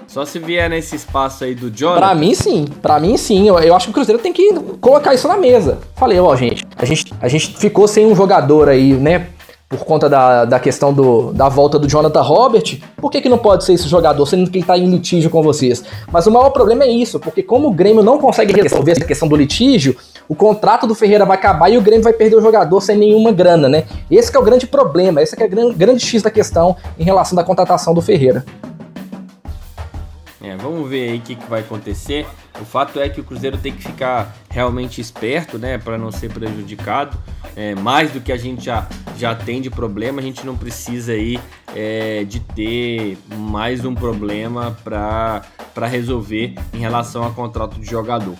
Só 0.06 0.24
se 0.24 0.38
vier 0.38 0.70
nesse 0.70 0.96
espaço 0.96 1.44
aí 1.44 1.54
do 1.54 1.70
Jonathan. 1.70 2.00
Pra 2.00 2.14
mim, 2.14 2.34
sim. 2.34 2.64
Pra 2.80 2.98
mim, 2.98 3.16
sim. 3.18 3.46
Eu, 3.46 3.58
eu 3.58 3.76
acho 3.76 3.86
que 3.86 3.90
o 3.90 3.94
Cruzeiro 3.94 4.20
tem 4.20 4.32
que 4.32 4.54
colocar 4.80 5.12
isso 5.12 5.28
na 5.28 5.36
mesa. 5.36 5.78
Falei, 5.96 6.18
ó, 6.18 6.34
gente, 6.34 6.66
a 6.76 6.84
gente, 6.86 7.12
a 7.20 7.28
gente 7.28 7.56
ficou 7.58 7.86
sem 7.86 8.06
um 8.06 8.16
jogador 8.16 8.70
aí, 8.70 8.94
né? 8.94 9.28
Por 9.68 9.84
conta 9.84 10.08
da, 10.08 10.46
da 10.46 10.58
questão 10.58 10.94
do, 10.94 11.30
da 11.32 11.48
volta 11.48 11.78
do 11.78 11.86
Jonathan 11.86 12.22
Robert, 12.22 12.80
por 12.96 13.10
que, 13.10 13.20
que 13.20 13.28
não 13.28 13.36
pode 13.36 13.64
ser 13.64 13.74
esse 13.74 13.86
jogador, 13.86 14.24
sendo 14.24 14.50
que 14.50 14.56
ele 14.56 14.64
está 14.64 14.78
em 14.78 14.88
litígio 14.88 15.28
com 15.28 15.42
vocês? 15.42 15.84
Mas 16.10 16.26
o 16.26 16.30
maior 16.30 16.48
problema 16.50 16.84
é 16.84 16.88
isso, 16.88 17.20
porque 17.20 17.42
como 17.42 17.68
o 17.68 17.72
Grêmio 17.72 18.02
não 18.02 18.18
consegue 18.18 18.58
resolver 18.58 18.92
essa 18.92 19.04
questão 19.04 19.28
do 19.28 19.36
litígio, 19.36 19.94
o 20.26 20.34
contrato 20.34 20.86
do 20.86 20.94
Ferreira 20.94 21.26
vai 21.26 21.36
acabar 21.36 21.68
e 21.68 21.76
o 21.76 21.82
Grêmio 21.82 22.02
vai 22.02 22.14
perder 22.14 22.36
o 22.36 22.40
jogador 22.40 22.80
sem 22.80 22.96
nenhuma 22.96 23.30
grana, 23.30 23.68
né? 23.68 23.84
Esse 24.10 24.34
é 24.34 24.38
o 24.38 24.42
grande 24.42 24.66
problema, 24.66 25.22
esse 25.22 25.40
é 25.40 25.44
o 25.44 25.50
grande, 25.50 25.74
grande 25.74 26.04
X 26.04 26.22
da 26.22 26.30
questão 26.30 26.74
em 26.98 27.04
relação 27.04 27.36
da 27.36 27.44
contratação 27.44 27.92
do 27.92 28.00
Ferreira. 28.00 28.44
É, 30.40 30.56
vamos 30.56 30.88
ver 30.88 31.10
aí 31.10 31.18
o 31.18 31.20
que, 31.20 31.34
que 31.34 31.46
vai 31.48 31.60
acontecer. 31.60 32.26
O 32.60 32.64
fato 32.64 33.00
é 33.00 33.08
que 33.08 33.20
o 33.20 33.24
Cruzeiro 33.24 33.58
tem 33.58 33.72
que 33.72 33.82
ficar 33.82 34.36
realmente 34.50 35.00
esperto, 35.00 35.58
né, 35.58 35.78
para 35.78 35.98
não 35.98 36.12
ser 36.12 36.32
prejudicado. 36.32 37.18
É, 37.56 37.74
mais 37.74 38.12
do 38.12 38.20
que 38.20 38.30
a 38.30 38.36
gente 38.36 38.64
já, 38.64 38.88
já 39.16 39.34
tem 39.34 39.60
de 39.60 39.68
problema, 39.68 40.20
a 40.20 40.22
gente 40.22 40.46
não 40.46 40.56
precisa 40.56 41.12
aí 41.12 41.40
é, 41.74 42.24
de 42.24 42.38
ter 42.40 43.18
mais 43.36 43.84
um 43.84 43.94
problema 43.94 44.76
para 44.84 45.42
resolver 45.86 46.54
em 46.72 46.78
relação 46.78 47.24
ao 47.24 47.32
contrato 47.32 47.80
de 47.80 47.86
jogador. 47.86 48.36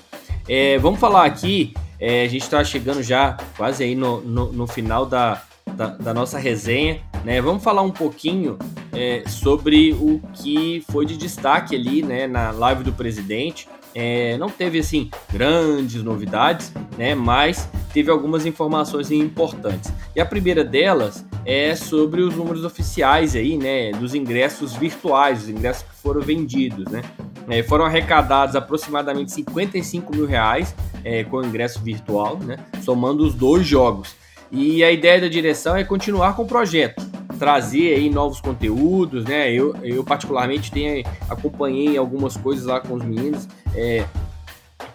É, 0.48 0.78
vamos 0.78 1.00
falar 1.00 1.24
aqui, 1.24 1.74
é, 2.00 2.22
a 2.22 2.28
gente 2.28 2.42
está 2.42 2.62
chegando 2.62 3.02
já 3.02 3.36
quase 3.56 3.82
aí 3.82 3.94
no, 3.94 4.20
no, 4.20 4.52
no 4.52 4.66
final 4.66 5.04
da, 5.04 5.42
da, 5.78 5.86
da, 5.86 6.12
nossa 6.12 6.40
resenha, 6.40 7.00
né? 7.24 7.40
Vamos 7.40 7.62
falar 7.62 7.82
um 7.82 7.90
pouquinho 7.92 8.58
é, 8.92 9.22
sobre 9.28 9.92
o 9.92 10.20
que 10.34 10.84
foi 10.90 11.06
de 11.06 11.16
destaque 11.16 11.76
ali, 11.76 12.02
né, 12.02 12.26
na 12.26 12.50
live 12.50 12.82
do 12.82 12.92
presidente. 12.92 13.68
É, 13.94 14.36
não 14.38 14.50
teve 14.50 14.80
assim 14.80 15.08
grandes 15.32 16.02
novidades, 16.02 16.72
né? 16.98 17.14
Mas 17.14 17.68
teve 17.92 18.10
algumas 18.10 18.44
informações 18.44 19.12
importantes. 19.12 19.92
E 20.16 20.20
a 20.20 20.26
primeira 20.26 20.64
delas 20.64 21.24
é 21.46 21.76
sobre 21.76 22.22
os 22.22 22.34
números 22.34 22.64
oficiais 22.64 23.36
aí, 23.36 23.56
né? 23.56 23.92
Dos 23.92 24.16
ingressos 24.16 24.74
virtuais, 24.74 25.44
os 25.44 25.48
ingressos 25.48 25.84
que 25.84 25.94
foram 25.94 26.20
vendidos, 26.20 26.86
né? 26.90 27.02
É, 27.48 27.62
foram 27.62 27.84
arrecadados 27.84 28.56
aproximadamente 28.56 29.30
55 29.30 30.14
mil 30.14 30.26
reais 30.26 30.74
é, 31.04 31.22
com 31.22 31.40
ingresso 31.42 31.80
virtual, 31.80 32.36
né? 32.36 32.56
Somando 32.82 33.24
os 33.24 33.32
dois 33.32 33.64
jogos. 33.64 34.16
E 34.50 34.82
a 34.82 34.90
ideia 34.90 35.20
da 35.20 35.28
direção 35.28 35.76
é 35.76 35.84
continuar 35.84 36.34
com 36.34 36.42
o 36.42 36.46
projeto, 36.46 37.04
trazer 37.38 37.94
aí 37.94 38.08
novos 38.08 38.40
conteúdos, 38.40 39.24
né? 39.24 39.52
Eu, 39.52 39.76
eu 39.82 40.02
particularmente 40.02 40.70
tenho, 40.70 41.04
acompanhei 41.28 41.96
algumas 41.96 42.36
coisas 42.36 42.64
lá 42.64 42.80
com 42.80 42.94
os 42.94 43.04
meninos, 43.04 43.46
é, 43.74 44.04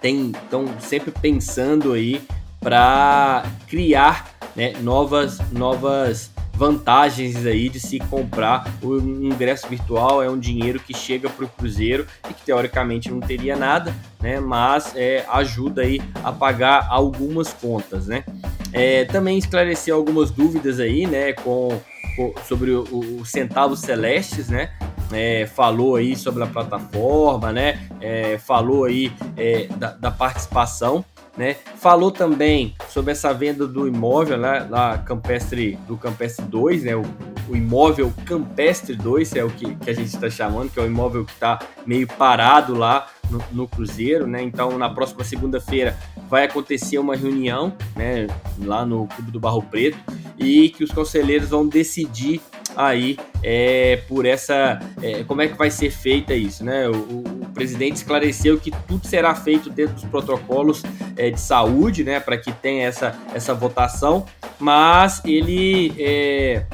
estão 0.01 0.65
sempre 0.79 1.11
pensando 1.11 1.93
aí 1.93 2.21
para 2.59 3.43
criar 3.67 4.33
né, 4.55 4.73
novas, 4.81 5.39
novas 5.51 6.32
vantagens 6.53 7.45
aí 7.45 7.67
de 7.67 7.79
se 7.79 7.99
comprar 7.99 8.71
o 8.81 8.97
ingresso 8.97 9.67
virtual 9.67 10.21
é 10.21 10.29
um 10.29 10.37
dinheiro 10.37 10.79
que 10.79 10.95
chega 10.95 11.29
para 11.29 11.45
o 11.45 11.49
Cruzeiro 11.49 12.05
e 12.29 12.33
que 12.33 12.45
teoricamente 12.45 13.09
não 13.11 13.19
teria 13.19 13.55
nada, 13.55 13.93
né? 14.21 14.39
Mas 14.39 14.93
é, 14.95 15.25
ajuda 15.29 15.81
aí 15.81 15.99
a 16.23 16.31
pagar 16.31 16.87
algumas 16.89 17.51
contas, 17.51 18.07
né? 18.07 18.23
É, 18.71 19.05
também 19.05 19.37
esclareceu 19.37 19.95
algumas 19.95 20.31
dúvidas 20.31 20.79
aí, 20.79 21.07
né? 21.07 21.33
Com, 21.33 21.81
com 22.15 22.33
sobre 22.47 22.71
o, 22.71 22.83
o 23.19 23.25
Centavos 23.25 23.79
Celestes, 23.79 24.49
né? 24.49 24.69
É, 25.11 25.45
falou 25.45 25.95
aí 25.95 26.15
sobre 26.15 26.43
a 26.43 26.47
plataforma, 26.47 27.51
né? 27.51 27.87
É, 27.99 28.37
falou 28.37 28.85
aí 28.85 29.11
é, 29.35 29.67
da, 29.77 29.91
da 29.91 30.11
participação 30.11 31.03
né? 31.37 31.55
Falou 31.77 32.11
também 32.11 32.75
sobre 32.89 33.11
essa 33.11 33.33
venda 33.33 33.67
do 33.67 33.87
imóvel 33.87 34.37
né, 34.37 34.67
lá 34.69 34.97
Campestre, 34.99 35.77
do 35.87 35.97
Campestre 35.97 36.45
2, 36.45 36.83
né? 36.83 36.95
O, 36.95 37.03
o 37.49 37.55
imóvel 37.55 38.13
Campestre 38.25 38.95
2 38.95 39.35
é 39.35 39.43
o 39.43 39.49
que, 39.49 39.75
que 39.75 39.89
a 39.89 39.93
gente 39.93 40.07
está 40.07 40.29
chamando, 40.29 40.71
que 40.71 40.79
é 40.79 40.83
o 40.83 40.85
imóvel 40.85 41.25
que 41.25 41.33
está 41.33 41.59
meio 41.85 42.07
parado 42.07 42.73
lá 42.75 43.07
no, 43.29 43.43
no, 43.51 43.67
Cruzeiro, 43.67 44.27
né? 44.27 44.41
Então, 44.41 44.77
na 44.77 44.89
próxima 44.89 45.23
segunda-feira 45.23 45.97
vai 46.29 46.45
acontecer 46.45 46.97
uma 46.99 47.15
reunião, 47.15 47.73
né? 47.95 48.27
Lá 48.59 48.85
no 48.85 49.07
Clube 49.07 49.31
do 49.31 49.39
Barro 49.39 49.63
Preto 49.63 49.97
e 50.37 50.69
que 50.69 50.83
os 50.83 50.91
conselheiros 50.91 51.49
vão 51.49 51.67
decidir 51.67 52.41
aí 52.75 53.17
é, 53.41 53.97
por 54.07 54.25
essa 54.25 54.79
é, 55.01 55.23
como 55.23 55.41
é 55.41 55.47
que 55.47 55.57
vai 55.57 55.69
ser 55.69 55.91
feita 55.91 56.33
isso, 56.33 56.63
né? 56.63 56.87
O, 56.89 56.93
o, 56.95 57.43
presidente 57.53 57.97
esclareceu 57.97 58.59
que 58.59 58.71
tudo 58.87 59.05
será 59.07 59.35
feito 59.35 59.69
dentro 59.69 59.93
dos 59.93 60.05
protocolos 60.05 60.81
é, 61.17 61.29
de 61.29 61.39
saúde, 61.39 62.03
né? 62.03 62.19
Para 62.19 62.37
que 62.37 62.51
tenha 62.51 62.87
essa, 62.87 63.15
essa 63.33 63.53
votação, 63.53 64.25
mas 64.59 65.21
ele 65.25 65.93
é, 65.97 66.65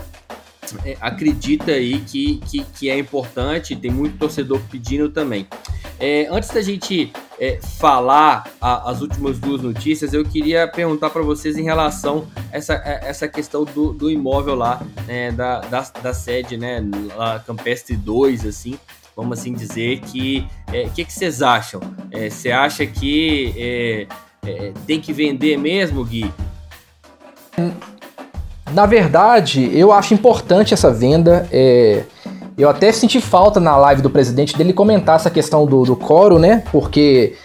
é, 0.85 0.97
acredita 1.01 1.71
aí 1.71 1.99
que, 2.01 2.37
que, 2.45 2.63
que, 2.63 2.89
é 2.89 2.97
importante, 2.97 3.75
tem 3.75 3.91
muito 3.91 4.17
torcedor 4.17 4.59
pedindo 4.69 5.09
também. 5.09 5.47
É, 5.99 6.27
antes 6.29 6.49
da 6.49 6.61
gente 6.61 7.11
é, 7.39 7.59
falar 7.79 8.49
a, 8.61 8.89
as 8.89 9.01
últimas 9.01 9.39
duas 9.39 9.61
notícias, 9.61 10.13
eu 10.13 10.23
queria 10.23 10.67
perguntar 10.67 11.09
para 11.09 11.21
vocês 11.21 11.57
em 11.57 11.63
relação 11.63 12.27
a 12.51 12.57
essa, 12.57 12.75
a 12.75 13.07
essa 13.07 13.27
questão 13.27 13.65
do, 13.65 13.93
do 13.93 14.09
imóvel 14.09 14.55
lá, 14.55 14.81
né, 15.07 15.31
da, 15.31 15.61
da, 15.61 15.81
da, 16.01 16.13
sede, 16.13 16.57
né, 16.57 16.83
lá 17.15 17.39
Campestre 17.39 17.95
2, 17.95 18.45
assim, 18.45 18.79
vamos 19.15 19.39
assim 19.39 19.53
dizer, 19.53 19.99
que 20.01 20.45
o 20.69 20.75
é, 20.75 20.89
que, 20.89 21.03
que 21.03 21.11
vocês 21.11 21.41
acham? 21.41 21.81
É, 22.11 22.29
você 22.29 22.51
acha 22.51 22.85
que 22.85 23.53
é, 23.57 24.07
tem 24.85 24.99
que 24.99 25.13
vender 25.13 25.57
mesmo, 25.57 26.03
Gui? 26.03 26.31
Na 28.73 28.85
verdade, 28.85 29.69
eu 29.73 29.91
acho 29.91 30.13
importante 30.13 30.73
essa 30.73 30.91
venda. 30.91 31.47
É, 31.51 32.03
eu 32.57 32.69
até 32.69 32.91
senti 32.91 33.19
falta 33.19 33.59
na 33.59 33.75
live 33.77 34.01
do 34.01 34.09
presidente 34.09 34.57
dele 34.57 34.73
comentar 34.73 35.15
essa 35.15 35.29
questão 35.29 35.65
do, 35.65 35.83
do 35.83 35.95
coro, 35.95 36.37
né? 36.37 36.63
Porque 36.71 37.35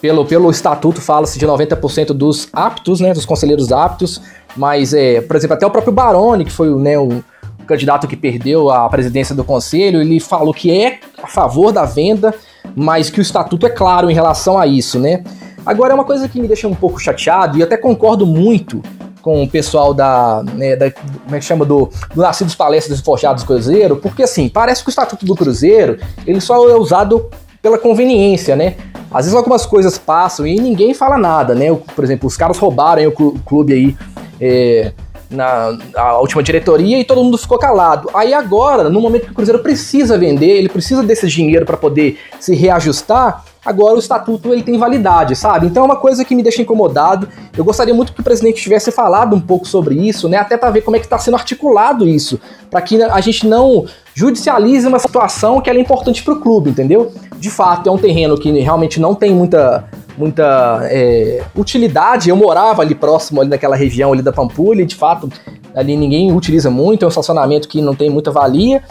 pelo, 0.00 0.24
pelo 0.24 0.50
estatuto 0.50 1.00
fala-se 1.00 1.38
de 1.38 1.46
90% 1.46 2.08
dos 2.08 2.48
aptos, 2.52 2.98
né, 2.98 3.14
dos 3.14 3.24
conselheiros 3.24 3.70
aptos, 3.70 4.20
mas, 4.56 4.92
é, 4.92 5.20
por 5.20 5.36
exemplo, 5.36 5.54
até 5.54 5.64
o 5.64 5.70
próprio 5.70 5.92
Baroni, 5.92 6.44
que 6.44 6.50
foi 6.50 6.74
né, 6.74 6.98
o 6.98 7.22
candidato 7.66 8.08
que 8.08 8.16
perdeu 8.16 8.68
a 8.68 8.88
presidência 8.88 9.34
do 9.34 9.44
conselho, 9.44 10.00
ele 10.00 10.18
falou 10.18 10.52
que 10.52 10.72
é 10.72 10.98
a 11.22 11.28
favor 11.28 11.72
da 11.72 11.84
venda, 11.84 12.34
mas 12.74 13.10
que 13.10 13.20
o 13.20 13.22
estatuto 13.22 13.64
é 13.66 13.70
claro 13.70 14.10
em 14.10 14.14
relação 14.14 14.58
a 14.58 14.66
isso, 14.66 14.98
né? 14.98 15.22
Agora, 15.64 15.92
é 15.92 15.94
uma 15.94 16.04
coisa 16.04 16.28
que 16.28 16.40
me 16.40 16.48
deixa 16.48 16.66
um 16.66 16.74
pouco 16.74 16.98
chateado, 16.98 17.58
e 17.58 17.62
até 17.62 17.76
concordo 17.76 18.26
muito 18.26 18.82
com 19.22 19.42
o 19.42 19.48
pessoal 19.48 19.94
da, 19.94 20.42
né, 20.54 20.74
da 20.74 20.90
como 20.90 21.36
é 21.36 21.38
que 21.38 21.44
chama, 21.44 21.64
do, 21.64 21.88
do 22.12 22.20
Nascidos 22.20 22.54
Palestras 22.54 22.98
e 22.98 23.02
Forjados 23.02 23.44
Cruzeiro, 23.44 23.96
porque 23.96 24.24
assim, 24.24 24.48
parece 24.48 24.82
que 24.82 24.88
o 24.88 24.90
Estatuto 24.90 25.24
do 25.24 25.36
Cruzeiro, 25.36 25.98
ele 26.26 26.40
só 26.40 26.68
é 26.68 26.74
usado 26.74 27.30
pela 27.62 27.78
conveniência, 27.78 28.56
né? 28.56 28.74
Às 29.12 29.26
vezes 29.26 29.34
algumas 29.34 29.64
coisas 29.64 29.96
passam 29.96 30.44
e 30.44 30.58
ninguém 30.60 30.92
fala 30.92 31.16
nada, 31.16 31.54
né? 31.54 31.72
Por 31.94 32.02
exemplo, 32.02 32.26
os 32.26 32.36
caras 32.36 32.58
roubaram 32.58 33.06
o 33.06 33.38
clube 33.40 33.72
aí 33.72 33.96
é, 34.40 34.92
na, 35.30 35.78
na 35.94 36.18
última 36.18 36.42
diretoria 36.42 36.98
e 36.98 37.04
todo 37.04 37.22
mundo 37.22 37.38
ficou 37.38 37.58
calado. 37.58 38.10
Aí 38.14 38.34
agora, 38.34 38.90
no 38.90 39.00
momento 39.00 39.26
que 39.26 39.32
o 39.32 39.34
Cruzeiro 39.34 39.62
precisa 39.62 40.18
vender, 40.18 40.50
ele 40.50 40.68
precisa 40.68 41.02
desse 41.02 41.28
dinheiro 41.28 41.64
para 41.64 41.76
poder 41.76 42.18
se 42.40 42.54
reajustar, 42.54 43.44
agora 43.64 43.94
o 43.94 43.98
estatuto 43.98 44.52
ele 44.52 44.62
tem 44.62 44.76
validade, 44.76 45.36
sabe? 45.36 45.66
Então 45.66 45.84
é 45.84 45.86
uma 45.86 45.96
coisa 45.96 46.24
que 46.24 46.34
me 46.34 46.42
deixa 46.42 46.62
incomodado. 46.62 47.28
Eu 47.56 47.64
gostaria 47.64 47.94
muito 47.94 48.12
que 48.12 48.20
o 48.20 48.24
presidente 48.24 48.60
tivesse 48.60 48.90
falado 48.90 49.36
um 49.36 49.40
pouco 49.40 49.66
sobre 49.66 49.94
isso, 49.94 50.28
né? 50.28 50.36
Até 50.38 50.56
para 50.56 50.70
ver 50.70 50.82
como 50.82 50.96
é 50.96 50.98
que 50.98 51.06
está 51.06 51.18
sendo 51.18 51.36
articulado 51.36 52.06
isso, 52.06 52.40
para 52.70 52.82
que 52.82 53.00
a 53.02 53.20
gente 53.20 53.46
não 53.46 53.86
judicialize 54.14 54.86
uma 54.86 54.98
situação 54.98 55.60
que 55.60 55.70
é 55.70 55.78
importante 55.78 56.22
para 56.22 56.34
o 56.34 56.40
clube, 56.40 56.70
entendeu? 56.70 57.12
De 57.38 57.50
fato, 57.50 57.88
é 57.88 57.92
um 57.92 57.98
terreno 57.98 58.36
que 58.36 58.50
realmente 58.60 59.00
não 59.00 59.14
tem 59.14 59.32
muita 59.32 59.88
muita 60.16 60.80
é, 60.90 61.42
utilidade. 61.56 62.28
Eu 62.28 62.36
morava 62.36 62.82
ali 62.82 62.94
próximo 62.94 63.40
ali 63.40 63.48
naquela 63.48 63.74
região 63.74 64.12
ali 64.12 64.20
da 64.20 64.32
Pampulha, 64.32 64.82
e 64.82 64.86
de 64.86 64.94
fato 64.94 65.30
ali 65.74 65.96
ninguém 65.96 66.30
utiliza 66.32 66.68
muito, 66.68 67.02
é 67.02 67.06
um 67.06 67.08
estacionamento 67.08 67.66
que 67.66 67.80
não 67.80 67.94
tem 67.94 68.10
muita 68.10 68.30
valia 68.30 68.82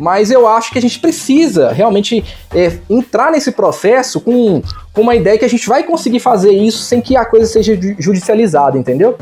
mas 0.00 0.30
eu 0.30 0.48
acho 0.48 0.72
que 0.72 0.78
a 0.78 0.82
gente 0.82 0.98
precisa 0.98 1.72
realmente 1.72 2.24
é, 2.54 2.78
entrar 2.88 3.30
nesse 3.30 3.52
processo 3.52 4.18
com, 4.18 4.62
com 4.94 5.02
uma 5.02 5.14
ideia 5.14 5.38
que 5.38 5.44
a 5.44 5.48
gente 5.48 5.68
vai 5.68 5.84
conseguir 5.84 6.20
fazer 6.20 6.52
isso 6.52 6.78
sem 6.78 7.02
que 7.02 7.18
a 7.18 7.24
coisa 7.24 7.44
seja 7.44 7.78
judicializada, 7.98 8.78
entendeu? 8.78 9.18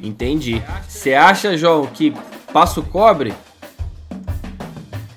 Entendi. 0.00 0.62
Você 0.86 1.14
acha, 1.14 1.56
João, 1.58 1.86
que 1.86 2.14
passo 2.52 2.80
cobre? 2.84 3.34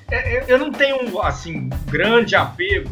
É, 0.09 0.43
eu 0.47 0.57
não 0.57 0.71
tenho, 0.71 1.21
assim, 1.21 1.69
grande 1.85 2.35
apego 2.35 2.89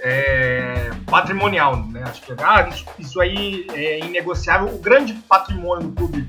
é, 0.00 0.90
patrimonial, 1.06 1.78
né? 1.86 2.04
Acho 2.06 2.20
que 2.20 2.34
ah, 2.38 2.68
isso, 2.68 2.84
isso 2.98 3.20
aí 3.20 3.66
é 3.72 4.00
inegociável. 4.00 4.68
O 4.68 4.78
grande 4.78 5.14
patrimônio 5.26 5.88
do 5.88 5.94
clube 5.94 6.26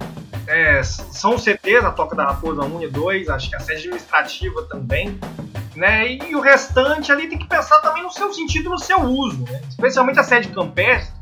é, 0.48 0.84
são 0.84 1.38
CTs, 1.38 1.84
a 1.84 1.92
Toca 1.92 2.16
da 2.16 2.26
Raposa 2.26 2.64
1 2.64 2.84
e 2.84 2.88
2, 2.88 3.30
acho 3.30 3.50
que 3.50 3.56
a 3.56 3.60
sede 3.60 3.80
administrativa 3.80 4.64
também, 4.64 5.20
né? 5.76 6.14
E, 6.14 6.36
o 6.36 6.40
restante 6.40 7.12
ali 7.12 7.28
tem 7.28 7.38
que 7.38 7.48
pensar 7.48 7.80
também 7.80 8.04
no 8.04 8.12
seu 8.12 8.32
sentido, 8.34 8.70
no 8.70 8.78
seu 8.78 9.00
uso, 9.02 9.44
né? 9.44 9.62
especialmente 9.70 10.20
a 10.20 10.24
sede 10.24 10.48
campestre. 10.50 11.14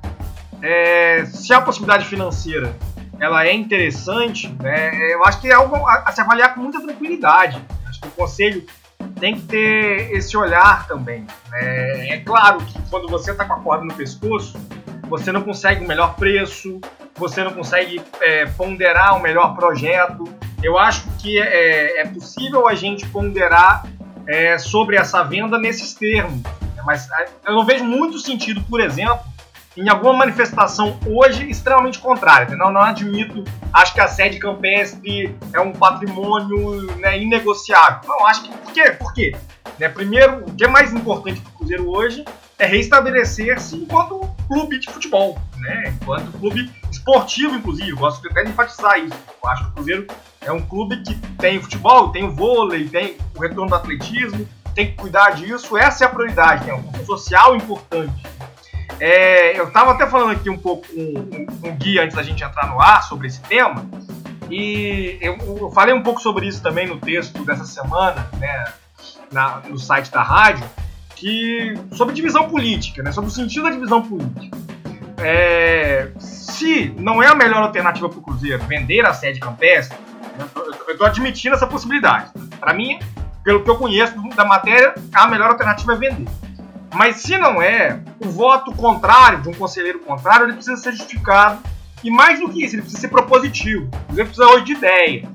É, 0.61 1.25
se 1.25 1.53
a 1.53 1.59
possibilidade 1.59 2.05
financeira 2.05 2.73
ela 3.19 3.45
é 3.45 3.53
interessante, 3.53 4.47
né? 4.61 5.13
Eu 5.13 5.23
acho 5.25 5.39
que 5.39 5.49
é 5.49 5.53
algo 5.53 5.75
a, 5.75 6.03
a 6.05 6.11
se 6.11 6.21
avaliar 6.21 6.53
com 6.53 6.61
muita 6.61 6.81
tranquilidade. 6.81 7.61
Acho 7.87 8.01
que 8.01 8.07
o 8.07 8.11
conselho 8.11 8.65
tem 9.19 9.35
que 9.35 9.41
ter 9.43 10.11
esse 10.11 10.35
olhar 10.35 10.87
também. 10.87 11.25
Né? 11.49 12.09
É 12.09 12.17
claro 12.19 12.59
que 12.59 12.77
quando 12.89 13.07
você 13.07 13.31
está 13.31 13.45
com 13.45 13.53
a 13.53 13.59
corda 13.59 13.85
no 13.85 13.93
pescoço, 13.93 14.57
você 15.13 15.31
não 15.31 15.43
consegue 15.43 15.85
o 15.85 15.87
melhor 15.87 16.15
preço, 16.15 16.81
você 17.15 17.43
não 17.43 17.53
consegue 17.53 18.01
é, 18.19 18.47
ponderar 18.47 19.15
o 19.15 19.21
melhor 19.21 19.55
projeto. 19.55 20.23
Eu 20.63 20.79
acho 20.79 21.07
que 21.19 21.39
é, 21.39 22.01
é 22.01 22.05
possível 22.07 22.67
a 22.67 22.73
gente 22.73 23.07
ponderar 23.09 23.85
é, 24.25 24.57
sobre 24.57 24.95
essa 24.95 25.21
venda 25.21 25.59
nesses 25.59 25.93
termos. 25.93 26.41
Mas 26.83 27.07
é, 27.11 27.27
eu 27.45 27.53
não 27.53 27.63
vejo 27.63 27.83
muito 27.83 28.17
sentido, 28.17 28.63
por 28.63 28.81
exemplo, 28.81 29.19
em 29.77 29.87
alguma 29.87 30.13
manifestação 30.13 30.99
hoje 31.05 31.47
extremamente 31.47 31.99
contrária. 31.99 32.57
Não, 32.57 32.71
não 32.71 32.81
admito, 32.81 33.43
acho 33.71 33.93
que 33.93 34.01
a 34.01 34.07
sede 34.07 34.39
campestre 34.39 35.37
é 35.53 35.59
um 35.59 35.73
patrimônio 35.73 36.87
né, 36.97 37.21
inegociável. 37.21 37.99
Não, 38.07 38.25
acho 38.25 38.45
que. 38.45 38.49
Por 38.49 38.73
quê? 38.73 38.91
Por 38.97 39.13
quê? 39.13 39.35
Né, 39.77 39.89
primeiro, 39.89 40.43
o 40.47 40.55
que 40.55 40.65
é 40.65 40.67
mais 40.67 40.91
importante 40.91 41.39
para 41.39 41.49
o 41.51 41.53
Cruzeiro 41.53 41.87
hoje 41.87 42.25
é 42.63 42.65
reestabelecer-se 42.65 43.75
enquanto 43.75 44.21
clube 44.47 44.79
de 44.79 44.89
futebol, 44.89 45.37
né? 45.57 45.93
enquanto 46.01 46.31
clube 46.39 46.71
esportivo, 46.91 47.55
inclusive. 47.55 47.91
Gosto 47.91 48.27
até 48.29 48.43
de 48.43 48.51
enfatizar 48.51 48.99
isso. 48.99 49.15
Eu 49.43 49.49
acho 49.49 49.63
que 49.63 49.69
o 49.69 49.73
Cruzeiro 49.73 50.07
é 50.41 50.51
um 50.51 50.61
clube 50.61 51.01
que 51.03 51.15
tem 51.37 51.61
futebol, 51.61 52.11
tem 52.11 52.23
o 52.23 52.31
vôlei, 52.31 52.87
tem 52.87 53.17
o 53.35 53.41
retorno 53.41 53.67
do 53.67 53.75
atletismo, 53.75 54.47
tem 54.73 54.87
que 54.87 54.93
cuidar 54.93 55.31
disso. 55.31 55.77
Essa 55.77 56.05
é 56.05 56.07
a 56.07 56.09
prioridade, 56.09 56.69
é 56.69 56.73
um 56.73 57.05
social 57.05 57.55
importante. 57.55 58.23
É, 58.99 59.59
eu 59.59 59.67
estava 59.67 59.91
até 59.91 60.07
falando 60.07 60.31
aqui 60.31 60.49
um 60.49 60.57
pouco 60.57 60.87
com 60.87 61.01
um, 61.01 61.69
um, 61.69 61.75
guia 61.75 62.03
antes 62.03 62.15
da 62.15 62.23
gente 62.23 62.43
entrar 62.43 62.67
no 62.67 62.79
ar 62.79 63.03
sobre 63.03 63.27
esse 63.27 63.41
tema, 63.41 63.85
e 64.49 65.17
eu, 65.19 65.35
eu, 65.37 65.71
falei 65.71 65.93
um 65.93 66.03
pouco 66.03 66.21
sobre 66.21 66.47
isso 66.47 66.61
também 66.61 66.87
no 66.87 66.99
texto 66.99 67.43
dessa 67.43 67.65
semana, 67.65 68.29
né, 68.37 68.65
na, 69.31 69.61
no 69.67 69.79
site 69.79 70.11
da 70.11 70.21
rádio, 70.21 70.63
que 71.23 71.73
sobre 71.93 72.13
divisão 72.13 72.49
política, 72.49 73.01
né, 73.01 73.13
sobre 73.13 73.29
o 73.29 73.33
sentido 73.33 73.63
da 73.63 73.69
divisão 73.69 74.01
política. 74.01 74.57
É, 75.17 76.11
se 76.19 76.93
não 76.99 77.23
é 77.23 77.27
a 77.27 77.35
melhor 77.35 77.63
alternativa 77.63 78.09
para 78.09 78.19
o 78.19 78.21
Cruzeiro 78.21 78.61
vender 78.65 79.05
a 79.05 79.13
sede 79.13 79.39
campestre, 79.39 79.97
né, 80.37 80.45
eu 80.85 80.91
estou 80.91 81.07
admitindo 81.07 81.55
essa 81.55 81.65
possibilidade. 81.65 82.29
Para 82.59 82.73
mim, 82.73 82.99
pelo 83.41 83.63
que 83.63 83.69
eu 83.69 83.77
conheço 83.77 84.13
da 84.35 84.43
matéria, 84.43 84.95
a 85.13 85.25
melhor 85.27 85.51
alternativa 85.51 85.93
é 85.93 85.95
vender. 85.95 86.27
Mas 86.93 87.17
se 87.17 87.37
não 87.37 87.61
é, 87.61 88.01
o 88.19 88.29
voto 88.29 88.73
contrário, 88.73 89.41
de 89.41 89.47
um 89.47 89.53
conselheiro 89.53 89.99
contrário, 89.99 90.47
ele 90.47 90.53
precisa 90.53 90.75
ser 90.75 90.91
justificado. 90.91 91.59
E 92.03 92.11
mais 92.11 92.41
do 92.41 92.49
que 92.49 92.65
isso, 92.65 92.75
ele 92.75 92.81
precisa 92.81 93.01
ser 93.01 93.07
propositivo. 93.07 93.89
Ele 94.09 94.25
precisa 94.25 94.45
hoje 94.47 94.65
de 94.65 94.73
ideia. 94.73 95.29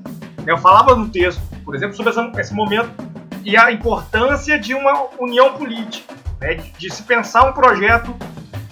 Eu 0.45 0.57
falava 0.59 0.95
no 0.95 1.09
texto, 1.09 1.41
por 1.65 1.75
exemplo, 1.75 1.95
sobre 1.95 2.13
esse 2.39 2.53
momento 2.53 3.08
e 3.43 3.57
a 3.57 3.71
importância 3.71 4.59
de 4.59 4.73
uma 4.73 5.07
união 5.19 5.53
política, 5.53 6.13
né? 6.39 6.55
de, 6.55 6.93
se 6.93 7.03
pensar 7.03 7.49
um 7.49 7.53
projeto 7.53 8.15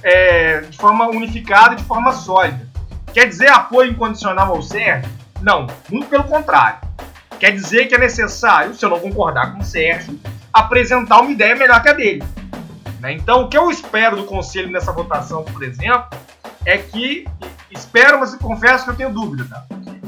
é, 0.03 0.61
de 0.61 0.78
forma 0.78 1.07
unificada 1.07 1.76
de 1.76 1.84
forma 1.84 2.11
sólida. 2.11 2.68
Quer 3.13 3.28
dizer 3.28 3.49
apoio 3.49 3.91
incondicional 3.91 4.55
ao 4.55 4.61
Sérgio? 4.61 5.09
Não, 5.41 5.68
muito 5.89 6.07
pelo 6.07 6.24
contrário. 6.26 6.80
Quer 7.39 7.51
dizer 7.51 7.88
que 7.88 7.95
é 7.95 7.97
necessário, 7.97 8.74
se 8.74 8.84
eu 8.84 8.89
não 8.89 8.99
concordar 8.99 9.53
com 9.53 9.59
o 9.59 9.65
Sérgio, 9.65 10.20
apresentar 10.51 11.22
uma 11.22 11.32
ideia 11.32 11.55
melhor 11.55 11.82
que 11.82 11.89
a 11.89 11.93
dele. 11.93 12.24
Né? 12.99 13.13
Então, 13.13 13.43
o 13.43 13.49
que 13.49 13.57
eu 13.57 13.70
espero 13.70 14.18
do 14.18 14.24
Conselho 14.24 14.72
nessa 14.72 14.91
votação, 14.91 15.43
por 15.43 15.63
exemplo, 15.63 16.07
é 16.65 16.78
que, 16.78 17.28
espero, 17.72 18.20
mas 18.20 18.36
confesso 18.36 18.86
que 18.86 18.91
eu 18.91 18.95
tenho 18.95 19.13
dúvida, 19.13 19.45
tá? 19.45 19.65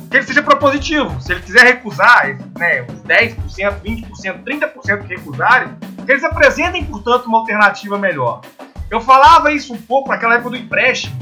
Que 0.10 0.18
ele 0.18 0.26
seja 0.26 0.42
propositivo. 0.42 1.22
Se 1.22 1.32
ele 1.32 1.42
quiser 1.42 1.64
recusar, 1.66 2.38
né, 2.58 2.82
os 2.82 3.04
10%, 3.04 3.36
20%, 3.82 4.44
30% 4.44 5.08
que 5.08 5.16
recusarem, 5.16 5.76
que 6.06 6.12
eles 6.12 6.24
apresentem, 6.24 6.84
portanto, 6.84 7.26
uma 7.28 7.40
alternativa 7.40 7.98
melhor. 7.98 8.42
Eu 8.90 9.00
falava 9.00 9.52
isso 9.52 9.74
um 9.74 9.82
pouco 9.82 10.10
naquela 10.10 10.36
época 10.36 10.52
do 10.52 10.58
empréstimo, 10.58 11.16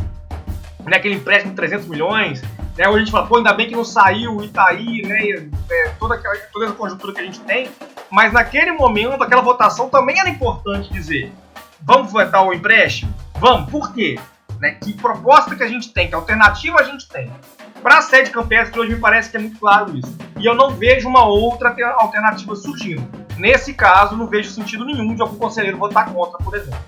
né, 0.85 0.95
aquele 0.95 1.15
empréstimo 1.15 1.51
de 1.51 1.57
300 1.57 1.87
milhões, 1.87 2.41
né, 2.77 2.87
hoje 2.87 2.95
a 2.95 2.99
gente 2.99 3.11
fala, 3.11 3.27
pô, 3.27 3.37
ainda 3.37 3.53
bem 3.53 3.67
que 3.67 3.75
não 3.75 3.83
saiu 3.83 4.37
o 4.37 4.43
Itaí, 4.43 5.01
né, 5.01 5.49
é, 5.69 5.89
toda, 5.99 6.15
aquela, 6.15 6.35
toda 6.53 6.65
essa 6.65 6.75
conjuntura 6.75 7.13
que 7.13 7.19
a 7.19 7.25
gente 7.25 7.41
tem, 7.41 7.69
mas 8.09 8.31
naquele 8.31 8.71
momento, 8.71 9.21
aquela 9.21 9.41
votação 9.41 9.89
também 9.89 10.17
era 10.17 10.29
importante 10.29 10.93
dizer, 10.93 11.33
vamos 11.81 12.09
votar 12.09 12.45
o 12.45 12.53
empréstimo? 12.53 13.13
Vamos, 13.37 13.69
por 13.69 13.93
quê? 13.93 14.17
Né, 14.61 14.71
que 14.81 14.93
proposta 14.93 15.55
que 15.55 15.63
a 15.63 15.67
gente 15.67 15.91
tem, 15.91 16.07
que 16.07 16.15
alternativa 16.15 16.79
a 16.79 16.83
gente 16.83 17.07
tem. 17.09 17.29
Para 17.81 17.99
a 17.99 18.01
sede 18.01 18.31
campestre, 18.31 18.79
hoje 18.79 18.93
me 18.93 18.99
parece 18.99 19.29
que 19.29 19.37
é 19.37 19.39
muito 19.39 19.59
claro 19.59 19.95
isso. 19.95 20.15
E 20.39 20.45
eu 20.45 20.55
não 20.55 20.71
vejo 20.71 21.07
uma 21.07 21.25
outra 21.25 21.75
alternativa 21.97 22.55
surgindo. 22.55 23.07
Nesse 23.37 23.73
caso, 23.73 24.15
não 24.15 24.27
vejo 24.27 24.49
sentido 24.49 24.83
nenhum 24.83 25.15
de 25.15 25.21
algum 25.21 25.37
conselheiro 25.37 25.77
votar 25.77 26.11
contra, 26.11 26.37
por 26.39 26.55
exemplo. 26.55 26.79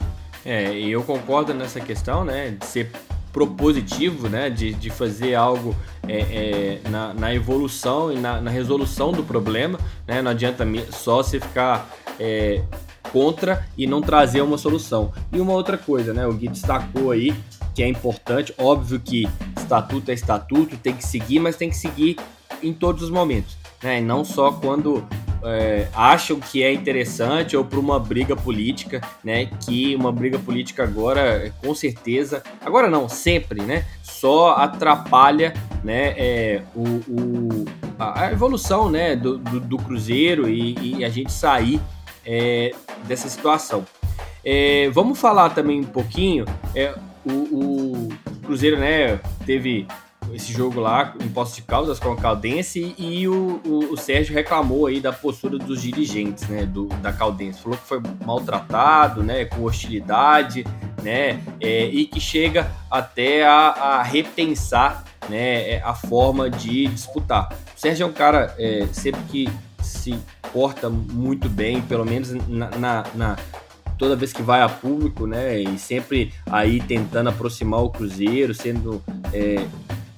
É, 0.46 0.74
eu 0.74 1.04
concordo 1.04 1.54
nessa 1.54 1.80
questão, 1.80 2.24
né, 2.24 2.52
de 2.52 2.66
ser 2.66 2.92
propositivo, 3.32 4.28
né, 4.28 4.50
de, 4.50 4.74
de 4.74 4.90
fazer 4.90 5.36
algo 5.36 5.76
é, 6.08 6.80
é, 6.84 6.90
na, 6.90 7.14
na, 7.14 7.34
evolução 7.34 8.12
e 8.12 8.18
na, 8.18 8.42
na, 8.42 8.50
resolução 8.50 9.12
do 9.12 9.24
problema, 9.24 9.80
né, 10.08 10.22
não 10.22 10.32
adianta 10.32 10.66
só 10.90 11.18
você 11.18 11.40
ficar 11.40 11.88
é, 12.20 12.64
contra 13.12 13.66
e 13.78 13.86
não 13.86 14.02
trazer 14.02 14.42
uma 14.42 14.58
solução. 14.58 15.14
E 15.32 15.40
uma 15.40 15.54
outra 15.54 15.78
coisa, 15.78 16.14
né, 16.14 16.26
o 16.26 16.34
Gui 16.34 16.48
destacou 16.48 17.12
aí 17.12 17.36
que 17.80 17.84
é 17.84 17.88
importante, 17.88 18.54
óbvio 18.58 19.00
que 19.00 19.26
estatuto 19.58 20.12
é 20.12 20.14
estatuto, 20.14 20.76
tem 20.76 20.94
que 20.94 21.08
seguir, 21.08 21.40
mas 21.40 21.56
tem 21.56 21.70
que 21.70 21.78
seguir 21.78 22.18
em 22.62 22.74
todos 22.74 23.04
os 23.04 23.10
momentos, 23.10 23.56
né, 23.82 24.00
e 24.00 24.02
não 24.02 24.26
só 24.26 24.52
quando 24.52 25.08
é, 25.42 25.88
acham 25.94 26.42
que 26.42 26.62
é 26.62 26.74
interessante 26.74 27.56
ou 27.56 27.64
para 27.64 27.80
uma 27.80 27.98
briga 27.98 28.36
política, 28.36 29.00
né? 29.24 29.46
Que 29.66 29.96
uma 29.96 30.12
briga 30.12 30.38
política 30.38 30.84
agora, 30.84 31.54
com 31.64 31.74
certeza, 31.74 32.44
agora 32.60 32.90
não, 32.90 33.08
sempre, 33.08 33.62
né? 33.62 33.86
Só 34.04 34.56
atrapalha, 34.56 35.54
né? 35.82 36.14
É, 36.18 36.62
o, 36.76 36.84
o 36.84 37.66
a 37.98 38.34
evolução, 38.34 38.92
né? 38.92 39.16
Do, 39.16 39.38
do, 39.38 39.62
do 39.62 39.78
Cruzeiro 39.78 40.50
e, 40.50 40.98
e, 40.98 41.06
a 41.06 41.10
gente 41.10 41.32
sair 41.32 41.80
é, 42.26 42.74
dessa 43.06 43.30
situação. 43.30 43.86
É, 44.44 44.90
vamos 44.90 45.18
falar 45.18 45.52
também 45.52 45.80
um 45.80 45.86
pouquinho. 45.86 46.44
O, 47.26 47.32
o 47.32 48.10
Cruzeiro, 48.44 48.78
né? 48.78 49.20
Teve 49.46 49.88
esse 50.34 50.54
jogo 50.54 50.80
lá 50.80 51.14
em 51.20 51.28
Poços 51.30 51.56
de 51.56 51.62
Caldas 51.64 52.00
com 52.00 52.12
a 52.12 52.16
Caldense 52.16 52.94
e 52.98 53.28
o, 53.28 53.62
o, 53.66 53.94
o, 53.94 53.98
Sérgio 53.98 54.34
reclamou 54.34 54.86
aí 54.86 55.00
da 55.00 55.12
postura 55.12 55.58
dos 55.58 55.82
dirigentes, 55.82 56.48
né, 56.48 56.66
do, 56.66 56.86
da 57.02 57.12
Caldense. 57.12 57.62
Falou 57.62 57.78
que 57.78 57.88
foi 57.88 58.02
maltratado, 58.26 59.24
né, 59.24 59.46
com 59.46 59.64
hostilidade, 59.64 60.66
né, 61.02 61.42
é, 61.60 61.86
e 61.86 62.06
que 62.06 62.20
chega 62.20 62.72
até 62.90 63.46
a, 63.46 63.70
a 63.70 64.04
repensar, 64.04 65.04
né, 65.28 65.72
é, 65.72 65.82
a 65.84 65.94
forma 65.94 66.50
de 66.50 66.88
disputar. 66.88 67.50
O 67.76 67.80
Sérgio 67.80 68.04
é 68.04 68.08
um 68.08 68.14
cara 68.14 68.54
é, 68.58 68.88
sempre 68.92 69.22
que 69.24 69.50
se 69.82 70.18
porta 70.54 70.90
muito 70.90 71.48
bem, 71.50 71.82
pelo 71.82 72.06
menos 72.06 72.32
na, 72.48 72.70
na, 72.72 73.06
na 73.16 73.36
toda 74.00 74.16
vez 74.16 74.32
que 74.34 74.42
vai 74.42 74.62
a 74.62 74.70
público, 74.70 75.28
né? 75.28 75.60
E 75.60 75.78
sempre 75.78 76.34
aí 76.46 76.82
tentando 76.82 77.30
aproximar 77.30 77.84
o 77.84 77.90
Cruzeiro, 77.90 78.54
sendo 78.54 79.04
é, 79.34 79.68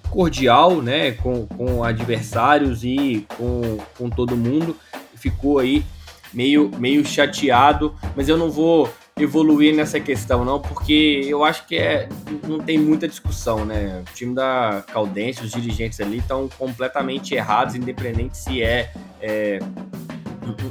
cordial, 0.10 0.82
né, 0.82 1.14
com, 1.14 1.48
com 1.48 1.84
adversários 1.84 2.84
e 2.84 3.26
com, 3.38 3.80
com 3.98 4.10
todo 4.10 4.38
mundo. 4.38 4.78
Ficou 5.16 5.60
aí 5.60 5.84
meio, 6.34 6.70
meio 6.78 7.03
chateado, 7.06 7.95
mas 8.16 8.30
eu 8.30 8.38
não 8.38 8.52
vou 8.52 8.90
evoluir 9.18 9.76
nessa 9.76 9.99
questão 9.99 10.45
não, 10.45 10.60
porque 10.60 11.22
eu 11.28 11.44
acho 11.44 11.68
que 11.68 11.76
é, 11.76 12.08
não 12.48 12.60
tem 12.60 12.78
muita 12.78 13.08
discussão, 13.08 13.66
né? 13.66 14.03
O 14.08 14.14
time 14.14 14.34
da 14.34 14.84
Caldense, 14.91 15.44
os 15.44 15.52
dirigentes 15.52 15.99
ali 15.99 16.20
estão 16.20 16.48
completamente 16.58 17.34
errados, 17.34 17.76
independente 17.76 18.38
se 18.38 18.62
é, 18.62 18.91
é 19.20 19.60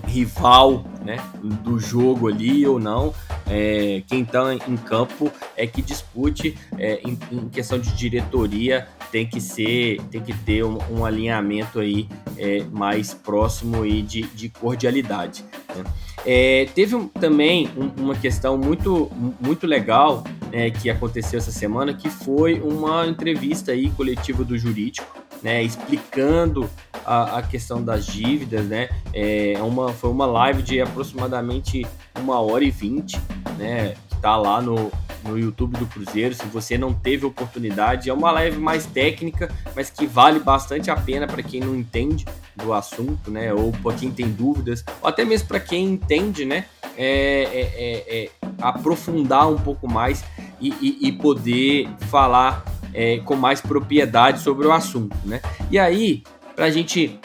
rival 0.07 0.85
né, 1.05 1.17
do 1.63 1.79
jogo 1.79 2.29
ali 2.29 2.67
ou 2.67 2.79
não. 2.79 3.15
É, 3.47 4.03
quem 4.07 4.23
está 4.23 4.55
em 4.55 4.77
campo 4.77 5.31
é 5.57 5.67
que 5.67 5.83
dispute 5.83 6.57
é, 6.79 7.01
em, 7.05 7.19
em, 7.33 7.49
questão 7.49 7.79
de 7.79 7.93
diretoria 7.93 8.87
tem 9.11 9.27
que 9.27 9.41
ser 9.41 10.01
tem 10.11 10.21
que 10.21 10.33
ter 10.33 10.65
um, 10.65 10.79
um 10.91 11.05
alinhamento 11.05 11.81
aí 11.81 12.09
é, 12.39 12.63
mais 12.71 13.13
próximo 13.13 13.85
e 13.85 14.03
de, 14.03 14.23
de 14.23 14.49
cordialidade 14.49 15.45
né? 15.75 15.85
É, 16.25 16.69
teve 16.75 16.95
um, 16.95 17.09
também 17.09 17.69
um, 17.77 18.05
uma 18.05 18.15
questão 18.15 18.57
muito 18.57 19.11
muito 19.41 19.67
legal 19.67 20.23
né, 20.53 20.71
que 20.71 20.89
aconteceu 20.89 21.39
essa 21.39 21.51
semana 21.51 21.93
que 21.95 22.09
foi 22.09 22.61
uma 22.61 23.07
entrevista 23.07 23.73
aí 23.73 23.91
coletiva 23.91 24.45
do 24.45 24.57
jurídico 24.57 25.21
né, 25.43 25.63
explicando 25.63 26.69
a, 27.05 27.39
a, 27.39 27.43
questão 27.43 27.83
das 27.83 28.07
dívidas, 28.07 28.67
né? 28.67 28.89
É 29.13 29.55
uma, 29.63 29.93
foi 29.93 30.11
uma 30.11 30.27
live 30.27 30.63
de 30.63 30.81
aproximadamente 30.81 31.87
uma 32.19 32.41
hora 32.41 32.65
e 32.65 32.71
vinte, 32.71 33.21
né? 33.57 33.95
Que 34.09 34.17
tá 34.17 34.37
lá 34.37 34.61
no, 34.61 34.91
no 35.25 35.39
YouTube 35.39 35.77
do 35.79 35.87
Cruzeiro. 35.87 36.35
Se 36.35 36.47
você 36.47 36.77
não 36.77 36.93
teve 36.93 37.25
oportunidade, 37.27 38.11
é 38.11 38.13
uma 38.13 38.31
live 38.33 38.59
mais 38.59 38.87
técnica, 38.87 39.51
mas 39.75 39.91
que 39.91 40.07
vale 40.07 40.39
bastante 40.39 40.91
a 40.91 40.97
pena 40.97 41.27
para 41.27 41.43
quem 41.43 41.61
não 41.61 41.75
entende 41.75 42.25
do 42.55 42.73
assunto, 42.73 43.31
né? 43.31 43.53
Ou 43.53 43.73
para 43.73 43.95
quem 43.97 44.11
tem 44.11 44.31
dúvidas, 44.31 44.85
ou 45.01 45.09
até 45.09 45.25
mesmo 45.25 45.49
para 45.49 45.61
quem 45.61 45.87
entende, 45.87 46.45
né? 46.45 46.67
É, 46.97 47.43
é, 47.43 47.61
é, 47.61 48.25
é, 48.25 48.31
aprofundar 48.61 49.49
um 49.51 49.57
pouco 49.57 49.89
mais 49.89 50.23
e, 50.61 50.69
e, 50.81 51.09
e 51.09 51.13
poder 51.13 51.89
falar 52.11 52.63
é, 52.95 53.19
com 53.19 53.37
mais 53.37 53.61
propriedade 53.61 54.41
sobre 54.41 54.67
o 54.67 54.73
assunto, 54.73 55.17
né? 55.25 55.41
E 55.71 55.79
aí, 55.79 56.23
para 56.55 56.67
a 56.67 56.71
gente 56.71 57.19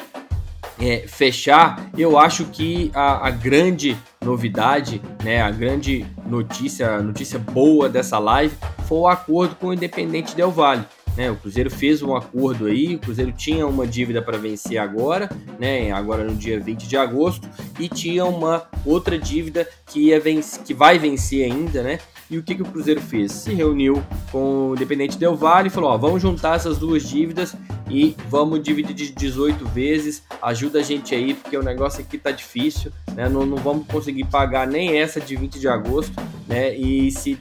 é, 0.80 1.06
fechar, 1.08 1.90
eu 1.98 2.18
acho 2.18 2.46
que 2.46 2.92
a, 2.94 3.28
a, 3.28 3.32
grande 3.32 3.96
novidade, 4.24 5.02
né, 5.24 5.42
a 5.42 5.52
grande 5.52 6.06
notícia, 6.26 7.02
notícia 7.02 7.40
boa 7.40 7.88
dessa 7.88 8.20
live 8.20 8.56
foi 8.88 9.00
o 9.00 9.08
acordo 9.08 9.56
com 9.56 9.68
o 9.68 9.74
Independente 9.74 10.36
Del 10.36 10.52
Vale. 10.52 10.86
Né, 11.16 11.32
o 11.32 11.38
Cruzeiro 11.38 11.72
fez 11.72 12.02
um 12.02 12.14
acordo 12.14 12.66
aí, 12.66 12.96
o 12.96 13.00
Cruzeiro 13.00 13.32
tinha 13.32 13.66
uma 13.66 13.88
dívida 13.88 14.22
para 14.22 14.38
vencer 14.38 14.78
agora, 14.78 15.30
né, 15.58 15.90
agora 15.94 16.26
no 16.26 16.36
dia 16.36 16.60
20 16.60 16.86
de 16.86 16.98
agosto, 16.98 17.48
e 17.80 17.88
tinha 17.88 18.26
uma 18.26 18.68
outra 18.86 19.18
dívida 19.18 19.66
que, 19.88 20.08
ia 20.08 20.20
vencer, 20.20 20.62
que 20.64 20.74
vai 20.74 21.00
vencer 21.00 21.50
ainda, 21.50 21.82
né, 21.82 22.00
e 22.30 22.38
o 22.38 22.44
que, 22.44 22.56
que 22.56 22.62
o 22.62 22.66
Cruzeiro 22.66 23.02
fez? 23.02 23.32
Se 23.32 23.54
reuniu 23.54 24.04
com 24.32 24.70
o 24.70 24.76
Independente 24.76 25.18
Del 25.18 25.36
Vale 25.36 25.68
e 25.68 25.72
falou: 25.72 25.92
ó, 25.92 25.98
vamos 25.98 26.22
juntar 26.22 26.56
essas 26.56 26.78
duas 26.78 27.08
dívidas 27.08 27.56
e 27.90 28.16
vamos 28.30 28.64
dividir 28.64 28.96
de 28.96 29.12
18 29.12 29.66
vezes. 29.68 30.24
Ajuda 30.42 30.80
a 30.80 30.84
gente 30.84 31.14
aí, 31.14 31.34
porque 31.34 31.56
o 31.56 31.64
negócio 31.64 32.02
aqui 32.02 32.18
tá 32.18 32.32
difícil, 32.32 32.92
né? 33.14 33.30
Não, 33.30 33.46
não 33.46 33.58
vamos 33.58 33.86
conseguir 33.88 34.24
pagar 34.26 34.66
nem 34.66 34.98
essa 34.98 35.22
de 35.22 35.36
20 35.36 35.60
de 35.60 35.68
agosto, 35.68 36.14
né? 36.48 36.76
E 36.76 37.12
se 37.12 37.40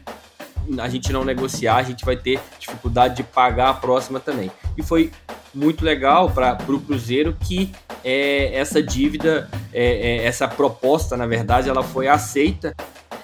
a 0.78 0.88
gente 0.88 1.12
não 1.12 1.24
negociar, 1.24 1.76
a 1.76 1.82
gente 1.82 2.04
vai 2.04 2.16
ter 2.16 2.40
dificuldade 2.58 3.16
de 3.16 3.22
pagar 3.22 3.70
a 3.70 3.74
próxima 3.74 4.20
também. 4.20 4.50
E 4.76 4.82
foi 4.82 5.10
muito 5.54 5.84
legal 5.84 6.30
para 6.30 6.58
o 6.68 6.80
Cruzeiro 6.80 7.36
que 7.40 7.72
é, 8.02 8.54
essa 8.54 8.82
dívida, 8.82 9.48
é, 9.72 9.84
é, 9.84 10.24
essa 10.24 10.48
proposta, 10.48 11.16
na 11.16 11.26
verdade, 11.26 11.68
ela 11.68 11.82
foi 11.82 12.08
aceita 12.08 12.74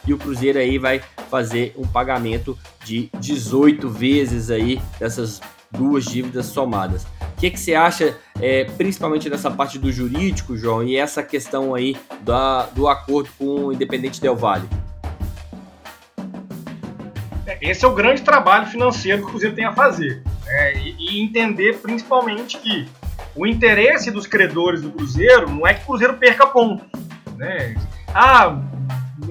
e 0.07 0.13
o 0.13 0.19
Cruzeiro 0.19 0.59
aí 0.59 0.79
vai 0.79 1.01
fazer 1.31 1.75
um 1.77 1.87
pagamento 1.87 2.59
de 2.85 3.11
18 3.19 3.89
vezes 3.89 4.51
aí 4.51 4.81
dessas 4.99 5.41
duas 5.71 6.05
dívidas 6.05 6.47
somadas. 6.47 7.05
O 7.05 7.41
que, 7.41 7.51
que 7.51 7.61
você 7.61 7.75
acha, 7.75 8.19
é, 8.41 8.65
principalmente 8.65 9.31
dessa 9.31 9.51
parte 9.51 9.79
do 9.79 9.91
jurídico, 9.91 10.57
João, 10.57 10.83
e 10.83 10.97
essa 10.97 11.23
questão 11.23 11.75
aí 11.75 11.97
da, 12.23 12.67
do 12.67 12.89
acordo 12.89 13.31
com 13.39 13.67
o 13.67 13.73
Independente 13.73 14.21
Del 14.21 14.37
Vale? 14.37 14.69
É, 17.47 17.59
esse 17.71 17.85
é 17.85 17.89
o 17.89 17.95
grande 17.95 18.23
trabalho 18.23 18.67
financeiro 18.67 19.19
que 19.19 19.25
o 19.25 19.31
Cruzeiro 19.31 19.55
tem 19.55 19.65
a 19.65 19.73
fazer. 19.73 20.23
Né? 20.45 20.75
E, 20.77 20.97
e, 20.99 21.23
entender 21.23 21.79
principalmente 21.79 22.59
que 22.59 22.89
o 23.35 23.47
interesse 23.47 24.11
dos 24.11 24.27
credores 24.27 24.83
do 24.83 24.91
Cruzeiro 24.91 25.49
não 25.51 25.67
é 25.67 25.75
que 25.75 25.83
o 25.83 25.87
Cruzeiro 25.87 26.15
perca 26.15 26.47
pontos. 26.47 26.87
Né? 27.37 27.75
Ah, 28.13 28.61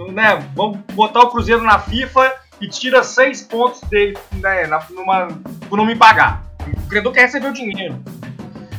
né, 0.07 0.47
vamos 0.55 0.79
botar 0.93 1.21
o 1.21 1.29
Cruzeiro 1.29 1.61
na 1.63 1.79
FIFA 1.79 2.33
e 2.61 2.67
tira 2.67 3.03
seis 3.03 3.41
pontos 3.41 3.81
dele 3.89 4.17
né, 4.33 4.67
numa, 4.89 5.27
por 5.67 5.77
não 5.77 5.85
me 5.85 5.95
pagar. 5.95 6.43
O 6.65 6.87
credor 6.87 7.13
quer 7.13 7.21
receber 7.21 7.47
o 7.47 7.53
dinheiro. 7.53 8.01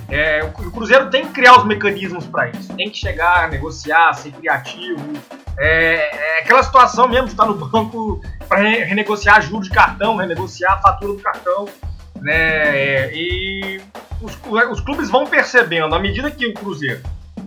É, 0.09 0.42
o 0.42 0.70
Cruzeiro 0.72 1.09
tem 1.09 1.24
que 1.26 1.32
criar 1.32 1.56
os 1.56 1.64
mecanismos 1.64 2.26
para 2.26 2.48
isso. 2.51 2.74
Tem 2.74 2.90
que 2.90 2.98
chegar, 2.98 3.48
negociar, 3.48 4.12
ser 4.14 4.32
criativo. 4.32 5.01
É, 5.56 6.36
é 6.36 6.40
aquela 6.40 6.62
situação 6.62 7.09
mesmo 7.09 7.26
de 7.26 7.32
estar 7.32 7.47
no 7.47 7.55
banco 7.55 8.20
para 8.48 8.59
renegociar 8.59 9.40
juros 9.40 9.68
de 9.68 9.74
cartão, 9.74 10.16
renegociar 10.16 10.74
a 10.74 10.78
fatura 10.78 11.12
do 11.12 11.20
cartão. 11.20 11.68
Né? 12.20 13.14
E 13.14 13.80
os, 14.20 14.36
os 14.70 14.80
clubes 14.80 15.09
vão 15.09 15.26
percebendo, 15.26 15.94
à 15.94 15.98
medida 15.98 16.30
que 16.30 16.47
o 16.47 16.55
Cruzeiro 16.55 17.02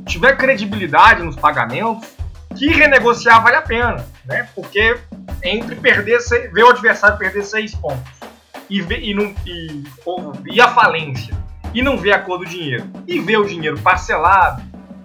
tiver 0.06 0.36
credibilidade 0.38 1.22
nos 1.22 1.36
pagamentos, 1.36 2.08
que 2.56 2.68
renegociar 2.68 3.42
vale 3.44 3.58
a 3.58 3.62
pena, 3.62 4.06
né? 4.26 4.48
Porque 4.56 4.98
entre 5.44 5.76
perder, 5.76 6.20
ver 6.52 6.64
o 6.64 6.70
adversário 6.70 7.18
perder 7.18 7.44
seis 7.44 7.76
pontos 7.76 8.12
e, 8.70 8.82
ver, 8.82 9.04
e, 9.04 9.14
não, 9.14 9.34
e, 9.46 9.84
e 10.52 10.62
a 10.62 10.70
falência 10.70 11.34
e 11.74 11.82
não 11.82 11.98
ver 11.98 12.14
a 12.14 12.20
cor 12.20 12.40
do 12.40 12.46
dinheiro 12.46 12.86
e 13.08 13.20
ver 13.20 13.38
o 13.38 13.46
dinheiro 13.46 13.80
parcelado, 13.80 14.62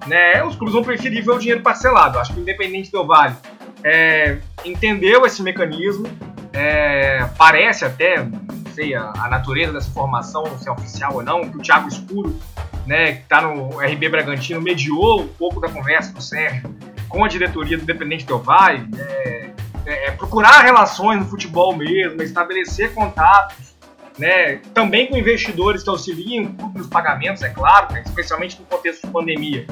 né? 0.06 0.42
Os 0.44 0.54
clubes 0.54 0.74
vão 0.74 0.82
preferir 0.82 1.24
ver 1.24 1.32
o 1.32 1.38
dinheiro 1.38 1.62
parcelado. 1.62 2.18
Acho 2.18 2.32
que 2.32 2.40
o 2.40 2.42
Independente 2.42 2.92
do 2.92 3.06
Vale 3.06 3.34
é, 3.82 4.38
entendeu 4.64 5.24
esse 5.24 5.42
mecanismo, 5.42 6.06
é, 6.52 7.26
parece 7.36 7.84
até, 7.84 8.22
não 8.22 8.72
sei 8.74 8.94
a, 8.94 9.12
a, 9.16 9.28
natureza 9.28 9.72
dessa 9.72 9.90
formação, 9.90 10.44
se 10.58 10.68
é 10.68 10.72
oficial 10.72 11.14
ou 11.14 11.22
não, 11.22 11.48
que 11.48 11.56
o 11.56 11.60
Thiago 11.60 11.88
Escuro, 11.88 12.38
né, 12.86 13.12
que 13.12 13.22
está 13.22 13.40
no 13.40 13.78
RB 13.78 14.08
Bragantino, 14.08 14.60
mediou 14.60 15.22
um 15.22 15.28
pouco 15.28 15.60
da 15.60 15.68
conversa 15.68 16.12
do 16.12 16.22
Sérgio 16.22 16.74
com 17.08 17.24
a 17.24 17.28
diretoria 17.28 17.76
do 17.76 17.82
Independente 17.82 18.26
Del 18.26 18.40
Valle, 18.40 18.88
é, 18.96 19.50
é, 19.86 20.08
é, 20.08 20.10
procurar 20.12 20.60
relações 20.60 21.18
no 21.18 21.26
futebol 21.26 21.74
mesmo, 21.76 22.22
estabelecer 22.22 22.92
contatos, 22.92 23.74
né, 24.18 24.56
também 24.74 25.06
com 25.06 25.16
investidores 25.16 25.82
que 25.82 25.88
auxiliam 25.88 26.54
nos 26.74 26.88
pagamentos, 26.88 27.42
é 27.42 27.48
claro, 27.48 27.92
né, 27.92 28.02
especialmente 28.04 28.58
no 28.60 28.66
contexto 28.66 29.06
de 29.06 29.12
pandemia, 29.12 29.66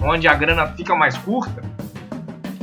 onde 0.00 0.26
a 0.26 0.34
grana 0.34 0.66
fica 0.74 0.94
mais 0.94 1.16
curta, 1.18 1.62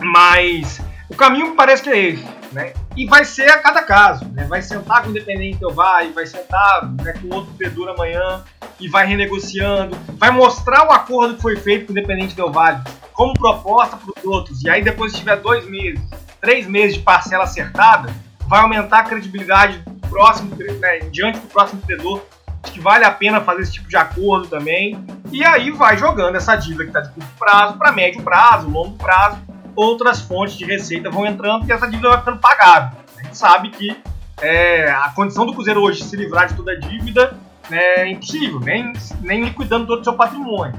mas 0.03 0.81
o 1.09 1.15
caminho 1.15 1.55
parece 1.55 1.83
que 1.83 1.89
é 1.89 1.97
esse, 1.97 2.25
né? 2.51 2.73
E 2.95 3.05
vai 3.05 3.23
ser 3.23 3.49
a 3.49 3.59
cada 3.59 3.83
caso, 3.83 4.25
né? 4.33 4.45
Vai 4.45 4.61
sentar 4.61 5.01
com 5.01 5.07
o 5.07 5.11
Independente 5.11 5.59
Del 5.59 5.71
Valle, 5.71 6.11
vai 6.11 6.25
sentar 6.25 6.89
né, 7.03 7.13
com 7.13 7.33
outro 7.35 7.53
credor 7.53 7.89
amanhã 7.89 8.43
e 8.79 8.87
vai 8.87 9.05
renegociando, 9.05 9.97
vai 10.17 10.31
mostrar 10.31 10.87
o 10.87 10.91
acordo 10.91 11.35
que 11.35 11.41
foi 11.41 11.55
feito 11.55 11.85
com 11.85 11.93
o 11.93 11.97
Independente 11.97 12.35
Del 12.35 12.51
Valle 12.51 12.81
como 13.17 13.33
proposta 13.33 13.97
para 13.97 14.13
os 14.15 14.23
outros, 14.23 14.63
e 14.63 14.69
aí 14.69 14.83
depois 14.83 15.11
tiver 15.11 15.37
dois 15.37 15.67
meses, 15.67 15.99
três 16.39 16.67
meses 16.67 16.97
de 16.97 17.01
parcela 17.01 17.45
acertada, 17.45 18.13
vai 18.47 18.61
aumentar 18.61 18.99
a 18.99 19.03
credibilidade 19.03 19.79
do 19.79 20.07
próximo, 20.07 20.55
né, 20.55 20.99
diante 21.11 21.39
do 21.39 21.47
próximo 21.47 21.81
credor, 21.81 22.23
de 22.63 22.71
que 22.71 22.79
vale 22.79 23.03
a 23.03 23.09
pena 23.09 23.41
fazer 23.41 23.63
esse 23.63 23.73
tipo 23.73 23.89
de 23.89 23.97
acordo 23.97 24.47
também. 24.47 25.03
E 25.31 25.43
aí 25.43 25.71
vai 25.71 25.97
jogando 25.97 26.35
essa 26.35 26.55
dívida 26.55 26.83
que 26.83 26.89
está 26.89 27.01
de 27.01 27.09
curto 27.09 27.29
prazo 27.39 27.75
para 27.75 27.91
médio 27.91 28.21
prazo, 28.21 28.69
longo 28.69 28.95
prazo, 28.97 29.39
outras 29.75 30.21
fontes 30.21 30.55
de 30.55 30.65
receita 30.65 31.09
vão 31.09 31.25
entrando 31.25 31.67
e 31.67 31.71
essa 31.71 31.87
dívida 31.87 32.09
vai 32.09 32.19
ficando 32.19 32.37
pagável. 32.37 32.99
A 33.17 33.23
gente 33.23 33.35
sabe 33.35 33.71
que 33.71 33.97
é, 34.41 34.91
a 34.91 35.09
condição 35.09 35.43
do 35.43 35.53
Cruzeiro 35.53 35.81
hoje 35.81 36.03
se 36.03 36.15
livrar 36.15 36.49
de 36.49 36.53
toda 36.53 36.71
a 36.71 36.79
dívida 36.79 37.35
né, 37.67 37.81
é 37.97 38.11
impossível, 38.11 38.59
nem, 38.59 38.93
nem 39.21 39.43
liquidando 39.43 39.87
todo 39.87 40.01
o 40.01 40.03
seu 40.03 40.13
patrimônio. 40.13 40.75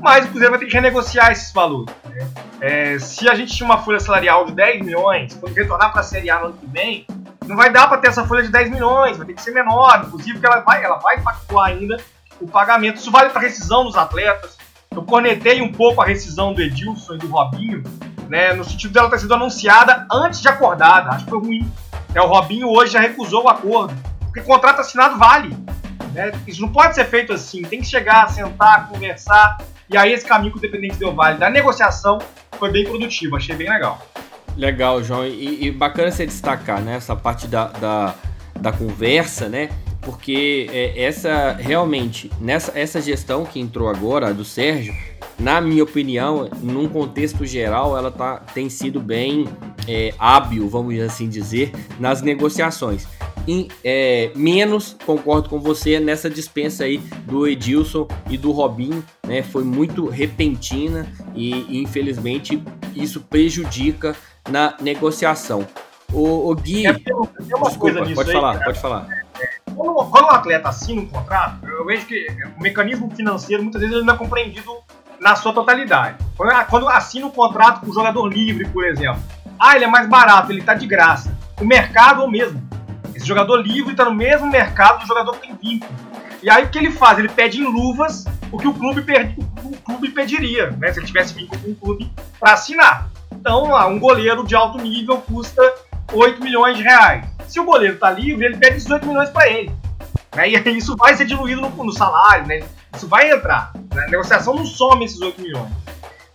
Mas 0.00 0.24
o 0.24 0.28
Cruzeiro 0.28 0.52
vai 0.52 0.60
ter 0.60 0.66
que 0.66 0.74
renegociar 0.74 1.32
esses 1.32 1.52
valores. 1.52 1.94
Né? 2.04 2.28
É, 2.60 2.98
se 2.98 3.28
a 3.28 3.34
gente 3.34 3.54
tinha 3.54 3.66
uma 3.66 3.78
folha 3.78 4.00
salarial 4.00 4.44
de 4.46 4.52
10 4.52 4.84
milhões, 4.84 5.34
quando 5.34 5.54
retornar 5.54 5.92
para 5.92 6.00
a 6.00 6.04
Série 6.04 6.30
A 6.30 6.38
no 6.40 6.46
ano 6.46 6.54
que 6.58 6.66
vem, 6.66 7.06
não 7.46 7.56
vai 7.56 7.70
dar 7.70 7.88
para 7.88 7.98
ter 7.98 8.08
essa 8.08 8.26
folha 8.26 8.42
de 8.42 8.50
10 8.50 8.70
milhões, 8.70 9.16
vai 9.16 9.26
ter 9.26 9.34
que 9.34 9.42
ser 9.42 9.52
menor, 9.52 10.04
inclusive 10.06 10.32
porque 10.32 10.46
ela 10.46 10.60
vai, 10.60 10.84
ela 10.84 10.98
vai 10.98 11.20
pactuar 11.20 11.66
ainda 11.68 11.96
o 12.40 12.46
pagamento. 12.46 12.96
Isso 12.96 13.10
vale 13.10 13.30
para 13.30 13.40
rescisão 13.40 13.84
dos 13.84 13.96
atletas. 13.96 14.56
Eu 14.90 15.02
cornetei 15.02 15.60
um 15.60 15.72
pouco 15.72 16.00
a 16.00 16.06
rescisão 16.06 16.52
do 16.52 16.62
Edilson 16.62 17.14
e 17.14 17.18
do 17.18 17.28
Robinho, 17.28 17.82
né, 18.28 18.54
no 18.54 18.64
sentido 18.64 18.92
dela 18.92 19.10
ter 19.10 19.20
sido 19.20 19.34
anunciada 19.34 20.06
antes 20.10 20.40
de 20.40 20.48
acordada. 20.48 21.10
Acho 21.10 21.24
que 21.24 21.30
foi 21.30 21.40
ruim. 21.40 21.72
É, 22.14 22.20
o 22.20 22.26
Robinho 22.26 22.68
hoje 22.68 22.92
já 22.92 23.00
recusou 23.00 23.44
o 23.44 23.48
acordo, 23.48 23.94
porque 24.20 24.40
contrato 24.40 24.80
assinado 24.80 25.18
vale. 25.18 25.56
Né? 26.12 26.32
Isso 26.46 26.62
não 26.62 26.70
pode 26.70 26.94
ser 26.94 27.04
feito 27.04 27.32
assim. 27.32 27.62
Tem 27.62 27.80
que 27.80 27.86
chegar, 27.86 28.28
sentar, 28.30 28.88
conversar. 28.88 29.58
E 29.88 29.96
aí 29.96 30.12
esse 30.12 30.26
caminho 30.26 30.52
que 30.52 30.58
o 30.58 30.60
Independente 30.60 30.96
deu 30.96 31.14
vale 31.14 31.38
da 31.38 31.48
negociação 31.48 32.18
foi 32.58 32.70
bem 32.70 32.84
produtivo, 32.84 33.36
achei 33.36 33.54
bem 33.54 33.68
legal. 33.68 34.04
Legal, 34.56 35.02
João. 35.02 35.26
E, 35.26 35.66
e 35.66 35.70
bacana 35.70 36.10
você 36.10 36.26
destacar 36.26 36.80
né, 36.80 36.96
essa 36.96 37.14
parte 37.14 37.46
da, 37.46 37.68
da, 37.68 38.14
da 38.58 38.72
conversa, 38.72 39.48
né? 39.48 39.68
Porque 40.00 40.68
é, 40.72 41.02
essa 41.02 41.52
realmente, 41.52 42.30
nessa 42.40 42.72
essa 42.78 43.00
gestão 43.00 43.44
que 43.44 43.60
entrou 43.60 43.88
agora, 43.88 44.32
do 44.32 44.44
Sérgio, 44.44 44.94
na 45.38 45.60
minha 45.60 45.82
opinião, 45.82 46.48
num 46.62 46.88
contexto 46.88 47.44
geral, 47.44 47.96
ela 47.96 48.10
tá, 48.10 48.36
tem 48.54 48.70
sido 48.70 49.00
bem 49.00 49.46
é, 49.86 50.14
hábil, 50.18 50.68
vamos 50.68 50.98
assim 51.00 51.28
dizer, 51.28 51.72
nas 51.98 52.22
negociações. 52.22 53.06
E, 53.46 53.68
é, 53.84 54.32
menos 54.34 54.96
concordo 55.06 55.48
com 55.48 55.60
você 55.60 56.00
nessa 56.00 56.28
dispensa 56.28 56.84
aí 56.84 56.98
do 57.24 57.46
Edilson 57.46 58.08
e 58.28 58.36
do 58.36 58.50
Robinho, 58.50 59.04
né? 59.26 59.42
Foi 59.42 59.62
muito 59.62 60.08
repentina 60.08 61.06
e, 61.34 61.54
e 61.68 61.82
infelizmente 61.82 62.62
isso 62.94 63.20
prejudica 63.20 64.16
na 64.48 64.74
negociação. 64.80 65.66
O, 66.12 66.50
o 66.50 66.54
Gui, 66.54 66.86
é, 66.86 66.92
tem 66.92 67.14
uma 67.14 67.26
desculpa, 67.26 67.78
coisa 67.78 67.98
pode 68.14 68.30
aí, 68.30 68.36
falar, 68.36 68.52
cara. 68.54 68.64
pode 68.64 68.80
falar. 68.80 69.08
Quando, 69.74 70.10
quando 70.10 70.24
o 70.24 70.30
atleta 70.30 70.68
assina 70.68 71.02
um 71.02 71.06
contrato, 71.06 71.66
eu 71.66 71.84
vejo 71.84 72.06
que 72.06 72.26
o 72.56 72.62
mecanismo 72.62 73.10
financeiro 73.14 73.62
muitas 73.62 73.80
vezes 73.80 73.96
ele 73.96 74.04
não 74.04 74.14
é 74.14 74.16
compreendido 74.16 74.72
na 75.20 75.36
sua 75.36 75.52
totalidade. 75.52 76.16
Quando, 76.36 76.66
quando 76.66 76.88
assina 76.88 77.26
um 77.26 77.30
contrato 77.30 77.80
com 77.80 77.90
o 77.90 77.94
jogador 77.94 78.26
livre, 78.26 78.68
por 78.68 78.84
exemplo, 78.84 79.20
ah, 79.58 79.74
ele 79.74 79.84
é 79.84 79.88
mais 79.88 80.08
barato, 80.08 80.52
ele 80.52 80.60
está 80.60 80.74
de 80.74 80.86
graça. 80.86 81.36
O 81.60 81.64
mercado 81.64 82.22
é 82.22 82.24
o 82.24 82.30
mesmo. 82.30 82.62
Jogador 83.26 83.56
livre 83.56 83.90
está 83.90 84.04
no 84.04 84.14
mesmo 84.14 84.46
mercado 84.46 85.00
do 85.00 85.06
jogador 85.06 85.32
que 85.32 85.48
tem 85.48 85.56
vínculo. 85.56 85.92
E 86.42 86.48
aí 86.48 86.64
o 86.64 86.68
que 86.68 86.78
ele 86.78 86.92
faz? 86.92 87.18
Ele 87.18 87.28
pede 87.28 87.60
em 87.60 87.64
luvas 87.64 88.24
o 88.52 88.58
que 88.58 88.68
o 88.68 88.72
clube, 88.72 89.02
per... 89.02 89.34
o 89.64 89.76
clube 89.78 90.10
pediria, 90.10 90.70
né? 90.70 90.92
Se 90.92 91.00
ele 91.00 91.06
tivesse 91.06 91.34
vínculo 91.34 91.60
com 91.60 91.70
o 91.70 91.74
clube 91.74 92.12
para 92.38 92.52
assinar. 92.52 93.08
Então, 93.32 93.74
um 93.88 93.98
goleiro 93.98 94.44
de 94.44 94.54
alto 94.54 94.78
nível 94.78 95.18
custa 95.18 95.60
8 96.12 96.42
milhões 96.42 96.76
de 96.76 96.84
reais. 96.84 97.26
Se 97.48 97.58
o 97.58 97.64
goleiro 97.64 97.94
está 97.94 98.10
livre, 98.10 98.46
ele 98.46 98.56
pede 98.56 98.76
18 98.76 99.06
milhões 99.06 99.30
para 99.30 99.48
ele. 99.50 99.72
Né? 100.34 100.50
E 100.50 100.76
isso 100.76 100.96
vai 100.96 101.16
ser 101.16 101.24
diluído 101.24 101.60
no, 101.60 101.70
no 101.70 101.92
salário, 101.92 102.46
né? 102.46 102.60
Isso 102.94 103.08
vai 103.08 103.30
entrar. 103.30 103.72
Né? 103.92 104.04
A 104.04 104.10
negociação 104.10 104.54
não 104.54 104.64
some 104.64 105.04
esses 105.04 105.20
8 105.20 105.40
milhões. 105.40 105.72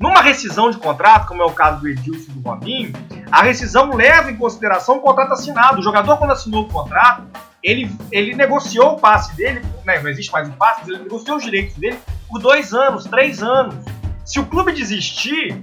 Numa 0.02 0.19
rescisão 0.23 0.72
de 0.72 0.80
contrato, 0.80 1.28
como 1.28 1.44
é 1.44 1.45
o 1.45 1.52
caso 1.52 1.82
do 1.82 1.88
Edilson 1.88 2.32
e 2.32 2.34
do 2.34 2.49
Robinho, 2.49 2.91
a 3.32 3.44
rescisão 3.44 3.94
leva 3.94 4.32
em 4.32 4.36
consideração 4.36 4.98
o 4.98 4.99
contrato 4.99 5.34
assinado. 5.34 5.80
O 5.80 5.84
jogador, 5.84 6.18
quando 6.18 6.32
assinou 6.32 6.64
o 6.64 6.68
contrato, 6.68 7.22
ele, 7.64 7.95
ele 8.11 8.34
negociou 8.34 8.94
o 8.94 8.99
passe 8.99 9.36
dele, 9.36 9.61
né, 9.86 9.99
não 9.99 10.10
existe 10.10 10.32
mais 10.32 10.49
o 10.49 10.53
passe, 10.53 10.90
ele 10.90 11.03
negociou 11.03 11.38
os 11.38 11.44
direitos 11.44 11.76
dele 11.76 11.99
por 12.28 12.40
dois 12.40 12.73
anos, 12.73 13.03
três 13.03 13.44
anos. 13.44 13.76
Se 14.26 14.40
o 14.40 14.45
clube 14.48 14.73
desistir 14.73 15.61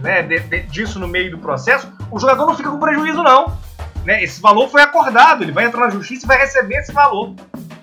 né, 0.00 0.22
de, 0.22 0.38
de, 0.38 0.62
disso 0.62 1.00
no 1.00 1.08
meio 1.08 1.32
do 1.32 1.38
processo, 1.38 1.92
o 2.12 2.18
jogador 2.20 2.46
não 2.46 2.54
fica 2.54 2.70
com 2.70 2.78
prejuízo, 2.78 3.24
não. 3.24 3.58
Né? 4.04 4.22
Esse 4.22 4.40
valor 4.40 4.68
foi 4.68 4.82
acordado, 4.82 5.42
ele 5.42 5.50
vai 5.50 5.64
entrar 5.64 5.86
na 5.86 5.90
justiça 5.90 6.26
e 6.26 6.28
vai 6.28 6.38
receber 6.38 6.76
esse 6.76 6.92
valor. 6.92 7.34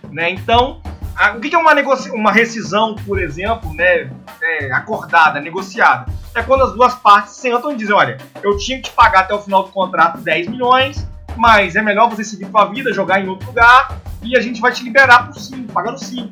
Né? 0.09 0.29
Então, 0.29 0.81
a, 1.17 1.31
o 1.31 1.41
que 1.41 1.53
é 1.53 1.57
uma, 1.57 1.73
uma 2.13 2.31
rescisão, 2.31 2.95
por 2.95 3.19
exemplo, 3.19 3.73
né, 3.73 4.09
é, 4.41 4.71
acordada, 4.71 5.39
negociada? 5.39 6.05
É 6.35 6.43
quando 6.43 6.63
as 6.63 6.73
duas 6.73 6.93
partes 6.93 7.33
sentam 7.33 7.71
e 7.71 7.75
dizem: 7.75 7.95
olha, 7.95 8.17
eu 8.43 8.55
tinha 8.57 8.77
que 8.77 8.83
te 8.83 8.91
pagar 8.91 9.21
até 9.21 9.33
o 9.33 9.41
final 9.41 9.63
do 9.63 9.71
contrato 9.71 10.19
10 10.19 10.47
milhões, 10.47 11.07
mas 11.35 11.75
é 11.75 11.81
melhor 11.81 12.07
você 12.09 12.23
seguir 12.23 12.45
com 12.45 12.59
a 12.59 12.65
vida, 12.65 12.93
jogar 12.93 13.19
em 13.19 13.27
outro 13.27 13.47
lugar, 13.47 13.99
e 14.21 14.37
a 14.37 14.41
gente 14.41 14.61
vai 14.61 14.71
te 14.71 14.83
liberar 14.83 15.25
por 15.25 15.39
5, 15.39 15.73
pagando 15.73 15.97
5. 15.97 16.29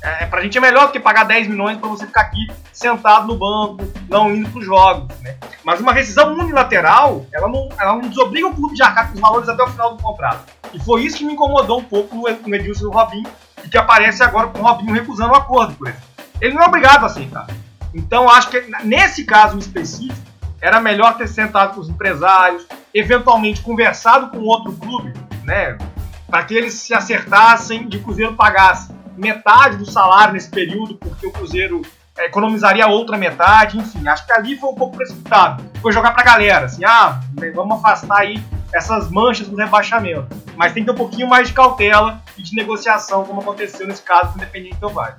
É, 0.00 0.26
pra 0.26 0.40
gente 0.40 0.56
é 0.56 0.60
melhor 0.60 0.86
do 0.86 0.92
que 0.92 1.00
pagar 1.00 1.24
10 1.24 1.48
milhões 1.48 1.76
para 1.76 1.88
você 1.88 2.06
ficar 2.06 2.20
aqui 2.20 2.46
sentado 2.72 3.26
no 3.26 3.36
banco, 3.36 3.78
não 4.08 4.32
indo 4.32 4.48
pros 4.50 4.64
jogos, 4.64 5.08
né? 5.20 5.36
Mas 5.64 5.80
uma 5.80 5.92
rescisão 5.92 6.32
unilateral, 6.34 7.26
ela 7.32 7.48
não, 7.48 7.68
ela 7.76 7.94
não 7.94 8.08
desobriga 8.08 8.46
o 8.46 8.54
clube 8.54 8.76
de 8.76 8.82
arcar 8.82 9.08
com 9.08 9.14
os 9.14 9.20
valores 9.20 9.48
até 9.48 9.64
o 9.64 9.66
final 9.66 9.96
do 9.96 10.02
contrato. 10.02 10.44
E 10.72 10.78
foi 10.84 11.02
isso 11.02 11.18
que 11.18 11.24
me 11.24 11.32
incomodou 11.32 11.80
um 11.80 11.84
pouco 11.84 12.14
no 12.14 12.54
Edilson 12.54 12.84
e 12.84 12.84
no 12.84 12.92
Robinho, 12.92 13.28
e 13.64 13.68
que 13.68 13.78
aparece 13.78 14.22
agora 14.22 14.48
com 14.48 14.60
o 14.60 14.62
Robinho 14.62 14.94
recusando 14.94 15.32
o 15.32 15.36
acordo 15.36 15.74
por 15.74 15.88
exemplo. 15.88 16.08
Ele 16.40 16.54
não 16.54 16.62
é 16.62 16.66
obrigado 16.66 17.02
a 17.02 17.06
aceitar. 17.06 17.46
Então 17.94 18.28
acho 18.28 18.48
que 18.50 18.62
nesse 18.84 19.24
caso 19.24 19.58
específico, 19.58 20.28
era 20.60 20.80
melhor 20.80 21.16
ter 21.16 21.28
sentado 21.28 21.74
com 21.74 21.80
os 21.80 21.88
empresários, 21.88 22.66
eventualmente 22.92 23.62
conversado 23.62 24.28
com 24.28 24.38
outro 24.40 24.72
clube, 24.72 25.12
né? 25.44 25.78
Para 26.26 26.44
que 26.44 26.54
eles 26.54 26.74
se 26.74 26.92
acertassem 26.92 27.88
de 27.88 27.96
o 27.96 28.02
Cruzeiro 28.02 28.34
pagasse 28.34 28.92
metade 29.16 29.76
do 29.76 29.90
salário 29.90 30.34
nesse 30.34 30.50
período, 30.50 30.96
porque 30.96 31.26
o 31.26 31.32
Cruzeiro 31.32 31.82
é, 32.16 32.26
economizaria 32.26 32.84
a 32.84 32.88
outra 32.88 33.16
metade, 33.16 33.78
enfim, 33.78 34.06
acho 34.06 34.26
que 34.26 34.32
ali 34.32 34.56
foi 34.58 34.70
um 34.70 34.74
pouco 34.74 34.96
precipitado. 34.96 35.64
Foi 35.80 35.92
jogar 35.92 36.12
pra 36.12 36.24
galera, 36.24 36.66
assim, 36.66 36.84
ah, 36.84 37.20
vamos 37.54 37.78
afastar 37.78 38.18
aí 38.18 38.42
essas 38.72 39.10
manchas 39.10 39.48
do 39.48 39.56
rebaixamento. 39.56 40.26
Mas 40.56 40.72
tem 40.72 40.82
que 40.82 40.86
ter 40.86 40.92
um 40.92 40.98
pouquinho 40.98 41.28
mais 41.28 41.48
de 41.48 41.54
cautela 41.54 42.22
e 42.36 42.42
de 42.42 42.54
negociação, 42.54 43.24
como 43.24 43.40
aconteceu 43.40 43.86
nesse 43.86 44.02
caso 44.02 44.32
do 44.32 44.36
Independente 44.36 44.76
do 44.76 44.88
Vale. 44.88 45.14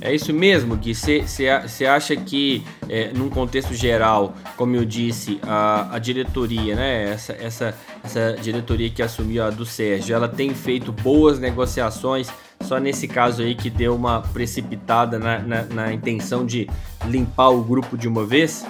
É 0.00 0.14
isso 0.14 0.32
mesmo, 0.32 0.76
Gui. 0.76 0.94
Você 0.94 1.86
acha 1.86 2.16
que, 2.16 2.64
é, 2.88 3.12
num 3.12 3.28
contexto 3.28 3.74
geral, 3.74 4.34
como 4.56 4.76
eu 4.76 4.84
disse, 4.84 5.38
a, 5.42 5.94
a 5.94 5.98
diretoria, 5.98 6.74
né, 6.74 7.12
essa, 7.12 7.32
essa, 7.32 7.74
essa 8.02 8.36
diretoria 8.40 8.90
que 8.90 9.02
assumiu 9.02 9.44
a 9.44 9.50
do 9.50 9.66
Sérgio, 9.66 10.14
ela 10.14 10.28
tem 10.28 10.54
feito 10.54 10.92
boas 10.92 11.38
negociações, 11.38 12.30
só 12.62 12.78
nesse 12.78 13.06
caso 13.06 13.42
aí 13.42 13.54
que 13.54 13.68
deu 13.68 13.94
uma 13.94 14.22
precipitada 14.22 15.18
na, 15.18 15.38
na, 15.38 15.62
na 15.64 15.92
intenção 15.92 16.46
de 16.46 16.68
limpar 17.06 17.50
o 17.50 17.62
grupo 17.62 17.96
de 17.96 18.08
uma 18.08 18.24
vez? 18.24 18.64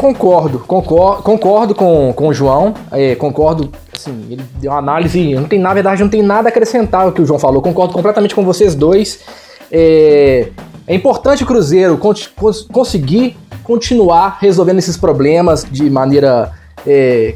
Concordo, 0.00 0.60
concordo, 0.60 1.22
concordo 1.22 1.74
com, 1.74 2.10
com 2.14 2.28
o 2.28 2.32
João, 2.32 2.72
é, 2.90 3.14
concordo, 3.16 3.70
assim, 3.94 4.28
ele 4.30 4.42
deu 4.54 4.70
uma 4.70 4.78
análise, 4.78 5.34
não 5.34 5.44
tem, 5.44 5.58
na 5.58 5.74
verdade, 5.74 6.02
não 6.02 6.08
tem 6.08 6.22
nada 6.22 6.48
a 6.48 6.50
acrescentar 6.50 7.06
o 7.06 7.12
que 7.12 7.20
o 7.20 7.26
João 7.26 7.38
falou, 7.38 7.60
concordo 7.60 7.92
completamente 7.92 8.34
com 8.34 8.42
vocês 8.42 8.74
dois. 8.74 9.20
É, 9.70 10.48
é 10.86 10.94
importante 10.94 11.42
o 11.42 11.46
Cruzeiro 11.46 11.98
cons 11.98 12.32
conseguir 12.72 13.36
continuar 13.62 14.38
resolvendo 14.40 14.78
esses 14.78 14.96
problemas 14.96 15.66
de 15.70 15.90
maneira 15.90 16.50
é, 16.86 17.34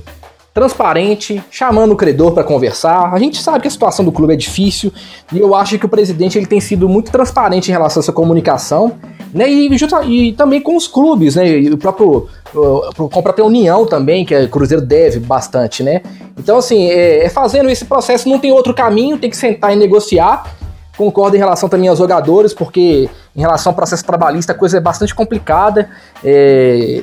transparente, 0.54 1.44
chamando 1.50 1.92
o 1.92 1.96
credor 1.96 2.32
para 2.32 2.44
conversar. 2.44 3.12
A 3.12 3.18
gente 3.18 3.42
sabe 3.42 3.60
que 3.60 3.68
a 3.68 3.70
situação 3.70 4.06
do 4.06 4.10
clube 4.10 4.32
é 4.32 4.36
difícil 4.36 4.90
e 5.30 5.38
eu 5.38 5.54
acho 5.54 5.78
que 5.78 5.84
o 5.84 5.88
presidente 5.88 6.38
ele 6.38 6.46
tem 6.46 6.60
sido 6.60 6.88
muito 6.88 7.12
transparente 7.12 7.68
em 7.68 7.72
relação 7.72 8.00
a 8.00 8.02
essa 8.02 8.12
comunicação, 8.12 8.92
né? 9.34 9.50
E, 9.50 9.68
e 10.06 10.32
também 10.32 10.60
com 10.60 10.76
os 10.76 10.86
clubes, 10.86 11.34
né? 11.34 11.46
E 11.46 11.70
o 11.70 11.76
próprio 11.76 12.28
com 12.52 13.18
a 13.18 13.22
própria 13.22 13.44
União 13.44 13.84
também, 13.84 14.24
que 14.24 14.34
o 14.34 14.48
Cruzeiro 14.48 14.80
deve 14.80 15.18
bastante, 15.18 15.82
né? 15.82 16.02
Então, 16.38 16.58
assim, 16.58 16.86
é, 16.86 17.24
é 17.24 17.28
fazendo 17.28 17.68
esse 17.68 17.84
processo, 17.84 18.28
não 18.28 18.38
tem 18.38 18.52
outro 18.52 18.72
caminho, 18.72 19.18
tem 19.18 19.28
que 19.28 19.36
sentar 19.36 19.72
e 19.72 19.76
negociar. 19.76 20.54
Concordo 20.96 21.34
em 21.34 21.40
relação 21.40 21.68
também 21.68 21.88
aos 21.88 21.98
jogadores, 21.98 22.54
porque 22.54 23.10
em 23.34 23.40
relação 23.40 23.70
ao 23.70 23.74
processo 23.74 24.04
trabalhista 24.04 24.52
a 24.52 24.54
coisa 24.54 24.76
é 24.76 24.80
bastante 24.80 25.12
complicada. 25.12 25.90
É, 26.22 27.02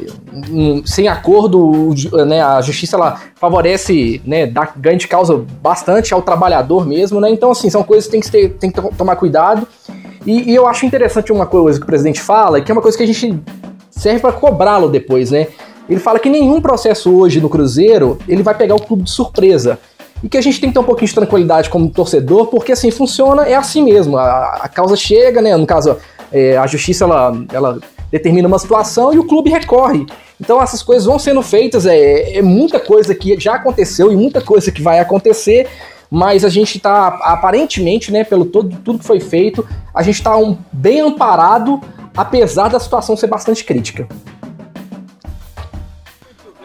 sem 0.85 1.09
acordo, 1.09 1.93
né, 2.25 2.41
a 2.41 2.61
justiça 2.61 2.95
ela 2.95 3.19
favorece, 3.35 4.21
né, 4.25 4.45
dá 4.45 4.71
ganho 4.77 4.97
de 4.97 5.09
causa 5.09 5.43
bastante 5.61 6.13
ao 6.13 6.21
trabalhador 6.21 6.87
mesmo, 6.87 7.19
né? 7.19 7.29
Então, 7.29 7.51
assim, 7.51 7.69
são 7.69 7.83
coisas 7.83 8.05
que 8.05 8.11
tem 8.11 8.21
que, 8.21 8.31
ter, 8.31 8.49
tem 8.53 8.71
que 8.71 8.81
tomar 8.95 9.17
cuidado. 9.17 9.67
E, 10.25 10.51
e, 10.51 10.55
eu 10.55 10.67
acho 10.67 10.85
interessante 10.85 11.31
uma 11.31 11.45
coisa 11.45 11.79
que 11.79 11.83
o 11.83 11.87
presidente 11.87 12.21
fala, 12.21 12.61
que 12.61 12.71
é 12.71 12.73
uma 12.73 12.81
coisa 12.81 12.97
que 12.97 13.03
a 13.03 13.07
gente 13.07 13.39
serve 13.89 14.19
para 14.19 14.31
cobrá-lo 14.31 14.89
depois, 14.89 15.31
né? 15.31 15.47
Ele 15.89 15.99
fala 15.99 16.19
que 16.19 16.29
nenhum 16.29 16.61
processo 16.61 17.13
hoje 17.13 17.41
no 17.41 17.49
Cruzeiro 17.49 18.17
ele 18.27 18.43
vai 18.43 18.55
pegar 18.55 18.75
o 18.75 18.81
clube 18.81 19.03
de 19.03 19.11
surpresa. 19.11 19.79
E 20.23 20.29
que 20.29 20.37
a 20.37 20.41
gente 20.41 20.61
tem 20.61 20.69
que 20.69 20.75
ter 20.75 20.79
um 20.79 20.83
pouquinho 20.83 21.07
de 21.07 21.15
tranquilidade 21.15 21.69
como 21.69 21.89
torcedor, 21.89 22.47
porque 22.47 22.71
assim 22.71 22.91
funciona, 22.91 23.43
é 23.43 23.55
assim 23.55 23.83
mesmo. 23.83 24.17
A, 24.17 24.59
a 24.61 24.69
causa 24.69 24.95
chega, 24.95 25.41
né? 25.41 25.57
No 25.57 25.65
caso, 25.65 25.97
é, 26.31 26.55
a 26.57 26.67
justiça 26.67 27.05
ela, 27.05 27.43
ela 27.51 27.79
determina 28.11 28.47
uma 28.47 28.59
situação 28.59 29.13
e 29.13 29.17
o 29.17 29.23
clube 29.23 29.49
recorre. 29.49 30.05
Então 30.39 30.61
essas 30.61 30.83
coisas 30.83 31.05
vão 31.05 31.17
sendo 31.17 31.41
feitas, 31.41 31.85
é, 31.85 32.37
é 32.37 32.41
muita 32.41 32.79
coisa 32.79 33.15
que 33.15 33.39
já 33.39 33.55
aconteceu 33.55 34.11
e 34.11 34.15
muita 34.15 34.41
coisa 34.41 34.71
que 34.71 34.81
vai 34.81 34.99
acontecer, 34.99 35.67
mas 36.11 36.43
a 36.43 36.49
gente 36.49 36.75
está 36.75 37.07
aparentemente, 37.07 38.11
né, 38.11 38.25
pelo 38.25 38.43
todo, 38.43 38.75
tudo 38.83 38.99
que 38.99 39.05
foi 39.05 39.21
feito, 39.21 39.65
a 39.93 40.03
gente 40.03 40.15
está 40.15 40.35
um, 40.35 40.57
bem 40.69 40.99
amparado, 40.99 41.79
apesar 42.15 42.67
da 42.67 42.81
situação 42.81 43.15
ser 43.15 43.27
bastante 43.27 43.63
crítica. 43.63 44.05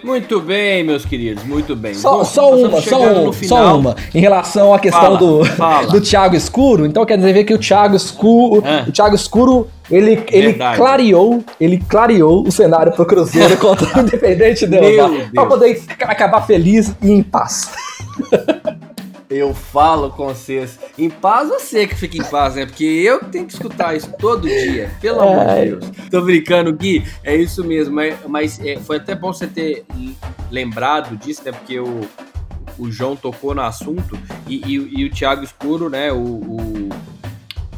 Muito 0.03 0.41
bem, 0.41 0.85
meus 0.85 1.05
queridos, 1.05 1.43
muito 1.45 1.75
bem. 1.75 1.95
Só, 1.95 2.19
Bom, 2.19 2.25
só 2.25 2.55
uma, 2.55 2.81
só, 2.81 3.01
um, 3.01 3.33
só 3.33 3.77
uma. 3.77 3.97
Em 4.15 4.21
relação 4.21 4.73
à 4.73 4.79
questão 4.79 5.01
fala, 5.01 5.19
do, 5.19 5.45
fala. 5.45 5.87
do 5.89 6.01
Thiago 6.01 6.37
Escuro, 6.37 6.87
então 6.87 7.05
quer 7.05 7.17
dizer 7.17 7.43
que 7.45 7.55
o 7.55 7.59
Thiago 7.59 7.97
Escuro, 7.97 8.63
ah. 8.65 8.85
o 8.87 8.93
Thiago 8.93 9.17
Escuro, 9.17 9.69
ele, 9.91 10.23
ele 10.31 10.55
clareou, 10.77 11.43
ele 11.61 11.79
clareou 11.89 12.47
o 12.47 12.53
cenário 12.53 12.93
pro 12.93 13.05
Cruzeiro 13.05 13.57
contra 13.59 13.99
o 13.99 14.03
Independente 14.03 14.67
Del 14.67 15.11
para 15.35 15.47
poder 15.47 15.83
acabar 16.03 16.43
feliz 16.43 16.95
e 17.03 17.11
em 17.11 17.23
paz. 17.23 17.71
Eu 19.29 19.53
falo 19.53 20.11
com 20.11 20.27
vocês. 20.27 20.79
Em 20.97 21.11
paz 21.11 21.49
você 21.49 21.87
que 21.87 21.95
fica 21.95 22.17
em 22.17 22.25
paz, 22.25 22.55
né? 22.55 22.65
Porque 22.65 22.85
eu 22.85 23.21
tenho 23.25 23.47
que 23.47 23.53
escutar 23.53 23.97
isso 23.97 24.13
todo 24.19 24.49
dia. 24.49 24.91
Pelo 25.01 25.21
amor 25.21 25.47
de 25.47 25.65
Deus. 25.65 25.85
Tô 26.11 26.23
brincando, 26.23 26.73
Gui. 26.73 27.05
É 27.25 27.35
isso 27.35 27.65
mesmo. 27.65 27.95
Mas, 27.95 28.17
mas 28.29 28.61
é, 28.61 28.77
foi 28.79 28.99
até 28.99 29.15
bom 29.15 29.33
você 29.33 29.47
ter 29.47 29.85
lembrado 30.51 31.17
disso, 31.17 31.43
né? 31.45 31.51
Porque 31.51 31.81
o, 31.81 32.03
o 32.79 32.91
João 32.91 33.17
tocou 33.17 33.55
no 33.55 33.63
assunto. 33.63 34.17
E, 34.47 34.63
e, 34.65 35.01
e 35.01 35.05
o 35.05 35.11
Thiago 35.11 35.43
Escuro, 35.43 35.91
né? 35.91 36.13
o, 36.13 36.19
o 36.19 36.86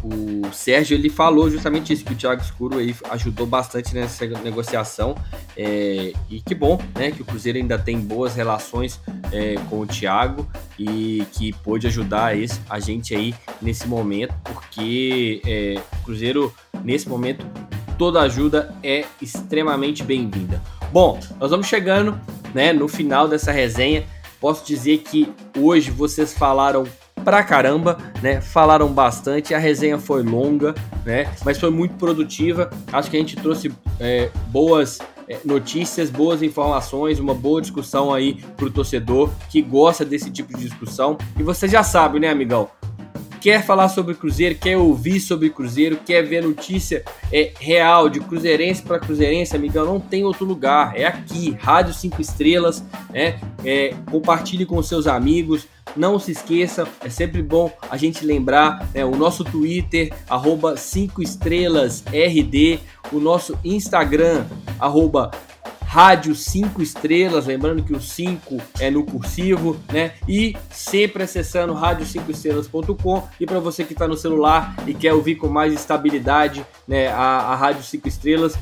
o 0.09 0.53
Sérgio 0.53 0.97
ele 0.97 1.11
falou 1.11 1.51
justamente 1.51 1.93
isso 1.93 2.05
que 2.05 2.13
o 2.13 2.17
Thiago 2.17 2.41
Escuro 2.41 2.79
aí 2.79 2.95
ajudou 3.11 3.47
bastante 3.47 3.95
nessa 3.95 4.27
negociação 4.27 5.15
é, 5.57 6.13
e 6.31 6.41
que 6.41 6.55
bom 6.55 6.81
né 6.95 7.11
que 7.11 7.23
o 7.23 7.25
Cruzeiro 7.25 7.59
ainda 7.59 7.79
tem 7.79 7.99
boas 8.01 8.35
relações 8.35 9.01
é, 9.33 9.57
com 9.69 9.81
o 9.81 9.87
Thiago 9.87 10.49
e 10.79 11.27
que 11.33 11.53
pôde 11.53 11.87
ajudar 11.87 12.37
esse, 12.37 12.61
a 12.69 12.81
gente 12.81 13.15
aí 13.15 13.35
nesse 13.61 13.87
momento 13.87 14.35
porque 14.45 15.43
é, 15.47 15.81
o 16.01 16.05
Cruzeiro 16.05 16.55
nesse 16.83 17.09
momento 17.09 17.45
toda 17.99 18.21
ajuda 18.23 18.75
é 18.83 19.05
extremamente 19.21 20.03
bem-vinda. 20.03 20.63
Bom 20.93 21.21
nós 21.39 21.51
vamos 21.51 21.67
chegando 21.67 22.19
né 22.55 22.73
no 22.73 22.89
final 22.89 23.29
dessa 23.29 23.53
resenha. 23.53 24.07
Posso 24.41 24.65
dizer 24.65 24.99
que 24.99 25.33
hoje 25.57 25.91
vocês 25.91 26.33
falaram 26.33 26.85
pra 27.29 27.43
caramba, 27.43 27.99
né? 28.23 28.41
Falaram 28.41 28.89
bastante, 28.89 29.53
a 29.55 29.59
resenha 29.59 29.99
foi 29.99 30.23
longa, 30.23 30.75
né? 31.05 31.31
Mas 31.45 31.59
foi 31.59 31.69
muito 31.69 31.95
produtiva. 31.97 32.71
Acho 32.91 33.11
que 33.11 33.19
a 33.19 33.21
gente 33.21 33.37
trouxe 33.37 33.71
é, 34.01 34.31
boas 34.47 34.99
é, 35.29 35.37
notícias, 35.45 36.09
boas 36.09 36.43
informações, 36.43 37.21
uma 37.21 37.35
boa 37.35 37.61
discussão 37.61 38.15
aí 38.15 38.43
pro 38.57 38.71
torcedor 38.71 39.31
que 39.51 39.61
gosta 39.61 40.07
desse 40.07 40.31
tipo 40.31 40.57
de 40.57 40.65
discussão. 40.65 41.19
E 41.39 41.43
você 41.43 41.69
já 41.69 41.83
sabe, 41.83 42.19
né, 42.19 42.31
amigão? 42.31 42.71
Quer 43.41 43.65
falar 43.65 43.89
sobre 43.89 44.15
Cruzeiro, 44.15 44.55
quer 44.55 44.77
ouvir 44.77 45.21
sobre 45.21 45.51
Cruzeiro, 45.51 45.99
quer 46.05 46.23
ver 46.23 46.43
notícia 46.43 47.05
é, 47.33 47.53
real 47.59 48.09
de 48.09 48.21
Cruzeirense 48.21 48.83
para 48.83 48.99
Cruzeirense, 48.99 49.57
amigão, 49.57 49.85
não 49.87 50.01
tem 50.01 50.25
outro 50.25 50.45
lugar. 50.45 50.97
É 50.97 51.07
aqui, 51.07 51.57
Rádio 51.61 51.95
5 51.95 52.21
Estrelas, 52.21 52.85
né? 53.11 53.39
É, 53.65 53.95
compartilhe 54.11 54.67
com 54.67 54.83
seus 54.83 55.07
amigos. 55.07 55.67
Não 55.97 56.19
se 56.19 56.33
esqueça, 56.33 56.87
é 57.03 57.09
sempre 57.09 57.43
bom 57.43 57.73
a 57.91 57.97
gente 57.97 58.25
lembrar 58.25 58.89
né, 58.95 59.05
o 59.05 59.17
nosso 59.17 59.43
Twitter, 59.43 60.13
arroba 60.29 60.77
5 60.77 61.23
estrelas 61.23 62.05
RD, 62.13 62.79
o 63.11 63.19
nosso 63.19 63.59
Instagram, 63.65 64.45
arroba 64.79 65.31
Rádio 65.89 66.35
5 66.35 66.83
estrelas, 66.83 67.47
lembrando 67.47 67.83
que 67.83 67.95
o 67.95 68.01
5 68.01 68.59
é 68.79 68.91
no 68.91 69.05
cursivo, 69.05 69.75
né? 69.91 70.13
E 70.29 70.55
sempre 70.69 71.23
acessando 71.23 71.73
rádio5estrelas.com. 71.73 73.27
E 73.41 73.47
para 73.47 73.59
você 73.59 73.85
que 73.85 73.95
está 73.95 74.07
no 74.07 74.15
celular 74.15 74.77
e 74.87 74.93
quer 74.93 75.15
ouvir 75.15 75.37
com 75.37 75.49
mais 75.49 75.73
estabilidade, 75.73 76.63
né, 76.87 77.09
a, 77.09 77.15
a 77.15 77.57
Rádio 77.57 77.83
5 77.83 78.07
Estrelas, 78.07 78.55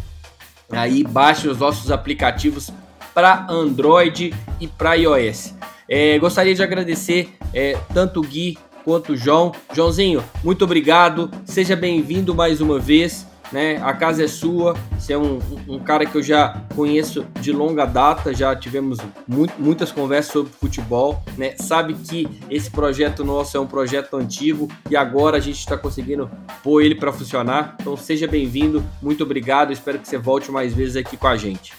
aí 0.70 1.02
baixe 1.02 1.48
os 1.48 1.58
nossos 1.58 1.90
aplicativos 1.90 2.70
para 3.12 3.44
Android 3.50 4.32
e 4.60 4.68
para 4.68 4.94
iOS. 4.94 5.52
É, 5.88 6.16
gostaria 6.20 6.54
de 6.54 6.62
agradecer 6.62 7.36
é, 7.52 7.76
tanto 7.92 8.20
o 8.20 8.22
Gui 8.22 8.56
quanto 8.84 9.14
o 9.14 9.16
João. 9.16 9.50
Joãozinho, 9.74 10.22
muito 10.44 10.64
obrigado. 10.64 11.28
Seja 11.44 11.74
bem-vindo 11.74 12.32
mais 12.36 12.60
uma 12.60 12.78
vez 12.78 13.26
né? 13.52 13.80
A 13.82 13.92
casa 13.92 14.24
é 14.24 14.28
sua. 14.28 14.74
Você 14.98 15.12
é 15.12 15.18
um, 15.18 15.38
um, 15.68 15.78
cara 15.78 16.04
que 16.06 16.16
eu 16.16 16.22
já 16.22 16.62
conheço 16.74 17.26
de 17.40 17.52
longa 17.52 17.84
data, 17.84 18.34
já 18.34 18.54
tivemos 18.54 18.98
muito, 19.26 19.54
muitas 19.58 19.92
conversas 19.92 20.32
sobre 20.32 20.52
futebol, 20.52 21.22
né? 21.36 21.54
Sabe 21.58 21.94
que 21.94 22.28
esse 22.50 22.70
projeto 22.70 23.24
nosso 23.24 23.56
é 23.56 23.60
um 23.60 23.66
projeto 23.66 24.16
antigo 24.16 24.68
e 24.90 24.96
agora 24.96 25.36
a 25.36 25.40
gente 25.40 25.58
está 25.58 25.76
conseguindo 25.76 26.30
pôr 26.62 26.82
ele 26.82 26.94
para 26.94 27.12
funcionar. 27.12 27.76
Então 27.80 27.96
seja 27.96 28.26
bem-vindo, 28.26 28.84
muito 29.00 29.22
obrigado. 29.22 29.72
Espero 29.72 29.98
que 29.98 30.08
você 30.08 30.18
volte 30.18 30.50
mais 30.50 30.74
vezes 30.74 30.96
aqui 30.96 31.16
com 31.16 31.26
a 31.26 31.36
gente. 31.36 31.74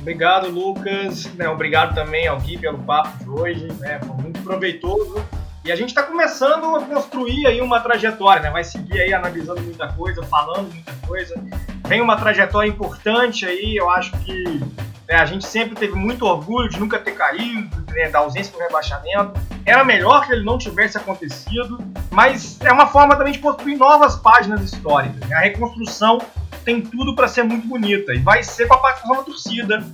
Obrigado, 0.00 0.48
Lucas. 0.48 1.26
Né, 1.34 1.48
obrigado 1.48 1.94
também 1.94 2.26
ao 2.26 2.40
Gui 2.40 2.56
pelo 2.56 2.78
papo 2.78 3.22
de 3.22 3.28
hoje. 3.28 3.68
Né, 3.78 4.00
foi 4.00 4.16
muito 4.16 4.40
proveitoso. 4.40 5.22
E 5.64 5.72
a 5.72 5.76
gente 5.76 5.90
está 5.90 6.02
começando 6.02 6.76
a 6.76 6.82
construir 6.82 7.46
aí 7.46 7.60
uma 7.60 7.80
trajetória, 7.80 8.42
né? 8.42 8.50
Vai 8.50 8.64
seguir 8.64 9.00
aí 9.00 9.12
analisando 9.12 9.60
muita 9.60 9.88
coisa, 9.88 10.22
falando 10.22 10.72
muita 10.72 10.94
coisa. 11.06 11.34
Tem 11.88 12.00
uma 12.00 12.16
trajetória 12.16 12.68
importante 12.68 13.44
aí, 13.44 13.76
eu 13.76 13.90
acho 13.90 14.12
que 14.20 14.60
né, 15.08 15.16
a 15.16 15.24
gente 15.24 15.46
sempre 15.46 15.74
teve 15.74 15.94
muito 15.94 16.26
orgulho 16.26 16.68
de 16.68 16.78
nunca 16.78 16.98
ter 16.98 17.12
caído, 17.12 17.68
né, 17.92 18.10
da 18.10 18.18
ausência 18.18 18.52
do 18.52 18.58
rebaixamento. 18.58 19.32
Era 19.64 19.82
melhor 19.82 20.26
que 20.26 20.32
ele 20.32 20.44
não 20.44 20.58
tivesse 20.58 20.98
acontecido, 20.98 21.78
mas 22.10 22.60
é 22.60 22.70
uma 22.70 22.86
forma 22.86 23.16
também 23.16 23.32
de 23.32 23.38
construir 23.38 23.76
novas 23.76 24.16
páginas 24.16 24.62
históricas. 24.62 25.26
Né? 25.26 25.34
A 25.34 25.40
reconstrução 25.40 26.18
tem 26.62 26.82
tudo 26.82 27.14
para 27.14 27.26
ser 27.26 27.42
muito 27.42 27.66
bonita 27.66 28.12
e 28.14 28.18
vai 28.18 28.42
ser 28.42 28.68
com 28.68 28.74
a 28.74 28.78
participação 28.78 29.16
da 29.16 29.22
torcida, 29.22 29.84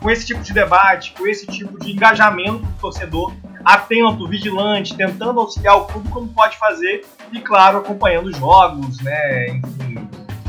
com, 0.00 0.10
esse 0.10 0.26
tipo 0.26 0.42
de 0.42 0.52
debate, 0.52 1.14
com 1.16 1.24
esse 1.26 1.46
tipo 1.46 1.78
de 1.78 1.92
engajamento 1.92 2.58
do 2.58 2.80
torcedor 2.80 3.32
atento, 3.64 4.26
vigilante, 4.26 4.96
tentando 4.96 5.38
auxiliar 5.38 5.76
o 5.76 5.84
clube 5.84 6.08
como 6.08 6.28
pode 6.28 6.56
fazer 6.56 7.04
e, 7.30 7.40
claro, 7.40 7.78
acompanhando 7.78 8.34
jogos, 8.34 9.00
né, 9.00 9.48
enfim, 9.50 9.99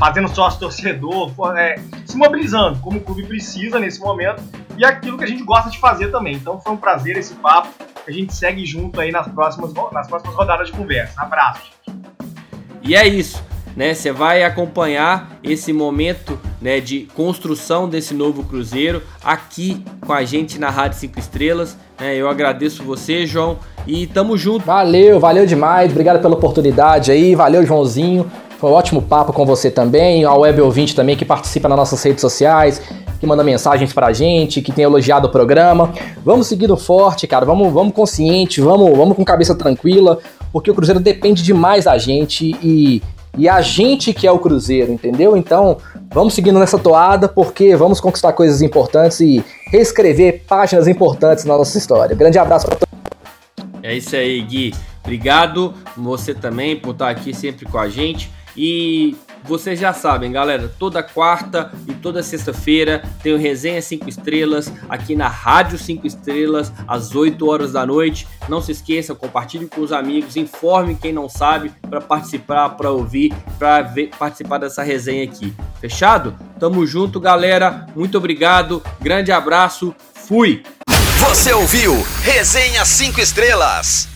fazendo 0.02 0.34
sócio 0.34 0.58
torcedor, 0.58 1.30
é, 1.56 1.76
se 2.04 2.16
mobilizando 2.16 2.80
como 2.80 2.98
o 2.98 3.00
clube 3.00 3.24
precisa 3.24 3.78
nesse 3.78 4.00
momento 4.00 4.42
e 4.76 4.84
aquilo 4.84 5.16
que 5.16 5.22
a 5.22 5.28
gente 5.28 5.44
gosta 5.44 5.70
de 5.70 5.78
fazer 5.78 6.10
também. 6.10 6.34
Então 6.34 6.60
foi 6.60 6.72
um 6.72 6.76
prazer 6.76 7.16
esse 7.16 7.34
papo. 7.34 7.68
A 8.04 8.10
gente 8.10 8.34
segue 8.34 8.66
junto 8.66 9.00
aí 9.00 9.12
nas 9.12 9.28
próximas, 9.28 9.72
nas 9.92 10.08
próximas 10.08 10.34
rodadas 10.34 10.66
de 10.66 10.72
conversa. 10.72 11.22
Abraço. 11.22 11.70
E 12.82 12.96
é 12.96 13.06
isso 13.06 13.44
né? 13.76 13.94
Você 13.94 14.12
vai 14.12 14.44
acompanhar 14.44 15.38
esse 15.42 15.72
momento, 15.72 16.38
né, 16.60 16.80
de 16.80 17.08
construção 17.14 17.88
desse 17.88 18.14
novo 18.14 18.44
cruzeiro 18.44 19.02
aqui 19.24 19.84
com 20.06 20.12
a 20.12 20.24
gente 20.24 20.58
na 20.58 20.70
Rádio 20.70 20.98
5 20.98 21.18
Estrelas. 21.18 21.76
Né? 21.98 22.16
Eu 22.16 22.28
agradeço 22.28 22.82
você, 22.82 23.26
João, 23.26 23.58
e 23.86 24.06
tamo 24.06 24.36
junto. 24.36 24.64
Valeu, 24.64 25.18
valeu 25.18 25.46
demais. 25.46 25.90
Obrigado 25.90 26.20
pela 26.20 26.34
oportunidade 26.34 27.10
aí. 27.10 27.34
Valeu, 27.34 27.64
Joãozinho. 27.64 28.30
Foi 28.62 28.70
um 28.70 28.74
ótimo 28.74 29.02
papo 29.02 29.32
com 29.32 29.44
você 29.44 29.72
também, 29.72 30.22
ao 30.22 30.42
web 30.42 30.60
ouvinte 30.60 30.94
também 30.94 31.16
que 31.16 31.24
participa 31.24 31.68
nas 31.68 31.76
nossas 31.76 32.00
redes 32.00 32.20
sociais, 32.20 32.80
que 33.18 33.26
manda 33.26 33.42
mensagens 33.42 33.92
pra 33.92 34.12
gente, 34.12 34.62
que 34.62 34.70
tem 34.70 34.84
elogiado 34.84 35.26
o 35.26 35.30
programa. 35.32 35.92
Vamos 36.24 36.46
seguindo 36.46 36.76
forte, 36.76 37.26
cara. 37.26 37.44
Vamos, 37.44 37.72
vamos 37.72 37.92
consciente, 37.92 38.60
vamos, 38.60 38.96
vamos 38.96 39.16
com 39.16 39.24
cabeça 39.24 39.52
tranquila, 39.56 40.20
porque 40.52 40.70
o 40.70 40.74
Cruzeiro 40.76 41.00
depende 41.00 41.42
demais 41.42 41.86
da 41.86 41.98
gente 41.98 42.56
e 42.62 43.02
e 43.36 43.48
a 43.48 43.60
gente 43.62 44.12
que 44.12 44.28
é 44.28 44.30
o 44.30 44.38
Cruzeiro, 44.38 44.92
entendeu? 44.92 45.36
Então, 45.36 45.78
vamos 46.12 46.32
seguindo 46.32 46.60
nessa 46.60 46.78
toada 46.78 47.26
porque 47.26 47.74
vamos 47.74 47.98
conquistar 47.98 48.32
coisas 48.32 48.62
importantes 48.62 49.18
e 49.18 49.44
reescrever 49.72 50.44
páginas 50.46 50.86
importantes 50.86 51.44
na 51.44 51.56
nossa 51.56 51.76
história. 51.76 52.14
Grande 52.14 52.38
abraço 52.38 52.66
para 52.66 52.76
todos. 52.76 52.94
É 53.82 53.92
isso 53.92 54.14
aí, 54.14 54.40
Gui. 54.40 54.72
Obrigado 55.02 55.74
você 55.96 56.32
também 56.32 56.76
por 56.76 56.92
estar 56.92 57.08
aqui 57.08 57.34
sempre 57.34 57.66
com 57.66 57.78
a 57.78 57.88
gente. 57.88 58.30
E 58.56 59.16
vocês 59.44 59.78
já 59.78 59.92
sabem, 59.92 60.30
galera, 60.30 60.72
toda 60.78 61.02
quarta 61.02 61.72
e 61.88 61.94
toda 61.94 62.22
sexta-feira 62.22 63.02
tem 63.22 63.32
o 63.32 63.38
Resenha 63.38 63.82
5 63.82 64.08
Estrelas 64.08 64.72
aqui 64.88 65.16
na 65.16 65.26
Rádio 65.28 65.78
5 65.78 66.06
Estrelas, 66.06 66.72
às 66.86 67.14
8 67.14 67.48
horas 67.48 67.72
da 67.72 67.84
noite. 67.84 68.26
Não 68.48 68.60
se 68.62 68.72
esqueça, 68.72 69.14
compartilhe 69.14 69.66
com 69.66 69.80
os 69.80 69.92
amigos, 69.92 70.36
informe 70.36 70.94
quem 70.94 71.12
não 71.12 71.28
sabe 71.28 71.72
para 71.88 72.00
participar, 72.00 72.70
para 72.70 72.90
ouvir, 72.90 73.34
para 73.58 73.92
participar 74.18 74.58
dessa 74.58 74.82
resenha 74.82 75.24
aqui. 75.24 75.52
Fechado? 75.80 76.36
Tamo 76.60 76.86
junto, 76.86 77.18
galera. 77.18 77.86
Muito 77.96 78.16
obrigado. 78.18 78.82
Grande 79.00 79.32
abraço. 79.32 79.94
Fui. 80.14 80.62
Você 81.18 81.52
ouviu 81.52 81.94
Resenha 82.22 82.84
5 82.84 83.20
Estrelas. 83.20 84.11